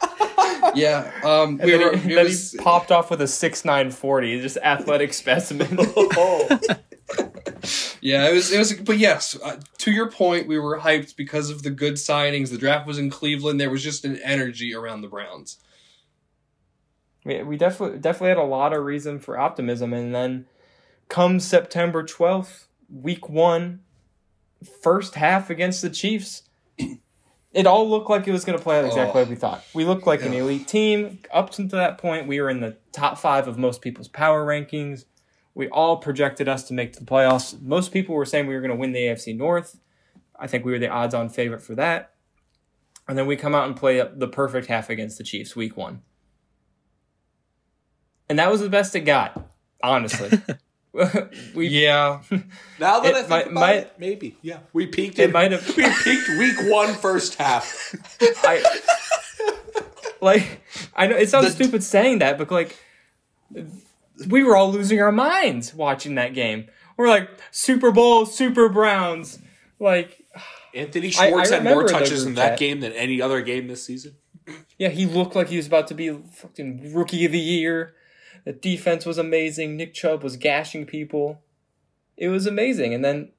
yeah. 0.74 1.10
Um, 1.24 1.60
And 1.60 1.64
we 1.64 1.70
then, 1.72 1.80
were. 1.80 1.96
he, 1.96 2.14
then 2.14 2.24
was, 2.24 2.52
he 2.52 2.58
popped 2.58 2.90
off 2.90 3.10
with 3.10 3.20
a 3.20 3.24
6'9 3.24 3.92
40, 3.92 4.40
just 4.40 4.56
athletic 4.58 5.12
specimen. 5.12 5.78
Yeah, 8.00 8.28
it 8.28 8.34
was. 8.34 8.52
It 8.52 8.58
was. 8.58 8.72
But 8.74 8.98
yes, 8.98 9.36
uh, 9.42 9.58
to 9.78 9.90
your 9.90 10.08
point, 10.10 10.46
we 10.46 10.58
were 10.58 10.78
hyped 10.78 11.16
because 11.16 11.50
of 11.50 11.64
the 11.64 11.70
good 11.70 11.94
signings. 11.94 12.50
The 12.50 12.58
draft 12.58 12.86
was 12.86 12.98
in 12.98 13.10
Cleveland. 13.10 13.58
There 13.60 13.70
was 13.70 13.82
just 13.82 14.04
an 14.04 14.18
energy 14.22 14.74
around 14.74 15.00
the 15.00 15.08
Browns. 15.08 15.58
We, 17.26 17.42
we 17.42 17.56
definitely 17.56 17.98
definitely 17.98 18.28
had 18.28 18.38
a 18.38 18.44
lot 18.44 18.72
of 18.72 18.84
reason 18.84 19.18
for 19.18 19.38
optimism 19.38 19.92
and 19.92 20.14
then 20.14 20.46
come 21.08 21.40
September 21.40 22.02
12th, 22.02 22.66
week 22.88 23.28
1, 23.28 23.80
first 24.82 25.16
half 25.16 25.50
against 25.50 25.82
the 25.82 25.90
Chiefs, 25.90 26.42
it 27.52 27.66
all 27.66 27.88
looked 27.88 28.08
like 28.08 28.26
it 28.26 28.32
was 28.32 28.44
going 28.44 28.56
to 28.58 28.62
play 28.62 28.78
out 28.78 28.84
exactly 28.84 29.20
Oh. 29.20 29.22
like 29.22 29.28
we 29.30 29.36
thought. 29.36 29.64
We 29.74 29.84
looked 29.84 30.06
like 30.06 30.22
an 30.22 30.32
elite 30.32 30.68
team. 30.68 31.18
Up 31.32 31.56
until 31.58 31.78
that 31.78 31.98
point, 31.98 32.26
we 32.26 32.40
were 32.40 32.50
in 32.50 32.60
the 32.60 32.76
top 32.92 33.18
5 33.18 33.48
of 33.48 33.58
most 33.58 33.82
people's 33.82 34.08
power 34.08 34.46
rankings. 34.46 35.04
We 35.54 35.68
all 35.68 35.96
projected 35.96 36.48
us 36.48 36.64
to 36.64 36.74
make 36.74 36.92
the 36.94 37.04
playoffs. 37.04 37.60
Most 37.60 37.92
people 37.92 38.14
were 38.14 38.26
saying 38.26 38.46
we 38.46 38.54
were 38.54 38.60
going 38.60 38.72
to 38.72 38.76
win 38.76 38.92
the 38.92 39.00
AFC 39.00 39.36
North. 39.36 39.78
I 40.38 40.46
think 40.46 40.64
we 40.64 40.72
were 40.72 40.78
the 40.78 40.88
odds-on 40.90 41.30
favorite 41.30 41.62
for 41.62 41.74
that. 41.76 42.12
And 43.08 43.16
then 43.16 43.26
we 43.26 43.36
come 43.36 43.54
out 43.54 43.66
and 43.66 43.76
play 43.76 44.06
the 44.14 44.28
perfect 44.28 44.66
half 44.66 44.90
against 44.90 45.16
the 45.18 45.24
Chiefs 45.24 45.56
week 45.56 45.76
1 45.76 46.02
and 48.28 48.38
that 48.38 48.50
was 48.50 48.60
the 48.60 48.68
best 48.68 48.94
it 48.94 49.00
got. 49.00 49.48
Honestly, 49.82 50.30
we 51.54 51.68
Yeah, 51.68 52.20
Now 52.80 53.00
that 53.00 53.10
It 53.10 53.14
I 53.14 53.18
think 53.18 53.28
might- 53.28 53.42
about 53.42 53.52
might- 53.54 53.76
it, 53.76 53.92
maybe 53.98 54.36
yeah, 54.42 54.58
we 54.72 54.86
peaked. 54.86 55.18
it 55.18 55.24
in- 55.26 55.32
might 55.32 55.52
have. 55.52 55.66
we 55.76 55.84
peaked 56.04 56.28
week 56.38 56.56
one, 56.72 56.94
first 56.94 57.34
half. 57.36 57.94
I 58.44 58.62
like. 60.20 60.62
I 60.94 61.06
know 61.06 61.16
it 61.16 61.28
sounds 61.28 61.52
stupid 61.52 61.82
saying 61.82 62.18
that, 62.20 62.38
but 62.38 62.50
like, 62.50 62.76
we 64.28 64.42
were 64.42 64.56
all 64.56 64.72
losing 64.72 65.00
our 65.00 65.12
minds 65.12 65.74
watching 65.74 66.14
that 66.16 66.34
game. 66.34 66.66
We're 66.96 67.08
like 67.08 67.28
Super 67.50 67.90
Bowl, 67.92 68.24
Super 68.26 68.68
Browns. 68.68 69.38
Like, 69.78 70.22
Anthony 70.74 71.12
I- 71.18 71.26
I 71.26 71.28
Schwartz 71.30 71.50
had 71.50 71.64
more 71.64 71.86
touches 71.86 72.24
in 72.24 72.34
that 72.34 72.50
chat. 72.52 72.58
game 72.58 72.80
than 72.80 72.92
any 72.92 73.20
other 73.20 73.42
game 73.42 73.66
this 73.68 73.84
season. 73.84 74.16
yeah, 74.78 74.88
he 74.88 75.04
looked 75.06 75.34
like 75.36 75.48
he 75.48 75.56
was 75.58 75.66
about 75.66 75.88
to 75.88 75.94
be 75.94 76.08
fucking 76.10 76.94
rookie 76.94 77.24
of 77.26 77.32
the 77.32 77.38
year. 77.38 77.94
The 78.46 78.52
defense 78.52 79.04
was 79.04 79.18
amazing. 79.18 79.76
Nick 79.76 79.92
Chubb 79.92 80.22
was 80.22 80.36
gashing 80.36 80.86
people. 80.86 81.42
It 82.16 82.28
was 82.28 82.46
amazing, 82.46 82.94
and 82.94 83.04
then 83.04 83.32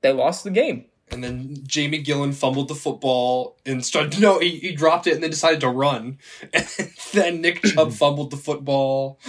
they 0.00 0.12
lost 0.12 0.44
the 0.44 0.50
game. 0.50 0.86
and 1.10 1.22
then 1.22 1.58
Jamie 1.66 2.02
Gillan 2.02 2.34
fumbled 2.34 2.68
the 2.68 2.74
football 2.74 3.58
and 3.66 3.84
started. 3.84 4.18
No, 4.18 4.38
he, 4.38 4.58
he 4.58 4.72
dropped 4.74 5.06
it 5.06 5.12
and 5.12 5.22
then 5.22 5.28
decided 5.30 5.60
to 5.60 5.68
run. 5.68 6.18
And 6.54 6.66
then 7.12 7.40
Nick 7.42 7.62
Chubb 7.62 7.92
fumbled 8.02 8.30
the 8.30 8.38
football, 8.38 9.20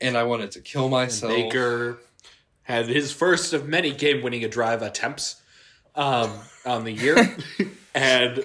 and 0.00 0.16
I 0.16 0.22
wanted 0.22 0.52
to 0.52 0.60
kill 0.60 0.88
myself. 0.88 1.32
Baker 1.32 1.98
had 2.62 2.86
his 2.86 3.10
first 3.10 3.52
of 3.52 3.68
many 3.68 3.92
game-winning 3.92 4.44
a 4.44 4.48
drive 4.48 4.80
attempts 4.82 5.42
um, 5.96 6.30
on 6.64 6.84
the 6.84 6.92
year, 6.92 7.36
and 7.94 8.44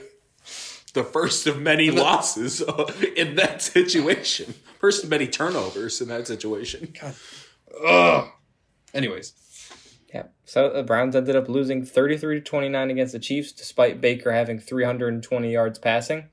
the 0.95 1.03
first 1.03 1.45
of 1.45 1.61
many 1.61 1.91
losses 1.91 2.61
in 3.15 3.36
that 3.36 3.61
situation. 3.61 4.55
First 4.80 5.07
many 5.09 5.27
turnovers 5.27 6.01
in 6.01 6.07
that 6.07 6.25
situation. 6.27 6.93
God. 6.99 7.15
Ugh. 7.86 8.30
Anyways, 8.93 9.34
Yeah. 10.13 10.23
So 10.45 10.69
the 10.73 10.82
Browns 10.84 11.15
ended 11.15 11.36
up 11.36 11.47
losing 11.47 11.86
33 11.86 12.39
to 12.39 12.41
29 12.41 12.89
against 12.89 13.13
the 13.13 13.19
Chiefs 13.19 13.51
despite 13.51 14.01
Baker 14.01 14.32
having 14.32 14.59
320 14.59 15.51
yards 15.51 15.77
passing. 15.77 16.30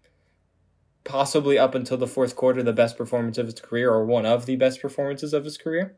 Possibly 1.04 1.58
up 1.58 1.74
until 1.74 1.98
the 1.98 2.06
fourth 2.06 2.34
quarter 2.34 2.62
the 2.62 2.72
best 2.72 2.96
performance 2.96 3.36
of 3.38 3.46
his 3.46 3.60
career 3.60 3.90
or 3.92 4.04
one 4.04 4.24
of 4.26 4.46
the 4.46 4.56
best 4.56 4.80
performances 4.80 5.34
of 5.34 5.44
his 5.44 5.58
career. 5.58 5.96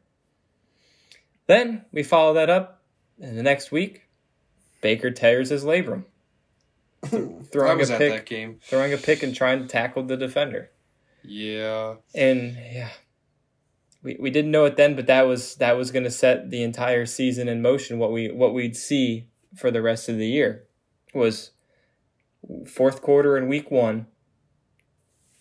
Then 1.47 1.85
we 1.93 2.03
follow 2.03 2.35
that 2.35 2.51
up 2.51 2.83
in 3.19 3.37
the 3.37 3.43
next 3.43 3.71
week. 3.71 4.03
Baker 4.81 5.11
tears 5.11 5.51
his 5.51 5.65
labrum. 5.65 6.05
I 7.05 7.09
Throwing 7.53 7.79
was 7.79 7.91
a 7.91 7.95
at 7.95 7.99
pick, 7.99 8.13
that 8.13 8.27
game. 8.27 8.59
throwing 8.63 8.93
a 8.93 8.97
pick 8.99 9.23
and 9.23 9.35
trying 9.35 9.61
to 9.61 9.67
tackle 9.67 10.03
the 10.03 10.17
defender. 10.17 10.71
Yeah, 11.23 11.97
and 12.15 12.57
yeah. 12.73 12.91
We, 14.01 14.17
we 14.21 14.31
didn't 14.31 14.53
know 14.53 14.65
it 14.65 14.77
then 14.77 14.95
but 14.95 15.09
that 15.09 15.27
was 15.27 15.57
that 15.57 15.77
was 15.77 15.91
going 15.91 16.05
to 16.05 16.11
set 16.11 16.51
the 16.51 16.63
entire 16.63 17.05
season 17.05 17.49
in 17.49 17.61
motion. 17.61 17.99
What 17.99 18.13
we 18.13 18.31
what 18.31 18.55
we'd 18.55 18.77
see 18.77 19.29
for 19.57 19.71
the 19.71 19.83
rest 19.83 20.09
of 20.09 20.19
the 20.19 20.29
year 20.29 20.65
was 21.15 21.51
fourth 22.67 23.03
quarter 23.03 23.37
in 23.37 23.49
week 23.49 23.71
one 23.71 24.07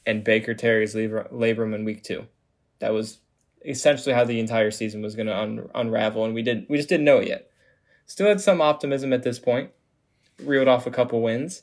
and 0.05 0.23
baker 0.23 0.53
terry's 0.53 0.95
labor, 0.95 1.27
labrum 1.31 1.75
in 1.75 1.85
week 1.85 2.03
two. 2.03 2.27
That 2.79 2.93
was 2.93 3.19
essentially 3.65 4.15
how 4.15 4.23
the 4.23 4.39
entire 4.39 4.71
season 4.71 5.01
was 5.01 5.15
going 5.15 5.27
to 5.27 5.37
un, 5.37 5.69
unravel 5.75 6.25
and 6.25 6.33
we 6.33 6.41
did 6.41 6.65
we 6.69 6.77
just 6.77 6.89
didn't 6.89 7.05
know 7.05 7.17
it 7.17 7.27
yet. 7.27 7.49
Still 8.05 8.27
had 8.27 8.41
some 8.41 8.61
optimism 8.61 9.11
at 9.13 9.23
this 9.23 9.37
point. 9.37 9.71
Reeled 10.41 10.67
off 10.67 10.87
a 10.87 10.91
couple 10.91 11.21
wins. 11.21 11.61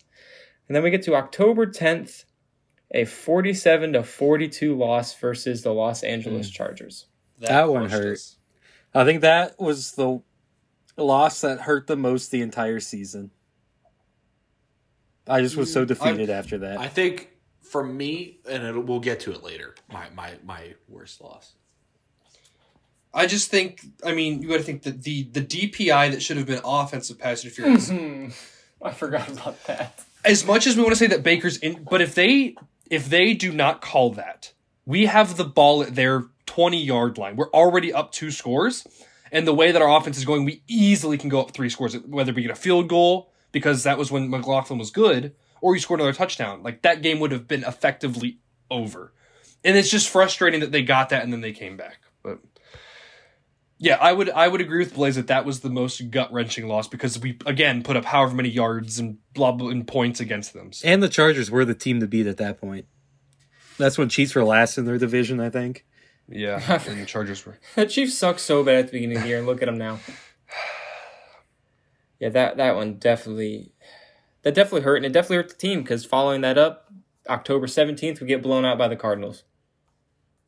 And 0.69 0.77
then 0.77 0.83
we 0.83 0.91
get 0.91 1.03
to 1.05 1.15
october 1.15 1.67
10th 1.67 2.25
a 2.95 3.05
47 3.05 3.95
to 3.95 4.03
42 4.05 4.77
loss 4.77 5.15
versus 5.17 5.63
the 5.63 5.75
Los 5.75 6.03
Angeles 6.05 6.49
hmm. 6.49 6.53
Chargers. 6.53 7.07
That 7.41 7.69
one 7.69 7.89
crushed 7.89 7.95
hurt. 7.95 8.13
us. 8.13 8.37
I 8.95 9.05
think 9.05 9.23
that 9.23 9.59
was 9.61 9.93
the 9.93 10.23
loss 10.97 11.41
that 11.41 11.63
hurt 11.63 11.89
the 11.89 11.97
most 11.97 12.31
the 12.31 12.41
entire 12.41 12.79
season. 12.79 13.33
I 15.27 15.41
just 15.41 15.57
was 15.57 15.73
so 15.73 15.81
hmm, 15.81 15.89
defeated 15.89 16.31
after 16.31 16.59
that. 16.59 16.79
I 16.79 16.87
think 16.87 17.31
for 17.63 17.83
me, 17.83 18.39
and 18.49 18.63
it'll, 18.63 18.83
we'll 18.83 19.01
get 19.01 19.21
to 19.21 19.33
it 19.33 19.43
later. 19.43 19.75
My 19.93 20.09
my 20.15 20.35
my 20.45 20.75
worst 20.89 21.21
loss. 21.21 21.55
I 23.13 23.27
just 23.27 23.49
think, 23.49 23.81
I 24.05 24.13
mean, 24.13 24.43
you 24.43 24.49
got 24.49 24.59
to 24.59 24.63
think 24.63 24.83
that 24.83 25.03
the 25.03 25.25
the 25.25 25.41
DPI 25.41 26.13
that 26.13 26.23
should 26.23 26.37
have 26.37 26.47
been 26.47 26.61
offensive 26.65 27.19
pass 27.19 27.45
interference. 27.45 27.91
I 28.83 28.93
forgot 28.93 29.29
about 29.29 29.65
that. 29.65 30.05
as 30.25 30.45
much 30.45 30.67
as 30.67 30.77
we 30.77 30.83
want 30.83 30.93
to 30.93 30.99
say 30.99 31.07
that 31.07 31.23
Baker's 31.23 31.57
in, 31.59 31.85
but 31.89 32.01
if 32.01 32.15
they 32.15 32.55
if 32.91 33.09
they 33.09 33.35
do 33.35 33.53
not 33.53 33.81
call 33.81 34.11
that, 34.13 34.53
we 34.87 35.07
have 35.07 35.37
the 35.37 35.45
ball 35.45 35.83
at 35.83 35.95
their 35.95 36.25
twenty 36.47 36.83
yard 36.83 37.19
line. 37.19 37.37
We're 37.37 37.51
already 37.51 37.93
up 37.93 38.13
two 38.13 38.31
scores, 38.31 38.87
and 39.33 39.47
the 39.47 39.55
way 39.55 39.73
that 39.73 39.83
our 39.83 39.97
offense 39.97 40.19
is 40.19 40.25
going, 40.25 40.45
we 40.45 40.63
easily 40.69 41.19
can 41.19 41.29
go 41.29 41.41
up 41.41 41.53
three 41.53 41.71
scores. 41.71 41.97
Whether 41.99 42.33
we 42.33 42.43
get 42.43 42.51
a 42.51 42.57
field 42.57 42.89
goal 42.89 43.31
because 43.55 43.85
that 43.85 43.97
was 43.97 44.11
when 44.11 44.29
McLaughlin 44.29 44.81
was 44.81 44.91
good, 44.91 45.33
or 45.61 45.75
you 45.75 45.81
scored 45.81 46.01
another 46.01 46.13
touchdown, 46.13 46.63
like 46.63 46.83
that 46.83 47.03
game 47.03 47.21
would 47.21 47.31
have 47.31 47.47
been 47.47 47.63
effectively 47.63 48.39
over. 48.69 49.13
And 49.63 49.79
it's 49.79 49.91
just 49.91 50.09
frustrating 50.11 50.61
that 50.61 50.73
they 50.73 50.83
got 50.83 51.09
that 51.11 51.23
and 51.23 51.33
then 51.33 51.41
they 51.41 51.53
came 51.53 51.77
back, 51.77 52.01
but. 52.23 52.41
Yeah, 53.85 53.99
I 54.01 54.15
would 54.15 54.31
I 54.31 54.49
would 54.49 54.63
agree 54.63 54.79
with 54.79 54.95
Blaze 54.95 55.17
that 55.17 55.27
that 55.27 55.45
was 55.45 55.61
the 55.61 55.69
most 55.69 56.11
gut 56.11 56.33
wrenching 56.33 56.67
loss 56.67 56.89
because 56.89 57.19
we 57.19 57.39
again 57.45 57.83
put 57.83 57.99
up 57.99 58.07
however 58.07 58.35
many 58.35 58.49
yards 58.49 58.99
and 58.99 59.19
blah 59.35 59.53
blah 59.53 59.69
and 59.69 59.87
points 59.87 60.21
against 60.21 60.55
them. 60.55 60.73
So, 60.73 60.89
and 60.89 61.03
the 61.03 61.09
Chargers 61.11 61.51
were 61.51 61.67
the 61.67 61.75
team 61.75 62.01
to 62.01 62.07
beat 62.07 62.27
at 62.27 62.39
that 62.39 62.59
point. 62.59 62.87
That's 63.77 63.99
when 63.99 64.09
Chiefs 64.09 64.35
were 64.35 64.43
last 64.43 64.79
in 64.79 64.87
their 64.87 64.97
division, 64.97 65.39
I 65.39 65.51
think. 65.51 65.85
yeah, 66.31 66.63
and 66.89 66.99
the 66.99 67.05
Chargers 67.05 67.45
were. 67.45 67.59
The 67.75 67.85
Chiefs 67.85 68.17
sucked 68.17 68.41
so 68.41 68.65
bad 68.65 68.77
at 68.77 68.87
the 68.87 68.93
beginning 68.93 69.19
of 69.19 69.23
the 69.25 69.29
year, 69.29 69.37
and 69.37 69.47
look 69.47 69.61
at 69.61 69.67
them 69.67 69.79
now. 69.79 70.01
Yeah, 72.21 72.29
that 72.29 72.57
that 72.57 72.77
one 72.77 72.95
definitely, 72.95 73.73
that 74.43 74.55
definitely 74.55 74.83
hurt, 74.83 74.97
and 74.97 75.05
it 75.05 75.13
definitely 75.13 75.37
hurt 75.39 75.49
the 75.49 75.57
team 75.57 75.83
because 75.83 76.07
following 76.07 76.41
that 76.41 76.57
up, 76.57 76.91
October 77.29 77.67
seventeenth, 77.67 78.21
we 78.21 78.29
get 78.29 78.41
blown 78.41 78.65
out 78.65 78.79
by 78.79 78.89
the 78.89 78.97
Cardinals. 78.97 79.43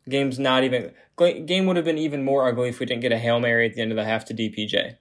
Game's 0.08 0.38
not 0.38 0.64
even 0.64 0.92
game 1.18 1.66
would 1.66 1.76
have 1.76 1.84
been 1.84 1.98
even 1.98 2.24
more 2.24 2.46
ugly 2.46 2.68
if 2.68 2.78
we 2.78 2.86
didn't 2.86 3.02
get 3.02 3.12
a 3.12 3.18
hail 3.18 3.40
mary 3.40 3.66
at 3.66 3.74
the 3.74 3.80
end 3.80 3.90
of 3.90 3.96
the 3.96 4.04
half 4.04 4.24
to 4.26 4.34
DPJ. 4.34 4.96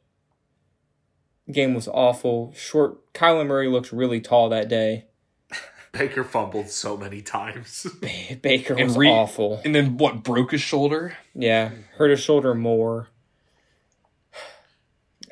Game 1.51 1.76
was 1.76 1.88
awful. 1.88 2.53
Short. 2.56 3.14
Kyler 3.14 3.45
Murray 3.45 3.68
looked 3.68 3.91
really 3.91 4.20
tall 4.20 4.49
that 4.49 4.68
day. 4.68 5.06
Baker 5.91 6.24
fumbled 6.24 6.70
so 6.70 6.97
many 6.97 7.22
times. 7.22 7.86
Baker 8.41 8.74
And 8.74 8.88
was 8.88 8.97
re- 8.97 9.10
awful. 9.10 9.62
And 9.64 9.76
then 9.76 9.97
what 9.97 10.24
broke 10.24 10.51
his 10.51 10.62
shoulder? 10.62 11.16
Yeah, 11.36 11.72
hurt 11.97 12.10
his 12.10 12.20
shoulder 12.20 12.56
more. 12.56 13.10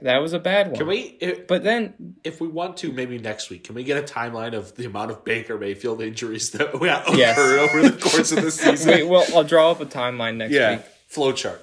That 0.04 0.18
was 0.22 0.34
a 0.34 0.40
bad 0.40 0.68
one. 0.68 0.76
Can 0.78 0.88
we, 0.88 1.00
if, 1.22 1.48
But 1.48 1.64
then 1.64 2.16
if 2.24 2.40
we 2.42 2.48
want 2.50 2.78
to, 2.78 2.92
maybe 2.92 3.18
next 3.18 3.50
week, 3.50 3.64
can 3.64 3.74
we 3.76 3.84
get 3.86 3.98
a 3.98 4.14
timeline 4.14 4.54
of 4.54 4.76
the 4.76 4.86
amount 4.86 5.12
of 5.12 5.24
Baker 5.24 5.58
Mayfield 5.58 6.02
injuries 6.02 6.52
that 6.52 6.80
we 6.80 6.90
occurred 6.90 7.18
Yes. 7.18 7.38
over 7.40 7.90
the 7.90 7.98
course 7.98 8.32
of 8.34 8.42
the 8.44 8.52
season? 8.52 8.92
Wait, 8.92 9.04
well, 9.08 9.26
I'll 9.34 9.44
draw 9.46 9.72
up 9.72 9.80
a 9.80 9.86
timeline 9.86 10.36
next 10.36 10.54
yeah, 10.54 10.76
week. 10.78 10.86
flowchart. 11.12 11.60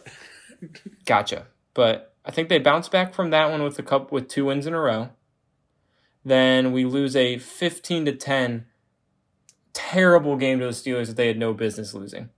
Gotcha. 1.04 1.46
But 1.74 2.14
I 2.24 2.30
think 2.30 2.48
they 2.48 2.58
bounce 2.58 2.88
back 2.88 3.12
from 3.14 3.30
that 3.30 3.50
one 3.50 3.62
with 3.62 3.78
a 3.78 3.82
cup 3.82 4.10
with 4.10 4.28
two 4.28 4.46
wins 4.46 4.66
in 4.66 4.72
a 4.74 4.80
row. 4.80 5.10
Then 6.24 6.72
we 6.72 6.84
lose 6.84 7.14
a 7.16 7.38
fifteen 7.38 8.04
to 8.06 8.12
ten 8.12 8.66
terrible 9.72 10.36
game 10.36 10.58
to 10.60 10.64
the 10.66 10.72
Steelers 10.72 11.06
that 11.06 11.16
they 11.16 11.26
had 11.28 11.38
no 11.38 11.52
business 11.54 11.94
losing. 11.94 12.28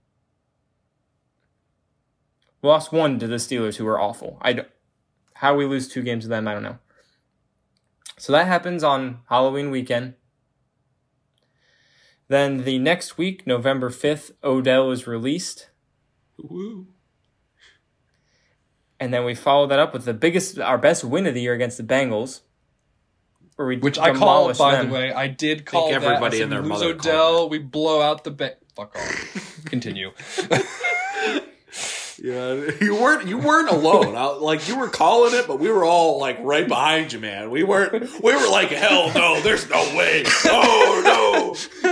We 2.61 2.69
lost 2.69 2.91
one 2.91 3.19
to 3.19 3.27
the 3.27 3.35
Steelers 3.37 3.75
who 3.75 3.83
were 3.85 3.99
awful. 3.99 4.37
I 4.41 4.53
don't, 4.53 4.67
how 5.43 5.53
we 5.53 5.65
lose 5.65 5.89
two 5.89 6.01
games 6.01 6.23
to 6.23 6.29
them, 6.29 6.47
I 6.47 6.53
don't 6.53 6.63
know. 6.63 6.77
So 8.17 8.31
that 8.31 8.47
happens 8.47 8.81
on 8.81 9.19
Halloween 9.27 9.71
weekend. 9.71 10.13
Then 12.29 12.63
the 12.63 12.79
next 12.79 13.17
week, 13.17 13.45
November 13.45 13.89
5th, 13.89 14.31
Odell 14.41 14.89
is 14.91 15.05
released. 15.05 15.67
Woo. 16.37 16.87
And 19.01 19.13
then 19.13 19.25
we 19.25 19.35
follow 19.35 19.67
that 19.67 19.79
up 19.79 19.91
with 19.91 20.05
the 20.05 20.13
biggest, 20.13 20.57
our 20.59 20.77
best 20.77 21.03
win 21.03 21.27
of 21.27 21.33
the 21.33 21.41
year 21.41 21.53
against 21.53 21.75
the 21.77 21.83
Bengals. 21.83 22.39
Where 23.57 23.67
we 23.67 23.77
Which 23.79 23.99
I 23.99 24.13
call, 24.13 24.53
by 24.53 24.75
them. 24.77 24.87
the 24.87 24.95
way, 24.95 25.11
I 25.11 25.27
did 25.27 25.65
call 25.65 25.89
that. 25.89 25.95
everybody 26.01 26.37
I 26.37 26.39
said, 26.39 26.43
and 26.43 26.51
their 26.53 26.61
"We 26.61 26.69
lose 26.69 26.79
mother 26.79 26.93
Odell, 26.93 27.49
we 27.49 27.59
blow 27.59 28.01
out 28.01 28.23
the 28.23 28.31
ba- 28.31 28.55
Fuck 28.77 28.95
off. 28.95 29.61
Continue. 29.65 30.11
Yeah, 32.23 32.69
you 32.81 32.95
weren't 32.95 33.27
you 33.27 33.37
weren't 33.37 33.67
alone. 33.69 34.15
I, 34.15 34.27
like 34.27 34.69
you 34.69 34.79
were 34.79 34.87
calling 34.87 35.33
it, 35.35 35.45
but 35.45 35.59
we 35.59 35.69
were 35.69 35.83
all 35.83 36.19
like 36.19 36.37
right 36.41 36.65
behind 36.65 37.11
you, 37.11 37.19
man. 37.19 37.51
We 37.51 37.63
weren't. 37.63 37.91
We 38.23 38.33
were 38.33 38.49
like, 38.49 38.69
hell 38.69 39.11
no, 39.13 39.41
there's 39.41 39.69
no 39.69 39.81
way. 39.97 40.23
Oh 40.45 41.55
no, 41.83 41.89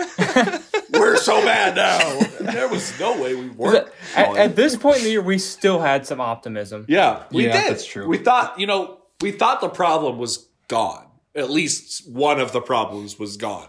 we're 0.97 1.17
so 1.17 1.43
bad 1.43 1.75
now. 1.75 2.19
There 2.51 2.69
was 2.69 2.97
no 2.97 3.21
way 3.21 3.36
we 3.36 3.49
weren't. 3.49 3.89
At, 4.15 4.38
at 4.38 4.55
this 4.55 4.77
point 4.77 4.99
in 4.99 5.03
the 5.03 5.09
year, 5.11 5.21
we 5.21 5.38
still 5.38 5.82
had 5.82 6.07
some 6.07 6.21
optimism. 6.21 6.86
yeah, 6.88 7.23
we 7.32 7.47
Yeah, 7.47 7.61
did. 7.63 7.71
that's 7.71 7.86
true. 7.86 8.07
We 8.07 8.17
thought, 8.17 8.57
you 8.57 8.67
know, 8.67 8.99
we 9.19 9.32
thought 9.32 9.59
the 9.59 9.67
problem 9.69 10.17
was 10.17 10.47
gone. 10.69 11.05
At 11.36 11.49
least 11.49 12.09
one 12.09 12.39
of 12.39 12.53
the 12.53 12.61
problems 12.61 13.19
was 13.19 13.36
gone. 13.36 13.67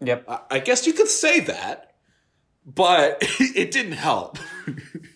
Yep. 0.00 0.24
I, 0.28 0.40
I 0.50 0.58
guess 0.60 0.86
you 0.86 0.94
could 0.94 1.08
say 1.08 1.40
that, 1.40 1.92
but 2.64 3.18
it 3.38 3.70
didn't 3.70 3.92
help. 3.92 4.38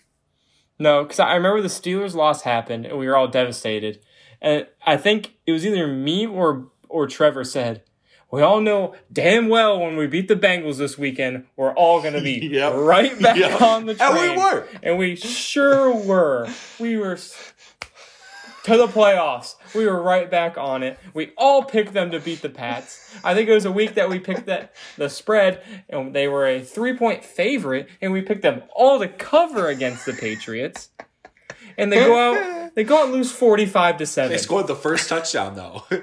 No, 0.78 1.02
because 1.04 1.20
I 1.20 1.34
remember 1.34 1.60
the 1.60 1.68
Steelers 1.68 2.14
loss 2.14 2.42
happened 2.42 2.86
and 2.86 2.98
we 2.98 3.06
were 3.06 3.16
all 3.16 3.28
devastated. 3.28 4.00
And 4.42 4.66
I 4.84 4.96
think 4.96 5.34
it 5.46 5.52
was 5.52 5.64
either 5.66 5.86
me 5.86 6.26
or 6.26 6.68
or 6.88 7.06
Trevor 7.06 7.44
said, 7.44 7.82
"We 8.30 8.42
all 8.42 8.60
know 8.60 8.94
damn 9.12 9.48
well 9.48 9.80
when 9.80 9.96
we 9.96 10.06
beat 10.06 10.28
the 10.28 10.36
Bengals 10.36 10.76
this 10.78 10.98
weekend, 10.98 11.46
we're 11.56 11.72
all 11.74 12.02
going 12.02 12.14
to 12.14 12.20
be 12.20 12.46
Yep. 12.52 12.72
right 12.74 13.18
back 13.20 13.36
Yep. 13.36 13.62
on 13.62 13.86
the 13.86 13.94
track. 13.94 14.10
And 14.12 14.36
we 14.36 14.36
were. 14.42 14.68
and 14.82 14.98
we 14.98 15.16
sure 15.16 15.94
were. 15.94 16.48
We 16.78 16.96
were 16.96 17.16
to 18.64 18.76
the 18.76 18.86
playoffs. 18.86 19.54
We 19.74 19.86
were 19.86 20.02
right 20.02 20.30
back 20.30 20.58
on 20.58 20.82
it. 20.82 20.98
We 21.12 21.32
all 21.36 21.62
picked 21.64 21.92
them 21.92 22.10
to 22.10 22.20
beat 22.20 22.42
the 22.42 22.48
Pats. 22.48 23.14
I 23.22 23.34
think 23.34 23.48
it 23.48 23.54
was 23.54 23.64
a 23.64 23.72
week 23.72 23.94
that 23.94 24.08
we 24.08 24.18
picked 24.18 24.46
that 24.46 24.74
the 24.96 25.08
spread, 25.08 25.62
and 25.88 26.14
they 26.14 26.28
were 26.28 26.46
a 26.46 26.60
three 26.60 26.96
point 26.96 27.24
favorite, 27.24 27.88
and 28.00 28.12
we 28.12 28.22
picked 28.22 28.42
them 28.42 28.62
all 28.74 28.98
to 28.98 29.08
cover 29.08 29.68
against 29.68 30.06
the 30.06 30.12
Patriots. 30.12 30.90
And 31.76 31.92
they 31.92 32.04
go 32.04 32.18
out, 32.18 32.74
they 32.74 32.84
go 32.84 32.98
out 32.98 33.04
and 33.04 33.12
lose 33.12 33.32
forty 33.32 33.66
five 33.66 33.98
to 33.98 34.06
seven. 34.06 34.32
They 34.32 34.38
scored 34.38 34.66
the 34.66 34.76
first 34.76 35.08
touchdown 35.08 35.54
though. 35.54 35.84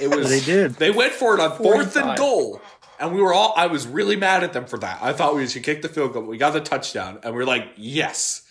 It 0.00 0.14
was 0.14 0.28
They 0.28 0.38
did. 0.38 0.74
They 0.74 0.92
went 0.92 1.12
for 1.12 1.34
it 1.34 1.40
on 1.40 1.56
fourth 1.56 1.96
and 1.96 2.16
goal. 2.16 2.62
And 3.00 3.12
we 3.12 3.20
were 3.20 3.32
all 3.32 3.52
I 3.56 3.66
was 3.66 3.86
really 3.86 4.14
mad 4.14 4.44
at 4.44 4.52
them 4.52 4.64
for 4.66 4.78
that. 4.78 5.00
I 5.02 5.12
thought 5.12 5.34
we 5.34 5.46
should 5.48 5.64
kick 5.64 5.82
the 5.82 5.88
field 5.88 6.12
goal, 6.12 6.22
but 6.22 6.28
we 6.28 6.38
got 6.38 6.52
the 6.52 6.60
touchdown 6.60 7.18
and 7.24 7.34
we 7.34 7.42
are 7.42 7.46
like, 7.46 7.72
"Yes. 7.76 8.42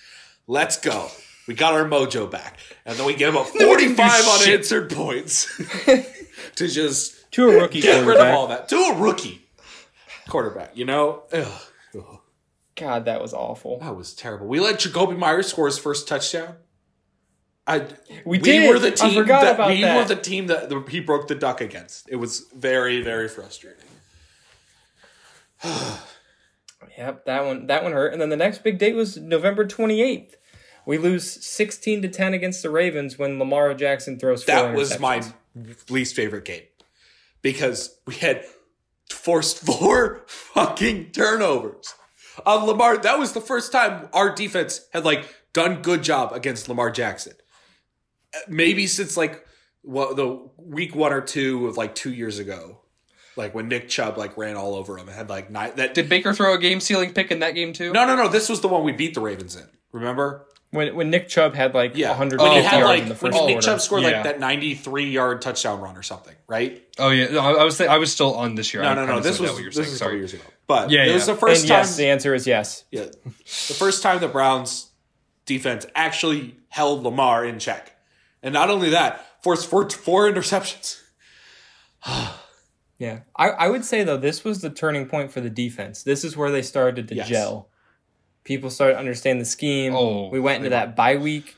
Let's 0.45 0.78
go." 0.78 1.09
We 1.47 1.53
got 1.53 1.73
our 1.73 1.85
mojo 1.85 2.29
back. 2.29 2.59
And 2.85 2.97
then 2.97 3.05
we 3.05 3.15
gave 3.15 3.35
up 3.35 3.45
45 3.59 4.41
unanswered 4.41 4.91
points 4.91 5.47
to 6.55 6.67
just 6.67 7.31
To 7.31 7.49
a 7.49 7.61
rookie 7.61 7.81
get 7.81 7.91
rid 7.91 7.99
of 7.99 8.05
quarterback. 8.05 8.35
all 8.35 8.47
that. 8.47 8.69
To 8.69 8.75
a 8.75 8.95
rookie 8.97 9.47
quarterback, 10.27 10.75
you 10.75 10.85
know? 10.85 11.23
Ugh. 11.31 11.61
Ugh. 11.95 12.19
God, 12.75 13.05
that 13.05 13.21
was 13.21 13.33
awful. 13.33 13.79
That 13.79 13.95
was 13.95 14.13
terrible. 14.13 14.45
We 14.47 14.59
let 14.59 14.75
Jakobi 14.79 15.17
Meyers 15.17 15.47
score 15.47 15.65
his 15.65 15.77
first 15.79 16.07
touchdown. 16.07 16.55
I 17.65 17.85
We 18.25 18.37
did. 18.37 18.69
were 18.69 18.77
the 18.79 18.89
I 18.89 18.91
team 18.91 19.13
forgot 19.21 19.41
that 19.41 19.55
about 19.55 19.69
we 19.69 19.81
that. 19.81 19.97
were 19.97 20.05
the 20.15 20.21
team 20.21 20.47
that 20.47 20.69
the, 20.69 20.81
he 20.89 20.99
broke 21.01 21.27
the 21.27 21.35
duck 21.35 21.59
against. 21.59 22.07
It 22.09 22.15
was 22.17 22.45
very 22.55 23.01
very 23.01 23.27
frustrating. 23.27 23.83
Yep, 26.97 27.25
that 27.25 27.45
one 27.45 27.67
that 27.67 27.83
one 27.83 27.91
hurt. 27.91 28.11
And 28.13 28.21
then 28.21 28.29
the 28.29 28.37
next 28.37 28.63
big 28.63 28.79
date 28.79 28.95
was 28.95 29.17
November 29.17 29.65
twenty 29.67 30.01
eighth. 30.01 30.36
We 30.88 30.97
lose 30.97 31.45
sixteen 31.45 32.01
to 32.03 32.07
ten 32.07 32.33
against 32.33 32.63
the 32.63 32.69
Ravens 32.69 33.19
when 33.19 33.39
Lamar 33.39 33.73
Jackson 33.73 34.17
throws. 34.17 34.45
Four 34.45 34.55
That 34.55 34.73
was 34.73 34.97
my 35.01 35.21
least 35.89 36.15
favorite 36.15 36.45
game 36.45 36.63
because 37.41 37.99
we 38.07 38.15
had 38.15 38.45
forced 39.11 39.59
four 39.59 40.23
fucking 40.27 41.11
turnovers 41.11 41.93
on 42.45 42.65
Lamar. 42.65 42.97
That 42.97 43.19
was 43.19 43.33
the 43.33 43.41
first 43.41 43.73
time 43.73 44.07
our 44.13 44.33
defense 44.33 44.88
had 44.93 45.03
like 45.03 45.27
done 45.51 45.81
good 45.81 46.03
job 46.03 46.31
against 46.31 46.69
Lamar 46.69 46.89
Jackson. 46.89 47.33
Maybe 48.47 48.88
since 48.88 49.17
like 49.17 49.45
what 49.81 50.15
the 50.15 50.49
week 50.55 50.95
one 50.95 51.11
or 51.11 51.19
two 51.19 51.67
of 51.67 51.75
like 51.75 51.95
two 51.95 52.13
years 52.13 52.39
ago, 52.39 52.79
like 53.35 53.53
when 53.53 53.67
Nick 53.67 53.89
Chubb 53.89 54.17
like 54.17 54.38
ran 54.38 54.55
all 54.55 54.73
over 54.73 54.97
him 54.97 55.09
and 55.09 55.17
had 55.17 55.27
like 55.27 55.51
nine. 55.51 55.73
That 55.75 55.93
Did 55.93 56.07
Baker 56.07 56.33
throw 56.33 56.53
a 56.53 56.57
game 56.57 56.79
sealing 56.79 57.13
pick 57.13 57.29
in 57.29 57.39
that 57.39 57.55
game 57.55 57.73
too? 57.73 57.91
no 57.91 58.05
no 58.05 58.15
no. 58.15 58.29
This 58.29 58.47
was 58.47 58.61
the 58.61 58.69
one 58.69 58.85
we 58.85 58.93
beat 58.93 59.15
the 59.15 59.21
Ravens 59.21 59.57
in. 59.57 59.67
Remember? 59.91 60.47
When 60.72 60.95
when 60.95 61.09
Nick 61.09 61.30
Chubb 61.30 61.53
had 61.55 61.74
like 61.74 61.95
Yeah, 61.95 62.09
one 62.09 62.18
hundred 62.18 62.41
when 62.41 62.51
he 62.51 62.57
had 62.61 62.80
yards 62.80 62.88
like 62.89 63.01
in 63.03 63.09
the 63.09 63.15
first 63.15 63.24
when 63.24 63.32
first 63.34 63.45
Nick 63.45 63.53
quarter. 63.55 63.65
Chubb 63.68 63.82
scored 63.82 64.01
Yeah. 64.03 64.09
like 64.09 64.24
that 64.24 64.39
ninety-three 64.39 65.09
yard 65.11 65.41
touchdown 65.41 65.80
run 65.82 65.95
or 65.97 66.03
something, 66.03 66.36
right? 66.47 66.84
Oh 66.99 67.09
yeah, 67.09 67.28
no, 67.28 67.39
I 67.39 67.51
I 67.53 67.63
was 67.63 67.78
th- 67.78 67.89
I 67.89 67.97
was 67.97 68.11
still 68.11 68.36
on 68.36 68.55
this 68.55 68.74
year. 68.74 68.84
No, 68.84 68.89
I 68.89 68.93
no, 68.95 69.05
no. 69.05 69.20
This 69.20 69.39
was 69.39 69.51
what 69.51 69.61
you're 69.61 69.72
this 69.72 69.76
saying. 69.76 69.89
was 69.89 69.95
a 69.95 69.99
couple 69.99 70.09
Sorry. 70.09 70.18
years 70.20 70.34
ago. 70.34 70.43
But 70.68 70.89
Yeah, 70.91 71.05
it 71.05 71.13
was 71.13 71.26
the 71.26 71.36
first 71.36 71.61
and 71.61 71.70
time. 71.70 71.78
yes, 71.80 71.95
the 71.95 72.07
answer 72.07 72.34
is 72.36 72.45
yes. 72.45 72.84
yeah, 72.91 73.05
the 73.05 73.74
first 73.74 74.03
time 74.03 74.20
the 74.20 74.28
Browns 74.28 74.91
defense 75.45 75.86
actually 75.95 76.57
held 76.70 77.03
Lamar 77.03 77.45
in 77.45 77.57
check. 77.59 77.93
And 78.43 78.53
not 78.53 78.70
only 78.70 78.89
that, 78.89 79.26
forced 79.43 79.68
four, 79.70 79.89
four 79.89 80.30
interceptions. 80.30 81.01
Yeah. 82.99 83.20
I, 83.36 83.49
I 83.49 83.68
would 83.70 83.86
say 83.86 84.03
though 84.03 84.18
this 84.18 84.43
was 84.43 84.61
the 84.61 84.72
turning 84.72 85.05
point 85.07 85.32
for 85.32 85.39
the 85.39 85.49
defense. 85.51 86.01
This 86.03 86.24
is 86.24 86.36
where 86.36 86.49
they 86.49 86.63
started 86.63 87.07
to 87.09 87.15
Yes. 87.15 87.30
gel. 87.30 87.70
People 88.47 88.69
started 88.69 88.93
to 88.93 88.99
understand 88.99 89.41
the 89.41 89.45
scheme. 89.45 89.93
Oh, 89.93 90.29
we 90.29 90.39
went 90.39 90.57
into 90.59 90.69
that 90.69 90.95
bye 90.95 91.17
week 91.17 91.57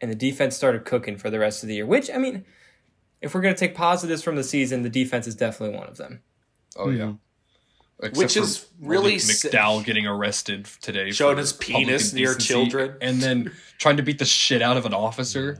and 0.00 0.08
the 0.08 0.14
defense 0.14 0.54
started 0.54 0.84
cooking 0.84 1.16
for 1.18 1.30
the 1.30 1.38
rest 1.40 1.64
of 1.64 1.68
the 1.68 1.74
year. 1.74 1.84
Which 1.84 2.08
I 2.12 2.18
mean, 2.18 2.44
if 3.20 3.34
we're 3.34 3.40
gonna 3.40 3.56
take 3.56 3.74
positives 3.74 4.22
from 4.22 4.36
the 4.36 4.44
season, 4.44 4.82
the 4.82 4.88
defense 4.88 5.26
is 5.26 5.34
definitely 5.34 5.76
one 5.76 5.88
of 5.88 5.96
them. 5.96 6.22
Oh 6.76 6.90
yeah. 6.90 7.06
Mm-hmm. 7.06 8.04
Except 8.04 8.16
Which 8.16 8.34
for 8.34 8.40
is 8.44 8.66
really 8.80 9.14
Malik. 9.14 9.24
McDowell 9.24 9.84
getting 9.84 10.06
arrested 10.06 10.66
today, 10.80 11.10
Showing 11.10 11.38
his 11.38 11.52
penis 11.52 12.12
near 12.12 12.36
children. 12.36 12.96
and 13.00 13.20
then 13.20 13.50
trying 13.78 13.96
to 13.96 14.04
beat 14.04 14.20
the 14.20 14.24
shit 14.24 14.62
out 14.62 14.76
of 14.76 14.86
an 14.86 14.94
officer. 14.94 15.58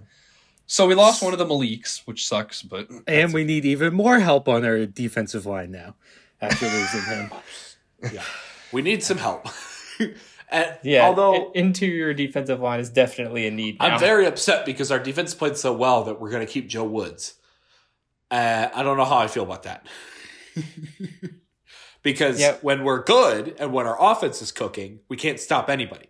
So 0.66 0.86
we 0.86 0.94
lost 0.94 1.20
one 1.20 1.32
of 1.32 1.40
the 1.40 1.46
Maliks, 1.46 2.02
which 2.06 2.28
sucks, 2.28 2.62
but 2.62 2.88
And 3.08 3.34
we 3.34 3.42
need 3.42 3.64
even 3.64 3.92
more 3.92 4.20
help 4.20 4.46
on 4.46 4.64
our 4.64 4.86
defensive 4.86 5.46
line 5.46 5.72
now 5.72 5.96
after 6.40 6.66
losing 6.66 7.02
him. 7.02 7.30
Yeah. 8.12 8.22
We 8.70 8.82
need 8.82 9.02
some 9.02 9.18
help. 9.18 9.48
and, 10.50 10.76
Yeah. 10.82 11.06
although 11.06 11.50
interior 11.52 12.12
defensive 12.14 12.60
line 12.60 12.80
is 12.80 12.90
definitely 12.90 13.46
a 13.46 13.50
need. 13.50 13.76
I'm 13.80 13.98
very 14.00 14.26
upset 14.26 14.64
because 14.66 14.90
our 14.90 14.98
defense 14.98 15.34
played 15.34 15.56
so 15.56 15.72
well 15.72 16.04
that 16.04 16.20
we're 16.20 16.30
going 16.30 16.46
to 16.46 16.52
keep 16.52 16.68
Joe 16.68 16.84
Woods. 16.84 17.34
Uh, 18.30 18.68
I 18.74 18.82
don't 18.82 18.96
know 18.96 19.04
how 19.04 19.18
I 19.18 19.26
feel 19.28 19.42
about 19.44 19.62
that. 19.64 19.86
because 22.02 22.38
Yep. 22.40 22.62
when 22.62 22.84
we're 22.84 23.02
good 23.02 23.54
and 23.58 23.72
when 23.72 23.86
our 23.86 23.96
offense 24.00 24.40
is 24.42 24.52
cooking, 24.52 25.00
we 25.08 25.16
can't 25.16 25.40
stop 25.40 25.68
anybody. 25.68 26.08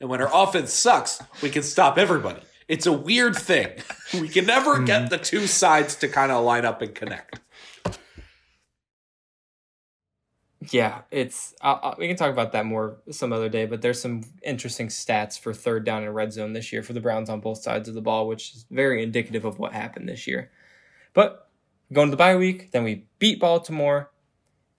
And 0.00 0.08
when 0.08 0.20
our 0.20 0.30
offense 0.32 0.72
sucks, 0.72 1.22
we 1.42 1.50
can 1.50 1.62
stop 1.62 1.98
everybody. 1.98 2.40
It's 2.68 2.86
a 2.86 2.92
weird 2.92 3.36
thing. 3.36 3.70
We 4.20 4.28
can 4.28 4.44
never 4.46 4.82
get 4.82 5.08
the 5.08 5.18
two 5.18 5.46
sides 5.46 5.94
to 5.96 6.08
kind 6.08 6.32
of 6.32 6.44
line 6.44 6.64
up 6.64 6.82
and 6.82 6.92
connect. 6.92 7.38
Yeah, 10.68 11.02
it's. 11.10 11.54
Uh, 11.62 11.78
uh, 11.82 11.94
we 11.98 12.06
can 12.06 12.16
talk 12.16 12.30
about 12.30 12.52
that 12.52 12.66
more 12.66 12.98
some 13.10 13.32
other 13.32 13.48
day, 13.48 13.64
but 13.64 13.80
there's 13.80 14.00
some 14.00 14.24
interesting 14.42 14.88
stats 14.88 15.38
for 15.38 15.54
third 15.54 15.84
down 15.86 16.02
and 16.02 16.14
red 16.14 16.34
zone 16.34 16.52
this 16.52 16.70
year 16.70 16.82
for 16.82 16.92
the 16.92 17.00
Browns 17.00 17.30
on 17.30 17.40
both 17.40 17.62
sides 17.62 17.88
of 17.88 17.94
the 17.94 18.02
ball, 18.02 18.28
which 18.28 18.54
is 18.54 18.66
very 18.70 19.02
indicative 19.02 19.46
of 19.46 19.58
what 19.58 19.72
happened 19.72 20.06
this 20.06 20.26
year. 20.26 20.50
But 21.14 21.48
going 21.92 22.08
to 22.08 22.10
the 22.10 22.18
bye 22.18 22.36
week, 22.36 22.72
then 22.72 22.84
we 22.84 23.06
beat 23.18 23.40
Baltimore, 23.40 24.10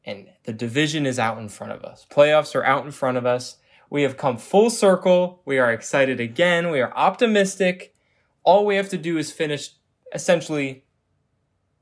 and 0.06 0.28
the 0.44 0.54
division 0.54 1.08
is 1.08 1.18
out 1.18 1.40
in 1.40 1.50
front 1.50 1.74
of 1.74 1.84
us. 1.84 2.06
Playoffs 2.12 2.54
are 2.54 2.64
out 2.64 2.86
in 2.86 2.92
front 2.92 3.18
of 3.18 3.26
us. 3.26 3.58
We 3.90 4.04
have 4.04 4.18
come 4.18 4.38
full 4.38 4.70
circle. 4.70 5.42
We 5.46 5.58
are 5.58 5.74
excited 5.74 6.20
again. 6.20 6.70
We 6.70 6.80
are 6.80 6.94
optimistic. 6.96 7.96
All 8.44 8.68
we 8.68 8.76
have 8.76 8.90
to 8.90 8.98
do 9.00 9.18
is 9.18 9.32
finish 9.32 9.72
essentially 10.14 10.86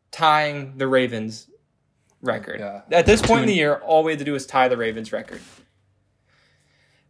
tying 0.10 0.78
the 0.78 0.88
Ravens 0.88 1.49
record. 2.22 2.59
Yeah. 2.59 2.82
At 2.91 3.05
this 3.05 3.22
point 3.22 3.41
in 3.41 3.47
the 3.47 3.53
year, 3.53 3.76
all 3.76 4.03
we 4.03 4.11
had 4.11 4.20
to 4.20 4.26
do 4.26 4.34
was 4.34 4.45
tie 4.45 4.67
the 4.67 4.78
Ravens 4.78 5.11
record. 5.11 5.41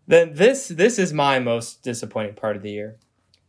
Then 0.07 0.33
this 0.33 0.67
this 0.67 0.97
is 0.97 1.13
my 1.13 1.39
most 1.39 1.83
disappointing 1.83 2.33
part 2.33 2.55
of 2.55 2.63
the 2.63 2.71
year. 2.71 2.97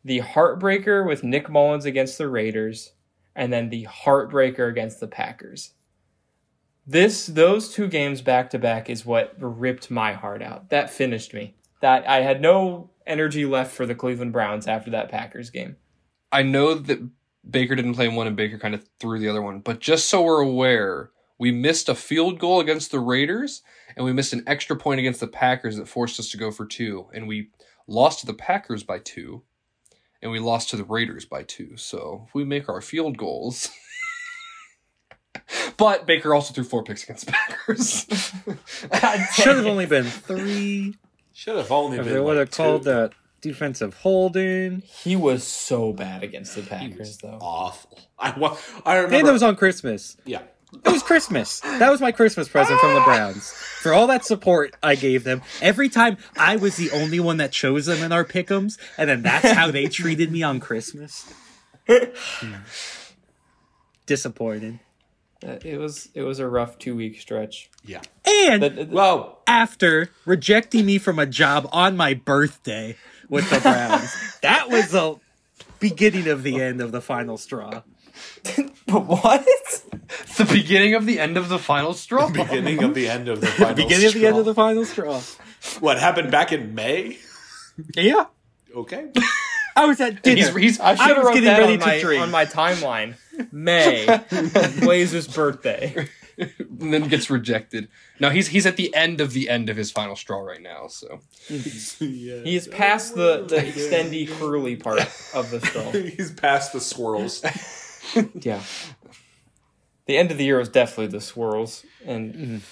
The 0.05 0.21
heartbreaker 0.21 1.07
with 1.07 1.25
Nick 1.25 1.49
Mullens 1.49 1.85
against 1.85 2.19
the 2.19 2.29
Raiders, 2.29 2.93
and 3.35 3.53
then 3.53 3.71
the 3.71 3.87
heartbreaker 3.87 4.69
against 4.69 5.01
the 5.01 5.07
Packers. 5.07 5.73
This 6.87 7.27
those 7.27 7.73
two 7.73 7.89
games 7.89 8.21
back 8.21 8.51
to 8.51 8.59
back 8.59 8.91
is 8.91 9.07
what 9.07 9.35
ripped 9.39 9.91
my 9.91 10.13
heart 10.13 10.43
out. 10.43 10.71
That 10.71 10.91
finished 10.91 11.33
me. 11.33 11.55
That 11.81 12.07
I 12.09 12.21
had 12.21 12.43
no 12.43 12.91
energy 13.07 13.45
left 13.47 13.73
for 13.73 13.87
the 13.87 13.95
Cleveland 13.95 14.33
Browns 14.33 14.67
after 14.67 14.91
that 14.91 15.11
Packers 15.11 15.51
game. 15.51 15.77
I 16.33 16.43
know 16.43 16.75
that 16.75 16.99
Baker 17.49 17.75
didn't 17.75 17.95
play 17.95 18.09
one 18.09 18.27
and 18.27 18.37
Baker 18.37 18.59
kind 18.59 18.75
of 18.75 18.85
threw 18.99 19.19
the 19.19 19.29
other 19.29 19.43
one, 19.43 19.61
but 19.61 19.81
just 19.81 20.09
so 20.09 20.23
we're 20.23 20.43
aware, 20.43 21.11
we 21.41 21.51
missed 21.51 21.89
a 21.89 21.95
field 21.97 22.39
goal 22.39 22.61
against 22.61 22.93
the 22.93 23.01
Raiders 23.01 23.63
and 23.97 24.05
we 24.05 24.13
missed 24.13 24.33
an 24.33 24.45
extra 24.47 24.77
point 24.77 25.01
against 25.01 25.19
the 25.21 25.27
Packers 25.27 25.77
that 25.77 25.89
forced 25.89 26.21
us 26.21 26.31
to 26.31 26.37
go 26.37 26.53
for 26.53 26.67
two. 26.67 27.09
And 27.13 27.27
we 27.27 27.51
lost 27.89 28.21
to 28.21 28.27
the 28.27 28.35
Packers 28.35 28.85
by 28.85 29.01
two 29.01 29.43
and 30.23 30.31
we 30.31 30.39
lost 30.39 30.71
to 30.71 30.77
the 30.77 30.85
Raiders 30.85 31.25
by 31.25 31.43
two. 31.43 31.77
So 31.77 32.27
if 32.29 32.35
we 32.35 32.45
make 32.45 32.69
our 32.69 32.81
field 32.81 33.19
goals. 33.19 33.71
but 35.77 36.07
Baker 36.07 36.35
also 36.35 36.53
threw 36.53 36.65
four 36.65 36.83
picks 36.85 37.05
against 37.05 37.27
the 37.27 37.33
Packers. 37.33 38.07
Should 39.35 39.57
have 39.57 39.67
only 39.67 39.87
been 39.87 40.05
three. 40.05 40.97
Should 41.33 41.57
have 41.57 41.73
only 41.73 41.99
If 41.99 42.05
been. 42.05 42.15
they 42.15 42.21
would 42.21 42.37
have 42.37 42.49
like 42.49 42.57
called 42.57 42.83
two. 42.83 42.91
that 42.91 43.13
defensive 43.41 43.95
holding. 43.95 44.83
He 44.83 45.17
was 45.17 45.45
so 45.47 45.93
bad 45.93 46.23
against 46.23 46.55
the 46.57 46.63
Packers 46.63 47.19
though. 47.19 47.39
awful. 47.41 47.99
I, 48.19 48.39
wa- 48.39 48.57
I 48.85 48.97
And 48.99 49.05
remember. 49.07 49.31
it 49.31 49.33
was 49.33 49.43
on 49.43 49.57
Christmas. 49.57 50.17
yeah. 50.27 50.43
It 50.73 50.93
was 50.93 51.03
Christmas. 51.03 51.61
That 51.61 51.91
was 51.91 52.01
my 52.01 52.13
Christmas 52.13 52.49
present 52.49 52.79
from 52.81 52.95
the 52.95 53.01
Browns. 53.01 53.51
For 53.53 53.93
all 53.93 54.07
that 54.09 54.25
support 54.25 54.75
I 54.83 54.95
gave 54.95 55.25
them. 55.25 55.43
Every 55.61 55.89
time 55.89 56.17
I 56.37 56.57
was 56.57 56.77
the 56.77 56.91
only 56.93 57.21
one 57.21 57.39
that 57.39 57.53
chose 57.53 57.87
them 57.87 58.03
in 58.03 58.13
our 58.13 58.25
pickums, 58.25 58.79
and 58.97 59.11
then 59.11 59.23
that's 59.23 59.51
how 59.51 59.71
they 59.71 59.87
treated 59.87 60.31
me 60.31 60.43
on 60.43 60.61
Christmas. 60.61 61.33
Disappointed. 64.07 64.81
Uh, 65.47 65.57
It 65.65 65.79
was 65.79 66.09
it 66.15 66.23
was 66.23 66.39
a 66.39 66.47
rough 66.49 66.79
two 66.79 66.95
week 66.95 67.21
stretch. 67.21 67.71
Yeah. 67.85 68.01
And 68.27 68.63
The- 68.63 68.69
the- 68.71 68.87
Well, 68.87 69.41
after 69.47 70.11
rejecting 70.27 70.87
me 70.87 70.99
from 70.99 71.19
a 71.19 71.27
job 71.27 71.69
on 71.73 71.97
my 71.97 72.15
birthday 72.15 72.97
with 73.29 73.49
the 73.51 73.61
Browns, 73.61 74.15
that 74.43 74.69
was 74.69 74.91
the 74.91 75.17
beginning 75.79 76.29
of 76.29 76.43
the 76.43 76.61
end 76.61 76.81
of 76.81 76.93
the 76.93 77.01
final 77.01 77.39
straw. 77.39 77.83
what? 78.89 79.45
the 80.37 80.49
beginning 80.51 80.95
of 80.95 81.07
the 81.07 81.19
end 81.21 81.37
of 81.37 81.49
the 81.49 81.59
final 81.59 81.95
straw. 81.95 82.29
beginning 82.31 82.83
of 82.83 82.95
the 82.95 83.09
end 83.09 83.29
of 83.29 83.41
the 83.41 83.47
final 83.59 83.75
Beginning 83.75 84.07
of 84.07 84.15
the 84.15 84.27
end 84.27 84.39
of 84.39 84.45
the 84.45 84.55
final 84.55 84.85
straw. 84.85 85.21
What 85.81 85.99
happened 85.99 86.31
back 86.31 86.53
in 86.53 86.75
May? 86.75 87.19
Yeah. 87.95 88.27
Okay. 88.75 89.11
I 89.77 89.87
was 89.87 90.01
at 90.01 90.23
dinner. 90.23 90.37
He's, 90.37 90.57
he's, 90.57 90.81
I 90.81 90.95
should 90.95 91.07
have 91.07 91.17
was 91.19 91.27
wrote 91.27 91.35
getting 91.35 91.49
that 91.49 91.59
ready 91.61 91.73
on 91.75 91.79
to 91.81 91.87
my, 91.87 92.01
drink. 92.01 92.23
on 92.23 92.31
my 92.31 92.47
timeline. 92.47 93.15
May 93.53 94.07
Blazer's 94.81 95.29
birthday. 95.29 96.09
and 96.39 96.93
then 96.93 97.09
gets 97.09 97.31
rejected. 97.31 97.89
No, 98.19 98.31
he's 98.31 98.49
he's 98.49 98.67
at 98.67 98.77
the 98.77 98.95
end 98.95 99.21
of 99.21 99.33
the 99.33 99.49
end 99.49 99.69
of 99.71 99.77
his 99.77 99.91
final 99.91 100.17
straw 100.17 100.41
right 100.41 100.61
now. 100.61 100.89
So 100.89 101.21
He 101.49 102.57
is 102.57 102.69
past 102.69 103.15
the 103.15 103.45
the 103.47 103.57
extendy 103.57 104.29
curly 104.29 104.77
part 104.77 105.01
of 105.35 105.51
the 105.51 105.61
straw. 105.61 105.91
He's 105.93 106.33
past 106.33 106.73
the 106.73 106.81
swirls. 106.81 107.43
Yeah. 108.35 108.63
The 110.07 110.19
end 110.19 110.33
of 110.33 110.39
the 110.39 110.45
year 110.45 110.59
was 110.59 110.69
definitely 110.69 111.07
the 111.07 111.21
swirls. 111.21 111.85
And 112.05 112.63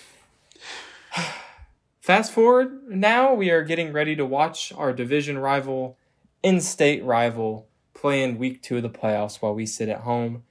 fast 2.01 2.33
forward, 2.33 2.89
now 2.89 3.35
we 3.35 3.51
are 3.51 3.63
getting 3.63 3.93
ready 3.93 4.17
to 4.17 4.27
watch 4.27 4.73
our 4.73 4.93
division 4.93 5.39
rival, 5.39 5.97
in 6.43 6.61
state 6.61 7.05
rival, 7.05 7.69
play 7.95 8.23
in 8.23 8.39
week 8.39 8.63
two 8.63 8.79
of 8.79 8.83
the 8.83 8.91
playoffs 8.91 9.37
while 9.37 9.55
we 9.55 9.67
sit 9.67 9.89
at 9.89 10.01
home. 10.01 10.43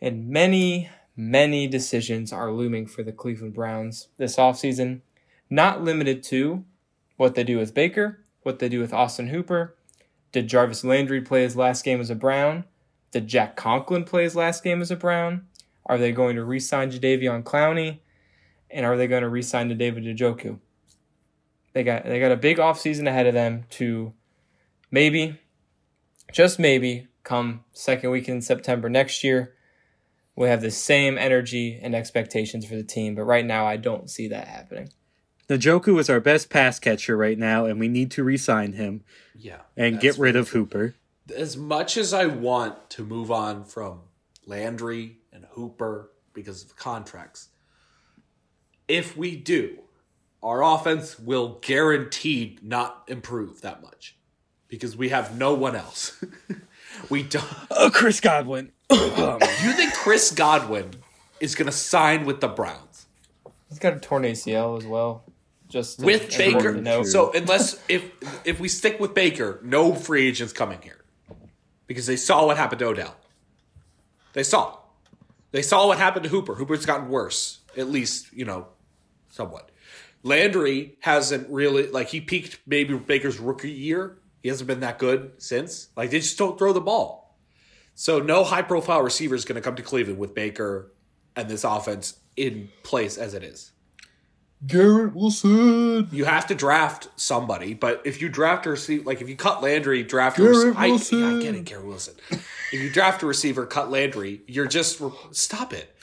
And 0.00 0.28
many, 0.28 0.90
many 1.16 1.66
decisions 1.66 2.32
are 2.32 2.50
looming 2.50 2.86
for 2.86 3.02
the 3.02 3.12
Cleveland 3.12 3.54
Browns 3.54 4.08
this 4.18 4.36
offseason, 4.36 5.00
not 5.48 5.82
limited 5.82 6.22
to 6.24 6.64
what 7.16 7.34
they 7.34 7.44
do 7.44 7.58
with 7.58 7.74
Baker, 7.74 8.24
what 8.42 8.58
they 8.58 8.68
do 8.68 8.80
with 8.80 8.92
Austin 8.92 9.28
Hooper. 9.28 9.76
Did 10.32 10.48
Jarvis 10.48 10.82
Landry 10.82 11.20
play 11.20 11.42
his 11.42 11.56
last 11.56 11.84
game 11.84 12.00
as 12.00 12.10
a 12.10 12.14
Brown? 12.14 12.64
Did 13.12 13.28
Jack 13.28 13.56
Conklin 13.56 14.04
play 14.04 14.24
his 14.24 14.34
last 14.34 14.64
game 14.64 14.80
as 14.82 14.90
a 14.90 14.96
Brown? 14.96 15.46
Are 15.86 15.98
they 15.98 16.12
going 16.12 16.36
to 16.36 16.44
re-sign 16.44 16.90
Jadeveon 16.90 17.42
Clowney? 17.44 17.98
And 18.70 18.86
are 18.86 18.96
they 18.96 19.06
going 19.06 19.22
to 19.22 19.28
re-sign 19.28 19.68
to 19.68 19.74
David 19.74 20.04
Njoku? 20.04 20.58
They 21.74 21.84
got 21.84 22.04
they 22.04 22.20
got 22.20 22.32
a 22.32 22.36
big 22.36 22.58
offseason 22.58 23.06
ahead 23.06 23.26
of 23.26 23.34
them 23.34 23.64
to 23.70 24.12
maybe, 24.90 25.38
just 26.32 26.58
maybe, 26.58 27.08
come 27.22 27.64
second 27.72 28.10
week 28.10 28.28
in 28.28 28.42
September 28.42 28.88
next 28.90 29.22
year, 29.24 29.54
we'll 30.36 30.48
have 30.48 30.60
the 30.60 30.70
same 30.70 31.16
energy 31.16 31.78
and 31.82 31.94
expectations 31.94 32.64
for 32.66 32.76
the 32.76 32.82
team. 32.82 33.14
But 33.14 33.24
right 33.24 33.44
now, 33.44 33.66
I 33.66 33.76
don't 33.76 34.10
see 34.10 34.28
that 34.28 34.48
happening. 34.48 34.90
Njoku 35.48 35.98
is 35.98 36.08
our 36.08 36.20
best 36.20 36.48
pass 36.50 36.78
catcher 36.78 37.16
right 37.16 37.38
now, 37.38 37.66
and 37.66 37.78
we 37.78 37.88
need 37.88 38.10
to 38.12 38.24
re-sign 38.24 38.72
him 38.72 39.02
Yeah. 39.36 39.60
and 39.76 40.00
get 40.00 40.16
rid 40.16 40.36
of 40.36 40.50
Hooper. 40.50 40.94
As 41.34 41.56
much 41.56 41.96
as 41.96 42.12
I 42.12 42.26
want 42.26 42.90
to 42.90 43.04
move 43.04 43.30
on 43.30 43.64
from 43.64 44.00
Landry 44.46 45.18
and 45.32 45.46
Hooper 45.52 46.10
because 46.32 46.62
of 46.62 46.68
the 46.68 46.74
contracts, 46.74 47.48
if 48.88 49.16
we 49.16 49.36
do, 49.36 49.78
our 50.42 50.62
offense 50.62 51.18
will 51.18 51.58
guaranteed 51.62 52.62
not 52.62 53.04
improve 53.08 53.60
that 53.60 53.82
much 53.82 54.16
because 54.68 54.96
we 54.96 55.10
have 55.10 55.38
no 55.38 55.54
one 55.54 55.76
else. 55.76 56.22
we 57.10 57.22
don't. 57.22 57.46
Oh, 57.70 57.90
Chris 57.92 58.20
Godwin. 58.20 58.72
You 58.90 59.72
think 59.72 59.94
Chris 59.94 60.32
Godwin 60.32 60.90
is 61.40 61.54
going 61.54 61.66
to 61.66 61.72
sign 61.72 62.24
with 62.24 62.40
the 62.40 62.48
Browns 62.48 62.92
He's 63.72 63.78
got 63.78 63.94
a 63.94 63.98
torn 63.98 64.24
ACL 64.24 64.76
as 64.76 64.84
well. 64.84 65.24
Just 65.66 66.00
with 66.00 66.36
Baker? 66.36 66.74
to 66.74 66.80
know. 66.82 67.04
So 67.04 67.32
unless 67.32 67.82
if 67.88 68.10
if 68.44 68.60
we 68.60 68.68
stick 68.68 69.00
with 69.00 69.14
Baker, 69.14 69.60
no 69.62 69.94
free 69.94 70.28
agents 70.28 70.52
coming 70.52 70.78
here. 70.82 71.01
Because 71.92 72.06
they 72.06 72.16
saw 72.16 72.46
what 72.46 72.56
happened 72.56 72.78
to 72.80 72.86
Odell. 72.86 73.16
They 74.32 74.42
saw. 74.42 74.78
They 75.50 75.62
saw 75.62 75.86
what 75.86 75.98
happened 75.98 76.24
to 76.24 76.30
Hooper. 76.30 76.54
Hooper's 76.54 76.86
gotten 76.86 77.08
worse, 77.08 77.60
at 77.76 77.88
least, 77.88 78.32
you 78.32 78.44
know, 78.44 78.68
somewhat. 79.28 79.70
Landry 80.22 80.96
hasn't 81.00 81.48
really, 81.50 81.88
like, 81.88 82.08
he 82.08 82.20
peaked 82.20 82.60
maybe 82.66 82.96
Baker's 82.96 83.38
rookie 83.38 83.70
year. 83.70 84.18
He 84.42 84.48
hasn't 84.48 84.68
been 84.68 84.80
that 84.80 84.98
good 84.98 85.32
since. 85.38 85.88
Like, 85.96 86.10
they 86.10 86.20
just 86.20 86.38
don't 86.38 86.58
throw 86.58 86.72
the 86.72 86.80
ball. 86.80 87.36
So, 87.94 88.20
no 88.20 88.44
high 88.44 88.62
profile 88.62 89.02
receiver 89.02 89.34
is 89.34 89.44
going 89.44 89.56
to 89.56 89.62
come 89.62 89.76
to 89.76 89.82
Cleveland 89.82 90.18
with 90.18 90.34
Baker 90.34 90.92
and 91.36 91.48
this 91.48 91.64
offense 91.64 92.18
in 92.36 92.70
place 92.82 93.18
as 93.18 93.34
it 93.34 93.42
is. 93.42 93.71
Garrett 94.66 95.14
Wilson. 95.14 96.08
You 96.12 96.24
have 96.24 96.46
to 96.46 96.54
draft 96.54 97.08
somebody, 97.16 97.74
but 97.74 98.02
if 98.04 98.20
you 98.22 98.28
draft 98.28 98.64
a 98.66 98.70
receiver, 98.70 99.02
like 99.04 99.20
if 99.20 99.28
you 99.28 99.36
cut 99.36 99.62
Landry, 99.62 100.02
draft 100.04 100.38
a 100.38 100.42
Garrett 100.42 100.56
receiver. 100.58 100.78
I, 100.78 100.86
Wilson. 100.88 101.18
yeah, 101.18 101.26
I 101.28 101.42
get 101.42 101.54
it, 101.54 101.64
Garrett 101.64 101.86
Wilson. 101.86 102.14
if 102.30 102.72
you 102.72 102.90
draft 102.90 103.22
a 103.22 103.26
receiver, 103.26 103.66
cut 103.66 103.90
Landry, 103.90 104.42
you're 104.46 104.66
just 104.68 105.00
re- 105.00 105.10
stop 105.32 105.72
it. 105.72 105.94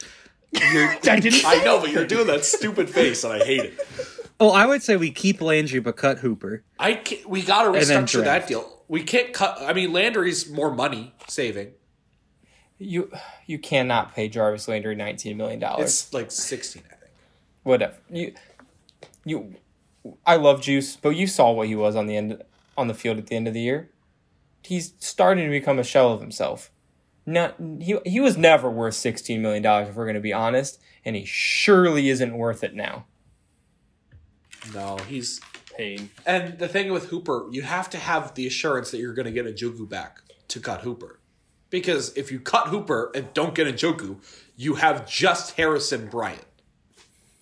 You're, 0.51 0.89
I 1.09 1.19
didn't- 1.19 1.45
I 1.45 1.63
know, 1.63 1.79
but 1.79 1.91
you're 1.91 2.05
doing 2.07 2.27
that 2.27 2.43
stupid 2.43 2.89
face, 2.89 3.23
and 3.23 3.33
I 3.33 3.45
hate 3.45 3.63
it. 3.65 3.79
Oh, 4.41 4.51
I 4.51 4.65
would 4.65 4.81
say 4.83 4.95
we 4.97 5.11
keep 5.11 5.41
Landry 5.41 5.79
but 5.79 5.95
cut 5.97 6.19
Hooper. 6.19 6.63
I 6.77 6.93
can't, 6.95 7.27
we 7.29 7.41
got 7.41 7.63
to 7.63 7.71
then 7.71 7.81
restructure 8.05 8.23
that 8.23 8.47
deal. 8.47 8.83
We 8.87 9.03
can't 9.03 9.33
cut. 9.33 9.57
I 9.61 9.73
mean, 9.73 9.91
Landry's 9.93 10.49
more 10.49 10.73
money 10.73 11.13
saving. 11.27 11.71
You 12.77 13.11
you 13.45 13.59
cannot 13.59 14.15
pay 14.15 14.29
Jarvis 14.29 14.67
Landry 14.69 14.95
nineteen 14.95 15.35
million 15.35 15.59
dollars. 15.59 15.83
It's 15.85 16.13
like 16.13 16.31
sixteen, 16.31 16.83
I 16.89 16.95
think. 16.95 17.11
Whatever. 17.63 17.95
You 18.09 18.33
you 19.25 19.55
I 20.25 20.35
love 20.37 20.61
Juice, 20.61 20.95
but 20.95 21.09
you 21.09 21.27
saw 21.27 21.51
what 21.51 21.67
he 21.67 21.75
was 21.75 21.95
on 21.95 22.07
the 22.07 22.15
end 22.15 22.41
on 22.77 22.87
the 22.87 22.93
field 22.93 23.17
at 23.17 23.27
the 23.27 23.35
end 23.35 23.47
of 23.47 23.53
the 23.53 23.61
year. 23.61 23.89
He's 24.63 24.93
starting 24.99 25.45
to 25.45 25.49
become 25.49 25.79
a 25.79 25.83
shell 25.83 26.11
of 26.11 26.21
himself. 26.21 26.71
Not 27.25 27.55
he 27.79 27.97
he 28.05 28.19
was 28.19 28.37
never 28.37 28.69
worth 28.69 28.95
sixteen 28.95 29.41
million 29.41 29.63
dollars 29.63 29.89
if 29.89 29.95
we're 29.95 30.07
gonna 30.07 30.19
be 30.19 30.33
honest, 30.33 30.79
and 31.05 31.15
he 31.15 31.25
surely 31.25 32.09
isn't 32.09 32.37
worth 32.37 32.63
it 32.63 32.73
now. 32.73 33.05
No, 34.73 34.97
he's 35.07 35.39
Pain. 35.79 36.09
And 36.25 36.59
the 36.59 36.67
thing 36.67 36.91
with 36.91 37.05
Hooper, 37.05 37.47
you 37.51 37.61
have 37.61 37.89
to 37.91 37.97
have 37.97 38.35
the 38.35 38.45
assurance 38.45 38.91
that 38.91 38.97
you're 38.97 39.13
going 39.13 39.27
to 39.27 39.31
get 39.31 39.47
a 39.47 39.51
Joku 39.51 39.87
back 39.87 40.19
to 40.49 40.59
cut 40.59 40.81
Hooper. 40.81 41.21
Because 41.69 42.11
if 42.17 42.33
you 42.33 42.41
cut 42.41 42.67
Hooper 42.67 43.13
and 43.15 43.33
don't 43.33 43.55
get 43.55 43.65
a 43.65 43.71
Joku, 43.71 44.17
you 44.57 44.75
have 44.75 45.07
just 45.07 45.55
Harrison 45.55 46.07
Bryant. 46.07 46.43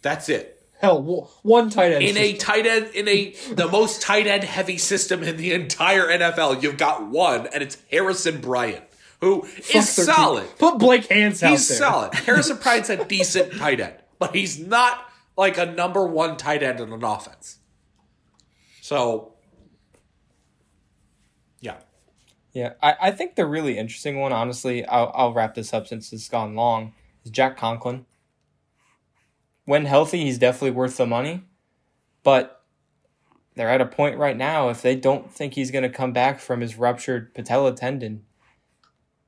That's 0.04 0.30
it. 0.30 0.57
Hell, 0.80 1.30
one 1.42 1.70
tight 1.72 1.92
end. 1.94 2.04
In 2.04 2.18
a 2.18 2.34
tight 2.34 2.68
end, 2.68 2.88
in 2.94 3.08
a 3.08 3.32
the 3.52 3.68
most 3.68 4.02
tight 4.02 4.28
end 4.28 4.44
heavy 4.44 4.78
system 4.78 5.24
in 5.24 5.38
the 5.38 5.54
entire 5.54 6.06
NFL, 6.08 6.62
you've 6.62 6.78
got 6.78 7.08
one, 7.08 7.48
and 7.48 7.64
it's 7.64 7.78
Harrison 7.90 8.42
Bryant, 8.42 8.84
who 9.20 9.44
is 9.44 9.66
Fuck 9.72 9.84
13. 9.86 10.06
solid. 10.06 10.48
Put 10.60 10.78
Blake 10.78 11.08
Hance 11.08 11.42
out 11.42 11.52
He's 11.52 11.68
there. 11.68 11.78
solid. 11.80 12.14
Harrison 12.26 12.58
Bryant's 12.58 12.90
a 12.92 13.04
decent 13.06 13.54
tight 13.58 13.80
end, 13.80 13.96
but 14.20 14.36
he's 14.36 14.60
not 14.60 15.04
like 15.36 15.58
a 15.58 15.66
number 15.66 16.06
one 16.06 16.38
tight 16.38 16.62
end 16.62 16.80
in 16.80 16.94
an 16.94 17.04
offense. 17.04 17.58
So, 18.82 19.34
yeah. 21.60 21.78
Yeah, 22.54 22.74
I, 22.82 22.96
I 23.02 23.12
think 23.12 23.36
the 23.36 23.46
really 23.46 23.78
interesting 23.78 24.20
one, 24.20 24.32
honestly, 24.32 24.86
I'll, 24.86 25.12
I'll 25.16 25.34
wrap 25.34 25.56
this 25.56 25.74
up 25.74 25.88
since 25.88 26.14
it's 26.14 26.30
gone 26.30 26.56
long, 26.56 26.94
is 27.24 27.32
Jack 27.32 27.58
Conklin. 27.58 28.06
When 29.68 29.84
healthy, 29.84 30.24
he's 30.24 30.38
definitely 30.38 30.72
worth 30.72 30.96
the 30.96 31.06
money, 31.06 31.44
but 32.24 32.64
they're 33.56 33.70
at 33.70 33.82
a 33.82 33.86
point 33.86 34.18
right 34.18 34.38
now, 34.38 34.70
if 34.70 34.82
they 34.82 34.96
don't 34.96 35.30
think 35.30 35.56
he's 35.56 35.72
going 35.72 35.84
to 35.84 35.90
come 35.90 36.14
back 36.14 36.40
from 36.40 36.62
his 36.62 36.78
ruptured 36.78 37.34
patella 37.34 37.76
tendon, 37.76 38.24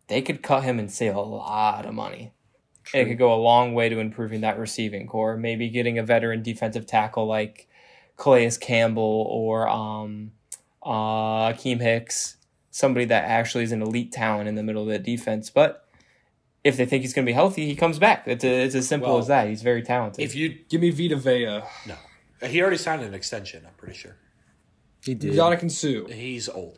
they 0.07 0.21
could 0.21 0.41
cut 0.41 0.63
him 0.63 0.79
and 0.79 0.89
save 0.89 1.13
a 1.13 1.19
lot 1.19 1.85
of 1.85 1.93
money. 1.93 2.31
And 2.93 3.01
it 3.01 3.09
could 3.09 3.17
go 3.17 3.33
a 3.33 3.35
long 3.35 3.73
way 3.73 3.89
to 3.89 3.99
improving 3.99 4.39
that 4.39 4.57
receiving 4.57 5.07
core. 5.07 5.35
Maybe 5.35 5.67
getting 5.67 5.99
a 5.99 6.03
veteran 6.03 6.41
defensive 6.41 6.85
tackle 6.85 7.27
like 7.27 7.67
Calais 8.15 8.51
Campbell 8.61 9.27
or 9.29 9.67
um, 9.67 10.31
uh, 10.81 11.49
Akiem 11.51 11.81
Hicks, 11.81 12.37
somebody 12.71 13.03
that 13.07 13.25
actually 13.25 13.65
is 13.65 13.73
an 13.73 13.81
elite 13.81 14.13
talent 14.13 14.47
in 14.47 14.55
the 14.55 14.63
middle 14.63 14.83
of 14.83 14.87
the 14.87 14.99
defense. 14.99 15.49
But 15.49 15.85
if 16.63 16.77
they 16.77 16.85
think 16.85 17.01
he's 17.03 17.13
going 17.13 17.25
to 17.25 17.29
be 17.29 17.33
healthy, 17.33 17.65
he 17.65 17.75
comes 17.75 17.99
back. 17.99 18.23
It's, 18.27 18.43
a, 18.43 18.63
it's 18.65 18.75
as 18.75 18.87
simple 18.87 19.09
Well, 19.09 19.19
as 19.19 19.27
that. 19.27 19.47
He's 19.47 19.61
very 19.61 19.81
talented. 19.81 20.23
If 20.23 20.35
you 20.35 20.57
Give 20.69 20.81
me 20.81 20.89
Vita 20.89 21.15
Vea. 21.15 21.61
no, 21.87 21.95
he 22.47 22.61
already 22.61 22.77
signed 22.77 23.01
an 23.01 23.13
extension. 23.13 23.63
I'm 23.65 23.73
pretty 23.77 23.97
sure 23.97 24.15
He 25.03 25.13
did. 25.13 25.33
Yannick 25.33 25.69
Sue. 25.71 26.05
he's 26.07 26.49
old, 26.49 26.77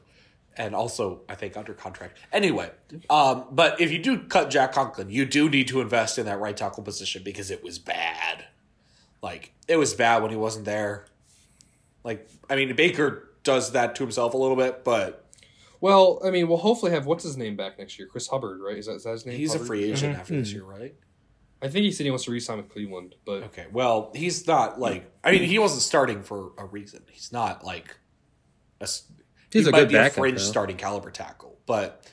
and 0.56 0.76
also 0.76 1.22
I 1.28 1.36
think 1.36 1.58
under 1.58 1.74
contract. 1.74 2.18
Anyway, 2.32 2.70
um, 3.10 3.46
but 3.52 3.82
if 3.82 3.92
you 3.92 4.00
do 4.00 4.20
cut 4.24 4.50
Jack 4.52 4.74
Conklin, 4.74 5.10
you 5.10 5.26
do 5.26 5.50
need 5.50 5.68
to 5.70 5.82
invest 5.82 6.18
in 6.20 6.26
that 6.28 6.40
right 6.40 6.56
tackle 6.56 6.84
position 6.84 7.24
because 7.24 7.50
it 7.50 7.64
was 7.64 7.80
bad. 7.80 8.46
Like 9.24 9.54
it 9.68 9.78
was 9.78 9.94
bad 9.94 10.22
when 10.22 10.32
he 10.32 10.38
wasn't 10.38 10.66
there. 10.66 11.06
Like 12.04 12.30
I 12.50 12.56
mean, 12.56 12.76
Baker 12.76 13.30
does 13.44 13.72
that 13.72 13.96
to 13.96 14.04
himself 14.04 14.34
a 14.36 14.38
little 14.38 14.56
bit, 14.56 14.84
but 14.84 15.21
Well, 15.82 16.22
I 16.24 16.30
mean, 16.30 16.48
we'll 16.48 16.60
hopefully 16.60 16.92
have 16.92 17.08
what's 17.08 17.24
his 17.24 17.38
name 17.38 17.56
back 17.56 17.80
next 17.80 17.98
year, 17.98 18.08
Chris 18.08 18.28
Hubbard, 18.28 18.62
right? 18.62 18.78
Is 18.78 18.86
that, 18.86 18.94
is 18.94 19.04
that 19.04 19.12
his 19.12 19.26
name? 19.26 19.36
he's 19.38 19.56
a 19.56 19.60
free 19.60 19.84
agent 19.84 20.14
mm-hmm. 20.14 20.22
after 20.22 20.36
this 20.36 20.54
year, 20.54 20.64
right? 20.64 20.96
I 21.64 21.68
think 21.68 21.84
he 21.84 21.92
said 21.92 22.06
he 22.06 22.12
wants 22.12 22.26
to 22.26 22.32
re-sign 22.32 22.58
with 22.58 22.70
Cleveland, 22.70 23.16
but 23.26 23.44
Okay. 23.44 23.66
Well, 23.72 24.12
he's 24.16 24.48
not 24.48 24.80
like. 24.80 25.12
I 25.24 25.32
mean, 25.32 25.44
he 25.44 25.60
wasn't 25.60 25.82
starting 25.82 26.24
for 26.24 26.52
a 26.58 26.66
reason. 26.66 27.04
He's 27.12 27.32
not 27.32 27.66
like. 27.66 27.98
A, 28.80 28.84
s- 28.84 29.12
He's 29.52 29.66
he 29.66 29.70
a 29.70 29.72
might 29.72 29.80
good 29.82 29.90
be 29.90 29.96
a 29.96 30.10
fringe 30.10 30.38
though. 30.38 30.44
starting 30.44 30.78
caliber 30.78 31.12
tackle, 31.12 31.60
but 31.66 32.08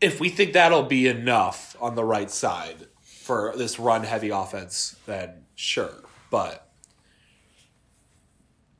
if 0.00 0.20
we 0.20 0.28
think 0.28 0.52
that'll 0.52 0.82
be 0.82 1.08
enough 1.08 1.74
on 1.80 1.94
the 1.94 2.04
right 2.04 2.30
side 2.30 2.86
for 3.00 3.54
this 3.56 3.78
run 3.78 4.04
heavy 4.04 4.28
offense, 4.28 4.96
then 5.06 5.46
sure. 5.54 6.04
But 6.30 6.68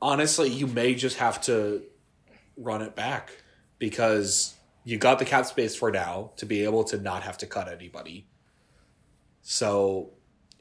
honestly, 0.01 0.49
you 0.49 0.67
may 0.67 0.95
just 0.95 1.17
have 1.17 1.41
to 1.43 1.81
run 2.55 2.81
it 2.81 2.95
back 2.95 3.31
because 3.79 4.55
you 4.83 4.97
got 4.97 5.19
the 5.19 5.25
cap 5.25 5.45
space 5.45 5.75
for 5.75 5.91
now 5.91 6.31
to 6.37 6.45
be 6.45 6.63
able 6.63 6.83
to 6.85 6.97
not 6.97 7.23
have 7.23 7.37
to 7.39 7.45
cut 7.45 7.67
anybody. 7.67 8.27
So 9.41 10.11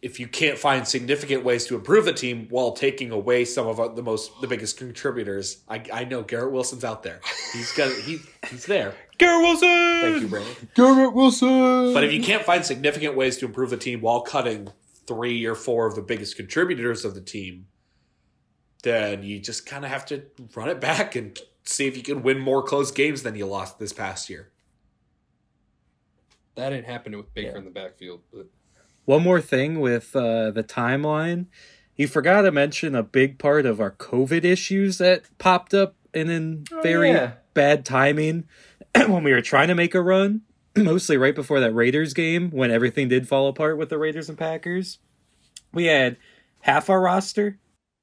if 0.02 0.20
you 0.20 0.28
can't 0.28 0.58
find 0.58 0.86
significant 0.86 1.44
ways 1.44 1.66
to 1.66 1.74
improve 1.74 2.04
the 2.04 2.12
team 2.12 2.46
while 2.50 2.72
taking 2.72 3.10
away 3.10 3.44
some 3.44 3.66
of 3.66 3.96
the 3.96 4.02
most 4.02 4.40
the 4.40 4.46
biggest 4.46 4.76
contributors, 4.76 5.62
I, 5.68 5.82
I 5.92 6.04
know 6.04 6.22
Garrett 6.22 6.52
Wilson's 6.52 6.84
out 6.84 7.02
there. 7.02 7.20
He's 7.52 7.72
got 7.72 7.92
he 8.02 8.18
he's 8.48 8.66
there. 8.66 8.94
Garrett 9.18 9.42
Wilson! 9.42 10.00
Thank 10.00 10.22
you, 10.22 10.28
Brandon. 10.28 10.68
Garrett 10.74 11.14
Wilson. 11.14 11.94
But 11.94 12.04
if 12.04 12.12
you 12.12 12.22
can't 12.22 12.44
find 12.44 12.64
significant 12.64 13.16
ways 13.16 13.38
to 13.38 13.46
improve 13.46 13.70
the 13.70 13.76
team 13.76 14.00
while 14.00 14.20
cutting 14.20 14.68
three 15.06 15.44
or 15.46 15.54
four 15.54 15.86
of 15.86 15.94
the 15.94 16.02
biggest 16.02 16.36
contributors 16.36 17.04
of 17.04 17.14
the 17.14 17.20
team, 17.20 17.66
then 18.82 19.22
you 19.22 19.40
just 19.40 19.66
kind 19.66 19.84
of 19.84 19.90
have 19.90 20.04
to 20.06 20.22
run 20.54 20.68
it 20.68 20.80
back 20.80 21.16
and 21.16 21.38
see 21.68 21.86
if 21.86 21.96
you 21.96 22.02
can 22.02 22.22
win 22.22 22.38
more 22.38 22.62
close 22.62 22.90
games 22.90 23.22
than 23.22 23.34
you 23.34 23.46
lost 23.46 23.78
this 23.78 23.92
past 23.92 24.30
year. 24.30 24.50
that 26.54 26.70
didn't 26.70 26.86
happen 26.86 27.16
with 27.16 27.32
Baker 27.34 27.56
in 27.56 27.64
the 27.64 27.70
backfield, 27.70 28.20
but 28.32 28.46
One 29.04 29.22
more 29.22 29.40
thing 29.40 29.80
with 29.80 30.14
uh, 30.16 30.50
the 30.50 30.64
timeline. 30.64 31.46
You 31.96 32.06
forgot 32.08 32.42
to 32.42 32.52
mention 32.52 32.94
a 32.94 33.02
big 33.02 33.38
part 33.38 33.64
of 33.66 33.80
our 33.80 33.90
COVID 33.90 34.44
issues 34.44 34.98
that 34.98 35.24
popped 35.38 35.72
up 35.72 35.94
and 36.12 36.30
in 36.30 36.64
very 36.82 37.10
yeah. 37.10 37.32
bad 37.54 37.84
timing 37.84 38.46
when 39.06 39.22
we 39.22 39.32
were 39.32 39.42
trying 39.42 39.68
to 39.68 39.74
make 39.74 39.94
a 39.94 40.02
run, 40.02 40.42
mostly 40.76 41.16
right 41.16 41.34
before 41.34 41.60
that 41.60 41.72
Raiders 41.72 42.14
game 42.14 42.50
when 42.50 42.70
everything 42.70 43.08
did 43.08 43.28
fall 43.28 43.48
apart 43.48 43.78
with 43.78 43.88
the 43.88 43.98
Raiders 43.98 44.28
and 44.28 44.38
Packers. 44.38 44.98
We 45.72 45.86
had 45.86 46.16
half 46.60 46.90
our 46.90 47.00
roster 47.00 47.58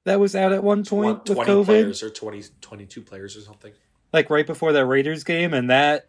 that 0.06 0.20
was 0.20 0.36
out 0.36 0.52
at 0.52 0.64
one 0.64 0.84
point 0.84 1.28
with 1.30 1.38
COVID, 1.38 1.66
players 1.66 2.04
or 2.04 2.10
20, 2.10 2.44
22 2.62 3.02
players 3.02 3.38
or 3.38 3.42
something. 3.42 3.74
like 4.12 4.30
right 4.30 4.46
before 4.46 4.72
that 4.74 4.86
Raiders 4.86 5.24
game, 5.24 5.54
and 5.54 5.70
that 5.70 6.08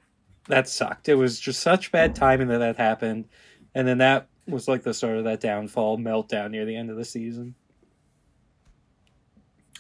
that 0.49 0.69
sucked. 0.69 1.09
It 1.09 1.15
was 1.15 1.41
just 1.41 1.61
such 1.61 1.93
bad 1.93 2.15
timing 2.15 2.49
that 2.49 2.59
that 2.59 2.77
happened, 2.77 3.27
and 3.75 3.87
then 3.87 3.99
that 3.99 4.29
was 4.47 4.69
like 4.69 4.83
the 4.83 4.95
start 4.95 5.17
of 5.17 5.25
that 5.25 5.41
downfall 5.41 5.99
meltdown 5.99 6.51
near 6.51 6.65
the 6.65 6.77
end 6.77 6.91
of 6.91 6.97
the 6.97 7.05
season. 7.05 7.55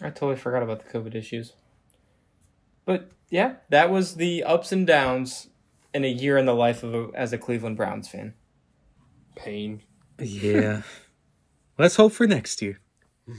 I 0.00 0.10
totally 0.10 0.36
forgot 0.36 0.62
about 0.62 0.84
the 0.84 0.98
COVID 0.98 1.14
issues. 1.14 1.52
But 2.84 3.10
yeah, 3.30 3.56
that 3.70 3.90
was 3.90 4.16
the 4.16 4.42
ups 4.44 4.72
and 4.72 4.86
downs 4.86 5.48
in 5.92 6.04
a 6.04 6.08
year 6.08 6.36
in 6.36 6.46
the 6.46 6.54
life 6.54 6.82
of 6.82 6.94
a, 6.94 7.08
as 7.14 7.32
a 7.32 7.38
Cleveland 7.38 7.76
Browns 7.76 8.08
fan. 8.08 8.34
pain. 9.36 9.82
Yeah. 10.18 10.82
Let's 11.78 11.96
hope 11.96 12.12
for 12.12 12.26
next 12.26 12.62
year. 12.62 12.80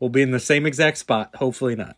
We'll 0.00 0.10
be 0.10 0.22
in 0.22 0.30
the 0.32 0.40
same 0.40 0.66
exact 0.66 0.98
spot. 0.98 1.36
Hopefully 1.36 1.76
not. 1.76 1.96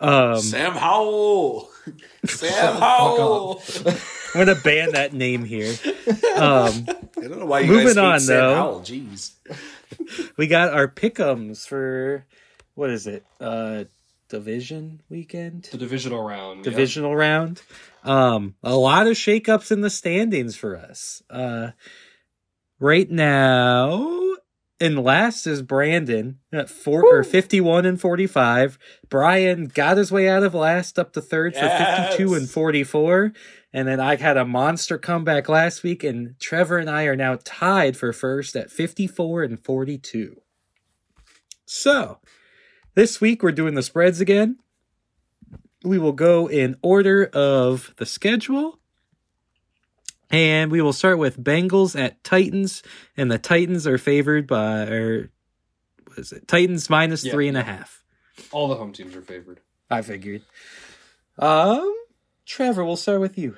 Um, 0.00 0.40
Sam 0.40 0.72
Howell. 0.72 1.70
Sam 2.26 2.76
Howell. 2.80 3.62
I'm 3.86 4.44
gonna 4.46 4.60
ban 4.62 4.92
that 4.92 5.12
name 5.14 5.44
here. 5.44 5.74
Um, 6.36 6.86
I 7.18 7.22
don't 7.22 7.38
know 7.38 7.46
why 7.46 7.60
you 7.60 7.68
Moving 7.72 7.86
guys 7.86 7.94
hate 7.94 8.00
on, 8.04 8.20
Sam 8.20 8.36
though. 8.36 8.54
Howell. 8.54 8.80
Jeez. 8.80 9.32
we 10.36 10.46
got 10.48 10.72
our 10.74 10.88
pickums 10.88 11.66
for 11.66 12.24
what 12.74 12.90
is 12.90 13.06
it? 13.06 13.24
Uh, 13.40 13.84
division 14.28 15.00
weekend, 15.08 15.68
The 15.70 15.78
divisional 15.78 16.22
round. 16.22 16.58
yeah. 16.64 16.70
divisional 16.72 17.14
round. 17.16 17.62
Um, 18.04 18.54
a 18.62 18.76
lot 18.76 19.06
of 19.06 19.14
shakeups 19.14 19.70
in 19.72 19.80
the 19.80 19.90
standings 19.90 20.56
for 20.56 20.76
us. 20.76 21.22
Uh, 21.30 21.70
right 22.80 23.10
now, 23.10 24.20
in 24.80 24.96
last 24.96 25.46
is 25.46 25.62
Brandon 25.62 26.38
at 26.52 26.68
four 26.68 27.04
or 27.04 27.24
fifty-one 27.24 27.86
and 27.86 28.00
forty-five. 28.00 28.78
Brian 29.08 29.66
got 29.66 29.96
his 29.96 30.12
way 30.12 30.28
out 30.28 30.42
of 30.42 30.54
last 30.54 30.98
up 30.98 31.12
to 31.12 31.20
third 31.20 31.54
for 31.54 31.68
fifty-two 31.68 32.34
and 32.34 32.48
forty-four. 32.48 33.32
And 33.72 33.88
then 33.88 34.00
I 34.00 34.16
had 34.16 34.36
a 34.36 34.44
monster 34.44 34.96
comeback 34.96 35.48
last 35.48 35.82
week, 35.82 36.02
and 36.02 36.38
Trevor 36.40 36.78
and 36.78 36.88
I 36.88 37.04
are 37.04 37.16
now 37.16 37.38
tied 37.44 37.96
for 37.96 38.12
first 38.12 38.56
at 38.56 38.70
fifty-four 38.70 39.42
and 39.42 39.62
forty-two. 39.62 40.40
So, 41.64 42.20
this 42.94 43.20
week 43.20 43.42
we're 43.42 43.52
doing 43.52 43.74
the 43.74 43.82
spreads 43.82 44.20
again 44.20 44.58
we 45.86 45.98
will 45.98 46.12
go 46.12 46.48
in 46.48 46.76
order 46.82 47.26
of 47.26 47.94
the 47.96 48.06
schedule. 48.06 48.80
And 50.30 50.70
we 50.72 50.80
will 50.82 50.92
start 50.92 51.18
with 51.18 51.42
Bengals 51.42 51.98
at 51.98 52.22
Titans, 52.24 52.82
and 53.16 53.30
the 53.30 53.38
Titans 53.38 53.86
are 53.86 53.98
favored 53.98 54.46
by, 54.46 54.82
or 54.82 55.30
what 56.06 56.18
is 56.18 56.32
it? 56.32 56.48
Titans 56.48 56.90
minus 56.90 57.24
Yeah. 57.24 57.32
three 57.32 57.48
and 57.48 57.56
a 57.56 57.62
half. 57.62 58.02
All 58.50 58.68
the 58.68 58.74
home 58.74 58.92
teams 58.92 59.14
are 59.14 59.22
favored. 59.22 59.60
I 59.88 60.02
figured. 60.02 60.42
Um, 61.38 61.94
Trevor, 62.44 62.84
we'll 62.84 62.96
start 62.96 63.20
with 63.20 63.38
you. 63.38 63.56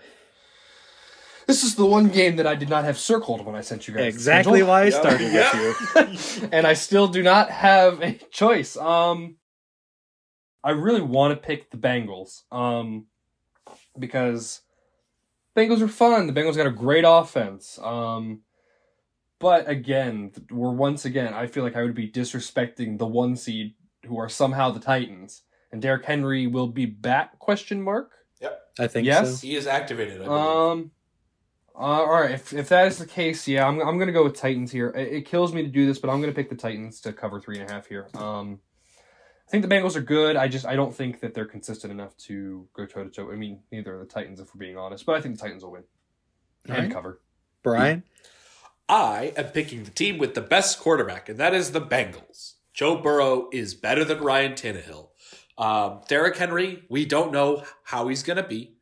This 1.46 1.64
is 1.64 1.76
the 1.76 1.86
one 1.86 2.08
game 2.08 2.36
that 2.36 2.46
I 2.46 2.54
did 2.54 2.68
not 2.68 2.84
have 2.84 2.98
circled 2.98 3.46
when 3.46 3.54
I 3.54 3.62
sent 3.62 3.88
you 3.88 3.94
guys. 3.94 4.04
Exactly 4.04 4.62
why 4.62 4.82
I 4.82 4.90
started 4.90 5.32
with 5.32 6.42
you. 6.42 6.48
and 6.52 6.66
I 6.66 6.74
still 6.74 7.08
do 7.08 7.22
not 7.22 7.48
have 7.50 8.02
a 8.02 8.12
choice. 8.30 8.76
Um, 8.76 9.36
I 10.62 10.72
really 10.72 11.00
want 11.00 11.32
to 11.40 11.46
pick 11.46 11.70
the 11.70 11.78
Bengals. 11.78 12.42
Um, 12.52 13.06
because 13.98 14.60
Bengals 15.58 15.80
are 15.80 15.88
fun. 15.88 16.26
The 16.26 16.32
Bengals 16.32 16.56
got 16.56 16.66
a 16.66 16.70
great 16.70 17.04
offense. 17.06 17.78
Um, 17.82 18.40
but 19.38 19.68
again, 19.68 20.32
we're 20.50 20.72
once 20.72 21.04
again. 21.04 21.34
I 21.34 21.46
feel 21.46 21.64
like 21.64 21.76
I 21.76 21.82
would 21.82 21.94
be 21.94 22.10
disrespecting 22.10 22.98
the 22.98 23.06
one 23.06 23.36
seed, 23.36 23.74
who 24.06 24.18
are 24.18 24.28
somehow 24.28 24.70
the 24.70 24.80
Titans. 24.80 25.42
And 25.72 25.82
Derrick 25.82 26.04
Henry 26.04 26.46
will 26.46 26.68
be 26.68 26.86
back? 26.86 27.38
Question 27.38 27.82
mark. 27.82 28.12
Yep, 28.40 28.60
I 28.78 28.86
think 28.86 29.06
Yes. 29.06 29.40
so. 29.40 29.46
He 29.46 29.56
is 29.56 29.66
activated. 29.66 30.22
I 30.22 30.24
believe. 30.24 30.40
Um. 30.40 30.90
Uh, 31.74 31.80
all 31.80 32.20
right. 32.20 32.32
If 32.32 32.52
if 32.52 32.68
that 32.70 32.86
is 32.88 32.98
the 32.98 33.06
case, 33.06 33.46
yeah, 33.46 33.66
I'm 33.66 33.80
I'm 33.80 33.98
gonna 33.98 34.12
go 34.12 34.24
with 34.24 34.34
Titans 34.34 34.72
here. 34.72 34.88
It, 34.96 35.12
it 35.12 35.26
kills 35.26 35.52
me 35.52 35.62
to 35.62 35.68
do 35.68 35.86
this, 35.86 35.98
but 35.98 36.10
I'm 36.10 36.20
gonna 36.20 36.32
pick 36.32 36.48
the 36.50 36.56
Titans 36.56 37.00
to 37.02 37.12
cover 37.12 37.40
three 37.40 37.58
and 37.60 37.70
a 37.70 37.72
half 37.72 37.86
here. 37.86 38.08
Um, 38.14 38.58
I 39.48 39.50
think 39.50 39.66
the 39.66 39.74
Bengals 39.74 39.96
are 39.96 40.02
good. 40.02 40.36
I 40.36 40.46
just 40.46 40.66
I 40.66 40.76
don't 40.76 40.94
think 40.94 41.20
that 41.20 41.32
they're 41.32 41.46
consistent 41.46 41.90
enough 41.90 42.14
to 42.18 42.68
go 42.74 42.84
toe 42.84 43.02
to 43.04 43.08
toe. 43.08 43.32
I 43.32 43.36
mean, 43.36 43.60
neither 43.72 43.96
are 43.96 43.98
the 43.98 44.04
Titans, 44.04 44.40
if 44.40 44.54
we're 44.54 44.58
being 44.58 44.76
honest. 44.76 45.06
But 45.06 45.16
I 45.16 45.22
think 45.22 45.36
the 45.36 45.42
Titans 45.42 45.64
will 45.64 45.72
win 45.72 45.84
and 46.66 46.76
Alright. 46.76 46.92
cover. 46.92 47.20
Brian? 47.62 48.02
I 48.90 49.32
am 49.38 49.46
picking 49.46 49.84
the 49.84 49.90
team 49.90 50.18
with 50.18 50.34
the 50.34 50.42
best 50.42 50.78
quarterback, 50.78 51.30
and 51.30 51.38
that 51.38 51.54
is 51.54 51.72
the 51.72 51.80
Bengals. 51.80 52.56
Joe 52.74 52.96
Burrow 52.96 53.48
is 53.50 53.74
better 53.74 54.04
than 54.04 54.20
Ryan 54.20 54.52
Tannehill. 54.52 55.08
Um, 55.56 56.02
Derrick 56.08 56.36
Henry, 56.36 56.84
we 56.90 57.06
don't 57.06 57.32
know 57.32 57.64
how 57.84 58.08
he's 58.08 58.22
going 58.22 58.36
to 58.36 58.46
be. 58.46 58.74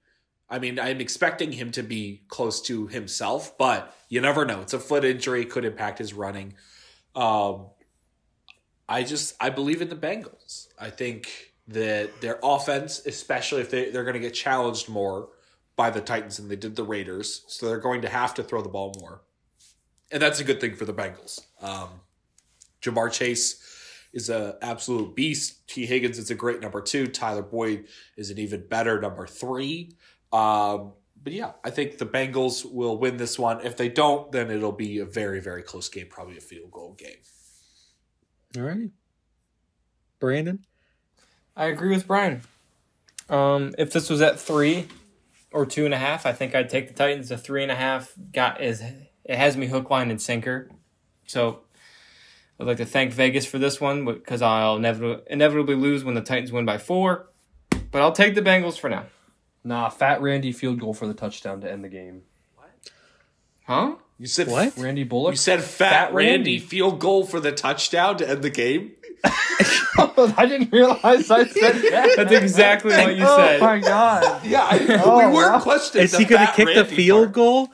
I 0.51 0.59
mean, 0.59 0.81
I'm 0.81 1.01
expecting 1.01 1.53
him 1.53 1.71
to 1.73 1.83
be 1.83 2.23
close 2.29 2.61
to 2.63 2.89
himself, 2.89 3.57
but 3.57 3.97
you 4.09 4.21
never 4.21 4.45
know. 4.45 4.61
It's 4.63 4.75
a 4.75 4.79
foot 4.81 5.05
injury, 5.05 5.45
could 5.45 5.65
impact 5.65 5.99
his 5.99 6.13
running. 6.13 6.55
Um, 7.15 7.67
I 8.89 9.03
just 9.03 9.35
I 9.41 9.51
believe 9.51 9.83
in 9.83 9.89
the 9.89 9.97
Bengals. 9.97 10.69
I 10.79 10.91
think 10.91 11.53
that 11.69 12.21
their 12.21 12.39
offense, 12.43 13.05
especially 13.07 13.61
if 13.61 13.71
they, 13.71 13.91
they're 13.91 14.05
going 14.05 14.15
to 14.15 14.21
get 14.21 14.35
challenged 14.35 14.89
more 14.89 15.29
by 15.75 15.91
the 15.91 16.01
Titans 16.01 16.37
than 16.37 16.49
they 16.49 16.57
did 16.57 16.77
the 16.77 16.85
Raiders, 16.85 17.45
so 17.49 17.67
they're 17.67 17.79
going 17.79 18.03
to 18.03 18.09
have 18.09 18.35
to 18.35 18.43
throw 18.43 18.63
the 18.63 18.69
ball 18.69 18.95
more 19.01 19.23
and 20.11 20.23
that's 20.23 20.41
a 20.41 20.45
good 20.45 20.61
thing 20.61 20.75
for 20.75 20.85
the 20.85 20.95
Bengals. 20.95 21.41
Um, 21.61 21.89
Ja'Marr 22.83 23.13
Chase 23.13 23.63
is 24.13 24.31
an 24.31 24.55
absolute 24.63 25.15
beast. 25.15 25.67
Tee 25.69 25.87
Higgins 25.87 26.19
is 26.19 26.31
a 26.31 26.35
great 26.35 26.61
number 26.61 26.81
two. 26.81 27.07
Tyler 27.07 27.43
Boyd 27.43 27.87
is 28.17 28.31
an 28.31 28.39
even 28.39 28.67
better 28.67 29.01
number 29.01 29.27
three. 29.27 29.97
Um, 30.33 30.93
but 31.23 31.33
yeah, 31.33 31.53
I 31.65 31.71
think 31.71 31.99
the 31.99 32.07
Bengals 32.07 32.65
will 32.71 32.99
win 32.99 33.17
this 33.17 33.39
one. 33.39 33.65
If 33.65 33.77
they 33.77 33.89
don't, 33.89 34.31
then 34.31 34.51
it'll 34.51 34.73
be 34.73 35.01
a 35.01 35.05
very, 35.05 35.41
very 35.41 35.63
close 35.63 35.89
game, 35.89 36.07
probably 36.09 36.37
a 36.37 36.41
field 36.41 36.71
goal 36.71 36.95
game. 36.95 37.17
All 38.57 38.63
right. 38.63 38.91
Brandon? 40.19 40.65
I 41.57 41.67
agree 41.67 41.91
with 41.91 42.07
Brian. 42.07 42.43
Um, 43.29 43.75
if 43.79 43.93
this 43.93 44.09
was 44.09 44.21
at 44.23 44.39
three 44.39 44.87
or 45.53 45.67
two 45.67 45.85
and 45.85 45.95
a 45.95 45.99
half, 45.99 46.27
I 46.27 46.33
think 46.33 46.55
I'd 46.55 46.71
take 46.71 46.89
the 46.89 46.95
Titans. 46.95 47.29
The 47.29 47.39
three 47.39 47.63
and 47.63 47.73
a 47.73 47.77
half 47.77 48.13
got 48.33 48.61
is 48.61 48.81
it 48.81 49.37
has 49.37 49.57
me 49.57 49.67
hook, 49.67 49.91
line, 49.91 50.11
and 50.11 50.21
sinker. 50.21 50.71
So 51.27 51.61
I'd 52.61 52.67
like 52.67 52.77
to 52.79 52.87
thank 52.87 53.13
Vegas 53.13 53.47
for 53.47 53.59
this 53.59 53.81
one 53.81 54.05
because 54.05 54.43
I'll 54.43 54.77
inevitably, 54.77 55.25
inevitably 55.29 55.75
lose 55.75 56.05
when 56.05 56.15
the 56.15 56.21
Titans 56.21 56.53
win 56.53 56.65
by 56.65 56.79
four. 56.79 57.29
But 57.91 58.03
I'll 58.03 58.13
take 58.13 58.35
the 58.35 58.43
Bengals 58.43 58.79
for 58.79 58.89
now. 58.89 59.07
Nah, 59.65 59.89
Fat 59.89 60.23
Randy 60.23 60.53
field 60.53 60.81
goal 60.81 60.95
for 60.95 61.07
the 61.07 61.15
touchdown 61.15 61.61
to 61.63 61.71
end 61.71 61.83
the 61.83 61.89
game. 61.89 62.23
What? 62.55 62.71
Huh? 63.65 63.97
You 64.19 64.27
said 64.27 64.49
What? 64.49 64.77
Randy 64.79 65.05
Bullock. 65.05 65.33
You 65.33 65.37
said 65.37 65.63
Fat, 65.63 65.91
Fat 65.91 66.15
Randy. 66.15 66.33
Randy. 66.33 66.59
field 66.59 66.99
goal 67.01 67.25
for 67.27 67.39
the 67.41 67.53
touchdown 67.53 68.17
to 68.19 68.29
end 68.29 68.43
the 68.43 68.51
game. 68.51 68.93
I 69.25 70.47
didn't 70.49 70.73
realize 70.73 71.31
I 71.31 71.45
said 71.47 71.75
that. 71.91 72.15
That's 72.17 72.33
exactly 72.33 72.93
what 72.93 73.17
you 73.17 73.25
oh 73.27 73.37
said. 73.37 73.61
my 73.61 73.79
god. 73.81 74.45
Yeah, 74.45 74.63
I, 74.71 75.03
Oh, 75.05 75.19
we 75.29 75.35
weren't 75.35 75.53
wow. 75.55 75.61
questioning. 75.61 76.05
Is 76.05 76.13
the 76.13 76.19
he 76.19 76.25
going 76.25 76.41
to 76.41 76.47
Fat 76.47 76.57
kick 76.57 76.75
the 76.75 76.85
field 76.85 77.27
part. 77.27 77.33
goal? 77.35 77.69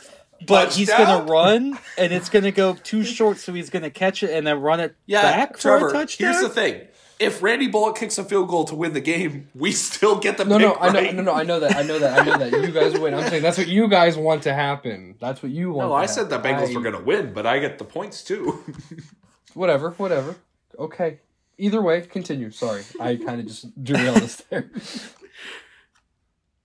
But 0.44 0.72
he's 0.74 0.88
gonna 0.90 1.24
run, 1.30 1.78
and 1.96 2.12
it's 2.12 2.28
going 2.28 2.42
to 2.42 2.50
go 2.50 2.74
too 2.74 3.04
short, 3.04 3.38
so 3.38 3.52
he's 3.52 3.70
going 3.70 3.84
to 3.84 3.90
catch 3.90 4.24
it 4.24 4.30
and 4.30 4.44
then 4.44 4.60
run 4.60 4.80
it 4.80 4.96
Yeah, 5.06 5.22
back 5.22 5.54
for 5.54 5.60
Trevor. 5.62 5.88
a 5.90 5.92
touchdown. 5.92 6.32
Here's 6.32 6.42
the 6.42 6.48
thing: 6.48 6.80
if 7.18 7.42
Randy 7.42 7.68
Bullock 7.68 7.96
kicks 7.96 8.18
a 8.18 8.24
field 8.24 8.48
goal 8.48 8.64
to 8.64 8.74
win 8.74 8.92
the 8.92 9.00
game, 9.00 9.48
we 9.54 9.72
still 9.72 10.18
get 10.18 10.38
the 10.38 10.44
No, 10.44 10.58
pick 10.58 10.66
no, 10.66 10.74
I 10.76 10.90
know, 10.92 11.10
no, 11.12 11.22
no, 11.22 11.32
I 11.34 11.42
know 11.44 11.60
that, 11.60 11.76
I 11.76 11.82
know 11.82 11.98
that, 11.98 12.20
I 12.20 12.24
know 12.24 12.38
that. 12.38 12.52
You 12.52 12.72
guys 12.72 12.98
win. 12.98 13.14
I'm 13.14 13.28
saying 13.28 13.42
that's 13.42 13.58
what 13.58 13.68
you 13.68 13.88
guys 13.88 14.16
want 14.16 14.42
to 14.44 14.54
happen. 14.54 15.14
That's 15.20 15.42
what 15.42 15.52
you 15.52 15.72
want. 15.72 15.88
No, 15.88 15.94
to 15.94 15.94
I 15.94 16.06
said 16.06 16.30
the. 16.30 16.38
Bengals 16.38 16.70
I- 16.70 16.74
were 16.74 16.80
going 16.82 16.94
to 16.96 17.02
win, 17.02 17.32
but 17.32 17.46
I 17.46 17.58
get 17.58 17.78
the 17.78 17.84
points 17.84 18.22
too. 18.24 18.62
Whatever, 19.54 19.90
whatever. 19.92 20.36
Okay. 20.78 21.18
Either 21.58 21.82
way, 21.82 22.00
continue. 22.00 22.50
Sorry, 22.50 22.82
I 22.98 23.16
kind 23.16 23.38
of 23.38 23.46
just 23.46 23.84
derailed 23.84 24.16
us 24.22 24.36
there. 24.48 24.70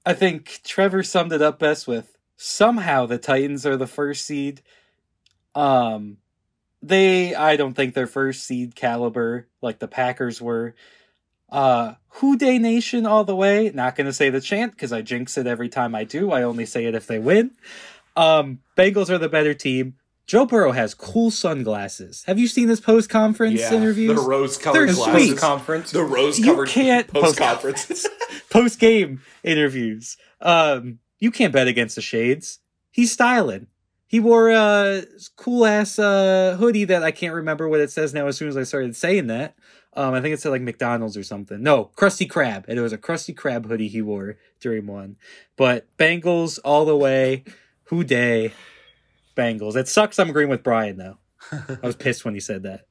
I 0.06 0.14
think 0.14 0.62
Trevor 0.64 1.04
summed 1.04 1.34
it 1.34 1.42
up 1.42 1.60
best 1.60 1.86
with 1.88 2.18
somehow 2.38 3.06
the 3.06 3.18
Titans 3.18 3.66
are 3.66 3.76
the 3.76 3.88
first 3.88 4.26
seed. 4.26 4.62
Um 5.54 6.18
they 6.88 7.36
I 7.36 7.56
don't 7.56 7.74
think 7.74 7.94
they're 7.94 8.08
first 8.08 8.44
seed 8.46 8.76
caliber 8.76 9.48
like 9.62 9.80
the 9.80 9.88
Packers 9.88 10.42
were. 10.42 10.76
Uh 11.50 11.94
Who 12.10 12.38
Dey 12.38 12.58
Nation 12.58 13.06
all 13.06 13.24
the 13.24 13.36
way. 13.36 13.72
Not 13.74 13.96
gonna 13.96 14.14
say 14.14 14.30
the 14.30 14.42
chant 14.42 14.74
because 14.74 14.92
I 14.92 15.02
jinx 15.02 15.38
it 15.38 15.48
every 15.48 15.70
time 15.70 15.96
I 15.96 16.04
do. 16.04 16.32
I 16.32 16.44
only 16.44 16.66
say 16.66 16.86
it 16.86 16.96
if 16.96 17.08
they 17.08 17.20
win. 17.20 17.52
Um 18.16 18.60
Bengals 18.76 19.10
are 19.10 19.18
the 19.18 19.30
better 19.30 19.54
team. 19.54 19.96
Joe 20.28 20.46
Burrow 20.46 20.74
has 20.74 20.94
cool 20.94 21.32
sunglasses. 21.32 22.26
Have 22.28 22.38
you 22.38 22.50
seen 22.50 22.68
his 22.68 22.82
post 22.82 23.10
conference 23.10 23.62
interviews? 23.62 24.14
the 24.14 24.22
rose-covered 24.22 24.90
They're 24.90 24.94
glasses, 24.94 25.28
sweet. 25.30 25.38
Conference. 25.38 25.92
the 25.92 26.04
rose-covered 26.04 26.68
You 26.68 26.74
can't 26.74 27.08
post 27.08 27.38
conference. 27.38 28.06
post 28.50 28.78
game 28.78 29.22
interviews. 29.44 30.18
Um, 30.42 31.00
you 31.20 31.32
can't 31.32 31.54
bet 31.54 31.68
against 31.70 31.96
the 31.96 32.02
shades. 32.02 32.60
He's 32.92 33.14
styling. 33.14 33.68
He 34.08 34.20
wore 34.22 34.50
a 34.50 35.04
cool 35.36 35.66
ass 35.66 36.00
uh, 36.00 36.56
hoodie 36.58 36.86
that 36.86 37.04
I 37.04 37.12
can't 37.12 37.36
remember 37.36 37.68
what 37.68 37.82
it 37.82 37.92
says 37.92 38.14
now. 38.14 38.28
As 38.28 38.38
soon 38.38 38.48
as 38.48 38.56
I 38.56 38.64
started 38.64 38.96
saying 38.96 39.28
that, 39.28 39.56
um, 39.94 40.14
I 40.14 40.22
think 40.22 40.34
it 40.34 40.40
said 40.40 40.50
like 40.50 40.62
McDonald's 40.62 41.18
or 41.18 41.24
something. 41.24 41.62
No, 41.62 41.92
Krusty 41.98 42.28
Krab, 42.28 42.66
and 42.68 42.80
it 42.80 42.82
was 42.82 42.94
a 42.94 42.98
Krusty 42.98 43.36
Krab 43.36 43.66
hoodie 43.66 43.90
he 43.90 44.02
wore 44.02 44.38
during 44.62 44.88
one. 44.88 45.18
But 45.58 45.88
Bengals 45.98 46.60
all 46.64 46.86
the 46.86 46.96
way. 46.96 47.44
Who 47.86 48.04
Dey? 48.04 48.54
Bengals. 49.36 49.76
It 49.76 49.88
sucks. 49.88 50.20
I'm 50.20 50.30
agreeing 50.30 50.50
with 50.50 50.64
Brian 50.64 50.98
though. 50.98 51.18
I 51.52 51.78
was 51.84 51.96
pissed 51.96 52.26
when 52.26 52.34
he 52.34 52.40
said 52.40 52.64
that. 52.64 52.82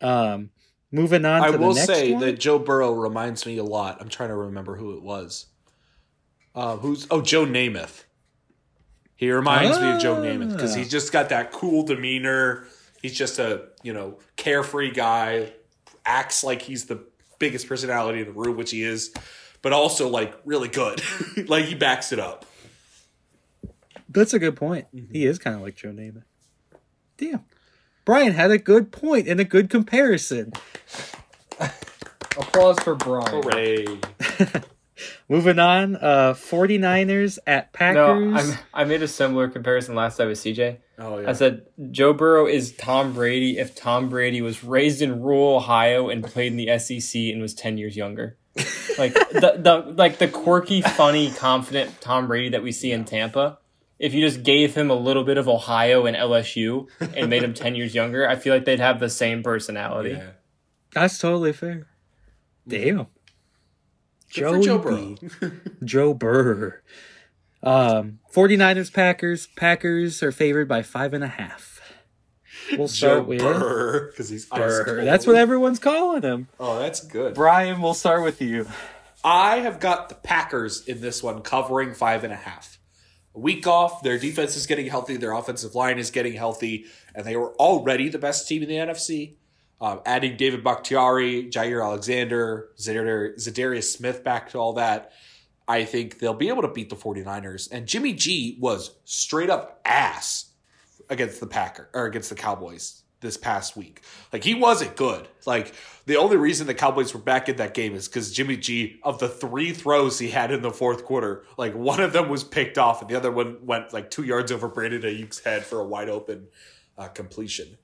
Um, 0.00 0.50
moving 0.90 1.24
on. 1.24 1.42
I 1.42 1.50
to 1.50 1.58
will 1.58 1.68
the 1.68 1.74
next 1.74 1.86
say 1.86 2.12
one. 2.12 2.20
that 2.22 2.40
Joe 2.40 2.58
Burrow 2.58 2.92
reminds 2.92 3.46
me 3.46 3.58
a 3.58 3.64
lot. 3.64 3.98
I'm 4.00 4.08
trying 4.08 4.30
to 4.30 4.36
remember 4.36 4.76
who 4.76 4.96
it 4.96 5.02
was. 5.02 5.46
Uh, 6.54 6.76
who's 6.78 7.06
oh 7.10 7.22
Joe 7.22 7.46
Namath. 7.46 8.04
He 9.20 9.30
reminds 9.30 9.78
me 9.78 9.90
of 9.92 10.00
Joe 10.00 10.16
Namath 10.16 10.52
because 10.52 10.72
Ah. 10.74 10.78
he's 10.78 10.88
just 10.88 11.12
got 11.12 11.28
that 11.28 11.52
cool 11.52 11.82
demeanor. 11.82 12.64
He's 13.02 13.12
just 13.12 13.38
a 13.38 13.66
you 13.82 13.92
know 13.92 14.18
carefree 14.36 14.92
guy, 14.92 15.52
acts 16.06 16.42
like 16.42 16.62
he's 16.62 16.86
the 16.86 17.04
biggest 17.38 17.68
personality 17.68 18.20
in 18.20 18.24
the 18.28 18.32
room, 18.32 18.56
which 18.56 18.70
he 18.70 18.82
is, 18.82 19.12
but 19.60 19.74
also 19.74 20.08
like 20.08 20.34
really 20.46 20.68
good. 20.68 21.02
like 21.50 21.66
he 21.66 21.74
backs 21.74 22.12
it 22.12 22.18
up. 22.18 22.46
That's 24.08 24.32
a 24.32 24.38
good 24.38 24.56
point. 24.56 24.86
Mm-hmm. 24.96 25.12
He 25.12 25.26
is 25.26 25.38
kind 25.38 25.54
of 25.54 25.60
like 25.60 25.76
Joe 25.76 25.90
Namath. 25.90 26.24
Damn. 27.18 27.44
Brian 28.06 28.32
had 28.32 28.50
a 28.50 28.56
good 28.56 28.90
point 28.90 29.28
and 29.28 29.38
a 29.38 29.44
good 29.44 29.68
comparison. 29.68 30.54
Applause 32.38 32.78
for 32.80 32.94
Brian. 32.94 33.42
Hooray. 33.42 33.84
Moving 35.28 35.58
on, 35.58 35.96
uh 35.96 36.34
49ers 36.34 37.38
at 37.46 37.72
Packers. 37.72 37.96
No, 37.96 38.36
I'm, 38.36 38.58
I 38.74 38.84
made 38.84 39.02
a 39.02 39.08
similar 39.08 39.48
comparison 39.48 39.94
last 39.94 40.16
time 40.16 40.28
with 40.28 40.38
CJ. 40.38 40.78
Oh 40.98 41.18
yeah. 41.18 41.30
I 41.30 41.32
said 41.32 41.66
Joe 41.90 42.12
Burrow 42.12 42.46
is 42.46 42.72
Tom 42.72 43.12
Brady 43.12 43.58
if 43.58 43.74
Tom 43.74 44.08
Brady 44.08 44.42
was 44.42 44.62
raised 44.62 45.00
in 45.02 45.22
rural 45.22 45.56
Ohio 45.56 46.08
and 46.08 46.22
played 46.22 46.52
in 46.52 46.56
the 46.56 46.78
SEC 46.78 47.20
and 47.32 47.40
was 47.40 47.54
ten 47.54 47.78
years 47.78 47.96
younger. 47.96 48.36
Like 48.98 49.14
the, 49.32 49.54
the 49.58 49.94
like 49.96 50.18
the 50.18 50.28
quirky, 50.28 50.82
funny, 50.82 51.30
confident 51.30 52.00
Tom 52.00 52.26
Brady 52.26 52.50
that 52.50 52.62
we 52.62 52.72
see 52.72 52.92
in 52.92 53.04
Tampa. 53.04 53.58
If 53.98 54.14
you 54.14 54.26
just 54.26 54.42
gave 54.42 54.74
him 54.74 54.90
a 54.90 54.94
little 54.94 55.24
bit 55.24 55.36
of 55.36 55.46
Ohio 55.46 56.06
and 56.06 56.16
LSU 56.16 56.88
and 57.14 57.28
made 57.30 57.42
him 57.42 57.54
ten 57.54 57.74
years 57.74 57.94
younger, 57.94 58.28
I 58.28 58.36
feel 58.36 58.54
like 58.54 58.64
they'd 58.64 58.80
have 58.80 58.98
the 58.98 59.10
same 59.10 59.42
personality. 59.42 60.10
yeah. 60.10 60.30
That's 60.92 61.18
totally 61.18 61.52
fair. 61.52 61.86
Damn. 62.66 63.06
Good 64.34 64.44
for 64.50 64.60
Joe 64.60 64.78
Burrow. 64.78 65.16
Joe 65.84 66.14
Burr. 66.14 66.80
Um, 67.62 68.20
49ers 68.32 68.92
Packers. 68.92 69.48
Packers 69.56 70.22
are 70.22 70.32
favored 70.32 70.68
by 70.68 70.82
five 70.82 71.12
and 71.12 71.22
a 71.24 71.28
half. 71.28 71.80
We'll 72.76 72.88
start 72.88 73.18
Joe 73.18 73.22
with 73.24 73.40
Burr 73.40 74.10
because 74.10 74.28
he's 74.28 74.46
ice 74.50 74.58
Burr. 74.58 74.84
cold. 74.84 75.06
That's 75.06 75.26
what 75.26 75.36
everyone's 75.36 75.78
calling 75.78 76.22
him. 76.22 76.48
Oh, 76.58 76.78
that's 76.78 77.00
good. 77.04 77.34
Brian, 77.34 77.80
we'll 77.80 77.94
start 77.94 78.22
with 78.22 78.40
you. 78.40 78.66
I 79.22 79.56
have 79.58 79.80
got 79.80 80.08
the 80.08 80.14
Packers 80.14 80.86
in 80.86 81.00
this 81.00 81.22
one 81.22 81.42
covering 81.42 81.92
five 81.94 82.24
and 82.24 82.32
a 82.32 82.36
half. 82.36 82.78
A 83.34 83.38
week 83.38 83.66
off, 83.66 84.02
their 84.02 84.18
defense 84.18 84.56
is 84.56 84.66
getting 84.66 84.86
healthy, 84.86 85.16
their 85.16 85.32
offensive 85.32 85.74
line 85.74 85.98
is 85.98 86.10
getting 86.10 86.32
healthy, 86.32 86.86
and 87.14 87.24
they 87.24 87.36
were 87.36 87.54
already 87.56 88.08
the 88.08 88.18
best 88.18 88.48
team 88.48 88.62
in 88.62 88.68
the 88.68 88.74
NFC. 88.76 89.36
Um, 89.80 90.00
adding 90.04 90.36
David 90.36 90.62
Bakhtiari, 90.62 91.50
Jaire 91.50 91.82
Alexander, 91.82 92.68
Zadar- 92.78 93.36
Za'Darius 93.36 93.84
Smith 93.84 94.22
back 94.22 94.50
to 94.50 94.58
all 94.58 94.74
that, 94.74 95.12
I 95.66 95.84
think 95.84 96.18
they'll 96.18 96.34
be 96.34 96.48
able 96.48 96.62
to 96.62 96.68
beat 96.68 96.90
the 96.90 96.96
49ers. 96.96 97.70
And 97.70 97.86
Jimmy 97.86 98.12
G 98.12 98.58
was 98.60 98.96
straight 99.04 99.48
up 99.48 99.80
ass 99.84 100.50
against 101.08 101.40
the 101.40 101.46
Packer 101.46 101.88
or 101.94 102.06
against 102.06 102.28
the 102.28 102.34
Cowboys 102.34 103.02
this 103.20 103.36
past 103.36 103.76
week. 103.76 104.02
Like 104.32 104.42
he 104.44 104.54
wasn't 104.54 104.96
good. 104.96 105.28
Like 105.46 105.74
the 106.06 106.16
only 106.16 106.36
reason 106.36 106.66
the 106.66 106.74
Cowboys 106.74 107.12
were 107.12 107.20
back 107.20 107.48
in 107.48 107.56
that 107.56 107.74
game 107.74 107.94
is 107.94 108.08
because 108.08 108.32
Jimmy 108.32 108.56
G 108.56 108.98
of 109.02 109.18
the 109.18 109.28
three 109.28 109.72
throws 109.72 110.18
he 110.18 110.30
had 110.30 110.50
in 110.50 110.62
the 110.62 110.70
fourth 110.70 111.04
quarter, 111.04 111.44
like 111.56 111.74
one 111.74 112.00
of 112.00 112.12
them 112.12 112.28
was 112.28 112.44
picked 112.44 112.78
off 112.78 113.00
and 113.00 113.10
the 113.10 113.16
other 113.16 113.30
one 113.30 113.58
went 113.64 113.92
like 113.92 114.10
two 114.10 114.24
yards 114.24 114.50
over 114.50 114.68
Brandon 114.68 115.02
Aiyuk's 115.02 115.40
head 115.40 115.64
for 115.64 115.80
a 115.80 115.86
wide 115.86 116.08
open 116.08 116.48
uh, 116.96 117.08
completion. 117.08 117.76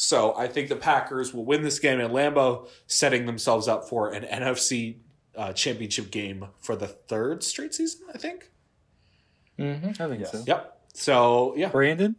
So 0.00 0.34
I 0.34 0.48
think 0.48 0.70
the 0.70 0.76
Packers 0.76 1.34
will 1.34 1.44
win 1.44 1.62
this 1.62 1.78
game 1.78 2.00
in 2.00 2.10
Lambeau, 2.10 2.66
setting 2.86 3.26
themselves 3.26 3.68
up 3.68 3.86
for 3.86 4.10
an 4.10 4.22
NFC 4.22 4.96
uh, 5.36 5.52
championship 5.52 6.10
game 6.10 6.46
for 6.58 6.74
the 6.74 6.86
third 6.86 7.44
straight 7.44 7.74
season. 7.74 8.06
I 8.12 8.16
think. 8.16 8.50
I 10.00 10.08
think 10.08 10.26
so. 10.26 10.42
Yep. 10.46 10.80
So 10.94 11.52
yeah, 11.54 11.68
Brandon? 11.68 12.16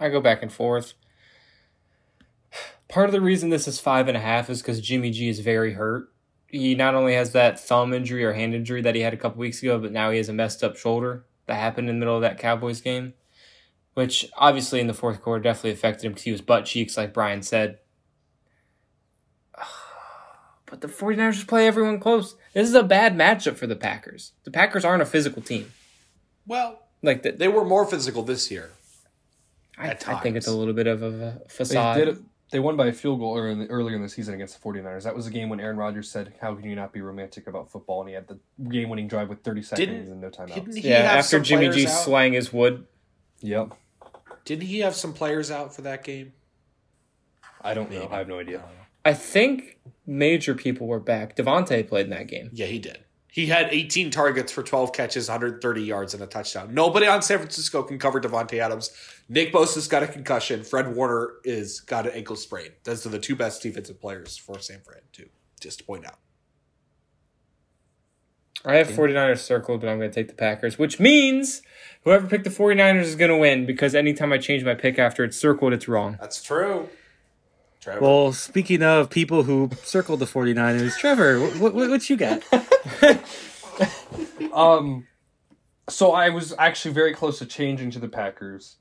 I 0.00 0.08
go 0.08 0.20
back 0.20 0.42
and 0.42 0.52
forth. 0.52 0.94
Part 2.88 3.06
of 3.06 3.12
the 3.12 3.20
reason 3.20 3.50
this 3.50 3.68
is 3.68 3.78
five 3.78 4.08
and 4.08 4.16
a 4.16 4.20
half 4.20 4.50
is 4.50 4.60
because 4.60 4.80
Jimmy 4.80 5.12
G 5.12 5.28
is 5.28 5.38
very 5.38 5.74
hurt. 5.74 6.12
He 6.48 6.74
not 6.74 6.96
only 6.96 7.14
has 7.14 7.30
that 7.30 7.60
thumb 7.60 7.94
injury 7.94 8.24
or 8.24 8.32
hand 8.32 8.56
injury 8.56 8.82
that 8.82 8.96
he 8.96 9.02
had 9.02 9.14
a 9.14 9.16
couple 9.16 9.38
weeks 9.38 9.62
ago, 9.62 9.78
but 9.78 9.92
now 9.92 10.10
he 10.10 10.16
has 10.16 10.28
a 10.28 10.32
messed 10.32 10.64
up 10.64 10.76
shoulder 10.76 11.26
that 11.46 11.54
happened 11.54 11.88
in 11.88 11.94
the 11.94 12.00
middle 12.00 12.16
of 12.16 12.22
that 12.22 12.38
Cowboys 12.38 12.80
game, 12.80 13.14
which 13.94 14.28
obviously 14.36 14.80
in 14.80 14.86
the 14.86 14.94
fourth 14.94 15.22
quarter 15.22 15.42
definitely 15.42 15.70
affected 15.72 16.04
him 16.06 16.12
because 16.12 16.24
he 16.24 16.32
was 16.32 16.40
butt 16.40 16.64
cheeks, 16.66 16.96
like 16.96 17.12
Brian 17.14 17.42
said. 17.42 17.78
But 20.66 20.80
the 20.80 20.88
49ers 20.88 21.34
just 21.34 21.46
play 21.46 21.66
everyone 21.68 22.00
close. 22.00 22.34
This 22.52 22.68
is 22.68 22.74
a 22.74 22.82
bad 22.82 23.14
matchup 23.16 23.56
for 23.56 23.66
the 23.66 23.76
Packers. 23.76 24.32
The 24.44 24.50
Packers 24.50 24.84
aren't 24.84 25.02
a 25.02 25.06
physical 25.06 25.40
team. 25.42 25.70
well, 26.46 26.80
Like 27.02 27.22
the, 27.22 27.30
they 27.32 27.48
were 27.48 27.64
more 27.64 27.86
physical 27.86 28.22
this 28.24 28.50
year. 28.50 28.70
I, 29.78 29.88
at 29.88 30.08
I 30.08 30.18
think 30.20 30.36
it's 30.36 30.46
a 30.48 30.56
little 30.56 30.72
bit 30.74 30.86
of 30.86 31.02
a 31.02 31.08
They 31.08 31.48
facade. 31.48 31.96
did. 31.96 32.24
They 32.50 32.60
won 32.60 32.76
by 32.76 32.86
a 32.86 32.92
field 32.92 33.20
goal 33.20 33.36
earlier 33.36 33.52
in, 33.52 33.58
the, 33.60 33.66
earlier 33.66 33.94
in 33.94 34.02
the 34.02 34.08
season 34.08 34.34
against 34.34 34.60
the 34.60 34.68
49ers. 34.68 35.02
That 35.04 35.14
was 35.14 35.26
the 35.26 35.30
game 35.30 35.48
when 35.48 35.60
Aaron 35.60 35.76
Rodgers 35.76 36.10
said, 36.10 36.32
"How 36.40 36.54
can 36.54 36.64
you 36.68 36.74
not 36.76 36.92
be 36.92 37.00
romantic 37.02 37.46
about 37.46 37.70
football?" 37.70 38.00
And 38.00 38.08
he 38.08 38.14
had 38.14 38.26
the 38.28 38.38
game-winning 38.68 39.06
drive 39.08 39.28
with 39.28 39.42
30 39.42 39.62
seconds 39.62 39.86
Didn't- 39.86 40.10
and 40.12 40.20
no 40.20 40.30
timeouts. 40.30 40.54
Didn't 40.54 40.76
he 40.76 40.88
Yeah, 40.88 41.02
have 41.02 41.18
after 41.18 41.36
some 41.38 41.42
Jimmy 41.44 41.68
G 41.70 41.86
out? 41.86 41.90
swang 42.04 42.32
his 42.32 42.52
wood. 42.52 42.86
Yep. 43.40 43.74
Didn't 44.44 44.64
he 44.64 44.80
have 44.80 44.94
some 44.94 45.12
players 45.12 45.50
out 45.50 45.74
for 45.74 45.82
that 45.82 46.04
game? 46.04 46.32
I 47.60 47.74
don't 47.74 47.90
know. 47.90 48.08
I 48.10 48.18
have 48.18 48.28
no 48.28 48.38
idea. 48.38 48.62
I 49.04 49.14
think 49.14 49.78
major 50.06 50.54
people 50.54 50.86
were 50.86 51.00
back. 51.00 51.36
Davante 51.36 51.86
played 51.86 52.04
in 52.04 52.10
that 52.10 52.28
game. 52.28 52.50
Yeah, 52.52 52.66
he 52.66 52.78
did. 52.78 52.98
He 53.30 53.46
had 53.46 53.68
18 53.72 54.10
targets 54.10 54.52
for 54.52 54.62
12 54.62 54.92
catches, 54.92 55.28
130 55.28 55.82
yards, 55.82 56.14
and 56.14 56.22
a 56.22 56.26
touchdown. 56.26 56.72
Nobody 56.72 57.08
on 57.08 57.20
San 57.20 57.38
Francisco 57.38 57.82
can 57.82 57.98
cover 57.98 58.20
Davante 58.20 58.60
Adams. 58.60 58.90
Nick 59.28 59.52
Bosa's 59.52 59.88
got 59.88 60.04
a 60.04 60.06
concussion. 60.06 60.62
Fred 60.62 60.94
Warner 60.94 61.32
is 61.42 61.80
got 61.80 62.06
an 62.06 62.12
ankle 62.12 62.36
sprain. 62.36 62.68
Those 62.84 63.04
are 63.06 63.08
the 63.08 63.18
two 63.18 63.34
best 63.34 63.60
defensive 63.60 64.00
players 64.00 64.36
for 64.36 64.60
San 64.60 64.82
Fran, 64.82 65.00
too. 65.12 65.28
Just 65.58 65.80
to 65.80 65.84
point 65.84 66.06
out. 66.06 66.18
I 68.64 68.76
have 68.76 68.88
49ers 68.88 69.38
circled, 69.38 69.80
but 69.80 69.88
I'm 69.88 69.98
going 69.98 70.10
to 70.10 70.14
take 70.14 70.28
the 70.28 70.34
Packers, 70.34 70.78
which 70.78 70.98
means 71.00 71.62
whoever 72.04 72.26
picked 72.26 72.44
the 72.44 72.50
49ers 72.50 73.02
is 73.02 73.14
going 73.16 73.30
to 73.30 73.36
win 73.36 73.66
because 73.66 73.94
anytime 73.94 74.32
I 74.32 74.38
change 74.38 74.64
my 74.64 74.74
pick 74.74 74.98
after 74.98 75.22
it's 75.24 75.36
circled, 75.36 75.72
it's 75.72 75.86
wrong. 75.88 76.16
That's 76.20 76.42
true. 76.42 76.88
Trevor. 77.80 78.00
Well, 78.00 78.32
speaking 78.32 78.82
of 78.82 79.10
people 79.10 79.42
who 79.42 79.70
circled 79.82 80.20
the 80.20 80.24
49ers, 80.24 80.96
Trevor, 80.98 81.40
what, 81.58 81.74
what, 81.74 81.90
what 81.90 82.10
you 82.10 82.16
got? 82.16 82.42
Um, 84.52 85.06
so 85.88 86.12
I 86.12 86.28
was 86.30 86.54
actually 86.58 86.94
very 86.94 87.12
close 87.12 87.38
to 87.40 87.46
changing 87.46 87.90
to 87.92 87.98
the 87.98 88.08
Packers, 88.08 88.76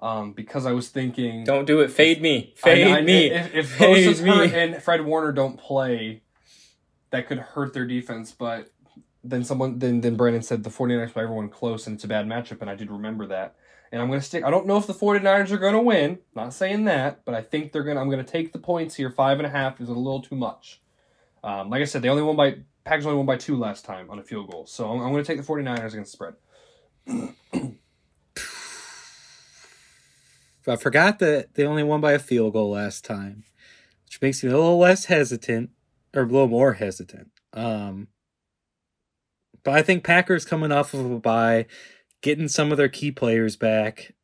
um, 0.00 0.32
because 0.32 0.64
I 0.64 0.72
was 0.72 0.88
thinking, 0.90 1.42
Don't 1.44 1.64
do 1.64 1.80
it. 1.80 1.90
Fade 1.90 2.22
me. 2.22 2.52
Fade 2.56 2.86
know- 2.86 2.94
I- 2.94 3.00
me. 3.02 3.26
If, 3.30 3.54
if 3.54 3.70
Fade 3.72 4.20
me. 4.20 4.54
and 4.54 4.80
Fred 4.82 5.04
Warner 5.04 5.32
don't 5.32 5.58
play, 5.58 6.22
that 7.10 7.26
could 7.26 7.38
hurt 7.38 7.74
their 7.74 7.84
defense. 7.86 8.30
But 8.30 8.70
then 9.24 9.44
someone, 9.44 9.78
then 9.78 10.00
then 10.00 10.16
Brandon 10.16 10.42
said 10.42 10.64
the 10.64 10.70
49ers 10.70 11.12
play 11.12 11.22
everyone 11.22 11.48
close 11.48 11.86
and 11.86 11.94
it's 11.94 12.04
a 12.04 12.08
bad 12.08 12.26
matchup, 12.26 12.60
and 12.60 12.70
I 12.70 12.74
did 12.74 12.90
remember 12.90 13.26
that. 13.26 13.56
And 13.90 14.02
I'm 14.02 14.08
gonna 14.08 14.20
stick. 14.20 14.44
I 14.44 14.50
don't 14.50 14.66
know 14.66 14.76
if 14.76 14.86
the 14.86 14.94
49ers 14.94 15.50
are 15.50 15.58
gonna 15.58 15.82
win. 15.82 16.18
Not 16.34 16.52
saying 16.52 16.84
that, 16.84 17.24
but 17.24 17.34
I 17.34 17.42
think 17.42 17.72
they're 17.72 17.84
gonna. 17.84 18.00
I'm 18.00 18.10
gonna 18.10 18.24
take 18.24 18.52
the 18.52 18.58
points 18.58 18.94
here. 18.96 19.10
Five 19.10 19.38
and 19.38 19.46
a 19.46 19.50
half 19.50 19.80
is 19.80 19.88
a 19.88 19.94
little 19.94 20.20
too 20.20 20.36
much. 20.36 20.80
Um, 21.42 21.70
like 21.70 21.80
I 21.80 21.84
said, 21.84 22.02
they 22.02 22.08
only 22.08 22.22
won 22.22 22.36
by 22.36 22.58
Packers 22.84 23.06
only 23.06 23.18
won 23.18 23.26
by 23.26 23.36
two 23.36 23.56
last 23.56 23.84
time 23.84 24.10
on 24.10 24.18
a 24.18 24.22
field 24.22 24.50
goal. 24.50 24.66
So 24.66 24.90
I'm, 24.90 25.00
I'm 25.00 25.10
gonna 25.12 25.24
take 25.24 25.38
the 25.38 25.42
49ers 25.42 25.92
against 25.92 26.18
the 26.18 26.34
spread. 26.34 26.34
I 30.66 30.76
forgot 30.76 31.18
that 31.20 31.54
they 31.54 31.64
only 31.64 31.82
won 31.82 32.00
by 32.00 32.12
a 32.12 32.18
field 32.18 32.52
goal 32.52 32.70
last 32.70 33.04
time, 33.04 33.44
which 34.04 34.20
makes 34.20 34.44
me 34.44 34.50
a 34.50 34.56
little 34.56 34.78
less 34.78 35.06
hesitant, 35.06 35.70
or 36.14 36.22
a 36.22 36.26
little 36.26 36.48
more 36.48 36.74
hesitant. 36.74 37.30
Um, 37.54 38.08
but 39.64 39.74
I 39.74 39.82
think 39.82 40.04
Packers 40.04 40.44
coming 40.44 40.72
off 40.72 40.94
of 40.94 41.10
a 41.10 41.18
bye, 41.18 41.66
getting 42.20 42.48
some 42.48 42.70
of 42.70 42.78
their 42.78 42.88
key 42.88 43.10
players 43.10 43.56
back. 43.56 44.14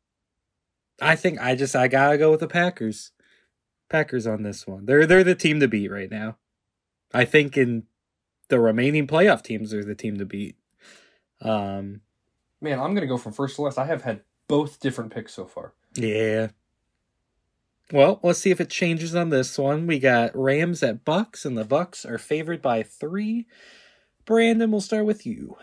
I 1.01 1.15
think 1.15 1.39
I 1.39 1.55
just 1.55 1.75
I 1.75 1.87
gotta 1.87 2.17
go 2.17 2.31
with 2.31 2.39
the 2.39 2.47
Packers. 2.47 3.11
Packers 3.89 4.25
on 4.25 4.43
this 4.43 4.65
one. 4.65 4.85
They're 4.85 5.05
they're 5.05 5.23
the 5.23 5.35
team 5.35 5.59
to 5.59 5.67
beat 5.67 5.91
right 5.91 6.09
now. 6.09 6.37
I 7.13 7.25
think 7.25 7.57
in 7.57 7.83
the 8.49 8.59
remaining 8.59 9.07
playoff 9.07 9.41
teams 9.41 9.73
are 9.73 9.83
the 9.83 9.95
team 9.95 10.17
to 10.17 10.25
beat. 10.25 10.55
Um, 11.41 12.01
Man, 12.61 12.79
I'm 12.79 12.93
gonna 12.93 13.07
go 13.07 13.17
from 13.17 13.33
first 13.33 13.55
to 13.57 13.63
last. 13.63 13.77
I 13.77 13.85
have 13.85 14.03
had 14.03 14.21
both 14.47 14.79
different 14.79 15.13
picks 15.13 15.33
so 15.33 15.45
far. 15.45 15.73
Yeah. 15.95 16.49
Well, 17.91 18.19
let's 18.23 18.39
see 18.39 18.49
if 18.49 18.59
it 18.59 18.69
changes 18.69 19.13
on 19.13 19.29
this 19.29 19.57
one. 19.59 19.85
We 19.85 19.99
got 19.99 20.35
Rams 20.35 20.81
at 20.81 21.05
Bucks, 21.05 21.45
and 21.45 21.57
the 21.57 21.63
Bucks 21.63 22.05
are 22.05 22.17
favored 22.17 22.61
by 22.61 22.81
three. 22.81 23.45
Brandon, 24.25 24.71
we'll 24.71 24.81
start 24.81 25.05
with 25.05 25.25
you. 25.25 25.57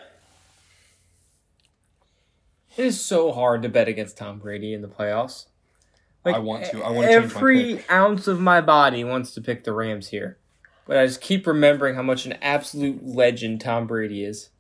It 2.77 2.87
is 2.87 3.01
so 3.01 3.33
hard 3.33 3.63
to 3.63 3.69
bet 3.69 3.89
against 3.89 4.17
Tom 4.17 4.39
Brady 4.39 4.73
in 4.73 4.83
the 4.83 4.89
playoffs. 4.89 5.47
I 6.25 6.39
want 6.39 6.65
to. 6.67 6.83
I 6.83 6.91
want 6.91 7.09
to 7.09 7.21
change 7.21 7.33
my 7.33 7.39
every 7.39 7.85
ounce 7.91 8.29
of 8.29 8.41
my 8.41 8.61
body 8.61 9.03
wants 9.03 9.35
to 9.35 9.41
pick 9.41 9.65
the 9.65 9.73
Rams 9.73 10.09
here, 10.09 10.39
but 10.87 10.97
I 10.97 11.07
just 11.07 11.21
keep 11.21 11.47
remembering 11.47 11.97
how 11.97 12.03
much 12.03 12.27
an 12.27 12.35
absolute 12.41 13.05
legend 13.05 13.61
Tom 13.61 13.87
Brady 13.87 14.25
is. 14.25 14.51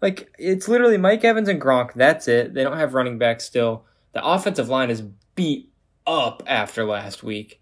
Like 0.00 0.32
it's 0.38 0.68
literally 0.68 0.96
Mike 0.96 1.24
Evans 1.24 1.48
and 1.48 1.60
Gronk. 1.60 1.94
That's 1.94 2.28
it. 2.28 2.54
They 2.54 2.62
don't 2.62 2.78
have 2.78 2.94
running 2.94 3.18
back 3.18 3.40
still. 3.40 3.84
The 4.12 4.24
offensive 4.24 4.68
line 4.68 4.90
is 4.90 5.02
beat 5.34 5.72
up 6.06 6.42
after 6.46 6.84
last 6.84 7.22
week. 7.22 7.60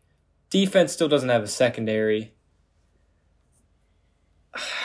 Defense 0.51 0.93
still 0.93 1.09
doesn't 1.09 1.31
have 1.31 1.43
a 1.43 1.49
secondary. 1.49 2.35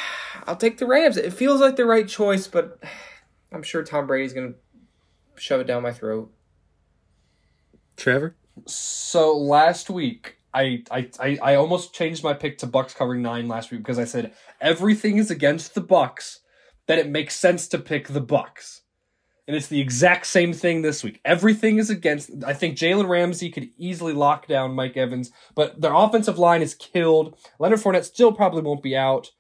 I'll 0.49 0.55
take 0.55 0.79
the 0.79 0.87
Rams. 0.87 1.15
It 1.15 1.31
feels 1.31 1.61
like 1.61 1.75
the 1.75 1.85
right 1.85 2.07
choice, 2.07 2.47
but 2.47 2.83
I'm 3.51 3.61
sure 3.61 3.83
Tom 3.83 4.07
Brady's 4.07 4.33
gonna 4.33 4.55
shove 5.35 5.61
it 5.61 5.67
down 5.67 5.83
my 5.83 5.91
throat. 5.91 6.33
Trevor? 7.95 8.35
So 8.65 9.37
last 9.37 9.91
week 9.91 10.37
I, 10.51 10.83
I, 10.89 11.09
I, 11.19 11.37
I 11.41 11.55
almost 11.55 11.93
changed 11.93 12.23
my 12.23 12.33
pick 12.33 12.57
to 12.57 12.65
Bucks 12.65 12.95
covering 12.95 13.21
nine 13.21 13.47
last 13.47 13.69
week 13.69 13.81
because 13.81 13.99
I 13.99 14.05
said 14.05 14.33
everything 14.59 15.17
is 15.17 15.29
against 15.29 15.75
the 15.75 15.81
Bucks, 15.81 16.39
that 16.87 16.97
it 16.97 17.09
makes 17.09 17.35
sense 17.35 17.67
to 17.67 17.77
pick 17.77 18.07
the 18.07 18.19
Bucks. 18.19 18.81
And 19.47 19.55
it's 19.55 19.67
the 19.67 19.79
exact 19.79 20.25
same 20.25 20.53
thing 20.53 20.81
this 20.81 21.03
week. 21.03 21.21
Everything 21.25 21.77
is 21.77 21.91
against. 21.91 22.31
I 22.43 22.53
think 22.53 22.75
Jalen 22.75 23.07
Ramsey 23.07 23.51
could 23.51 23.69
easily 23.77 24.13
lock 24.13 24.47
down 24.47 24.75
Mike 24.75 24.97
Evans, 24.97 25.31
but 25.53 25.79
their 25.79 25.93
offensive 25.93 26.39
line 26.39 26.63
is 26.63 26.73
killed. 26.73 27.37
Leonard 27.59 27.79
Fournette 27.79 28.05
still 28.05 28.31
probably 28.31 28.63
won't 28.63 28.83
be 28.83 28.95
out. 28.97 29.31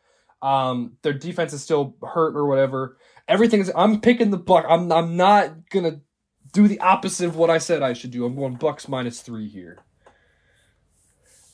Um, 0.41 0.97
their 1.01 1.13
defense 1.13 1.53
is 1.53 1.61
still 1.61 1.95
hurt 2.01 2.35
or 2.35 2.45
whatever. 2.45 2.97
Everything's. 3.27 3.69
I'm 3.75 4.01
picking 4.01 4.31
the 4.31 4.37
Buck. 4.37 4.65
I'm. 4.67 4.91
I'm 4.91 5.17
not 5.17 5.69
gonna 5.69 6.01
do 6.53 6.67
the 6.67 6.79
opposite 6.79 7.27
of 7.27 7.35
what 7.35 7.49
I 7.49 7.57
said 7.57 7.83
I 7.83 7.93
should 7.93 8.11
do. 8.11 8.25
I'm 8.25 8.35
going 8.35 8.55
Bucks 8.55 8.87
minus 8.87 9.21
three 9.21 9.47
here. 9.47 9.79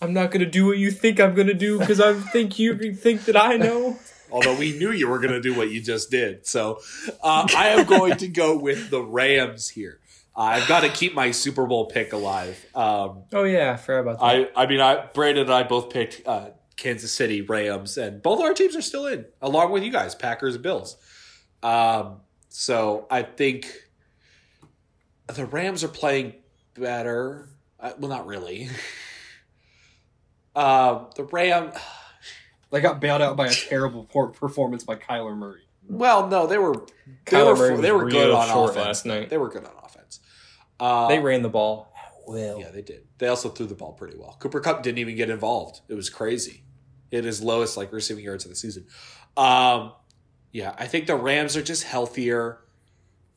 I'm 0.02 0.14
not 0.14 0.32
gonna 0.32 0.46
do 0.46 0.68
what 0.68 0.78
you 0.78 0.92
think 0.92 1.20
I'm 1.20 1.34
gonna 1.34 1.54
do 1.54 1.80
because 1.80 2.00
I 2.00 2.14
think 2.32 2.60
you 2.60 2.94
think 2.94 3.26
that 3.26 3.36
I 3.36 3.58
know. 3.58 3.98
Although 4.32 4.56
we 4.56 4.78
knew 4.78 4.92
you 4.92 5.08
were 5.08 5.20
going 5.20 5.34
to 5.34 5.42
do 5.42 5.54
what 5.54 5.70
you 5.70 5.82
just 5.82 6.10
did. 6.10 6.46
So 6.48 6.80
uh, 7.24 7.48
I 7.56 7.70
am 7.70 7.86
going 7.86 8.18
to 8.18 8.28
go 8.28 8.58
with 8.58 8.90
the 8.90 9.02
Rams 9.02 9.70
here. 9.70 10.00
Uh, 10.36 10.42
I've 10.42 10.68
got 10.68 10.82
to 10.82 10.90
keep 10.90 11.14
my 11.14 11.32
Super 11.32 11.66
Bowl 11.66 11.86
pick 11.86 12.12
alive. 12.12 12.66
Um, 12.76 13.24
Oh 13.32 13.44
yeah, 13.44 13.72
I 13.72 13.78
forgot 13.78 14.00
about 14.00 14.20
that. 14.20 14.52
I, 14.58 14.64
I 14.64 14.68
mean, 14.68 14.82
I, 14.82 15.06
Brandon 15.14 15.44
and 15.44 15.54
I 15.54 15.64
both 15.64 15.90
picked 15.90 16.28
uh, 16.28 16.50
Kansas 16.78 17.12
City 17.12 17.42
Rams, 17.42 17.98
and 17.98 18.22
both 18.22 18.42
our 18.42 18.54
teams 18.54 18.76
are 18.76 18.82
still 18.82 19.08
in, 19.08 19.26
along 19.42 19.72
with 19.72 19.84
you 19.84 19.92
guys, 19.92 20.14
Packers 20.16 20.58
Bills. 20.58 20.98
Um, 21.64 22.18
so 22.50 23.08
I 23.10 23.24
think 23.24 23.72
the 25.28 25.46
Rams 25.46 25.84
are 25.84 25.90
playing 25.90 26.34
better. 26.74 27.50
Uh, 27.80 27.94
well, 28.00 28.10
not 28.10 28.26
really. 28.28 28.70
Uh, 30.56 31.06
the 31.16 31.24
Ram. 31.26 31.72
They 32.72 32.82
got 32.82 33.00
bailed 33.00 33.22
out 33.22 33.38
by 33.38 33.48
a 33.48 33.54
terrible 33.54 34.04
por- 34.04 34.32
performance 34.32 34.84
by 34.84 34.96
Kyler 34.96 35.38
Murray. 35.38 35.62
Well, 35.88 36.28
no, 36.28 36.46
they 36.46 36.58
were 36.58 36.74
they 36.74 37.38
Kyler 37.38 37.58
were 37.58 37.70
Murray 37.70 37.82
they 37.82 37.92
were 37.92 38.10
good 38.10 38.32
on 38.32 38.50
offense 38.50 38.76
last 38.76 39.06
night. 39.06 39.30
They 39.30 39.38
were 39.38 39.50
good 39.50 39.64
on 39.64 39.72
offense. 39.82 40.20
Uh, 40.78 41.08
they 41.08 41.20
ran 41.20 41.42
the 41.42 41.48
ball. 41.50 41.94
Well, 42.28 42.60
Yeah, 42.60 42.72
they 42.72 42.82
did. 42.82 43.06
They 43.18 43.28
also 43.28 43.48
threw 43.50 43.68
the 43.68 43.76
ball 43.76 43.94
pretty 43.94 44.18
well. 44.18 44.36
Cooper 44.40 44.60
Kupp 44.60 44.84
didn't 44.84 44.98
even 44.98 45.16
get 45.16 45.30
involved. 45.30 45.82
It 45.88 45.94
was 45.94 46.10
crazy. 46.10 46.64
It 47.16 47.26
is 47.26 47.42
lowest 47.42 47.78
like 47.78 47.92
receiving 47.92 48.24
yards 48.24 48.46
of 48.46 48.50
the 48.50 48.56
season. 48.56 48.86
Um, 49.38 49.94
yeah, 50.52 50.74
I 50.78 50.88
think 50.88 51.08
the 51.08 51.16
Rams 51.16 51.58
are 51.58 51.64
just 51.64 51.84
healthier. 51.84 52.60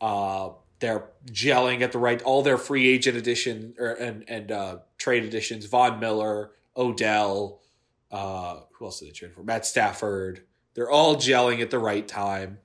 Uh, 0.01 0.51
they're 0.81 1.05
gelling 1.27 1.81
at 1.83 1.93
the 1.93 1.99
right. 1.99 2.23
All 2.23 2.43
their 2.43 2.59
free 2.59 2.89
agent 2.89 3.17
addition 3.17 3.75
or, 3.79 3.93
and 3.95 4.25
and 4.29 4.53
uh, 4.53 4.79
trade 4.97 5.25
additions: 5.25 5.67
Von 5.67 5.99
Miller, 6.01 6.53
Odell. 6.77 7.61
Uh, 8.11 8.61
who 8.73 8.85
else 8.85 9.01
did 9.01 9.09
they 9.09 9.13
trade 9.13 9.33
for? 9.35 9.43
Matt 9.43 9.67
Stafford. 9.67 10.43
They're 10.75 10.91
all 10.91 11.17
gelling 11.17 11.61
at 11.61 11.71
the 11.71 11.79
right 11.79 12.07
time. 12.07 12.59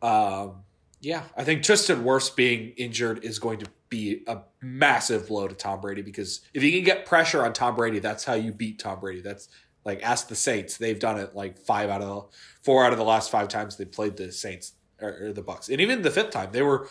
Um, 0.00 0.62
yeah, 1.00 1.24
I 1.36 1.44
think 1.44 1.62
Tristan 1.62 2.04
Wirfs 2.04 2.34
being 2.34 2.70
injured 2.76 3.22
is 3.24 3.38
going 3.38 3.58
to 3.58 3.66
be 3.90 4.22
a 4.26 4.38
massive 4.62 5.28
blow 5.28 5.46
to 5.46 5.54
Tom 5.54 5.80
Brady 5.80 6.02
because 6.02 6.40
if 6.54 6.62
you 6.62 6.72
can 6.72 6.82
get 6.82 7.06
pressure 7.06 7.44
on 7.44 7.52
Tom 7.52 7.76
Brady, 7.76 7.98
that's 7.98 8.24
how 8.24 8.34
you 8.34 8.52
beat 8.52 8.78
Tom 8.78 9.00
Brady. 9.00 9.20
That's 9.20 9.48
like 9.84 10.02
ask 10.02 10.28
the 10.28 10.34
Saints; 10.34 10.76
they've 10.76 10.98
done 10.98 11.18
it 11.18 11.34
like 11.34 11.58
five 11.58 11.90
out 11.90 12.02
of 12.02 12.08
the, 12.08 12.36
four 12.62 12.84
out 12.84 12.92
of 12.92 12.98
the 12.98 13.04
last 13.04 13.30
five 13.30 13.48
times 13.48 13.76
they 13.76 13.84
played 13.84 14.16
the 14.16 14.32
Saints 14.32 14.72
or, 15.00 15.26
or 15.26 15.32
the 15.32 15.42
Bucks, 15.42 15.68
and 15.68 15.80
even 15.80 16.02
the 16.02 16.10
fifth 16.10 16.30
time 16.30 16.50
they 16.52 16.62
were 16.62 16.88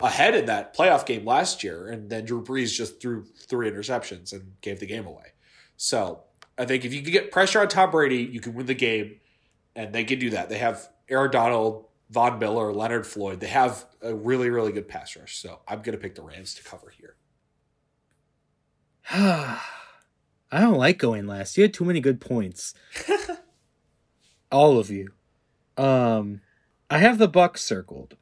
ahead 0.00 0.34
in 0.34 0.46
that 0.46 0.76
playoff 0.76 1.06
game 1.06 1.24
last 1.24 1.62
year, 1.62 1.88
and 1.88 2.10
then 2.10 2.24
Drew 2.24 2.42
Brees 2.42 2.74
just 2.74 3.00
threw 3.00 3.24
three 3.24 3.70
interceptions 3.70 4.32
and 4.32 4.54
gave 4.60 4.80
the 4.80 4.86
game 4.86 5.06
away. 5.06 5.26
So 5.76 6.24
I 6.58 6.64
think 6.64 6.84
if 6.84 6.92
you 6.92 7.02
can 7.02 7.12
get 7.12 7.30
pressure 7.30 7.60
on 7.60 7.68
Tom 7.68 7.90
Brady, 7.90 8.18
you 8.18 8.40
can 8.40 8.54
win 8.54 8.66
the 8.66 8.74
game, 8.74 9.20
and 9.76 9.92
they 9.92 10.04
can 10.04 10.18
do 10.18 10.30
that. 10.30 10.48
They 10.48 10.58
have 10.58 10.88
Aaron 11.08 11.30
Donald, 11.30 11.86
Von 12.10 12.38
Miller, 12.38 12.72
Leonard 12.72 13.06
Floyd. 13.06 13.40
They 13.40 13.46
have 13.48 13.86
a 14.02 14.14
really, 14.14 14.50
really 14.50 14.72
good 14.72 14.88
pass 14.88 15.16
rush. 15.16 15.38
So 15.38 15.60
I'm 15.66 15.82
going 15.82 15.96
to 15.96 16.02
pick 16.02 16.14
the 16.14 16.22
Rams 16.22 16.54
to 16.54 16.64
cover 16.64 16.92
here. 16.96 17.14
I 20.52 20.60
don't 20.60 20.76
like 20.76 20.98
going 20.98 21.26
last. 21.26 21.56
You 21.56 21.62
had 21.62 21.72
too 21.72 21.86
many 21.86 22.00
good 22.00 22.20
points. 22.20 22.74
All 24.52 24.78
of 24.78 24.90
you. 24.90 25.12
Um, 25.78 26.42
I 26.90 26.98
have 26.98 27.16
the 27.16 27.26
Bucks 27.26 27.62
circled. 27.62 28.16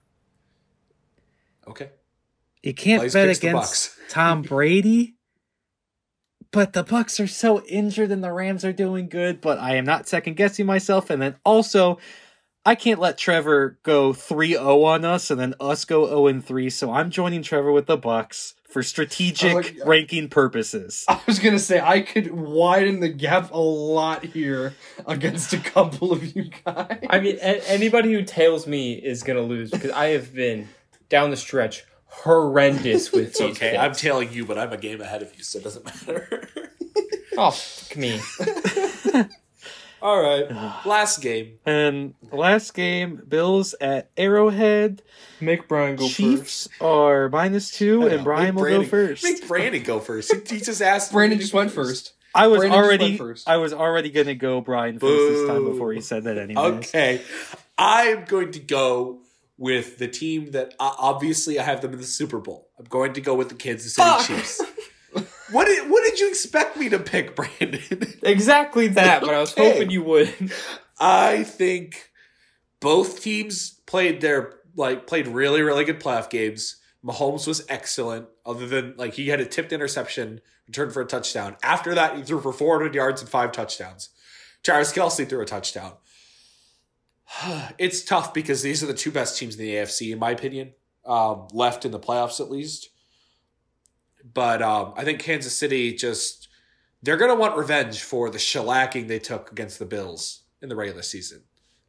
Okay. 1.67 1.91
You 2.63 2.73
can't 2.73 3.13
bet 3.13 3.37
against. 3.37 3.91
Tom 4.09 4.43
Brady. 4.43 5.17
But 6.53 6.73
the 6.73 6.85
Bucks 6.85 7.19
are 7.19 7.27
so 7.27 7.63
injured 7.63 8.13
and 8.13 8.23
the 8.23 8.33
Rams 8.33 8.65
are 8.65 8.73
doing 8.73 9.09
good, 9.09 9.41
but 9.41 9.59
I 9.59 9.75
am 9.77 9.85
not 9.85 10.09
second 10.09 10.37
guessing 10.37 10.67
myself. 10.67 11.11
And 11.11 11.21
then 11.21 11.37
also, 11.45 11.99
I 12.65 12.75
can't 12.75 13.01
let 13.01 13.17
Trevor 13.17 13.79
go 13.83 14.13
3-0 14.13 14.85
on 14.85 15.05
us 15.05 15.31
and 15.31 15.41
then 15.41 15.55
us 15.61 15.85
go 15.85 16.07
0 16.07 16.27
and 16.27 16.45
3, 16.45 16.69
so 16.71 16.93
I'm 16.93 17.11
joining 17.11 17.43
Trevor 17.43 17.73
with 17.73 17.87
the 17.87 17.97
Bucks 17.97 18.55
for 18.69 18.83
strategic 18.83 19.53
Oh, 19.53 19.57
like- 19.57 19.77
ranking 19.87 20.29
purposes. 20.29 21.05
I 21.09 21.19
was 21.27 21.39
gonna 21.39 21.59
say 21.59 21.81
I 21.81 22.03
could 22.03 22.31
widen 22.33 23.01
the 23.01 23.09
gap 23.09 23.51
a 23.51 23.59
lot 23.59 24.25
here 24.25 24.75
against 25.07 25.53
a 25.55 25.59
couple 25.59 26.13
of 26.13 26.37
you 26.37 26.51
guys. 26.65 26.99
I 27.09 27.19
mean, 27.21 27.37
a- 27.37 27.67
anybody 27.69 28.13
who 28.13 28.23
tails 28.23 28.67
me 28.67 28.93
is 28.95 29.23
gonna 29.23 29.41
lose 29.43 29.71
because 29.71 29.91
I 29.93 30.09
have 30.09 30.35
been 30.35 30.69
down 31.09 31.31
the 31.31 31.37
stretch 31.37 31.85
horrendous 32.07 33.11
with 33.11 33.29
It's 33.29 33.39
these 33.39 33.57
okay. 33.57 33.71
picks. 33.71 33.83
I'm 33.83 33.93
tailing 33.95 34.33
you, 34.33 34.45
but 34.45 34.59
I'm 34.59 34.73
a 34.73 34.77
game 34.77 35.01
ahead 35.01 35.23
of 35.23 35.35
you, 35.37 35.43
so 35.45 35.59
it 35.59 35.65
doesn't 35.65 35.85
matter. 36.07 36.49
Oh, 37.39 37.51
fuck 37.53 37.97
me. 37.97 38.21
All 40.03 40.23
right. 40.23 40.51
Last 40.87 41.21
game. 41.21 41.59
And 41.67 42.15
last 42.33 42.73
game, 42.75 43.23
Bills 43.29 43.75
at 43.81 44.11
Arrowhead. 44.17 45.03
Make 45.41 45.69
Brian 45.69 45.97
go 45.97 46.09
Chiefs 46.09 46.69
are 46.81 47.29
minus 47.29 47.71
two, 47.71 48.07
and 48.07 48.25
Brian 48.25 48.55
will 48.55 48.65
go 48.65 48.85
first. 48.85 49.23
Make 49.25 49.47
Brandon 49.47 49.83
go 49.83 50.01
first. 50.01 50.33
He 50.33 50.57
he 50.57 50.61
just 50.63 50.81
asked. 50.83 51.13
Brandon 51.13 51.39
just 51.39 51.53
went 51.55 51.71
first. 51.71 52.15
I 52.35 52.47
was 52.47 52.61
Brandon 52.61 52.79
already, 52.81 53.17
first. 53.17 53.49
I 53.49 53.57
was 53.57 53.73
already 53.73 54.11
gonna 54.11 54.35
go 54.35 54.61
Brian 54.61 54.99
first 54.99 55.33
this 55.35 55.49
time 55.49 55.65
before 55.65 55.93
he 55.93 56.01
said 56.01 56.25
that. 56.25 56.39
Anyways, 56.39 56.89
Okay. 56.89 57.23
I'm 57.77 58.25
going 58.25 58.53
to 58.53 58.61
go 58.61 59.21
with 59.59 59.99
the 59.99 60.09
team 60.09 60.53
that 60.53 60.75
uh, 60.79 60.93
obviously 60.99 61.59
I 61.59 61.63
have 61.63 61.81
them 61.81 61.93
in 61.93 61.99
the 61.99 62.05
Super 62.07 62.39
Bowl. 62.39 62.69
I'm 62.79 62.85
going 62.87 63.13
to 63.15 63.21
go 63.21 63.35
with 63.35 63.49
the 63.49 63.55
Kansas 63.55 63.95
City 63.95 64.09
Fuck. 64.09 64.27
Chiefs. 64.27 64.63
What 65.51 65.67
did 65.67 65.91
what 65.91 66.05
did 66.05 66.21
you 66.21 66.29
expect 66.29 66.77
me 66.77 66.89
to 66.91 66.99
pick, 66.99 67.35
Brandon? 67.37 67.81
Exactly 68.23 68.89
that, 68.89 69.21
but 69.21 69.35
I 69.35 69.41
was 69.41 69.55
hoping 69.55 69.91
you 69.91 70.03
would. 70.05 70.53
I 70.99 71.45
think 71.45 72.11
both 72.81 73.23
teams 73.23 73.81
played 73.87 74.21
their 74.21 74.61
like 74.77 75.07
played 75.07 75.27
really 75.27 75.63
really 75.63 75.85
good 75.85 76.01
playoff 76.01 76.31
games. 76.31 76.77
Mahomes 77.05 77.47
was 77.47 77.65
excellent, 77.69 78.29
other 78.45 78.67
than 78.67 78.95
like 78.97 79.15
he 79.15 79.29
had 79.29 79.41
a 79.41 79.47
tipped 79.47 79.73
interception, 79.73 80.41
returned 80.67 80.93
for 80.93 81.01
a 81.01 81.07
touchdown. 81.07 81.57
After 81.63 81.95
that, 81.95 82.17
he 82.17 82.23
threw 82.23 82.41
for 82.41 82.53
400 82.53 82.95
yards 82.95 83.23
and 83.23 83.31
five 83.31 83.53
touchdowns. 83.53 84.11
Travis 84.63 84.93
Kelce 84.93 85.29
threw 85.29 85.41
a 85.41 85.47
touchdown. 85.47 85.93
It's 87.79 88.05
tough 88.05 88.35
because 88.35 88.63
these 88.63 88.83
are 88.83 88.87
the 88.87 88.95
two 88.95 89.11
best 89.11 89.39
teams 89.39 89.55
in 89.55 89.65
the 89.65 89.75
AFC, 89.75 90.13
in 90.13 90.19
my 90.19 90.31
opinion, 90.31 90.75
um, 91.07 91.49
left 91.53 91.85
in 91.85 91.93
the 91.93 91.99
playoffs 91.99 92.41
at 92.41 92.51
least. 92.51 92.91
But 94.35 94.63
um, 94.63 94.95
I 94.97 95.05
think 95.05 95.21
Kansas 95.21 95.57
City 95.57 95.95
just 95.95 96.49
they're 97.03 97.17
gonna 97.17 97.35
want 97.35 97.57
revenge 97.57 98.03
for 98.03 98.31
the 98.31 98.39
shellacking 98.39 99.09
they 99.09 99.19
took 99.19 99.51
against 99.53 99.79
the 99.79 99.87
Bills 99.87 100.43
in 100.63 100.69
the 100.69 100.77
regular 100.77 101.03
season. 101.03 101.43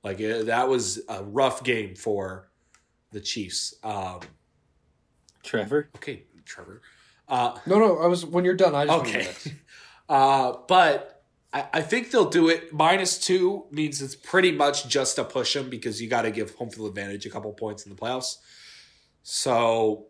Like 0.03 0.19
it, 0.19 0.47
that 0.47 0.67
was 0.69 1.01
a 1.09 1.23
rough 1.23 1.63
game 1.63 1.95
for 1.95 2.49
the 3.11 3.19
Chiefs. 3.19 3.75
Um, 3.83 4.19
Trevor. 5.43 5.89
okay, 5.97 6.23
Trevor. 6.45 6.81
Uh, 7.27 7.57
No, 7.65 7.79
no, 7.79 7.99
I 7.99 8.07
was 8.07 8.25
when 8.25 8.45
you're 8.45 8.55
done. 8.55 8.75
I 8.75 8.85
just 8.85 8.97
wanna 8.97 9.09
okay, 9.09 9.31
uh, 10.09 10.53
but 10.67 11.23
I, 11.53 11.65
I 11.73 11.81
think 11.81 12.11
they'll 12.11 12.29
do 12.29 12.49
it. 12.49 12.73
Minus 12.73 13.17
two 13.17 13.65
means 13.71 14.01
it's 14.01 14.15
pretty 14.15 14.51
much 14.51 14.87
just 14.87 15.17
to 15.17 15.23
push 15.23 15.53
them 15.53 15.69
because 15.69 16.01
you 16.01 16.09
got 16.09 16.23
to 16.23 16.31
give 16.31 16.55
home 16.55 16.69
field 16.69 16.89
advantage 16.89 17.25
a 17.25 17.29
couple 17.29 17.51
points 17.53 17.85
in 17.85 17.93
the 17.93 17.97
playoffs. 17.97 18.37
So 19.23 20.07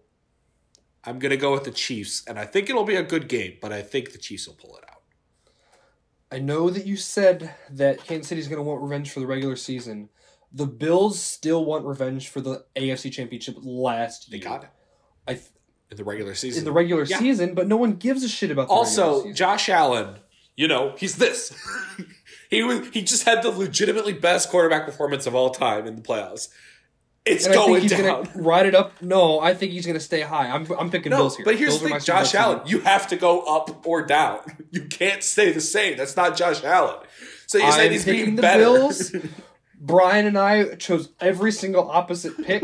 I'm 1.03 1.17
gonna 1.19 1.37
go 1.37 1.51
with 1.53 1.63
the 1.63 1.71
Chiefs, 1.71 2.23
and 2.27 2.37
I 2.37 2.45
think 2.45 2.69
it'll 2.69 2.83
be 2.83 2.95
a 2.95 3.03
good 3.03 3.27
game. 3.27 3.57
But 3.61 3.71
I 3.73 3.81
think 3.81 4.11
the 4.11 4.17
Chiefs 4.17 4.47
will 4.47 4.55
pull 4.55 4.77
it 4.77 4.83
out. 4.89 5.01
I 6.31 6.39
know 6.39 6.69
that 6.69 6.85
you 6.85 6.95
said 6.95 7.53
that 7.71 8.03
Kansas 8.05 8.27
City's 8.29 8.47
going 8.47 8.57
to 8.57 8.63
want 8.63 8.81
revenge 8.81 9.11
for 9.11 9.19
the 9.19 9.27
regular 9.27 9.57
season. 9.57 10.07
The 10.53 10.65
Bills 10.65 11.19
still 11.21 11.65
want 11.65 11.85
revenge 11.85 12.29
for 12.29 12.39
the 12.39 12.63
AFC 12.77 13.11
Championship 13.11 13.57
last 13.61 14.31
They 14.31 14.37
year. 14.37 14.45
got 14.47 14.63
it 14.63 14.69
I 15.27 15.33
th- 15.33 15.45
in 15.89 15.97
the 15.97 16.05
regular 16.05 16.33
season. 16.33 16.59
in 16.59 16.65
the 16.65 16.71
regular 16.71 17.03
Yeah. 17.03 17.19
season, 17.19 17.53
but 17.53 17.67
no 17.67 17.75
one 17.75 17.93
gives 17.97 18.23
a 18.23 18.29
shit 18.29 18.49
about 18.49 18.69
the 18.69 18.73
regular 18.75 19.03
Also. 19.09 19.33
Josh 19.33 19.67
Allen, 19.67 20.19
you 20.55 20.69
know, 20.69 20.95
he's 20.97 21.17
this. 21.17 21.53
he 22.49 22.63
was 22.63 22.87
he 22.93 23.01
just 23.01 23.23
had 23.25 23.43
the 23.43 23.49
legitimately 23.51 24.13
best 24.13 24.49
quarterback 24.49 24.85
performance 24.85 25.25
of 25.27 25.35
all 25.35 25.49
time 25.49 25.85
in 25.85 25.97
the 25.97 26.01
playoffs. 26.01 26.47
It's 27.25 27.45
And 27.45 27.53
I 27.53 27.57
think 27.57 27.67
going 27.67 27.81
he's 27.83 27.91
down. 27.91 28.23
gonna 28.23 28.29
ride 28.43 28.65
it 28.65 28.73
up. 28.73 28.99
No, 29.01 29.39
I 29.39 29.53
think 29.53 29.73
he's 29.73 29.85
gonna 29.85 29.99
stay 29.99 30.21
high. 30.21 30.47
I'm 30.49 30.65
I'm 30.79 30.89
picking 30.89 31.11
No, 31.11 31.17
Bills 31.17 31.37
here. 31.37 31.45
but 31.45 31.55
here's 31.55 31.77
Bills 31.77 31.81
the 31.83 31.89
thing, 31.89 31.99
Josh 31.99 32.33
Allen. 32.33 32.59
team. 32.59 32.67
You 32.67 32.79
have 32.81 33.07
to 33.09 33.15
go 33.15 33.41
up 33.41 33.85
or 33.87 34.03
down. 34.05 34.39
You 34.71 34.85
can't 34.85 35.21
stay 35.21 35.51
the 35.51 35.59
same. 35.61 35.97
That's 35.97 36.15
not 36.15 36.37
Josh 36.37 36.63
Allen. 36.63 36.95
So 37.45 37.57
you're 37.57 37.71
saying 37.73 37.87
I'm 37.87 37.91
he's 37.91 38.05
picking 38.05 38.23
being 38.23 38.35
the 38.37 38.41
better. 38.41 38.63
Bills. 38.63 39.13
Brian 39.83 40.25
and 40.27 40.37
I 40.37 40.75
chose 40.75 41.09
every 41.19 41.51
single 41.51 41.89
opposite 41.89 42.37
pick, 42.45 42.61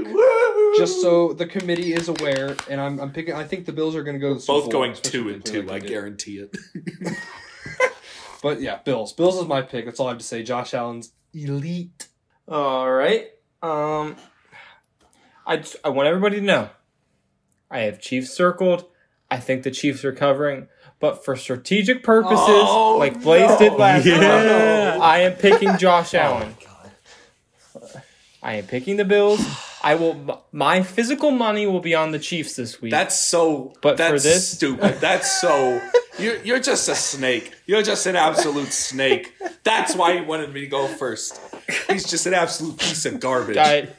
just 0.78 1.02
so 1.02 1.34
the 1.34 1.46
committee 1.48 1.94
is 1.94 2.08
aware. 2.08 2.56
And 2.70 2.80
I'm, 2.80 3.00
I'm 3.00 3.12
picking. 3.12 3.34
I 3.34 3.44
think 3.44 3.66
the 3.66 3.74
Bills 3.74 3.96
are 3.96 4.04
going 4.04 4.14
to 4.16 4.20
go. 4.22 4.30
To 4.30 4.34
the 4.36 4.40
Super 4.40 4.54
Both 4.54 4.64
Bowl, 4.66 4.72
going 4.72 4.92
especially 4.94 5.20
two 5.24 5.30
and 5.30 5.44
two. 5.46 5.62
like 5.64 5.84
I 5.84 5.88
guarantee 5.88 6.38
it. 6.38 6.56
But 8.42 8.62
yeah, 8.62 8.78
Bills. 8.86 9.14
Bills 9.14 9.38
is 9.38 9.46
my 9.48 9.62
pick. 9.64 9.86
That's 9.86 10.00
all 10.00 10.08
I 10.08 10.12
have 10.12 10.20
to 10.20 10.24
say. 10.24 10.44
Josh 10.44 10.74
Allen's 10.74 11.12
elite. 11.34 12.08
All 12.48 12.90
right. 12.90 13.30
Um, 13.64 14.16
I 15.48 15.58
just- 15.58 15.78
I 15.84 15.90
want 15.90 16.08
everybody 16.08 16.36
to 16.42 16.46
know, 16.46 16.70
I 17.72 17.80
have 17.80 18.00
Chiefs 18.00 18.32
circled. 18.32 18.86
I 19.32 19.38
think 19.40 19.64
the 19.64 19.72
Chiefs 19.72 20.06
are 20.06 20.12
covering, 20.14 20.68
but 21.00 21.24
for 21.26 21.36
strategic 21.36 22.04
purposes, 22.04 22.38
Oh, 22.40 22.98
like 22.98 23.22
Blaze 23.22 23.58
did 23.58 23.72
no. 23.74 23.78
last 23.78 24.06
Yeah. 24.06 24.18
time, 24.20 25.02
I 25.02 25.20
am 25.20 25.34
picking 25.34 25.78
Josh 25.78 26.14
oh, 26.14 26.20
Allen. 26.20 26.56
I 28.44 28.54
am 28.56 28.66
picking 28.68 28.98
the 28.98 29.06
Bills. 29.06 29.42
I 29.84 29.96
will. 29.96 30.44
My 30.52 30.84
physical 30.84 31.32
money 31.32 31.66
will 31.68 31.80
be 31.82 31.96
on 31.96 32.12
the 32.12 32.20
Chiefs 32.20 32.56
this 32.56 32.82
week. 32.82 32.92
That's 32.92 33.20
so. 33.20 33.74
But 33.82 33.98
that's 33.98 34.12
for 34.24 34.30
this- 34.30 34.50
stupid. 34.50 35.00
That's 35.02 35.40
so. 35.42 35.82
You're 36.20 36.38
you're 36.44 36.60
just 36.60 36.90
a 36.90 36.96
snake. 36.96 37.54
You're 37.66 37.84
just 37.84 38.06
an 38.06 38.16
absolute 38.16 38.74
snake. 38.74 39.34
That's 39.64 39.96
why 39.96 40.18
he 40.18 40.22
wanted 40.22 40.54
me 40.54 40.62
to 40.62 40.68
go 40.68 40.88
first. 40.88 41.40
He's 41.90 42.10
just 42.10 42.26
an 42.26 42.34
absolute 42.34 42.78
piece 42.78 43.06
of 43.06 43.20
garbage. 43.20 43.58
I, 43.58 43.90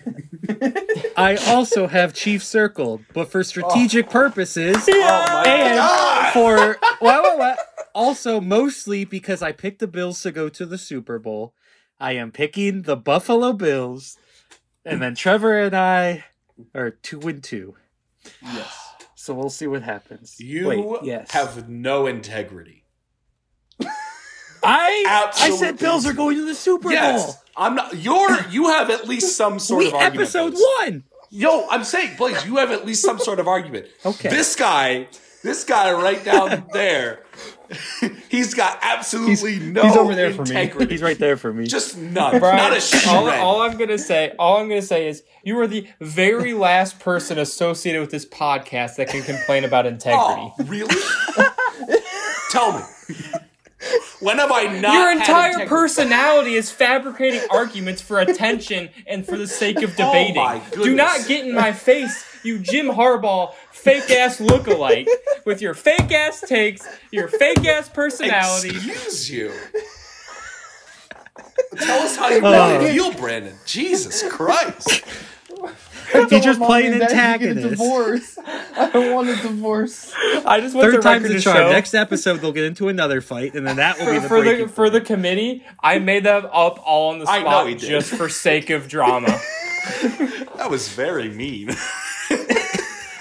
I 1.17 1.37
also 1.47 1.87
have 1.87 2.15
Chief 2.15 2.43
circled, 2.43 3.03
but 3.13 3.31
for 3.31 3.45
strategic 3.45 4.07
oh. 4.07 4.11
purposes, 4.11 4.77
oh 4.89 5.43
and 5.47 5.77
god! 5.77 6.33
for 6.33 6.79
what, 6.99 7.23
what, 7.23 7.39
what? 7.39 7.59
Also, 7.95 8.41
mostly 8.41 9.05
because 9.05 9.43
I 9.43 9.53
picked 9.53 9.81
the 9.81 9.87
Bills 9.87 10.23
to 10.23 10.33
go 10.33 10.49
to 10.49 10.67
the 10.67 10.79
Super 10.79 11.19
Bowl, 11.19 11.55
I 12.01 12.13
am 12.13 12.33
picking 12.33 12.83
the 12.83 12.97
Buffalo 12.97 13.53
Bills, 13.53 14.17
and 14.85 15.03
then 15.03 15.15
Trevor 15.15 15.59
and 15.59 15.77
I 15.77 16.25
are 16.75 16.91
two 16.91 17.21
and 17.23 17.43
two. 17.43 17.77
Yes. 18.43 18.88
So 19.29 19.35
we'll 19.35 19.51
see 19.51 19.67
what 19.67 19.83
happens. 19.83 20.41
You 20.41 20.69
Wait, 20.69 20.85
yes. 21.03 21.31
have 21.33 21.69
no 21.69 22.07
integrity. 22.07 22.83
I 24.63 25.31
I 25.37 25.51
said 25.51 25.79
Bills 25.79 26.07
are 26.07 26.15
going 26.15 26.37
to 26.39 26.47
the 26.47 26.55
Super 26.55 26.85
Bowl. 26.85 26.93
Yes, 26.93 27.39
I'm 27.55 27.75
not. 27.75 27.95
You're 27.95 28.41
you 28.49 28.69
have 28.69 28.89
at 28.89 29.07
least 29.07 29.37
some 29.37 29.59
sort 29.59 29.81
We 29.81 29.89
of 29.89 29.95
argument. 29.97 30.21
episode 30.23 30.53
Blaze. 30.53 30.65
one. 30.81 31.05
Yo, 31.31 31.69
I'm 31.69 31.85
saying, 31.85 32.17
Blaze, 32.17 32.47
you 32.47 32.57
have 32.57 32.71
at 32.71 32.87
least 32.87 33.03
some 33.03 33.19
sort 33.19 33.39
of 33.39 33.47
argument. 33.47 33.89
Okay. 34.07 34.31
This 34.31 34.57
guy, 34.57 35.09
this 35.43 35.63
guy 35.63 35.93
right 35.93 36.25
down 36.25 36.67
there, 36.73 37.25
he's 38.29 38.55
got 38.55 38.79
absolutely 38.83 39.59
no 39.59 39.83
he's 39.83 39.97
over 39.97 40.15
there 40.15 40.33
for 40.33 40.43
me. 40.45 40.51
integrity. 40.51 40.95
He's 40.95 41.03
right 41.03 41.19
there 41.19 41.37
for 41.37 41.53
me. 41.53 41.67
Just 41.67 41.97
none. 41.99 42.39
Brian, 42.39 42.57
Not 42.57 42.77
a 42.77 42.81
shred. 42.81 43.07
all, 43.07 43.29
all 43.29 43.63
I'm 43.63 43.77
gonna 43.77 43.99
say, 43.99 44.35
all 44.39 44.59
I'm 44.59 44.69
gonna 44.69 44.83
say 44.83 45.09
is, 45.09 45.23
you 45.43 45.59
are 45.61 45.67
the 45.67 45.87
very 46.01 46.55
last 46.55 46.99
person 47.01 47.39
associated 47.39 48.01
with 48.01 48.11
this 48.11 48.25
podcast 48.25 48.97
that 48.97 49.09
can 49.09 49.23
complain 49.23 49.65
about 49.65 49.87
integrity. 49.87 50.53
Oh, 50.59 50.65
really? 50.65 50.95
Tell 52.51 52.73
me. 52.79 52.85
When 54.21 54.39
have 54.39 54.51
I 54.51 54.65
not? 54.81 54.93
Your 54.95 55.13
entire 55.13 55.51
integrity? 55.53 55.69
personality 55.69 56.55
is 56.55 56.71
fabricating 56.71 57.41
arguments 57.51 58.03
for 58.03 58.19
attention 58.19 58.89
and 59.07 59.25
for 59.25 59.37
the 59.37 59.47
sake 59.47 59.83
of 59.83 59.93
oh 60.01 60.07
debating. 60.07 60.39
Oh 60.39 60.45
my 60.45 60.63
Do 60.73 60.95
not 60.97 61.27
get 61.29 61.47
in 61.47 61.55
my 61.55 61.73
face, 61.73 62.25
you 62.43 62.59
Jim 62.59 62.87
Harbaugh 62.87 63.55
fake 63.79 64.11
ass 64.11 64.39
lookalike, 64.39 65.07
with 65.45 65.61
your 65.63 65.75
fake 65.75 66.13
ass 66.13 66.41
takes, 66.41 66.87
your 67.11 67.29
fake 67.29 67.65
ass 67.67 67.89
personality. 67.89 68.71
Excuse 68.77 69.31
you. 69.31 69.53
Tell 71.79 72.03
us 72.03 72.17
how 72.17 72.29
you 72.29 72.45
Uh. 72.45 72.79
really 72.79 72.93
feel, 72.93 73.13
Brandon. 73.13 73.55
Jesus 73.67 74.23
Christ. 74.29 75.03
He's 76.31 76.43
just 76.43 76.61
playing 76.61 76.93
Mom 76.93 77.01
and 77.01 77.01
get 77.01 77.11
a 77.11 77.15
antagonist. 77.15 77.69
divorce. 77.71 78.39
I 78.77 78.89
don't 78.91 79.13
want 79.13 79.29
a 79.29 79.37
divorce. 79.37 80.11
I 80.47 80.61
just 80.61 80.75
want 80.75 80.87
Third 80.87 80.95
the 80.99 81.03
time's 81.03 81.23
record 81.25 81.35
the 81.37 81.39
to 81.41 81.45
charm. 81.45 81.57
show. 81.57 81.71
Next 81.71 81.95
episode, 81.95 82.37
they'll 82.41 82.53
get 82.53 82.65
into 82.65 82.89
another 82.89 83.21
fight, 83.21 83.55
and 83.55 83.67
then 83.67 83.77
that 83.77 83.99
will 83.99 84.07
be 84.07 84.19
the 84.19 84.29
for 84.29 84.39
the 84.39 84.45
breaking 84.45 84.69
for 84.69 84.89
the 84.89 85.01
committee, 85.03 85.65
I 85.83 85.99
made 85.99 86.25
that 86.25 86.45
up 86.47 86.81
all 86.87 87.11
on 87.11 87.19
the 87.19 87.27
spot 87.27 87.77
just 87.77 88.15
for 88.15 88.29
sake 88.29 88.71
of 88.71 88.89
drama. 88.89 89.39
That 90.57 90.71
was 90.71 90.89
very 90.89 91.29
mean. 91.31 91.71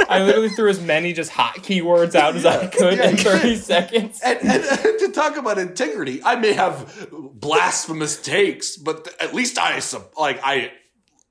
I 0.09 0.23
literally 0.23 0.49
threw 0.49 0.69
as 0.69 0.81
many 0.81 1.13
just 1.13 1.31
hot 1.31 1.57
keywords 1.57 2.15
out 2.15 2.35
as 2.35 2.45
I 2.45 2.67
could 2.67 2.99
in 2.99 3.17
30 3.17 3.55
seconds. 3.55 4.21
And, 4.23 4.39
and, 4.41 4.63
and 4.63 4.99
to 4.99 5.11
talk 5.13 5.37
about 5.37 5.57
integrity, 5.57 6.21
I 6.23 6.35
may 6.35 6.53
have 6.53 7.07
blasphemous 7.11 8.21
takes, 8.21 8.77
but 8.77 9.05
th- 9.05 9.17
at 9.19 9.33
least 9.33 9.57
I 9.57 9.81
like 10.17 10.39
I 10.43 10.71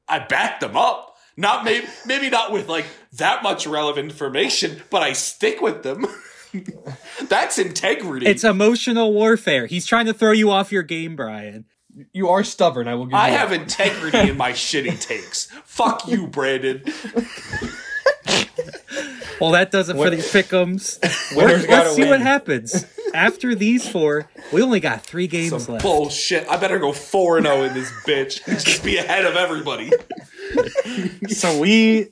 I 0.09 0.21
back 0.21 0.61
them 0.61 0.77
up. 0.77 1.17
Not 1.37 1.65
maybe 1.65 1.87
maybe 2.07 2.31
not 2.31 2.53
with 2.53 2.69
like 2.69 2.87
that 3.15 3.43
much 3.43 3.67
relevant 3.67 4.11
information, 4.11 4.83
but 4.91 5.03
I 5.03 5.13
stick 5.13 5.61
with 5.61 5.83
them. 5.83 6.07
That's 7.29 7.59
integrity. 7.59 8.27
It's 8.27 8.45
emotional 8.45 9.13
warfare. 9.13 9.67
He's 9.67 9.85
trying 9.87 10.07
to 10.07 10.15
throw 10.15 10.33
you 10.33 10.51
off 10.51 10.73
your 10.73 10.83
game, 10.83 11.17
Brian. 11.17 11.67
You 12.13 12.29
are 12.29 12.45
stubborn. 12.45 12.89
I 12.89 12.95
will 12.95 13.07
give 13.07 13.13
you. 13.13 13.19
I 13.19 13.31
that. 13.31 13.39
have 13.39 13.53
integrity 13.53 14.31
in 14.31 14.37
my 14.37 14.53
shitty 14.53 15.01
takes. 15.01 15.47
Fuck 15.65 16.07
you, 16.09 16.27
Brandon. 16.27 16.83
Well, 19.39 19.51
that 19.51 19.71
does 19.71 19.91
it 19.91 19.97
for 19.97 20.09
these 20.09 20.33
pickums. 20.33 20.99
Winners 21.37 21.69
Let's 21.69 21.95
see 21.95 22.01
win. 22.03 22.09
what 22.11 22.21
happens. 22.23 22.87
After 23.13 23.55
these 23.55 23.87
four, 23.87 24.31
we 24.51 24.63
only 24.63 24.81
got 24.81 25.03
three 25.03 25.27
games 25.27 25.51
Some 25.51 25.75
left. 25.75 25.83
bullshit. 25.85 26.49
I 26.49 26.57
better 26.57 26.79
go 26.79 26.91
4 26.93 27.43
0 27.43 27.65
in 27.65 27.75
this 27.75 27.91
bitch. 28.07 28.43
Just 28.65 28.83
be 28.83 28.97
ahead 28.97 29.27
of 29.27 29.37
everybody. 29.37 29.91
So 31.29 31.59
we, 31.59 32.09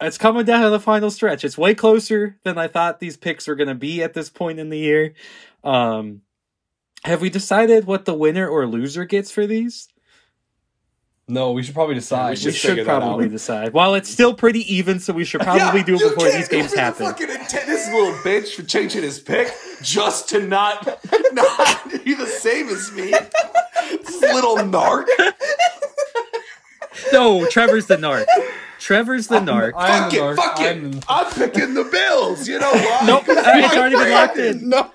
it's 0.00 0.16
coming 0.16 0.46
down 0.46 0.62
to 0.62 0.70
the 0.70 0.80
final 0.80 1.10
stretch. 1.10 1.44
It's 1.44 1.58
way 1.58 1.74
closer 1.74 2.38
than 2.42 2.56
I 2.56 2.68
thought 2.68 3.00
these 3.00 3.18
picks 3.18 3.46
were 3.46 3.54
going 3.54 3.68
to 3.68 3.74
be 3.74 4.02
at 4.02 4.14
this 4.14 4.30
point 4.30 4.58
in 4.58 4.70
the 4.70 4.78
year. 4.78 5.12
Um, 5.62 6.22
have 7.04 7.20
we 7.20 7.28
decided 7.28 7.84
what 7.84 8.06
the 8.06 8.14
winner 8.14 8.48
or 8.48 8.66
loser 8.66 9.04
gets 9.04 9.30
for 9.30 9.46
these? 9.46 9.88
No, 11.28 11.50
we 11.50 11.64
should 11.64 11.74
probably 11.74 11.96
decide. 11.96 12.30
we 12.30 12.36
should 12.36 12.46
We 12.46 12.52
should 12.52 12.84
probably 12.86 13.24
out. 13.24 13.30
decide. 13.32 13.72
While 13.72 13.94
it's 13.96 14.08
still 14.08 14.32
pretty 14.32 14.60
even, 14.72 15.00
so 15.00 15.12
we 15.12 15.24
should 15.24 15.40
probably 15.40 15.80
Yeah, 15.80 15.84
do 15.84 15.94
it 15.96 16.14
before 16.14 16.30
these 16.30 16.46
games 16.48 16.72
for 16.72 16.78
happen. 16.78 17.06
Fucking 17.06 17.28
intent, 17.30 17.66
this 17.66 17.88
little 17.90 18.12
bitch 18.22 18.54
for 18.54 18.62
changing 18.62 19.02
his 19.02 19.18
pick 19.18 19.52
just 19.82 20.28
to 20.28 20.40
not 20.40 20.86
not 21.32 22.04
be 22.04 22.14
the 22.14 22.26
same 22.28 22.68
as 22.68 22.92
me. 22.92 23.10
This 23.90 24.20
little 24.22 24.56
narc. 24.58 25.06
No, 27.12 27.44
Trevor's 27.46 27.86
the 27.86 27.96
narc. 27.96 28.26
Trevor's 28.78 29.26
the 29.26 29.40
narc. 29.40 29.72
I'm 29.76 30.02
fuck 30.04 30.10
the 30.12 30.16
it, 30.16 30.20
narc. 30.20 30.36
fuck 30.36 30.60
it. 30.60 30.64
I'm 30.76 30.92
the- 30.92 31.04
I'm 31.08 31.32
picking 31.32 31.74
the 31.74 31.84
Bills. 31.84 32.46
You 32.46 32.58
know 32.60 32.70
why? 32.70 33.00
Nope, 33.04 33.24
it's 33.26 33.74
already 33.76 33.96
been 33.96 34.12
locked 34.12 34.36
in. 34.38 34.68
No. 34.68 34.90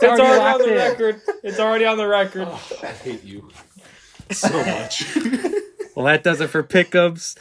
It's 0.00 0.02
already, 0.02 0.40
on 0.40 0.58
the 0.58 0.68
in. 0.70 0.74
record. 0.76 1.20
It's 1.44 1.58
already 1.60 1.84
on 1.84 1.98
the 1.98 2.06
record. 2.08 2.48
Oh, 2.50 2.60
I 2.82 2.86
hate 2.86 3.22
you 3.24 3.48
so 4.30 4.48
much. 4.64 5.04
Well, 5.98 6.06
that 6.06 6.22
does 6.22 6.40
it 6.40 6.46
for 6.46 6.62
pickups. 6.62 7.34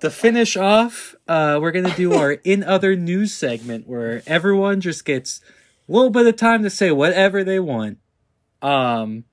To 0.00 0.08
finish 0.08 0.56
off, 0.56 1.16
uh, 1.26 1.58
we're 1.60 1.72
gonna 1.72 1.92
do 1.96 2.12
our 2.14 2.30
in 2.44 2.62
other 2.62 2.94
news 2.94 3.34
segment 3.34 3.88
where 3.88 4.22
everyone 4.24 4.80
just 4.80 5.04
gets 5.04 5.40
a 5.88 5.92
little 5.92 6.10
bit 6.10 6.24
of 6.24 6.36
time 6.36 6.62
to 6.62 6.70
say 6.70 6.92
whatever 6.92 7.42
they 7.42 7.58
want. 7.58 7.98
Um, 8.62 9.24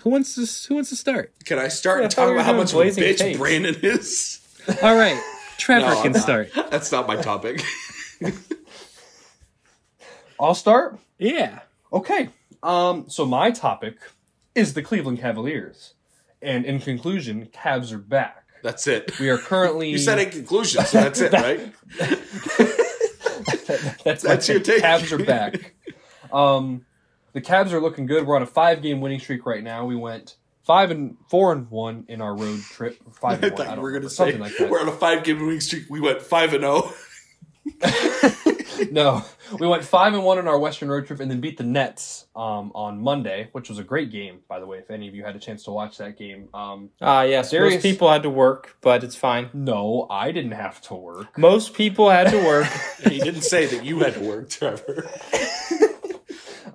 who 0.00 0.10
wants 0.10 0.34
to 0.34 0.68
Who 0.68 0.74
wants 0.74 0.90
to 0.90 0.96
start? 0.96 1.32
Can 1.46 1.58
I 1.58 1.68
start 1.68 2.00
Yeah, 2.00 2.02
I 2.02 2.04
and 2.04 2.10
talk 2.14 2.30
about 2.30 2.44
how 2.44 2.52
much 2.52 2.74
of 2.74 2.80
a 2.80 2.84
bitch 2.84 3.16
takes. 3.16 3.38
Brandon 3.38 3.74
is? 3.82 4.40
All 4.82 4.94
right, 4.94 5.18
Trevor 5.56 5.86
No, 5.86 5.96
I'm 5.96 6.02
can 6.02 6.12
not. 6.12 6.20
start. 6.20 6.50
That's 6.70 6.92
not 6.92 7.06
my 7.06 7.16
topic. 7.16 7.62
I'll 10.38 10.54
start. 10.54 10.98
Yeah. 11.18 11.60
Okay. 11.90 12.28
Um. 12.62 13.06
So 13.08 13.24
my 13.24 13.50
topic 13.50 13.96
is 14.54 14.74
the 14.74 14.82
Cleveland 14.82 15.18
Cavaliers, 15.20 15.94
and 16.42 16.64
in 16.64 16.80
conclusion, 16.80 17.46
Cavs 17.46 17.92
are 17.92 17.98
back. 17.98 18.44
That's 18.62 18.86
it. 18.86 19.18
We 19.18 19.28
are 19.30 19.38
currently. 19.38 19.90
You 19.92 19.98
said 19.98 20.18
in 20.18 20.30
conclusion, 20.30 20.84
so 20.84 21.00
that's 21.00 21.20
it, 21.20 21.32
right? 21.32 21.72
That's, 24.04 24.22
That's 24.22 24.48
your 24.48 24.60
take. 24.60 24.82
Cavs 24.82 25.10
are 25.12 25.22
back. 25.24 25.74
Um, 26.32 26.86
the 27.32 27.40
Cavs 27.40 27.72
are 27.72 27.80
looking 27.80 28.06
good. 28.06 28.26
We're 28.26 28.36
on 28.36 28.42
a 28.42 28.46
five-game 28.46 29.00
winning 29.00 29.18
streak 29.18 29.44
right 29.44 29.62
now. 29.62 29.84
We 29.84 29.96
went 29.96 30.36
five 30.62 30.90
and 30.90 31.16
four 31.28 31.52
and 31.52 31.70
one 31.70 32.04
in 32.08 32.20
our 32.20 32.36
road 32.36 32.60
trip. 32.62 32.98
Five 33.12 33.42
I 33.42 33.48
and 33.48 33.56
one. 33.56 33.66
thought 33.66 33.72
I 33.72 33.76
you 33.76 33.82
were 33.82 33.90
going 33.90 34.02
to 34.02 34.10
say 34.10 34.36
like 34.36 34.56
that. 34.58 34.70
we're 34.70 34.80
on 34.80 34.88
a 34.88 34.92
five 34.92 35.24
game 35.24 35.40
winning 35.40 35.60
streak. 35.60 35.84
We 35.88 36.00
went 36.00 36.22
five 36.22 36.54
and 36.54 36.64
oh. 36.64 36.94
zero. 38.76 38.88
no, 38.92 39.24
we 39.58 39.66
went 39.66 39.84
five 39.84 40.14
and 40.14 40.24
one 40.24 40.38
on 40.38 40.46
our 40.48 40.58
Western 40.58 40.88
road 40.88 41.06
trip, 41.06 41.20
and 41.20 41.30
then 41.30 41.40
beat 41.40 41.56
the 41.56 41.64
Nets 41.64 42.26
um, 42.36 42.72
on 42.74 43.00
Monday, 43.00 43.48
which 43.52 43.68
was 43.68 43.78
a 43.78 43.84
great 43.84 44.10
game, 44.10 44.40
by 44.48 44.60
the 44.60 44.66
way. 44.66 44.78
If 44.78 44.90
any 44.90 45.08
of 45.08 45.14
you 45.14 45.24
had 45.24 45.34
a 45.36 45.38
chance 45.38 45.64
to 45.64 45.70
watch 45.70 45.98
that 45.98 46.16
game, 46.18 46.48
um, 46.54 46.90
Ah, 47.00 47.22
yes. 47.22 47.50
Darius- 47.50 47.74
Most 47.74 47.82
people 47.82 48.10
had 48.10 48.22
to 48.24 48.30
work, 48.30 48.76
but 48.80 49.02
it's 49.04 49.16
fine. 49.16 49.50
no, 49.52 50.06
I 50.10 50.32
didn't 50.32 50.52
have 50.52 50.80
to 50.82 50.94
work. 50.94 51.36
Most 51.38 51.74
people 51.74 52.10
had 52.10 52.30
to 52.30 52.38
work. 52.44 52.66
he 53.04 53.18
didn't 53.18 53.42
say 53.42 53.66
that 53.66 53.84
you 53.84 53.98
had 54.00 54.14
to 54.14 54.20
work, 54.20 54.48
Trevor. 54.50 55.08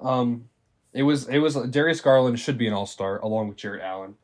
Um, 0.01 0.45
it 0.93 1.03
was 1.03 1.27
it 1.27 1.37
was 1.39 1.55
Darius 1.55 2.01
Garland 2.01 2.39
should 2.39 2.57
be 2.57 2.67
an 2.67 2.73
All 2.73 2.85
Star 2.87 3.19
along 3.19 3.49
with 3.49 3.57
Jarrett 3.57 3.83
Allen. 3.83 4.15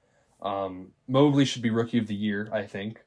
Um, 0.41 0.87
Mobley 1.07 1.45
should 1.45 1.61
be 1.61 1.69
Rookie 1.69 1.97
of 1.99 2.07
the 2.07 2.15
Year, 2.15 2.49
I 2.51 2.63
think. 2.63 3.03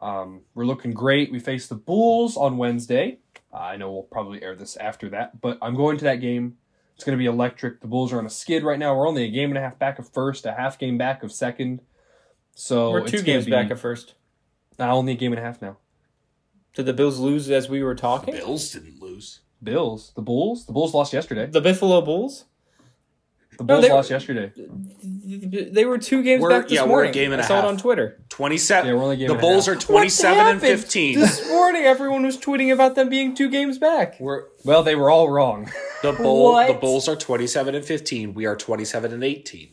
Um, 0.00 0.42
we're 0.54 0.64
looking 0.66 0.92
great. 0.92 1.32
We 1.32 1.38
face 1.40 1.66
the 1.66 1.74
Bulls 1.74 2.36
on 2.36 2.56
Wednesday. 2.56 3.18
I 3.52 3.76
know 3.76 3.90
we'll 3.92 4.02
probably 4.04 4.42
air 4.42 4.54
this 4.54 4.76
after 4.76 5.08
that, 5.10 5.40
but 5.40 5.58
I'm 5.62 5.74
going 5.74 5.98
to 5.98 6.04
that 6.04 6.16
game. 6.20 6.56
It's 6.94 7.04
going 7.04 7.16
to 7.16 7.20
be 7.22 7.26
electric. 7.26 7.80
The 7.80 7.86
Bulls 7.86 8.12
are 8.12 8.18
on 8.18 8.26
a 8.26 8.30
skid 8.30 8.62
right 8.64 8.78
now. 8.78 8.94
We're 8.96 9.08
only 9.08 9.24
a 9.24 9.30
game 9.30 9.50
and 9.50 9.58
a 9.58 9.60
half 9.60 9.78
back 9.78 9.98
of 9.98 10.08
first, 10.10 10.46
a 10.46 10.52
half 10.52 10.78
game 10.78 10.98
back 10.98 11.22
of 11.22 11.32
second. 11.32 11.80
So 12.54 12.90
We're 12.90 13.06
two 13.06 13.18
gonna 13.18 13.22
games 13.22 13.44
be- 13.44 13.50
back 13.52 13.70
at 13.70 13.78
first. 13.78 14.14
Nah, 14.78 14.92
only 14.94 15.12
a 15.12 15.16
game 15.16 15.32
and 15.32 15.40
a 15.40 15.44
half 15.44 15.60
now. 15.62 15.76
Did 16.74 16.86
the 16.86 16.92
Bills 16.92 17.18
lose 17.18 17.50
as 17.50 17.68
we 17.68 17.82
were 17.82 17.94
talking? 17.94 18.34
The 18.34 18.40
Bills 18.40 18.70
didn't 18.72 19.00
lose. 19.00 19.40
Bills, 19.62 20.12
the 20.14 20.22
Bulls, 20.22 20.66
the 20.66 20.72
Bulls 20.72 20.94
lost 20.94 21.12
yesterday. 21.12 21.46
The 21.46 21.60
Buffalo 21.60 22.00
Bulls? 22.00 22.44
The 23.58 23.64
No, 23.64 23.74
Bulls 23.74 23.86
they- 23.86 23.92
lost 23.92 24.10
yesterday. 24.10 24.52
They 25.70 25.84
were 25.84 25.98
two 25.98 26.22
games 26.22 26.40
We're- 26.42 26.54
back 26.60 26.68
this 26.68 26.72
yeah, 26.76 26.84
we're 26.86 27.04
a 27.04 27.10
game 27.10 27.32
and 27.32 27.40
I 27.42 27.44
a 27.44 27.46
saw 27.48 27.56
half. 27.56 27.64
it 27.64 27.68
on 27.68 27.76
Twitter. 27.76 28.20
Twenty-seven. 28.28 28.88
Yeah, 28.88 28.96
we're 28.96 29.02
only 29.02 29.16
a 29.16 29.18
game 29.18 29.26
the 29.28 29.34
and 29.34 29.40
Bulls 29.40 29.66
half. 29.66 29.76
are 29.76 29.78
twenty-seven 29.80 30.46
and 30.46 30.60
fifteen. 30.60 31.18
This 31.18 31.46
morning, 31.48 31.82
everyone 31.82 32.24
was 32.24 32.38
tweeting 32.38 32.72
about 32.72 32.94
them 32.94 33.08
being 33.08 33.34
two 33.34 33.50
games 33.50 33.76
back. 33.78 34.18
We're 34.20 34.44
Well, 34.64 34.82
they 34.84 34.94
were 34.94 35.10
all 35.10 35.28
wrong. 35.28 35.70
the 36.02 36.12
bull. 36.12 36.52
What? 36.52 36.68
The 36.68 36.74
Bulls 36.74 37.08
are 37.08 37.16
twenty-seven 37.16 37.74
and 37.74 37.84
fifteen. 37.84 38.32
We 38.32 38.46
are 38.46 38.54
twenty-seven 38.56 39.12
and 39.12 39.24
eighteen. 39.24 39.70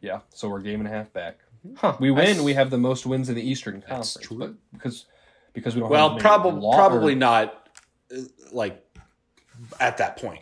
Yeah, 0.00 0.20
so 0.32 0.48
we're 0.48 0.60
game 0.60 0.80
and 0.80 0.88
a 0.88 0.92
half 0.92 1.12
back. 1.12 1.38
Huh. 1.76 1.96
We 2.00 2.10
win. 2.12 2.38
I- 2.38 2.42
we 2.42 2.54
have 2.54 2.70
the 2.70 2.78
most 2.78 3.04
wins 3.04 3.28
in 3.28 3.34
the 3.34 3.42
Eastern 3.42 3.84
That's 3.86 4.14
Conference. 4.16 4.16
true. 4.26 4.56
Because 4.72 5.06
because 5.52 5.74
we 5.74 5.80
don't. 5.80 5.88
have 5.88 5.90
Well, 5.90 6.06
as 6.06 6.10
many 6.12 6.20
probably 6.22 6.60
law- 6.62 6.74
probably 6.76 7.12
or- 7.14 7.16
not. 7.16 7.68
uh, 8.16 8.20
Like 8.52 8.82
at 9.80 9.98
that 9.98 10.16
point, 10.16 10.40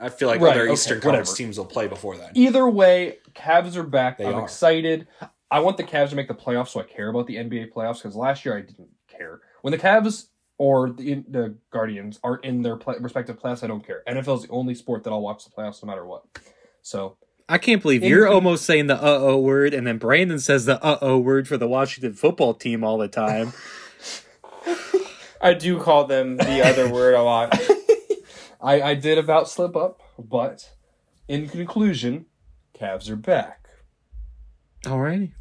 I 0.00 0.08
feel 0.08 0.28
like 0.28 0.40
Right, 0.40 0.52
other 0.52 0.62
okay, 0.64 0.72
Eastern 0.72 0.98
whatever. 0.98 1.16
Conference 1.18 1.34
teams 1.36 1.58
will 1.58 1.64
play 1.66 1.86
before 1.88 2.16
that. 2.18 2.32
Either 2.34 2.68
way, 2.68 3.18
Cavs 3.34 3.76
are 3.76 3.82
back. 3.82 4.18
They 4.18 4.26
I'm 4.26 4.34
are. 4.36 4.44
excited. 4.44 5.06
I 5.50 5.60
want 5.60 5.76
the 5.76 5.84
Cavs 5.84 6.10
to 6.10 6.16
make 6.16 6.28
the 6.28 6.34
playoffs, 6.34 6.68
so 6.68 6.80
I 6.80 6.84
care 6.84 7.08
about 7.08 7.26
the 7.26 7.36
NBA 7.36 7.72
playoffs. 7.72 7.98
Because 8.02 8.16
last 8.16 8.44
year 8.44 8.56
I 8.56 8.60
didn't 8.62 8.88
care. 9.08 9.40
When 9.62 9.70
the 9.72 9.78
Cavs 9.78 10.26
or 10.58 10.90
the, 10.90 11.24
the 11.28 11.56
Guardians 11.70 12.18
aren't 12.24 12.44
in 12.44 12.62
their 12.62 12.76
play, 12.76 12.96
respective 13.00 13.38
playoffs, 13.38 13.62
I 13.62 13.66
don't 13.66 13.84
care. 13.86 14.02
NFL 14.08 14.36
is 14.38 14.42
the 14.44 14.50
only 14.50 14.74
sport 14.74 15.04
that 15.04 15.10
I'll 15.10 15.20
watch 15.20 15.44
the 15.44 15.50
playoffs 15.50 15.82
no 15.82 15.86
matter 15.86 16.04
what. 16.04 16.24
So 16.82 17.16
I 17.48 17.58
can't 17.58 17.80
believe 17.82 18.02
In- 18.02 18.08
you're 18.10 18.26
almost 18.28 18.64
saying 18.64 18.88
the 18.88 18.96
uh 18.96 19.18
oh 19.20 19.38
word, 19.38 19.72
and 19.74 19.86
then 19.86 19.98
Brandon 19.98 20.38
says 20.40 20.64
the 20.66 20.82
uh 20.82 20.98
oh 21.00 21.18
word 21.18 21.46
for 21.46 21.56
the 21.56 21.68
Washington 21.68 22.14
football 22.14 22.54
team 22.54 22.82
all 22.84 22.98
the 22.98 23.08
time. 23.08 23.52
I 25.40 25.54
do 25.54 25.78
call 25.78 26.06
them 26.06 26.38
the 26.38 26.66
other 26.66 26.88
word 26.92 27.14
a 27.14 27.22
lot. 27.22 27.56
I, 28.60 28.80
I 28.82 28.94
did 28.94 29.18
about 29.18 29.48
slip 29.48 29.76
up, 29.76 30.00
but 30.18 30.70
in 31.28 31.48
conclusion, 31.48 32.26
Cavs 32.78 33.08
are 33.10 33.16
back. 33.16 33.68
Alrighty. 34.82 35.32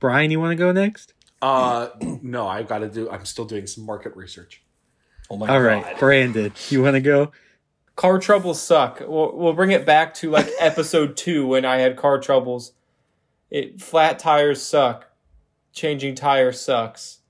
Brian, 0.00 0.30
you 0.30 0.40
want 0.40 0.52
to 0.52 0.56
go 0.56 0.72
next? 0.72 1.14
Uh, 1.40 1.88
no, 2.22 2.46
I've 2.46 2.68
got 2.68 2.78
to 2.78 2.88
do. 2.88 3.10
I'm 3.10 3.24
still 3.24 3.44
doing 3.44 3.66
some 3.66 3.84
market 3.84 4.14
research. 4.16 4.62
Oh 5.30 5.36
my 5.36 5.48
All 5.48 5.60
god! 5.60 5.66
right, 5.66 5.98
Brandon, 5.98 6.52
you 6.68 6.82
want 6.82 6.94
to 6.94 7.00
go? 7.00 7.32
Car 7.96 8.18
troubles 8.18 8.60
suck. 8.60 9.00
We'll, 9.00 9.36
we'll 9.36 9.52
bring 9.54 9.70
it 9.70 9.86
back 9.86 10.14
to 10.14 10.30
like 10.30 10.48
episode 10.60 11.16
two 11.16 11.46
when 11.46 11.64
I 11.64 11.78
had 11.78 11.96
car 11.96 12.18
troubles. 12.20 12.72
It 13.50 13.80
flat 13.80 14.18
tires 14.18 14.62
suck. 14.62 15.08
Changing 15.72 16.14
tires 16.14 16.60
sucks. 16.60 17.20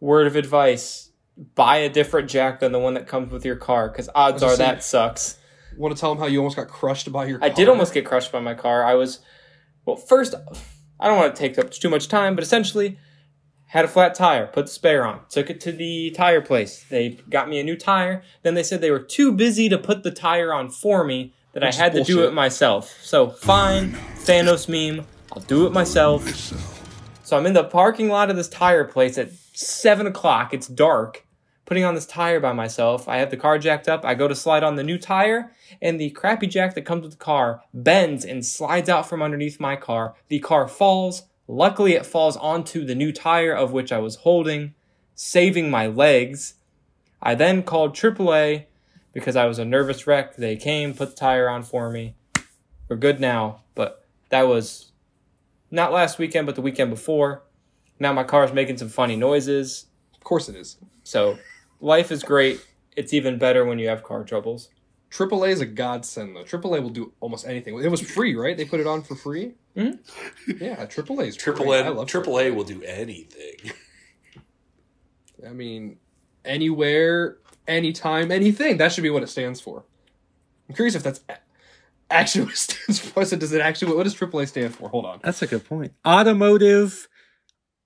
Word 0.00 0.26
of 0.26 0.36
advice: 0.36 1.10
buy 1.54 1.78
a 1.78 1.88
different 1.88 2.30
jack 2.30 2.60
than 2.60 2.72
the 2.72 2.78
one 2.78 2.94
that 2.94 3.06
comes 3.06 3.32
with 3.32 3.44
your 3.44 3.56
car, 3.56 3.88
because 3.88 4.08
odds 4.14 4.42
are 4.42 4.50
just 4.50 4.58
that 4.58 4.84
sucks. 4.84 5.38
Want 5.76 5.94
to 5.94 6.00
tell 6.00 6.10
them 6.10 6.18
how 6.18 6.26
you 6.26 6.38
almost 6.38 6.56
got 6.56 6.68
crushed 6.68 7.10
by 7.10 7.26
your? 7.26 7.42
I 7.42 7.48
did 7.48 7.68
almost 7.68 7.92
get 7.92 8.04
crushed 8.04 8.30
by 8.30 8.40
my 8.40 8.54
car. 8.54 8.84
I 8.84 8.94
was, 8.94 9.18
well, 9.84 9.96
first, 9.96 10.34
I 11.00 11.08
don't 11.08 11.18
want 11.18 11.34
to 11.34 11.38
take 11.38 11.58
up 11.58 11.70
too 11.70 11.88
much 11.88 12.06
time, 12.08 12.36
but 12.36 12.44
essentially, 12.44 12.96
had 13.66 13.84
a 13.84 13.88
flat 13.88 14.14
tire, 14.14 14.46
put 14.46 14.66
the 14.66 14.70
spare 14.70 15.04
on, 15.04 15.20
took 15.28 15.50
it 15.50 15.60
to 15.62 15.72
the 15.72 16.12
tire 16.12 16.40
place. 16.40 16.84
They 16.88 17.18
got 17.28 17.48
me 17.48 17.58
a 17.58 17.64
new 17.64 17.76
tire. 17.76 18.22
Then 18.42 18.54
they 18.54 18.62
said 18.62 18.80
they 18.80 18.92
were 18.92 19.00
too 19.00 19.32
busy 19.32 19.68
to 19.68 19.76
put 19.76 20.04
the 20.04 20.12
tire 20.12 20.54
on 20.54 20.70
for 20.70 21.02
me, 21.02 21.34
that 21.54 21.64
Which 21.64 21.74
I 21.74 21.76
had 21.76 21.92
to 21.94 22.04
do 22.04 22.22
it 22.22 22.32
myself. 22.32 22.96
So, 23.02 23.30
fine, 23.30 23.94
Thanos 24.18 24.68
meme, 24.68 25.04
I'll 25.32 25.42
do 25.42 25.66
it 25.66 25.72
myself. 25.72 26.24
So, 27.24 27.36
I'm 27.36 27.46
in 27.46 27.52
the 27.52 27.64
parking 27.64 28.08
lot 28.08 28.30
of 28.30 28.36
this 28.36 28.48
tire 28.48 28.84
place 28.84 29.18
at 29.18 29.32
7 29.54 30.06
o'clock. 30.06 30.54
It's 30.54 30.68
dark. 30.68 31.23
Putting 31.66 31.84
on 31.84 31.94
this 31.94 32.06
tire 32.06 32.40
by 32.40 32.52
myself. 32.52 33.08
I 33.08 33.16
have 33.16 33.30
the 33.30 33.36
car 33.36 33.58
jacked 33.58 33.88
up. 33.88 34.04
I 34.04 34.14
go 34.14 34.28
to 34.28 34.34
slide 34.34 34.62
on 34.62 34.76
the 34.76 34.82
new 34.82 34.98
tire, 34.98 35.52
and 35.80 35.98
the 35.98 36.10
crappy 36.10 36.46
jack 36.46 36.74
that 36.74 36.82
comes 36.82 37.02
with 37.02 37.12
the 37.12 37.24
car 37.24 37.62
bends 37.72 38.24
and 38.24 38.44
slides 38.44 38.88
out 38.88 39.08
from 39.08 39.22
underneath 39.22 39.58
my 39.58 39.76
car. 39.76 40.14
The 40.28 40.40
car 40.40 40.68
falls. 40.68 41.22
Luckily, 41.48 41.94
it 41.94 42.06
falls 42.06 42.36
onto 42.36 42.84
the 42.84 42.94
new 42.94 43.12
tire 43.12 43.52
of 43.52 43.72
which 43.72 43.92
I 43.92 43.98
was 43.98 44.16
holding, 44.16 44.74
saving 45.14 45.70
my 45.70 45.86
legs. 45.86 46.54
I 47.22 47.34
then 47.34 47.62
called 47.62 47.94
AAA 47.94 48.66
because 49.14 49.36
I 49.36 49.46
was 49.46 49.58
a 49.58 49.64
nervous 49.64 50.06
wreck. 50.06 50.36
They 50.36 50.56
came, 50.56 50.92
put 50.92 51.10
the 51.10 51.16
tire 51.16 51.48
on 51.48 51.62
for 51.62 51.90
me. 51.90 52.14
We're 52.88 52.96
good 52.96 53.20
now, 53.20 53.62
but 53.74 54.04
that 54.28 54.46
was 54.46 54.92
not 55.70 55.92
last 55.92 56.18
weekend, 56.18 56.44
but 56.46 56.56
the 56.56 56.62
weekend 56.62 56.90
before. 56.90 57.42
Now 57.98 58.12
my 58.12 58.24
car's 58.24 58.52
making 58.52 58.76
some 58.76 58.88
funny 58.88 59.16
noises. 59.16 59.86
Of 60.14 60.24
course 60.24 60.48
it 60.48 60.56
is. 60.56 60.76
So 61.04 61.38
life 61.84 62.10
is 62.10 62.22
great. 62.22 62.64
It's 62.96 63.12
even 63.12 63.38
better 63.38 63.64
when 63.64 63.78
you 63.78 63.88
have 63.88 64.02
car 64.02 64.24
troubles. 64.24 64.68
AAA 65.10 65.50
is 65.50 65.60
a 65.60 65.66
godsend 65.66 66.34
though. 66.34 66.42
AAA 66.42 66.82
will 66.82 66.90
do 66.90 67.12
almost 67.20 67.46
anything. 67.46 67.78
It 67.78 67.88
was 67.90 68.00
free, 68.00 68.34
right? 68.34 68.56
They 68.56 68.64
put 68.64 68.80
it 68.80 68.86
on 68.86 69.02
for 69.02 69.14
free. 69.14 69.52
Mhm. 69.76 69.98
Yeah, 70.60 70.86
AAA 70.86 71.26
is 71.28 71.36
Triple 71.36 71.66
great. 71.66 71.82
A, 71.82 71.86
I 71.86 71.88
love 71.90 72.08
Triple 72.08 72.40
A 72.40 72.50
will 72.50 72.64
do 72.64 72.82
anything. 72.82 73.72
I 75.46 75.50
mean, 75.52 75.98
anywhere, 76.44 77.36
anytime, 77.68 78.32
anything. 78.32 78.78
That 78.78 78.92
should 78.92 79.02
be 79.02 79.10
what 79.10 79.22
it 79.22 79.28
stands 79.28 79.60
for. 79.60 79.84
I'm 80.68 80.74
curious 80.74 80.94
if 80.94 81.02
that's 81.02 81.20
actually 82.10 82.44
what 82.46 82.54
it 82.54 82.58
stands 82.58 82.98
for. 82.98 83.24
So 83.24 83.36
does 83.36 83.52
it 83.52 83.60
actually? 83.60 83.94
What 83.94 84.04
does 84.04 84.14
AAA 84.14 84.48
stand 84.48 84.74
for? 84.74 84.88
Hold 84.88 85.04
on. 85.04 85.20
That's 85.22 85.42
a 85.42 85.46
good 85.46 85.64
point. 85.68 85.92
Automotive. 86.06 87.08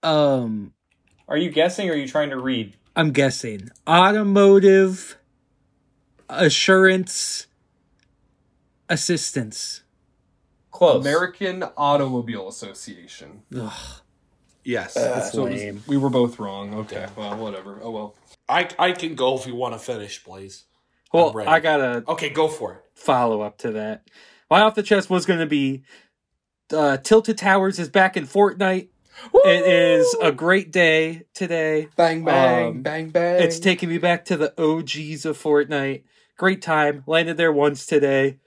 Um, 0.03 0.73
Are 1.27 1.37
you 1.37 1.51
guessing 1.51 1.91
or 1.91 1.93
are 1.93 1.97
you 1.97 2.07
trying 2.07 2.31
to 2.31 2.39
read? 2.39 2.77
I'm 2.99 3.13
guessing 3.13 3.71
automotive 3.89 5.17
assurance 6.29 7.47
assistance. 8.89 9.83
Close. 10.73 11.01
American 11.07 11.65
Automobile 11.77 12.49
Association. 12.49 13.43
Ugh, 13.57 13.73
Yes, 14.65 14.95
that's 14.95 15.31
So 15.33 15.47
it 15.47 15.53
was- 15.53 15.61
lame. 15.63 15.85
we 15.87 15.97
were 15.97 16.11
both 16.11 16.41
wrong. 16.41 16.75
Okay, 16.75 17.07
well, 17.17 17.37
whatever. 17.37 17.79
Oh 17.83 17.91
well. 17.91 18.15
I 18.49 18.69
I 18.81 18.91
can 18.93 19.15
go 19.15 19.37
if 19.39 19.47
you 19.47 19.55
want 19.55 19.75
to 19.75 19.79
finish, 19.79 20.23
Blaze. 20.25 20.65
Well, 21.13 21.33
I'm. 21.33 21.49
I 21.49 21.61
got 21.61 21.81
a 21.81 22.03
Okay, 22.09 22.29
go 22.31 22.49
for 22.49 22.73
it. 22.75 22.85
follow 22.95 23.41
up 23.43 23.59
to 23.59 23.71
that. 23.73 24.11
My 24.51 24.61
off 24.63 24.75
the 24.75 24.83
chest 24.83 25.09
was 25.09 25.25
going 25.25 25.39
to 25.41 25.47
be 25.47 25.85
uh, 26.73 26.97
Tilted 26.99 27.39
Towers 27.39 27.79
is 27.79 27.89
back 27.89 28.17
in 28.17 28.27
Fortnite. 28.27 28.89
It 29.45 29.67
is 29.67 30.17
a 30.21 30.33
great 30.33 30.71
day 30.71 31.23
today. 31.35 31.89
Bang 31.97 32.25
bang 32.25 32.67
Um, 32.69 32.83
bang 32.83 33.11
bang. 33.11 33.43
It's 33.43 33.59
taking 33.59 33.89
me 33.89 33.99
back 33.99 34.25
to 34.27 34.37
the 34.37 34.53
OGs 34.61 35.25
of 35.25 35.41
Fortnite. 35.41 36.03
Great 36.37 36.63
time. 36.63 37.03
Landed 37.07 37.37
there 37.37 37.53
once 37.53 37.87
today. 37.87 38.39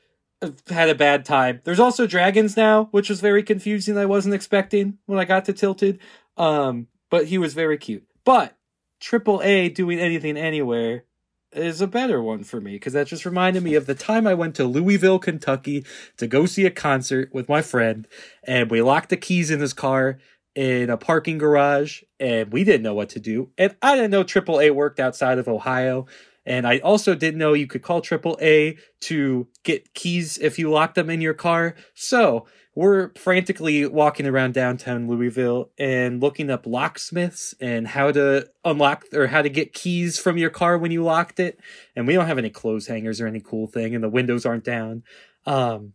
Had 0.69 0.89
a 0.89 0.95
bad 0.95 1.25
time. 1.25 1.61
There's 1.63 1.79
also 1.79 2.07
dragons 2.07 2.57
now, 2.57 2.85
which 2.91 3.09
was 3.09 3.21
very 3.21 3.43
confusing. 3.43 3.97
I 3.97 4.05
wasn't 4.05 4.33
expecting 4.33 4.97
when 5.05 5.19
I 5.19 5.25
got 5.25 5.45
to 5.45 5.53
Tilted. 5.53 5.99
Um, 6.37 6.87
but 7.09 7.25
he 7.25 7.37
was 7.37 7.53
very 7.53 7.77
cute. 7.77 8.05
But 8.23 8.57
Triple 8.99 9.41
A 9.43 9.69
doing 9.69 9.99
anything 9.99 10.37
anywhere 10.37 11.03
is 11.51 11.81
a 11.81 11.87
better 11.87 12.21
one 12.21 12.43
for 12.43 12.61
me 12.61 12.73
because 12.73 12.93
that 12.93 13.07
just 13.07 13.25
reminded 13.25 13.61
me 13.61 13.75
of 13.75 13.85
the 13.85 13.93
time 13.95 14.25
I 14.25 14.33
went 14.33 14.55
to 14.55 14.63
Louisville, 14.63 15.19
Kentucky 15.19 15.85
to 16.17 16.25
go 16.25 16.45
see 16.45 16.65
a 16.65 16.71
concert 16.71 17.33
with 17.33 17.49
my 17.49 17.61
friend, 17.61 18.07
and 18.43 18.71
we 18.71 18.81
locked 18.81 19.09
the 19.09 19.17
keys 19.17 19.51
in 19.51 19.59
his 19.59 19.73
car 19.73 20.17
in 20.55 20.89
a 20.89 20.97
parking 20.97 21.37
garage, 21.37 22.01
and 22.19 22.51
we 22.51 22.63
didn't 22.63 22.83
know 22.83 22.93
what 22.93 23.09
to 23.09 23.19
do. 23.19 23.49
And 23.57 23.75
I 23.81 23.95
didn't 23.95 24.11
know 24.11 24.23
AAA 24.23 24.73
worked 24.75 24.99
outside 24.99 25.37
of 25.37 25.47
Ohio, 25.47 26.07
And 26.45 26.65
I 26.65 26.79
also 26.79 27.13
didn't 27.13 27.37
know 27.37 27.53
you 27.53 27.67
could 27.67 27.83
call 27.83 28.01
AAA 28.01 28.77
to 29.01 29.47
get 29.63 29.93
keys 29.93 30.37
if 30.39 30.57
you 30.57 30.71
locked 30.71 30.95
them 30.95 31.09
in 31.09 31.21
your 31.21 31.35
car. 31.35 31.75
So 31.93 32.47
we're 32.73 33.11
frantically 33.15 33.85
walking 33.85 34.25
around 34.25 34.53
downtown 34.53 35.07
Louisville 35.07 35.71
and 35.77 36.21
looking 36.21 36.49
up 36.49 36.65
locksmiths 36.65 37.53
and 37.59 37.87
how 37.87 38.11
to 38.11 38.49
unlock 38.63 39.05
or 39.13 39.27
how 39.27 39.41
to 39.41 39.49
get 39.49 39.73
keys 39.73 40.17
from 40.17 40.37
your 40.37 40.49
car 40.49 40.77
when 40.77 40.89
you 40.91 41.03
locked 41.03 41.39
it. 41.39 41.59
And 41.95 42.07
we 42.07 42.13
don't 42.13 42.27
have 42.27 42.37
any 42.37 42.49
clothes 42.49 42.87
hangers 42.87 43.19
or 43.19 43.27
any 43.27 43.41
cool 43.41 43.67
thing, 43.67 43.93
and 43.93 44.03
the 44.03 44.09
windows 44.09 44.45
aren't 44.45 44.63
down. 44.63 45.03
Um, 45.45 45.93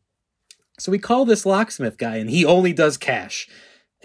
so 0.79 0.93
we 0.93 0.99
call 0.99 1.25
this 1.25 1.47
locksmith 1.47 1.97
guy, 1.97 2.17
and 2.17 2.29
he 2.29 2.45
only 2.45 2.73
does 2.75 2.99
cash. 2.99 3.49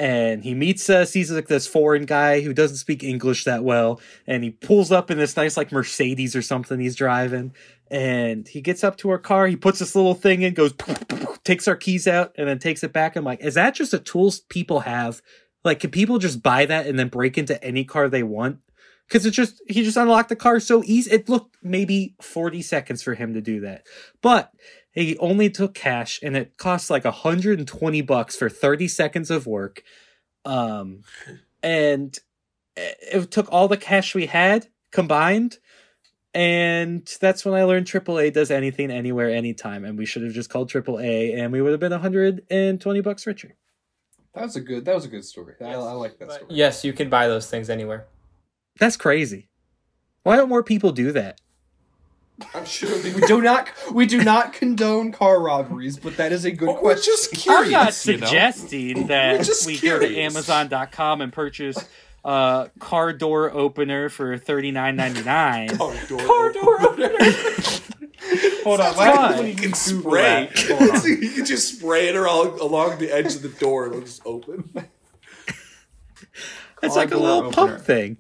And 0.01 0.43
he 0.43 0.55
meets 0.55 0.89
uh, 0.89 1.01
us. 1.01 1.13
He's 1.13 1.31
like 1.31 1.47
this 1.47 1.67
foreign 1.67 2.07
guy 2.07 2.41
who 2.41 2.53
doesn't 2.53 2.77
speak 2.77 3.03
English 3.03 3.43
that 3.43 3.63
well. 3.63 4.01
And 4.25 4.43
he 4.43 4.49
pulls 4.49 4.91
up 4.91 5.11
in 5.11 5.19
this 5.19 5.37
nice, 5.37 5.55
like 5.55 5.71
Mercedes 5.71 6.35
or 6.35 6.41
something 6.41 6.79
he's 6.79 6.95
driving. 6.95 7.53
And 7.91 8.47
he 8.47 8.61
gets 8.61 8.83
up 8.83 8.97
to 8.97 9.11
our 9.11 9.19
car. 9.19 9.45
He 9.45 9.55
puts 9.55 9.77
this 9.77 9.95
little 9.95 10.15
thing 10.15 10.41
in, 10.41 10.55
goes, 10.55 10.73
takes 11.43 11.67
our 11.67 11.75
keys 11.75 12.07
out, 12.07 12.33
and 12.35 12.49
then 12.49 12.57
takes 12.57 12.83
it 12.83 12.93
back. 12.93 13.15
I'm 13.15 13.23
like, 13.23 13.41
is 13.41 13.53
that 13.53 13.75
just 13.75 13.93
a 13.93 13.99
tool 13.99 14.33
people 14.49 14.79
have? 14.79 15.21
Like, 15.63 15.81
can 15.81 15.91
people 15.91 16.17
just 16.17 16.41
buy 16.41 16.65
that 16.65 16.87
and 16.87 16.97
then 16.97 17.09
break 17.09 17.37
into 17.37 17.63
any 17.63 17.83
car 17.83 18.09
they 18.09 18.23
want? 18.23 18.57
Because 19.07 19.27
it 19.27 19.31
just, 19.31 19.61
he 19.67 19.83
just 19.83 19.97
unlocked 19.97 20.29
the 20.29 20.35
car 20.35 20.59
so 20.59 20.81
easy. 20.83 21.11
It 21.11 21.29
looked 21.29 21.57
maybe 21.61 22.15
40 22.23 22.63
seconds 22.63 23.03
for 23.03 23.13
him 23.13 23.35
to 23.35 23.41
do 23.41 23.59
that. 23.59 23.85
But 24.23 24.51
he 24.93 25.17
only 25.19 25.49
took 25.49 25.73
cash 25.73 26.19
and 26.21 26.35
it 26.35 26.57
cost 26.57 26.89
like 26.89 27.05
120 27.05 28.01
bucks 28.01 28.35
for 28.35 28.49
30 28.49 28.87
seconds 28.87 29.31
of 29.31 29.47
work 29.47 29.83
um 30.45 31.01
and 31.63 32.19
it 32.75 32.97
it 33.11 33.31
took 33.31 33.51
all 33.51 33.67
the 33.67 33.77
cash 33.77 34.15
we 34.15 34.25
had 34.25 34.67
combined 34.91 35.59
and 36.33 37.17
that's 37.19 37.43
when 37.43 37.53
i 37.53 37.63
learned 37.63 37.85
aaa 37.85 38.33
does 38.33 38.51
anything 38.51 38.89
anywhere 38.89 39.29
anytime 39.29 39.83
and 39.85 39.97
we 39.97 40.05
should 40.05 40.23
have 40.23 40.33
just 40.33 40.49
called 40.49 40.69
aaa 40.69 41.37
and 41.37 41.51
we 41.51 41.61
would 41.61 41.71
have 41.71 41.79
been 41.79 41.91
120 41.91 43.01
bucks 43.01 43.27
richer 43.27 43.55
That 44.33 44.43
was 44.43 44.55
a 44.55 44.61
good. 44.61 44.85
That 44.85 44.95
was 44.95 45.03
a 45.05 45.09
good 45.09 45.25
story. 45.25 45.55
I, 45.59 45.73
I 45.73 45.91
like 45.91 46.17
that 46.19 46.31
story. 46.31 46.47
Yes, 46.49 46.85
you 46.85 46.93
can 46.93 47.09
buy 47.09 47.27
those 47.27 47.49
things 47.49 47.69
anywhere. 47.69 48.05
that's 48.79 48.97
crazy 48.97 49.49
why 50.23 50.37
don't 50.37 50.49
more 50.49 50.63
people 50.63 50.91
do 50.91 51.11
that 51.11 51.41
I'm 52.55 52.65
sure 52.65 52.89
they 52.97 53.13
We 53.13 53.21
do 53.21 53.41
not. 53.41 53.69
We 53.91 54.05
do 54.07 54.23
not 54.23 54.53
condone 54.53 55.11
car 55.11 55.39
robberies, 55.39 55.97
but 55.97 56.17
that 56.17 56.31
is 56.31 56.43
a 56.45 56.51
good 56.51 56.65
But 56.65 56.75
we're 56.83 56.93
question. 56.95 57.13
just 57.13 57.31
curious. 57.33 57.65
I'm 57.67 57.71
not 57.71 58.05
you 58.07 58.17
know? 58.19 58.25
suggesting 58.27 59.07
that 59.07 59.37
We're 59.37 59.43
just 59.43 59.65
we 59.67 59.77
go 59.79 59.99
to. 59.99 60.17
Amazon.com 60.17 61.21
and 61.21 61.31
purchase 61.31 61.77
a 62.25 62.69
car 62.79 63.13
door 63.13 63.51
opener 63.51 64.09
for 64.09 64.37
thirty 64.37 64.71
nine 64.71 64.95
ninety 64.95 65.23
nine. 65.23 65.69
Car 65.77 65.93
door 66.07 66.81
opener. 66.81 67.09
Hold 68.63 68.79
on, 68.79 68.93
Sounds 68.93 68.97
what 68.97 69.05
happens 69.07 69.35
fun. 69.35 69.37
when 69.37 69.47
You 69.47 69.55
can 69.55 69.73
spray. 69.73 70.49
that? 70.53 71.03
You 71.21 71.29
can 71.31 71.45
just 71.45 71.77
spray 71.79 72.09
it 72.09 72.15
along, 72.15 72.59
along 72.59 72.99
the 72.99 73.11
edge 73.11 73.35
of 73.35 73.41
the 73.41 73.49
door 73.49 73.85
and 73.85 73.93
it'll 73.95 74.05
just 74.05 74.21
open. 74.25 74.69
It's 76.83 76.93
Car 76.95 77.03
like 77.03 77.07
a 77.09 77.15
door 77.15 77.19
little 77.21 77.51
pump 77.51 77.81
thing. 77.81 78.17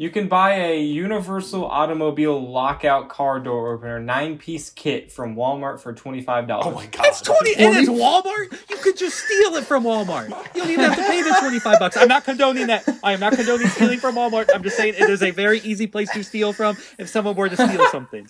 You 0.00 0.10
can 0.10 0.28
buy 0.28 0.54
a 0.54 0.80
universal 0.80 1.66
automobile 1.66 2.40
lockout 2.40 3.08
car 3.08 3.40
door 3.40 3.72
opener 3.72 3.98
nine 3.98 4.38
piece 4.38 4.70
kit 4.70 5.10
from 5.10 5.34
Walmart 5.34 5.80
for 5.80 5.92
twenty 5.92 6.20
five 6.20 6.46
dollars. 6.46 6.66
Oh 6.68 6.70
my 6.70 6.86
god. 6.86 7.02
That's 7.02 7.20
twenty, 7.20 7.56
and 7.56 7.76
it's 7.76 7.88
Walmart. 7.88 8.56
You 8.70 8.76
could 8.76 8.96
just 8.96 9.16
steal 9.18 9.56
it 9.56 9.64
from 9.64 9.82
Walmart. 9.82 10.28
You 10.54 10.62
don't 10.62 10.70
even 10.70 10.84
have 10.84 10.96
to 10.96 11.04
pay 11.04 11.20
the 11.20 11.36
twenty 11.40 11.58
five 11.58 11.80
bucks. 11.80 11.96
I'm 11.96 12.06
not 12.06 12.22
condoning 12.22 12.68
that. 12.68 12.88
I 13.02 13.12
am 13.12 13.18
not 13.18 13.32
condoning 13.32 13.66
stealing 13.66 13.98
from 13.98 14.14
Walmart. 14.14 14.48
I'm 14.54 14.62
just 14.62 14.76
saying 14.76 14.94
it 14.96 15.10
is 15.10 15.20
a 15.20 15.32
very 15.32 15.58
easy 15.62 15.88
place 15.88 16.12
to 16.12 16.22
steal 16.22 16.52
from 16.52 16.76
if 16.96 17.08
someone 17.08 17.34
were 17.34 17.48
to 17.48 17.56
steal 17.56 17.84
something. 17.88 18.24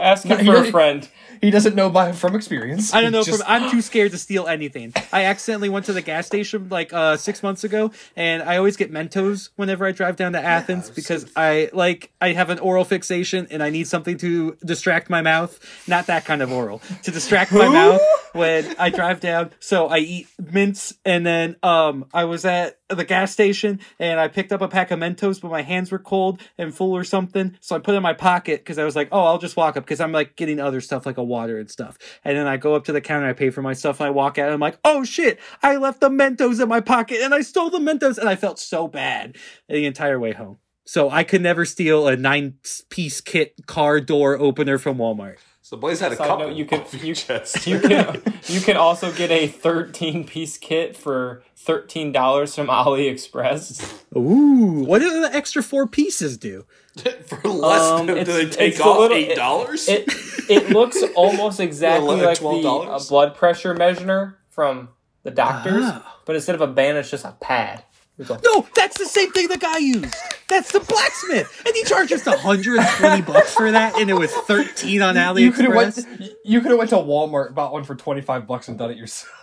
Ask 0.00 0.24
No, 0.24 0.36
for 0.38 0.56
a 0.56 0.70
friend. 0.72 1.08
He 1.42 1.50
doesn't 1.50 1.74
know 1.74 1.90
by 1.90 2.12
from 2.12 2.36
experience. 2.36 2.94
I 2.94 3.00
don't 3.02 3.10
know. 3.10 3.24
Just- 3.24 3.42
from, 3.42 3.50
I'm 3.50 3.68
too 3.70 3.82
scared 3.82 4.12
to 4.12 4.18
steal 4.18 4.46
anything. 4.46 4.92
I 5.12 5.24
accidentally 5.24 5.68
went 5.68 5.86
to 5.86 5.92
the 5.92 6.00
gas 6.00 6.24
station 6.26 6.68
like 6.70 6.92
uh, 6.92 7.16
six 7.16 7.42
months 7.42 7.64
ago, 7.64 7.90
and 8.14 8.44
I 8.44 8.58
always 8.58 8.76
get 8.76 8.92
Mentos 8.92 9.50
whenever 9.56 9.84
I 9.84 9.90
drive 9.90 10.14
down 10.14 10.32
to 10.34 10.40
Athens 10.40 10.88
because 10.88 11.26
I 11.34 11.68
like 11.72 12.12
I 12.20 12.32
have 12.32 12.48
an 12.50 12.60
oral 12.60 12.84
fixation 12.84 13.48
and 13.50 13.60
I 13.60 13.70
need 13.70 13.88
something 13.88 14.16
to 14.18 14.56
distract 14.64 15.10
my 15.10 15.20
mouth. 15.20 15.58
Not 15.88 16.06
that 16.06 16.24
kind 16.24 16.42
of 16.42 16.52
oral 16.52 16.80
to 17.02 17.10
distract 17.10 17.50
my 17.50 17.68
mouth 17.68 18.00
when 18.34 18.76
I 18.78 18.90
drive 18.90 19.18
down. 19.18 19.50
So 19.58 19.88
I 19.88 19.98
eat 19.98 20.28
mints, 20.38 20.94
and 21.04 21.26
then 21.26 21.56
um 21.64 22.06
I 22.14 22.24
was 22.24 22.44
at 22.44 22.78
the 22.96 23.04
gas 23.04 23.32
station 23.32 23.80
and 23.98 24.20
I 24.20 24.28
picked 24.28 24.52
up 24.52 24.60
a 24.60 24.68
pack 24.68 24.90
of 24.90 24.98
Mentos, 24.98 25.40
but 25.40 25.50
my 25.50 25.62
hands 25.62 25.90
were 25.90 25.98
cold 25.98 26.40
and 26.58 26.74
full 26.74 26.92
or 26.92 27.04
something. 27.04 27.56
So 27.60 27.76
I 27.76 27.78
put 27.78 27.94
it 27.94 27.98
in 27.98 28.02
my 28.02 28.12
pocket 28.12 28.60
because 28.60 28.78
I 28.78 28.84
was 28.84 28.96
like, 28.96 29.08
oh, 29.12 29.24
I'll 29.24 29.38
just 29.38 29.56
walk 29.56 29.76
up 29.76 29.84
because 29.84 30.00
I'm 30.00 30.12
like 30.12 30.36
getting 30.36 30.60
other 30.60 30.80
stuff 30.80 31.06
like 31.06 31.18
a 31.18 31.24
water 31.24 31.58
and 31.58 31.70
stuff. 31.70 31.98
And 32.24 32.36
then 32.36 32.46
I 32.46 32.56
go 32.56 32.74
up 32.74 32.84
to 32.84 32.92
the 32.92 33.00
counter, 33.00 33.26
I 33.26 33.32
pay 33.32 33.50
for 33.50 33.62
my 33.62 33.72
stuff, 33.72 34.00
and 34.00 34.06
I 34.06 34.10
walk 34.10 34.38
out. 34.38 34.46
And 34.46 34.54
I'm 34.54 34.60
like, 34.60 34.78
oh 34.84 35.04
shit, 35.04 35.38
I 35.62 35.76
left 35.76 36.00
the 36.00 36.10
Mentos 36.10 36.60
in 36.62 36.68
my 36.68 36.80
pocket 36.80 37.20
and 37.20 37.34
I 37.34 37.40
stole 37.40 37.70
the 37.70 37.78
Mentos, 37.78 38.18
and 38.18 38.28
I 38.28 38.36
felt 38.36 38.58
so 38.58 38.88
bad 38.88 39.36
the 39.68 39.86
entire 39.86 40.18
way 40.18 40.32
home. 40.32 40.58
So 40.84 41.10
I 41.10 41.24
could 41.24 41.42
never 41.42 41.64
steal 41.64 42.08
a 42.08 42.16
nine 42.16 42.54
piece 42.90 43.20
kit 43.20 43.66
car 43.66 44.00
door 44.00 44.38
opener 44.38 44.78
from 44.78 44.98
Walmart. 44.98 45.38
So 45.64 45.76
Blaze 45.76 46.00
had 46.00 46.12
a 46.12 46.16
Side 46.16 46.26
couple 46.26 46.48
note, 46.48 46.56
you 46.56 46.64
can- 46.64 46.82
you- 47.00 47.14
chest. 47.14 47.66
You 47.66 47.78
can 47.78 48.20
you 48.48 48.60
can 48.60 48.76
also 48.76 49.12
get 49.12 49.30
a 49.30 49.46
thirteen 49.46 50.24
piece 50.24 50.58
kit 50.58 50.96
for 50.96 51.42
thirteen 51.56 52.10
dollars 52.12 52.54
from 52.56 52.66
AliExpress. 52.66 54.02
Ooh, 54.16 54.84
what 54.84 54.98
do 55.00 55.20
the 55.20 55.32
extra 55.34 55.62
four 55.62 55.86
pieces 55.86 56.36
do? 56.36 56.66
for 57.26 57.48
less 57.48 57.80
Um, 57.82 58.06
than 58.06 58.24
do 58.24 58.24
they 58.32 58.48
take 58.48 58.80
off 58.80 58.98
little- 58.98 59.16
eight 59.16 59.36
dollars? 59.36 59.88
It 59.88 60.04
it 60.50 60.70
looks 60.70 61.00
almost 61.14 61.60
exactly 61.60 62.16
like 62.20 62.38
the 62.38 62.44
$12? 62.44 62.88
uh, 62.88 63.08
blood 63.08 63.34
pressure 63.36 63.72
measure 63.74 64.38
from 64.50 64.88
the 65.22 65.30
doctors, 65.30 65.84
Ah. 65.86 66.18
but 66.26 66.34
instead 66.34 66.56
of 66.56 66.60
a 66.60 66.66
band, 66.66 66.98
it's 66.98 67.08
just 67.10 67.24
a 67.24 67.36
pad. 67.40 67.84
No, 68.18 68.66
that's 68.74 68.98
the 68.98 69.06
same 69.06 69.32
thing 69.32 69.48
the 69.48 69.58
guy 69.58 69.78
used. 69.78 70.14
That's 70.48 70.70
the 70.70 70.80
blacksmith, 70.80 71.62
and 71.66 71.74
he 71.74 71.82
charged 71.84 72.12
us 72.12 72.26
120 72.26 73.22
bucks 73.22 73.54
for 73.54 73.70
that, 73.70 73.98
and 73.98 74.10
it 74.10 74.14
was 74.14 74.30
13 74.32 75.00
on 75.02 75.14
AliExpress. 75.14 75.40
you 75.40 75.52
could 75.52 75.64
have 75.64 75.74
went. 75.74 76.36
You 76.44 76.60
could 76.60 76.70
have 76.70 76.78
went 76.78 76.90
to 76.90 76.96
Walmart, 76.96 77.54
bought 77.54 77.72
one 77.72 77.84
for 77.84 77.94
twenty 77.94 78.20
five 78.20 78.46
bucks, 78.46 78.68
and 78.68 78.78
done 78.78 78.90
it 78.90 78.98
yourself. 78.98 79.42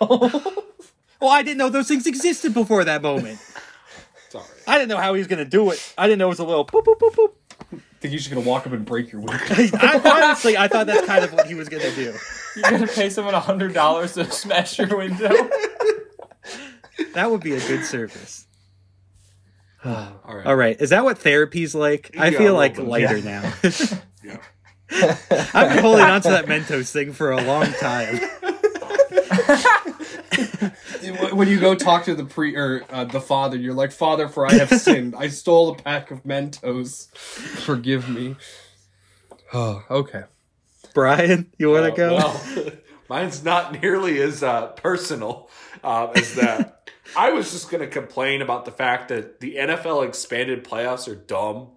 well, 1.20 1.32
I 1.32 1.42
didn't 1.42 1.58
know 1.58 1.70
those 1.70 1.88
things 1.88 2.06
existed 2.06 2.54
before 2.54 2.84
that 2.84 3.02
moment. 3.02 3.40
Sorry. 4.30 4.46
I 4.68 4.78
didn't 4.78 4.90
know 4.90 4.98
how 4.98 5.14
he 5.16 5.18
was 5.18 5.28
going 5.28 5.44
to 5.44 5.50
do 5.50 5.72
it. 5.72 5.94
I 5.98 6.06
didn't 6.06 6.20
know 6.20 6.28
it 6.28 6.30
was 6.30 6.40
a 6.40 6.44
little 6.46 6.66
boop 6.66 6.84
boop 6.84 7.00
boop 7.00 7.16
boop. 7.16 7.32
think 8.00 8.12
you're 8.14 8.20
just 8.20 8.30
gonna 8.30 8.46
walk 8.46 8.68
up 8.68 8.74
and 8.74 8.86
break 8.86 9.12
your 9.12 9.22
window. 9.22 9.44
I, 9.50 10.02
honestly, 10.06 10.56
I 10.56 10.68
thought 10.68 10.86
that's 10.86 11.08
kind 11.08 11.26
of 11.26 11.34
what 11.34 11.48
he 11.48 11.56
was 11.56 11.68
going 11.68 11.84
to 11.84 11.96
do. 11.96 12.14
You're 12.56 12.70
gonna 12.72 12.88
pay 12.88 13.10
someone 13.10 13.34
a 13.34 13.40
hundred 13.40 13.74
dollars 13.74 14.14
to 14.14 14.30
smash 14.32 14.78
your 14.78 14.96
window. 14.96 15.32
That 17.14 17.32
would 17.32 17.42
be 17.42 17.54
a 17.54 17.60
good 17.60 17.86
service. 17.86 18.46
All 19.86 20.36
right. 20.36 20.46
All 20.46 20.56
right, 20.56 20.80
is 20.80 20.90
that 20.92 21.04
what 21.04 21.18
therapy's 21.20 21.76
like? 21.76 22.16
I 22.18 22.32
feel 22.32 22.54
like 22.54 22.78
little 22.78 22.92
lighter 22.92 23.16
bit. 23.16 23.26
now. 23.26 23.54
Yeah. 24.24 24.38
I've 25.54 25.70
been 25.70 25.80
holding 25.84 26.06
on 26.06 26.22
to 26.22 26.30
that 26.30 26.46
Mentos 26.48 26.92
thing 26.92 27.14
for 27.14 27.32
a 27.32 27.42
long 27.42 27.72
time. 27.74 28.18
when 31.36 31.48
you 31.48 31.60
go 31.60 31.76
talk 31.76 32.06
to 32.06 32.16
the 32.16 32.26
pre 32.26 32.56
or 32.56 32.84
uh, 32.90 33.06
the 33.06 33.22
father, 33.22 33.58
you're 33.58 33.74
like, 33.74 33.92
"Father, 33.92 34.28
for 34.28 34.46
I 34.46 34.54
have 34.54 34.70
sinned. 34.70 35.16
I 35.16 35.28
stole 35.30 35.70
a 35.70 35.76
pack 35.76 36.12
of 36.12 36.24
Mentos. 36.24 37.12
Forgive 37.16 38.10
me." 38.10 38.36
Oh, 39.54 39.84
okay. 39.90 40.24
Brian, 40.94 41.52
you 41.58 41.72
want 41.72 41.86
to 41.86 41.92
Uh, 41.94 41.96
go? 41.96 42.16
well, 42.18 42.72
mine's 43.10 43.44
not 43.44 43.82
nearly 43.82 44.22
as 44.22 44.44
uh, 44.44 44.68
personal 44.68 45.50
uh, 45.84 46.08
as 46.16 46.36
that. 46.36 46.79
I 47.16 47.32
was 47.32 47.52
just 47.52 47.70
going 47.70 47.82
to 47.82 47.88
complain 47.88 48.42
about 48.42 48.66
the 48.66 48.72
fact 48.72 49.10
that 49.10 49.40
the 49.40 49.56
NFL 49.56 50.08
expanded 50.08 50.64
playoffs 50.64 51.08
are 51.08 51.16
dumb. 51.16 51.70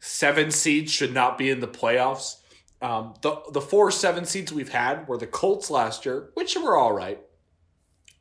Seven 0.00 0.50
seeds 0.50 0.92
should 0.92 1.14
not 1.14 1.38
be 1.38 1.50
in 1.50 1.60
the 1.60 1.68
playoffs. 1.68 2.36
Um, 2.82 3.14
the 3.22 3.40
the 3.52 3.60
four 3.60 3.90
seven 3.90 4.26
seeds 4.26 4.52
we've 4.52 4.68
had 4.68 5.08
were 5.08 5.16
the 5.16 5.26
Colts 5.26 5.70
last 5.70 6.04
year, 6.04 6.30
which 6.34 6.54
were 6.56 6.76
all 6.76 6.92
right. 6.92 7.18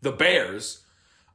The 0.01 0.11
Bears 0.11 0.85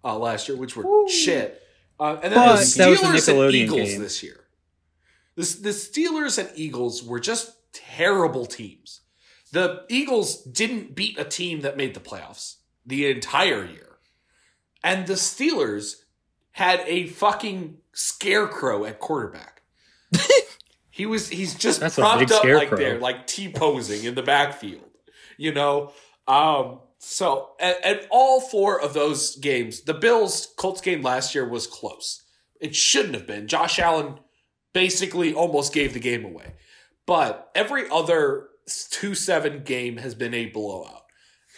uh, 0.02 0.16
last 0.18 0.48
year, 0.48 0.56
which 0.56 0.76
were 0.76 1.08
shit, 1.08 1.62
uh, 2.00 2.18
and 2.22 2.32
then 2.32 2.38
But 2.38 2.56
the 2.56 2.62
Steelers 2.62 3.28
and 3.28 3.54
Eagles 3.54 3.88
game. 3.90 4.00
this 4.00 4.22
year. 4.22 4.44
The, 5.34 5.42
the 5.62 5.70
Steelers 5.70 6.38
and 6.38 6.48
Eagles 6.54 7.02
were 7.02 7.20
just 7.20 7.54
terrible 7.72 8.46
teams. 8.46 9.00
The 9.52 9.84
Eagles 9.88 10.42
didn't 10.42 10.94
beat 10.94 11.18
a 11.18 11.24
team 11.24 11.60
that 11.62 11.76
made 11.76 11.94
the 11.94 12.00
playoffs 12.00 12.56
the 12.84 13.10
entire 13.10 13.64
year. 13.64 13.87
And 14.84 15.06
the 15.06 15.14
Steelers 15.14 15.94
had 16.52 16.80
a 16.86 17.06
fucking 17.08 17.78
scarecrow 17.92 18.84
at 18.84 19.00
quarterback. 19.00 19.62
he 20.90 21.06
was 21.06 21.28
he's 21.28 21.54
just 21.54 21.80
That's 21.80 21.96
propped 21.96 22.22
up 22.22 22.30
like 22.30 22.38
scarecrow. 22.68 22.76
there, 22.78 22.98
like 22.98 23.26
T 23.26 23.50
posing 23.52 24.04
in 24.04 24.14
the 24.14 24.22
backfield. 24.22 24.90
You 25.36 25.52
know? 25.52 25.92
Um 26.26 26.80
so 26.98 27.50
and, 27.60 27.76
and 27.84 28.00
all 28.10 28.40
four 28.40 28.80
of 28.80 28.94
those 28.94 29.36
games, 29.36 29.82
the 29.82 29.94
Bills 29.94 30.48
Colts 30.56 30.80
game 30.80 31.02
last 31.02 31.34
year 31.34 31.48
was 31.48 31.66
close. 31.66 32.22
It 32.60 32.74
shouldn't 32.74 33.14
have 33.14 33.26
been. 33.26 33.46
Josh 33.46 33.78
Allen 33.78 34.18
basically 34.72 35.32
almost 35.32 35.72
gave 35.72 35.94
the 35.94 36.00
game 36.00 36.24
away. 36.24 36.54
but 37.06 37.50
every 37.54 37.88
other 37.90 38.48
2 38.90 39.14
7 39.14 39.62
game 39.64 39.96
has 39.96 40.14
been 40.14 40.34
a 40.34 40.46
blowout. 40.46 40.97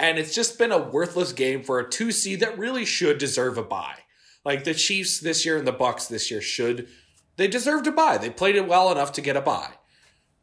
And 0.01 0.19
it's 0.19 0.35
just 0.35 0.59
been 0.59 0.73
a 0.73 0.79
worthless 0.79 1.33
game 1.33 1.63
for 1.63 1.79
a 1.79 1.89
two 1.89 2.11
seed 2.11 2.41
that 2.41 2.59
really 2.59 2.87
should 2.87 3.19
deserve 3.19 3.59
a 3.59 3.63
bye. 3.63 3.99
Like 4.45 4.65
the 4.65 4.73
Chiefs 4.73 5.21
this 5.21 5.45
year 5.45 5.59
and 5.59 5.67
the 5.67 5.73
Bucks 5.73 6.07
this 6.07 6.31
year 6.31 6.41
should, 6.41 6.89
they 7.37 7.47
deserve 7.47 7.83
to 7.83 7.93
buy. 7.93 8.17
They 8.17 8.31
played 8.31 8.57
it 8.57 8.67
well 8.67 8.91
enough 8.91 9.13
to 9.13 9.21
get 9.21 9.37
a 9.37 9.43
bye. 9.43 9.75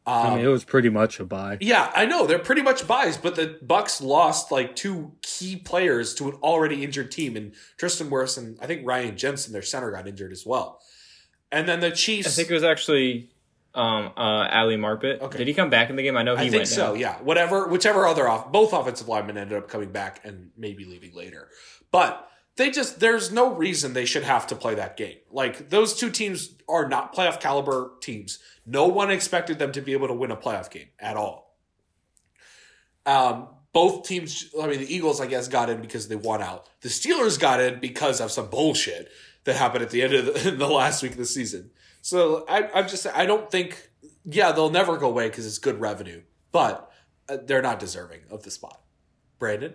I 0.06 0.30
mean, 0.30 0.38
um, 0.38 0.44
it 0.44 0.48
was 0.48 0.64
pretty 0.64 0.88
much 0.88 1.20
a 1.20 1.24
buy. 1.24 1.58
Yeah, 1.60 1.92
I 1.94 2.06
know 2.06 2.26
they're 2.26 2.38
pretty 2.38 2.62
much 2.62 2.86
buys, 2.86 3.18
but 3.18 3.34
the 3.34 3.58
Bucks 3.60 4.00
lost 4.00 4.50
like 4.50 4.74
two 4.74 5.12
key 5.22 5.56
players 5.56 6.14
to 6.14 6.28
an 6.28 6.34
already 6.36 6.82
injured 6.82 7.10
team, 7.10 7.36
and 7.36 7.52
Tristan 7.76 8.08
Wirfs 8.08 8.38
and 8.38 8.56
I 8.62 8.66
think 8.66 8.86
Ryan 8.86 9.18
Jensen, 9.18 9.52
their 9.52 9.60
center, 9.60 9.90
got 9.90 10.08
injured 10.08 10.32
as 10.32 10.46
well. 10.46 10.80
And 11.52 11.68
then 11.68 11.80
the 11.80 11.90
Chiefs, 11.90 12.28
I 12.28 12.30
think 12.30 12.50
it 12.50 12.54
was 12.54 12.64
actually 12.64 13.30
um, 13.78 14.12
uh, 14.16 14.48
Ali 14.50 14.76
Marpet. 14.76 15.20
Okay. 15.20 15.38
Did 15.38 15.48
he 15.48 15.54
come 15.54 15.70
back 15.70 15.88
in 15.88 15.96
the 15.96 16.02
game? 16.02 16.16
I 16.16 16.22
know 16.22 16.34
he 16.36 16.46
I 16.46 16.50
think 16.50 16.60
went 16.60 16.68
so. 16.68 16.88
down. 16.88 16.98
Yeah, 16.98 17.16
whatever, 17.18 17.68
whichever 17.68 18.06
other 18.06 18.28
off, 18.28 18.50
both 18.50 18.72
offensive 18.72 19.08
linemen 19.08 19.38
ended 19.38 19.56
up 19.56 19.68
coming 19.68 19.92
back 19.92 20.20
and 20.24 20.50
maybe 20.56 20.84
leaving 20.84 21.14
later, 21.14 21.48
but 21.92 22.28
they 22.56 22.70
just 22.70 22.98
there's 22.98 23.30
no 23.30 23.54
reason 23.54 23.92
they 23.92 24.04
should 24.04 24.24
have 24.24 24.48
to 24.48 24.56
play 24.56 24.74
that 24.74 24.96
game. 24.96 25.16
Like 25.30 25.70
those 25.70 25.94
two 25.94 26.10
teams 26.10 26.54
are 26.68 26.88
not 26.88 27.14
playoff 27.14 27.40
caliber 27.40 27.92
teams. 28.00 28.40
No 28.66 28.88
one 28.88 29.10
expected 29.10 29.58
them 29.58 29.72
to 29.72 29.80
be 29.80 29.92
able 29.92 30.08
to 30.08 30.14
win 30.14 30.32
a 30.32 30.36
playoff 30.36 30.70
game 30.70 30.88
at 30.98 31.16
all. 31.16 31.56
Um, 33.06 33.48
both 33.72 34.06
teams, 34.06 34.52
I 34.60 34.66
mean, 34.66 34.80
the 34.80 34.92
Eagles, 34.92 35.20
I 35.20 35.26
guess, 35.26 35.46
got 35.46 35.70
in 35.70 35.80
because 35.80 36.08
they 36.08 36.16
won 36.16 36.42
out. 36.42 36.68
The 36.80 36.88
Steelers 36.88 37.38
got 37.38 37.60
in 37.60 37.80
because 37.80 38.20
of 38.20 38.32
some 38.32 38.50
bullshit 38.50 39.08
that 39.44 39.56
happened 39.56 39.84
at 39.84 39.90
the 39.90 40.02
end 40.02 40.14
of 40.14 40.26
the, 40.26 40.50
the 40.58 40.66
last 40.66 41.02
week 41.02 41.12
of 41.12 41.18
the 41.18 41.24
season. 41.24 41.70
So 42.02 42.44
I, 42.48 42.68
I'm 42.72 42.88
just, 42.88 43.06
I 43.06 43.26
don't 43.26 43.50
think, 43.50 43.90
yeah, 44.24 44.52
they'll 44.52 44.70
never 44.70 44.96
go 44.96 45.08
away 45.08 45.28
because 45.28 45.46
it's 45.46 45.58
good 45.58 45.80
revenue, 45.80 46.22
but 46.52 46.90
uh, 47.28 47.38
they're 47.44 47.62
not 47.62 47.78
deserving 47.78 48.20
of 48.30 48.42
the 48.42 48.50
spot. 48.50 48.80
Brandon? 49.38 49.74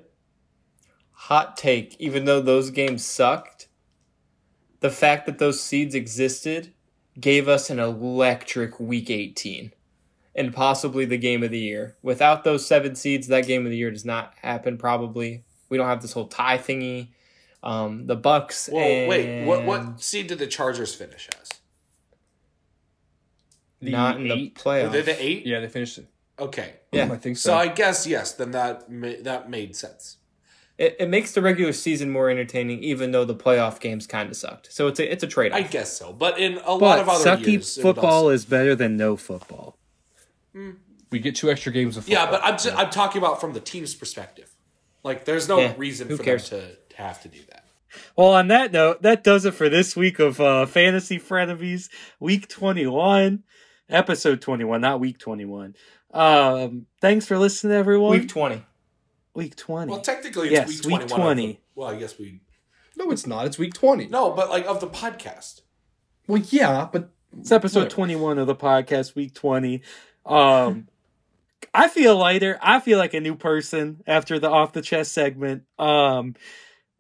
Hot 1.11 1.55
take. 1.57 1.95
Even 1.99 2.25
though 2.25 2.41
those 2.41 2.69
games 2.69 3.05
sucked, 3.05 3.67
the 4.79 4.89
fact 4.89 5.25
that 5.25 5.37
those 5.37 5.61
seeds 5.61 5.95
existed 5.95 6.73
gave 7.19 7.47
us 7.47 7.69
an 7.69 7.79
electric 7.79 8.79
Week 8.79 9.09
18 9.09 9.71
and 10.35 10.53
possibly 10.53 11.05
the 11.05 11.17
game 11.17 11.43
of 11.43 11.51
the 11.51 11.59
year. 11.59 11.95
Without 12.01 12.43
those 12.43 12.65
seven 12.65 12.95
seeds, 12.95 13.27
that 13.27 13.47
game 13.47 13.65
of 13.65 13.71
the 13.71 13.77
year 13.77 13.91
does 13.91 14.05
not 14.05 14.33
happen. 14.41 14.77
Probably 14.77 15.43
we 15.69 15.77
don't 15.77 15.87
have 15.87 16.01
this 16.01 16.13
whole 16.13 16.27
tie 16.27 16.57
thingy. 16.57 17.09
Um, 17.61 18.07
the 18.07 18.15
Bucks. 18.15 18.69
Well, 18.71 19.07
wait, 19.07 19.45
what, 19.45 19.63
what 19.65 20.01
seed 20.01 20.27
did 20.27 20.39
the 20.39 20.47
Chargers 20.47 20.93
finish 20.93 21.29
as? 21.41 21.49
Not 23.91 24.17
in 24.17 24.27
the 24.27 24.33
eight? 24.33 24.55
playoffs. 24.55 24.83
Were 24.83 24.89
they 24.89 25.01
the 25.01 25.23
eight? 25.23 25.45
Yeah, 25.45 25.59
they 25.59 25.67
finished 25.67 25.97
it. 25.97 26.07
Okay. 26.39 26.73
Yeah. 26.91 27.11
I 27.11 27.17
think 27.17 27.37
so. 27.37 27.49
So 27.51 27.55
I 27.55 27.67
guess, 27.67 28.07
yes, 28.07 28.33
then 28.33 28.51
that, 28.51 28.89
ma- 28.91 29.13
that 29.21 29.49
made 29.49 29.75
sense. 29.75 30.17
It, 30.77 30.95
it 30.99 31.07
makes 31.09 31.33
the 31.33 31.41
regular 31.41 31.71
season 31.73 32.09
more 32.09 32.29
entertaining, 32.31 32.83
even 32.83 33.11
though 33.11 33.25
the 33.25 33.35
playoff 33.35 33.79
games 33.79 34.07
kind 34.07 34.29
of 34.31 34.35
sucked. 34.35 34.73
So 34.73 34.87
it's 34.87 34.99
a 34.99 35.11
it's 35.11 35.23
a 35.23 35.27
trade 35.27 35.51
off. 35.51 35.59
I 35.59 35.61
guess 35.61 35.95
so. 35.95 36.11
But 36.11 36.39
in 36.39 36.57
a 36.65 36.73
lot 36.73 36.97
of 36.97 37.07
other 37.07 37.23
sucky 37.23 37.45
years, 37.53 37.77
it 37.77 37.83
would 37.85 37.95
football 37.95 38.11
also- 38.23 38.29
is 38.29 38.45
better 38.45 38.73
than 38.75 38.97
no 38.97 39.15
football. 39.15 39.77
we 41.11 41.19
get 41.19 41.35
two 41.35 41.51
extra 41.51 41.71
games 41.71 41.95
of 41.97 42.05
football. 42.05 42.25
Yeah, 42.25 42.31
but 42.31 42.43
I'm 42.43 42.53
just, 42.53 42.75
I'm 42.75 42.89
talking 42.89 43.21
about 43.21 43.39
from 43.39 43.53
the 43.53 43.59
team's 43.59 43.93
perspective. 43.93 44.51
Like, 45.03 45.25
there's 45.25 45.47
no 45.47 45.59
Yeah, 45.59 45.73
reason 45.77 46.07
who 46.07 46.17
for 46.17 46.23
cares? 46.23 46.49
them 46.49 46.61
to, 46.61 46.75
to 46.95 47.01
have 47.01 47.21
to 47.21 47.27
do 47.27 47.39
that. 47.51 47.65
Well, 48.17 48.29
on 48.33 48.47
that 48.47 48.71
note, 48.71 49.03
that 49.03 49.23
does 49.23 49.45
it 49.45 49.53
for 49.53 49.69
this 49.69 49.95
week 49.95 50.17
of 50.17 50.39
uh, 50.41 50.65
Fantasy 50.65 51.19
Frenemies, 51.19 51.89
week 52.19 52.47
21, 52.47 53.43
episode 53.89 54.41
21, 54.41 54.81
not 54.81 54.99
week 54.99 55.17
21. 55.19 55.75
Um, 56.13 56.85
thanks 57.01 57.25
for 57.25 57.37
listening, 57.37 57.73
everyone. 57.75 58.11
Week 58.19 58.29
twenty. 58.29 58.63
Week 59.33 59.55
20. 59.55 59.89
Well, 59.91 60.01
technically, 60.01 60.49
it's 60.49 60.53
Yes, 60.53 60.67
week 60.85 60.99
week 60.99 61.07
21. 61.07 61.19
of 61.19 61.25
20. 61.25 61.47
the- 61.47 61.59
well, 61.75 61.89
I 61.89 61.95
guess 61.97 62.19
we. 62.19 62.41
no, 62.95 63.09
it's 63.11 63.25
not. 63.25 63.47
It's 63.47 63.57
week 63.57 63.73
twenty. 63.73 64.05
No, 64.07 64.31
but 64.31 64.49
like 64.49 64.65
of 64.67 64.79
the 64.79 64.87
podcast. 64.87 65.61
Well, 66.27 66.41
yeah, 66.49 66.87
but 66.91 67.09
It's 67.39 67.51
episode 67.51 67.79
Whatever. 67.85 67.95
21 67.95 68.37
of 68.39 68.47
the 68.47 68.55
podcast, 68.55 69.15
week 69.15 69.33
20. 69.33 69.81
Um, 70.25 70.87
I 71.73 71.87
feel 71.87 72.15
lighter. 72.15 72.59
I 72.61 72.79
feel 72.79 72.99
like 72.99 73.15
a 73.15 73.19
new 73.19 73.35
person 73.35 74.03
after 74.05 74.37
the 74.37 74.49
off 74.51 74.73
the 74.73 74.81
chest 74.83 75.11
segment. 75.13 75.63
Um, 75.79 76.35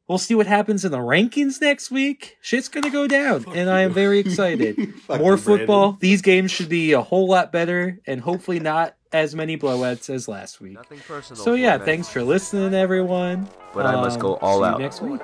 we'll 0.07 0.17
see 0.17 0.35
what 0.35 0.47
happens 0.47 0.83
in 0.85 0.91
the 0.91 0.97
rankings 0.99 1.61
next 1.61 1.91
week. 1.91 2.37
Shit's 2.41 2.67
gonna 2.69 2.89
go 2.89 3.07
down, 3.07 3.45
and 3.53 3.69
I 3.69 3.81
am 3.81 3.93
very 3.93 4.19
excited. 4.19 4.77
More 5.09 5.37
football. 5.37 5.91
Brandon. 5.93 5.99
These 6.01 6.21
games 6.21 6.51
should 6.51 6.69
be 6.69 6.93
a 6.93 7.01
whole 7.01 7.27
lot 7.27 7.51
better, 7.51 7.99
and 8.07 8.21
hopefully 8.21 8.59
not 8.59 8.95
as 9.11 9.35
many 9.35 9.57
blowouts 9.57 10.09
as 10.09 10.27
last 10.27 10.59
week. 10.59 10.73
Nothing 10.73 10.99
personal. 11.07 11.43
So 11.43 11.53
yeah, 11.53 11.77
man. 11.77 11.85
thanks 11.85 12.09
for 12.09 12.23
listening, 12.23 12.73
everyone. 12.73 13.47
But 13.73 13.85
I 13.85 13.93
must 13.95 14.15
Um, 14.17 14.21
go 14.21 14.35
all 14.37 14.59
see 14.59 14.65
out. 14.65 14.77
You 14.77 14.83
next 14.83 15.01
week. 15.01 15.21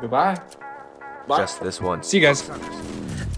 Goodbye. 0.00 0.40
Just 1.28 1.62
this 1.62 1.80
one. 1.80 2.02
see 2.02 2.18
you 2.18 2.22
guys. 2.22 2.48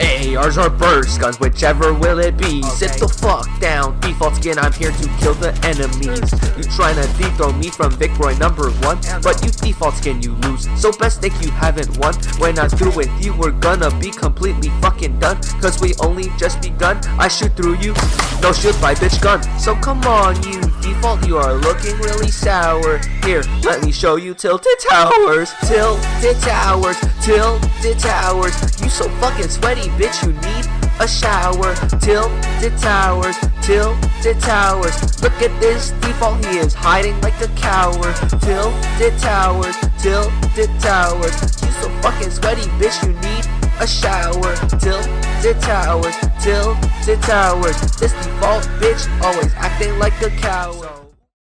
ARs 0.01 0.59
or 0.59 0.69
burst 0.69 1.21
guns, 1.21 1.41
whichever 1.41 1.95
will 1.95 2.19
it 2.19 2.37
be. 2.37 2.63
Sit 2.63 2.93
the 2.99 3.09
fuck 3.09 3.49
down. 3.61 3.99
Default 4.01 4.37
skin, 4.37 4.59
I'm 4.59 4.73
here 4.73 4.91
to 4.91 5.09
kill 5.21 5.35
the 5.35 5.53
enemies. 5.65 6.33
You 6.57 6.65
tryna 6.73 7.07
dethrone 7.19 7.59
me 7.59 7.71
from 7.71 7.93
Vicroy 7.93 8.39
number 8.39 8.71
one, 8.85 8.99
but 9.23 9.43
you 9.45 9.51
default 9.51 9.95
skin, 9.95 10.21
you 10.23 10.33
lose. 10.47 10.69
So 10.81 10.93
best 10.93 11.21
think 11.21 11.35
you 11.43 11.51
haven't 11.51 11.97
won. 11.99 12.15
When 12.39 12.59
I'm 12.59 12.69
through 12.69 12.93
with 12.93 13.11
you, 13.25 13.35
we're 13.37 13.53
gonna 13.53 13.91
be 13.99 14.11
completely 14.11 14.69
fucking 14.81 15.19
done. 15.19 15.41
Cause 15.61 15.81
we 15.81 15.95
only 16.01 16.31
just 16.39 16.61
begun. 16.61 16.99
I 17.19 17.29
shoot 17.29 17.57
through 17.57 17.79
you, 17.79 17.95
no 18.43 18.53
shoot 18.53 18.79
by 18.81 18.95
bitch 18.95 19.21
gun. 19.23 19.43
So 19.59 19.75
come 19.77 20.03
on, 20.05 20.43
you 20.43 20.61
default, 20.81 21.27
you 21.27 21.39
are 21.39 21.55
looking 21.55 21.97
really 21.99 22.31
sour. 22.31 22.99
Here, 23.25 23.43
let 23.63 23.83
me 23.83 23.93
show 23.93 24.17
you 24.17 24.35
tilted 24.35 24.79
towers, 24.89 25.53
tilted 25.67 26.41
towers, 26.41 26.97
tilted 27.23 27.99
towers. 27.99 28.55
You 28.81 28.89
so 28.89 29.09
fucking 29.21 29.49
sweaty, 29.49 29.86
bitch, 29.99 30.23
you 30.25 30.33
need 30.33 30.67
a 31.01 31.09
shower. 31.09 31.75
Tilted 32.01 32.79
towers, 32.79 33.37
tilted 33.63 34.41
towers. 34.41 35.23
Look 35.23 35.41
at 35.43 35.53
this 35.61 35.91
default, 36.03 36.45
he 36.45 36.59
is 36.59 36.75
hiding 36.75 37.21
like 37.21 37.41
a 37.41 37.49
coward. 37.49 38.15
Tilted 38.43 39.19
towers, 39.19 39.77
tilted 39.99 40.71
towers. 40.81 41.37
You 41.63 41.73
so 41.81 41.89
fucking 42.03 42.31
sweaty, 42.31 42.67
bitch, 42.81 43.03
you 43.07 43.13
need 43.13 43.45
a 43.81 43.87
shower. 43.87 44.57
Tilted 44.81 45.61
towers, 45.61 46.17
tilted 46.41 47.23
towers. 47.23 47.77
This 47.99 48.13
default 48.13 48.65
bitch 48.81 49.07
always 49.23 49.53
acting 49.55 49.99
like 49.99 50.21
a 50.23 50.31
coward. 50.31 50.96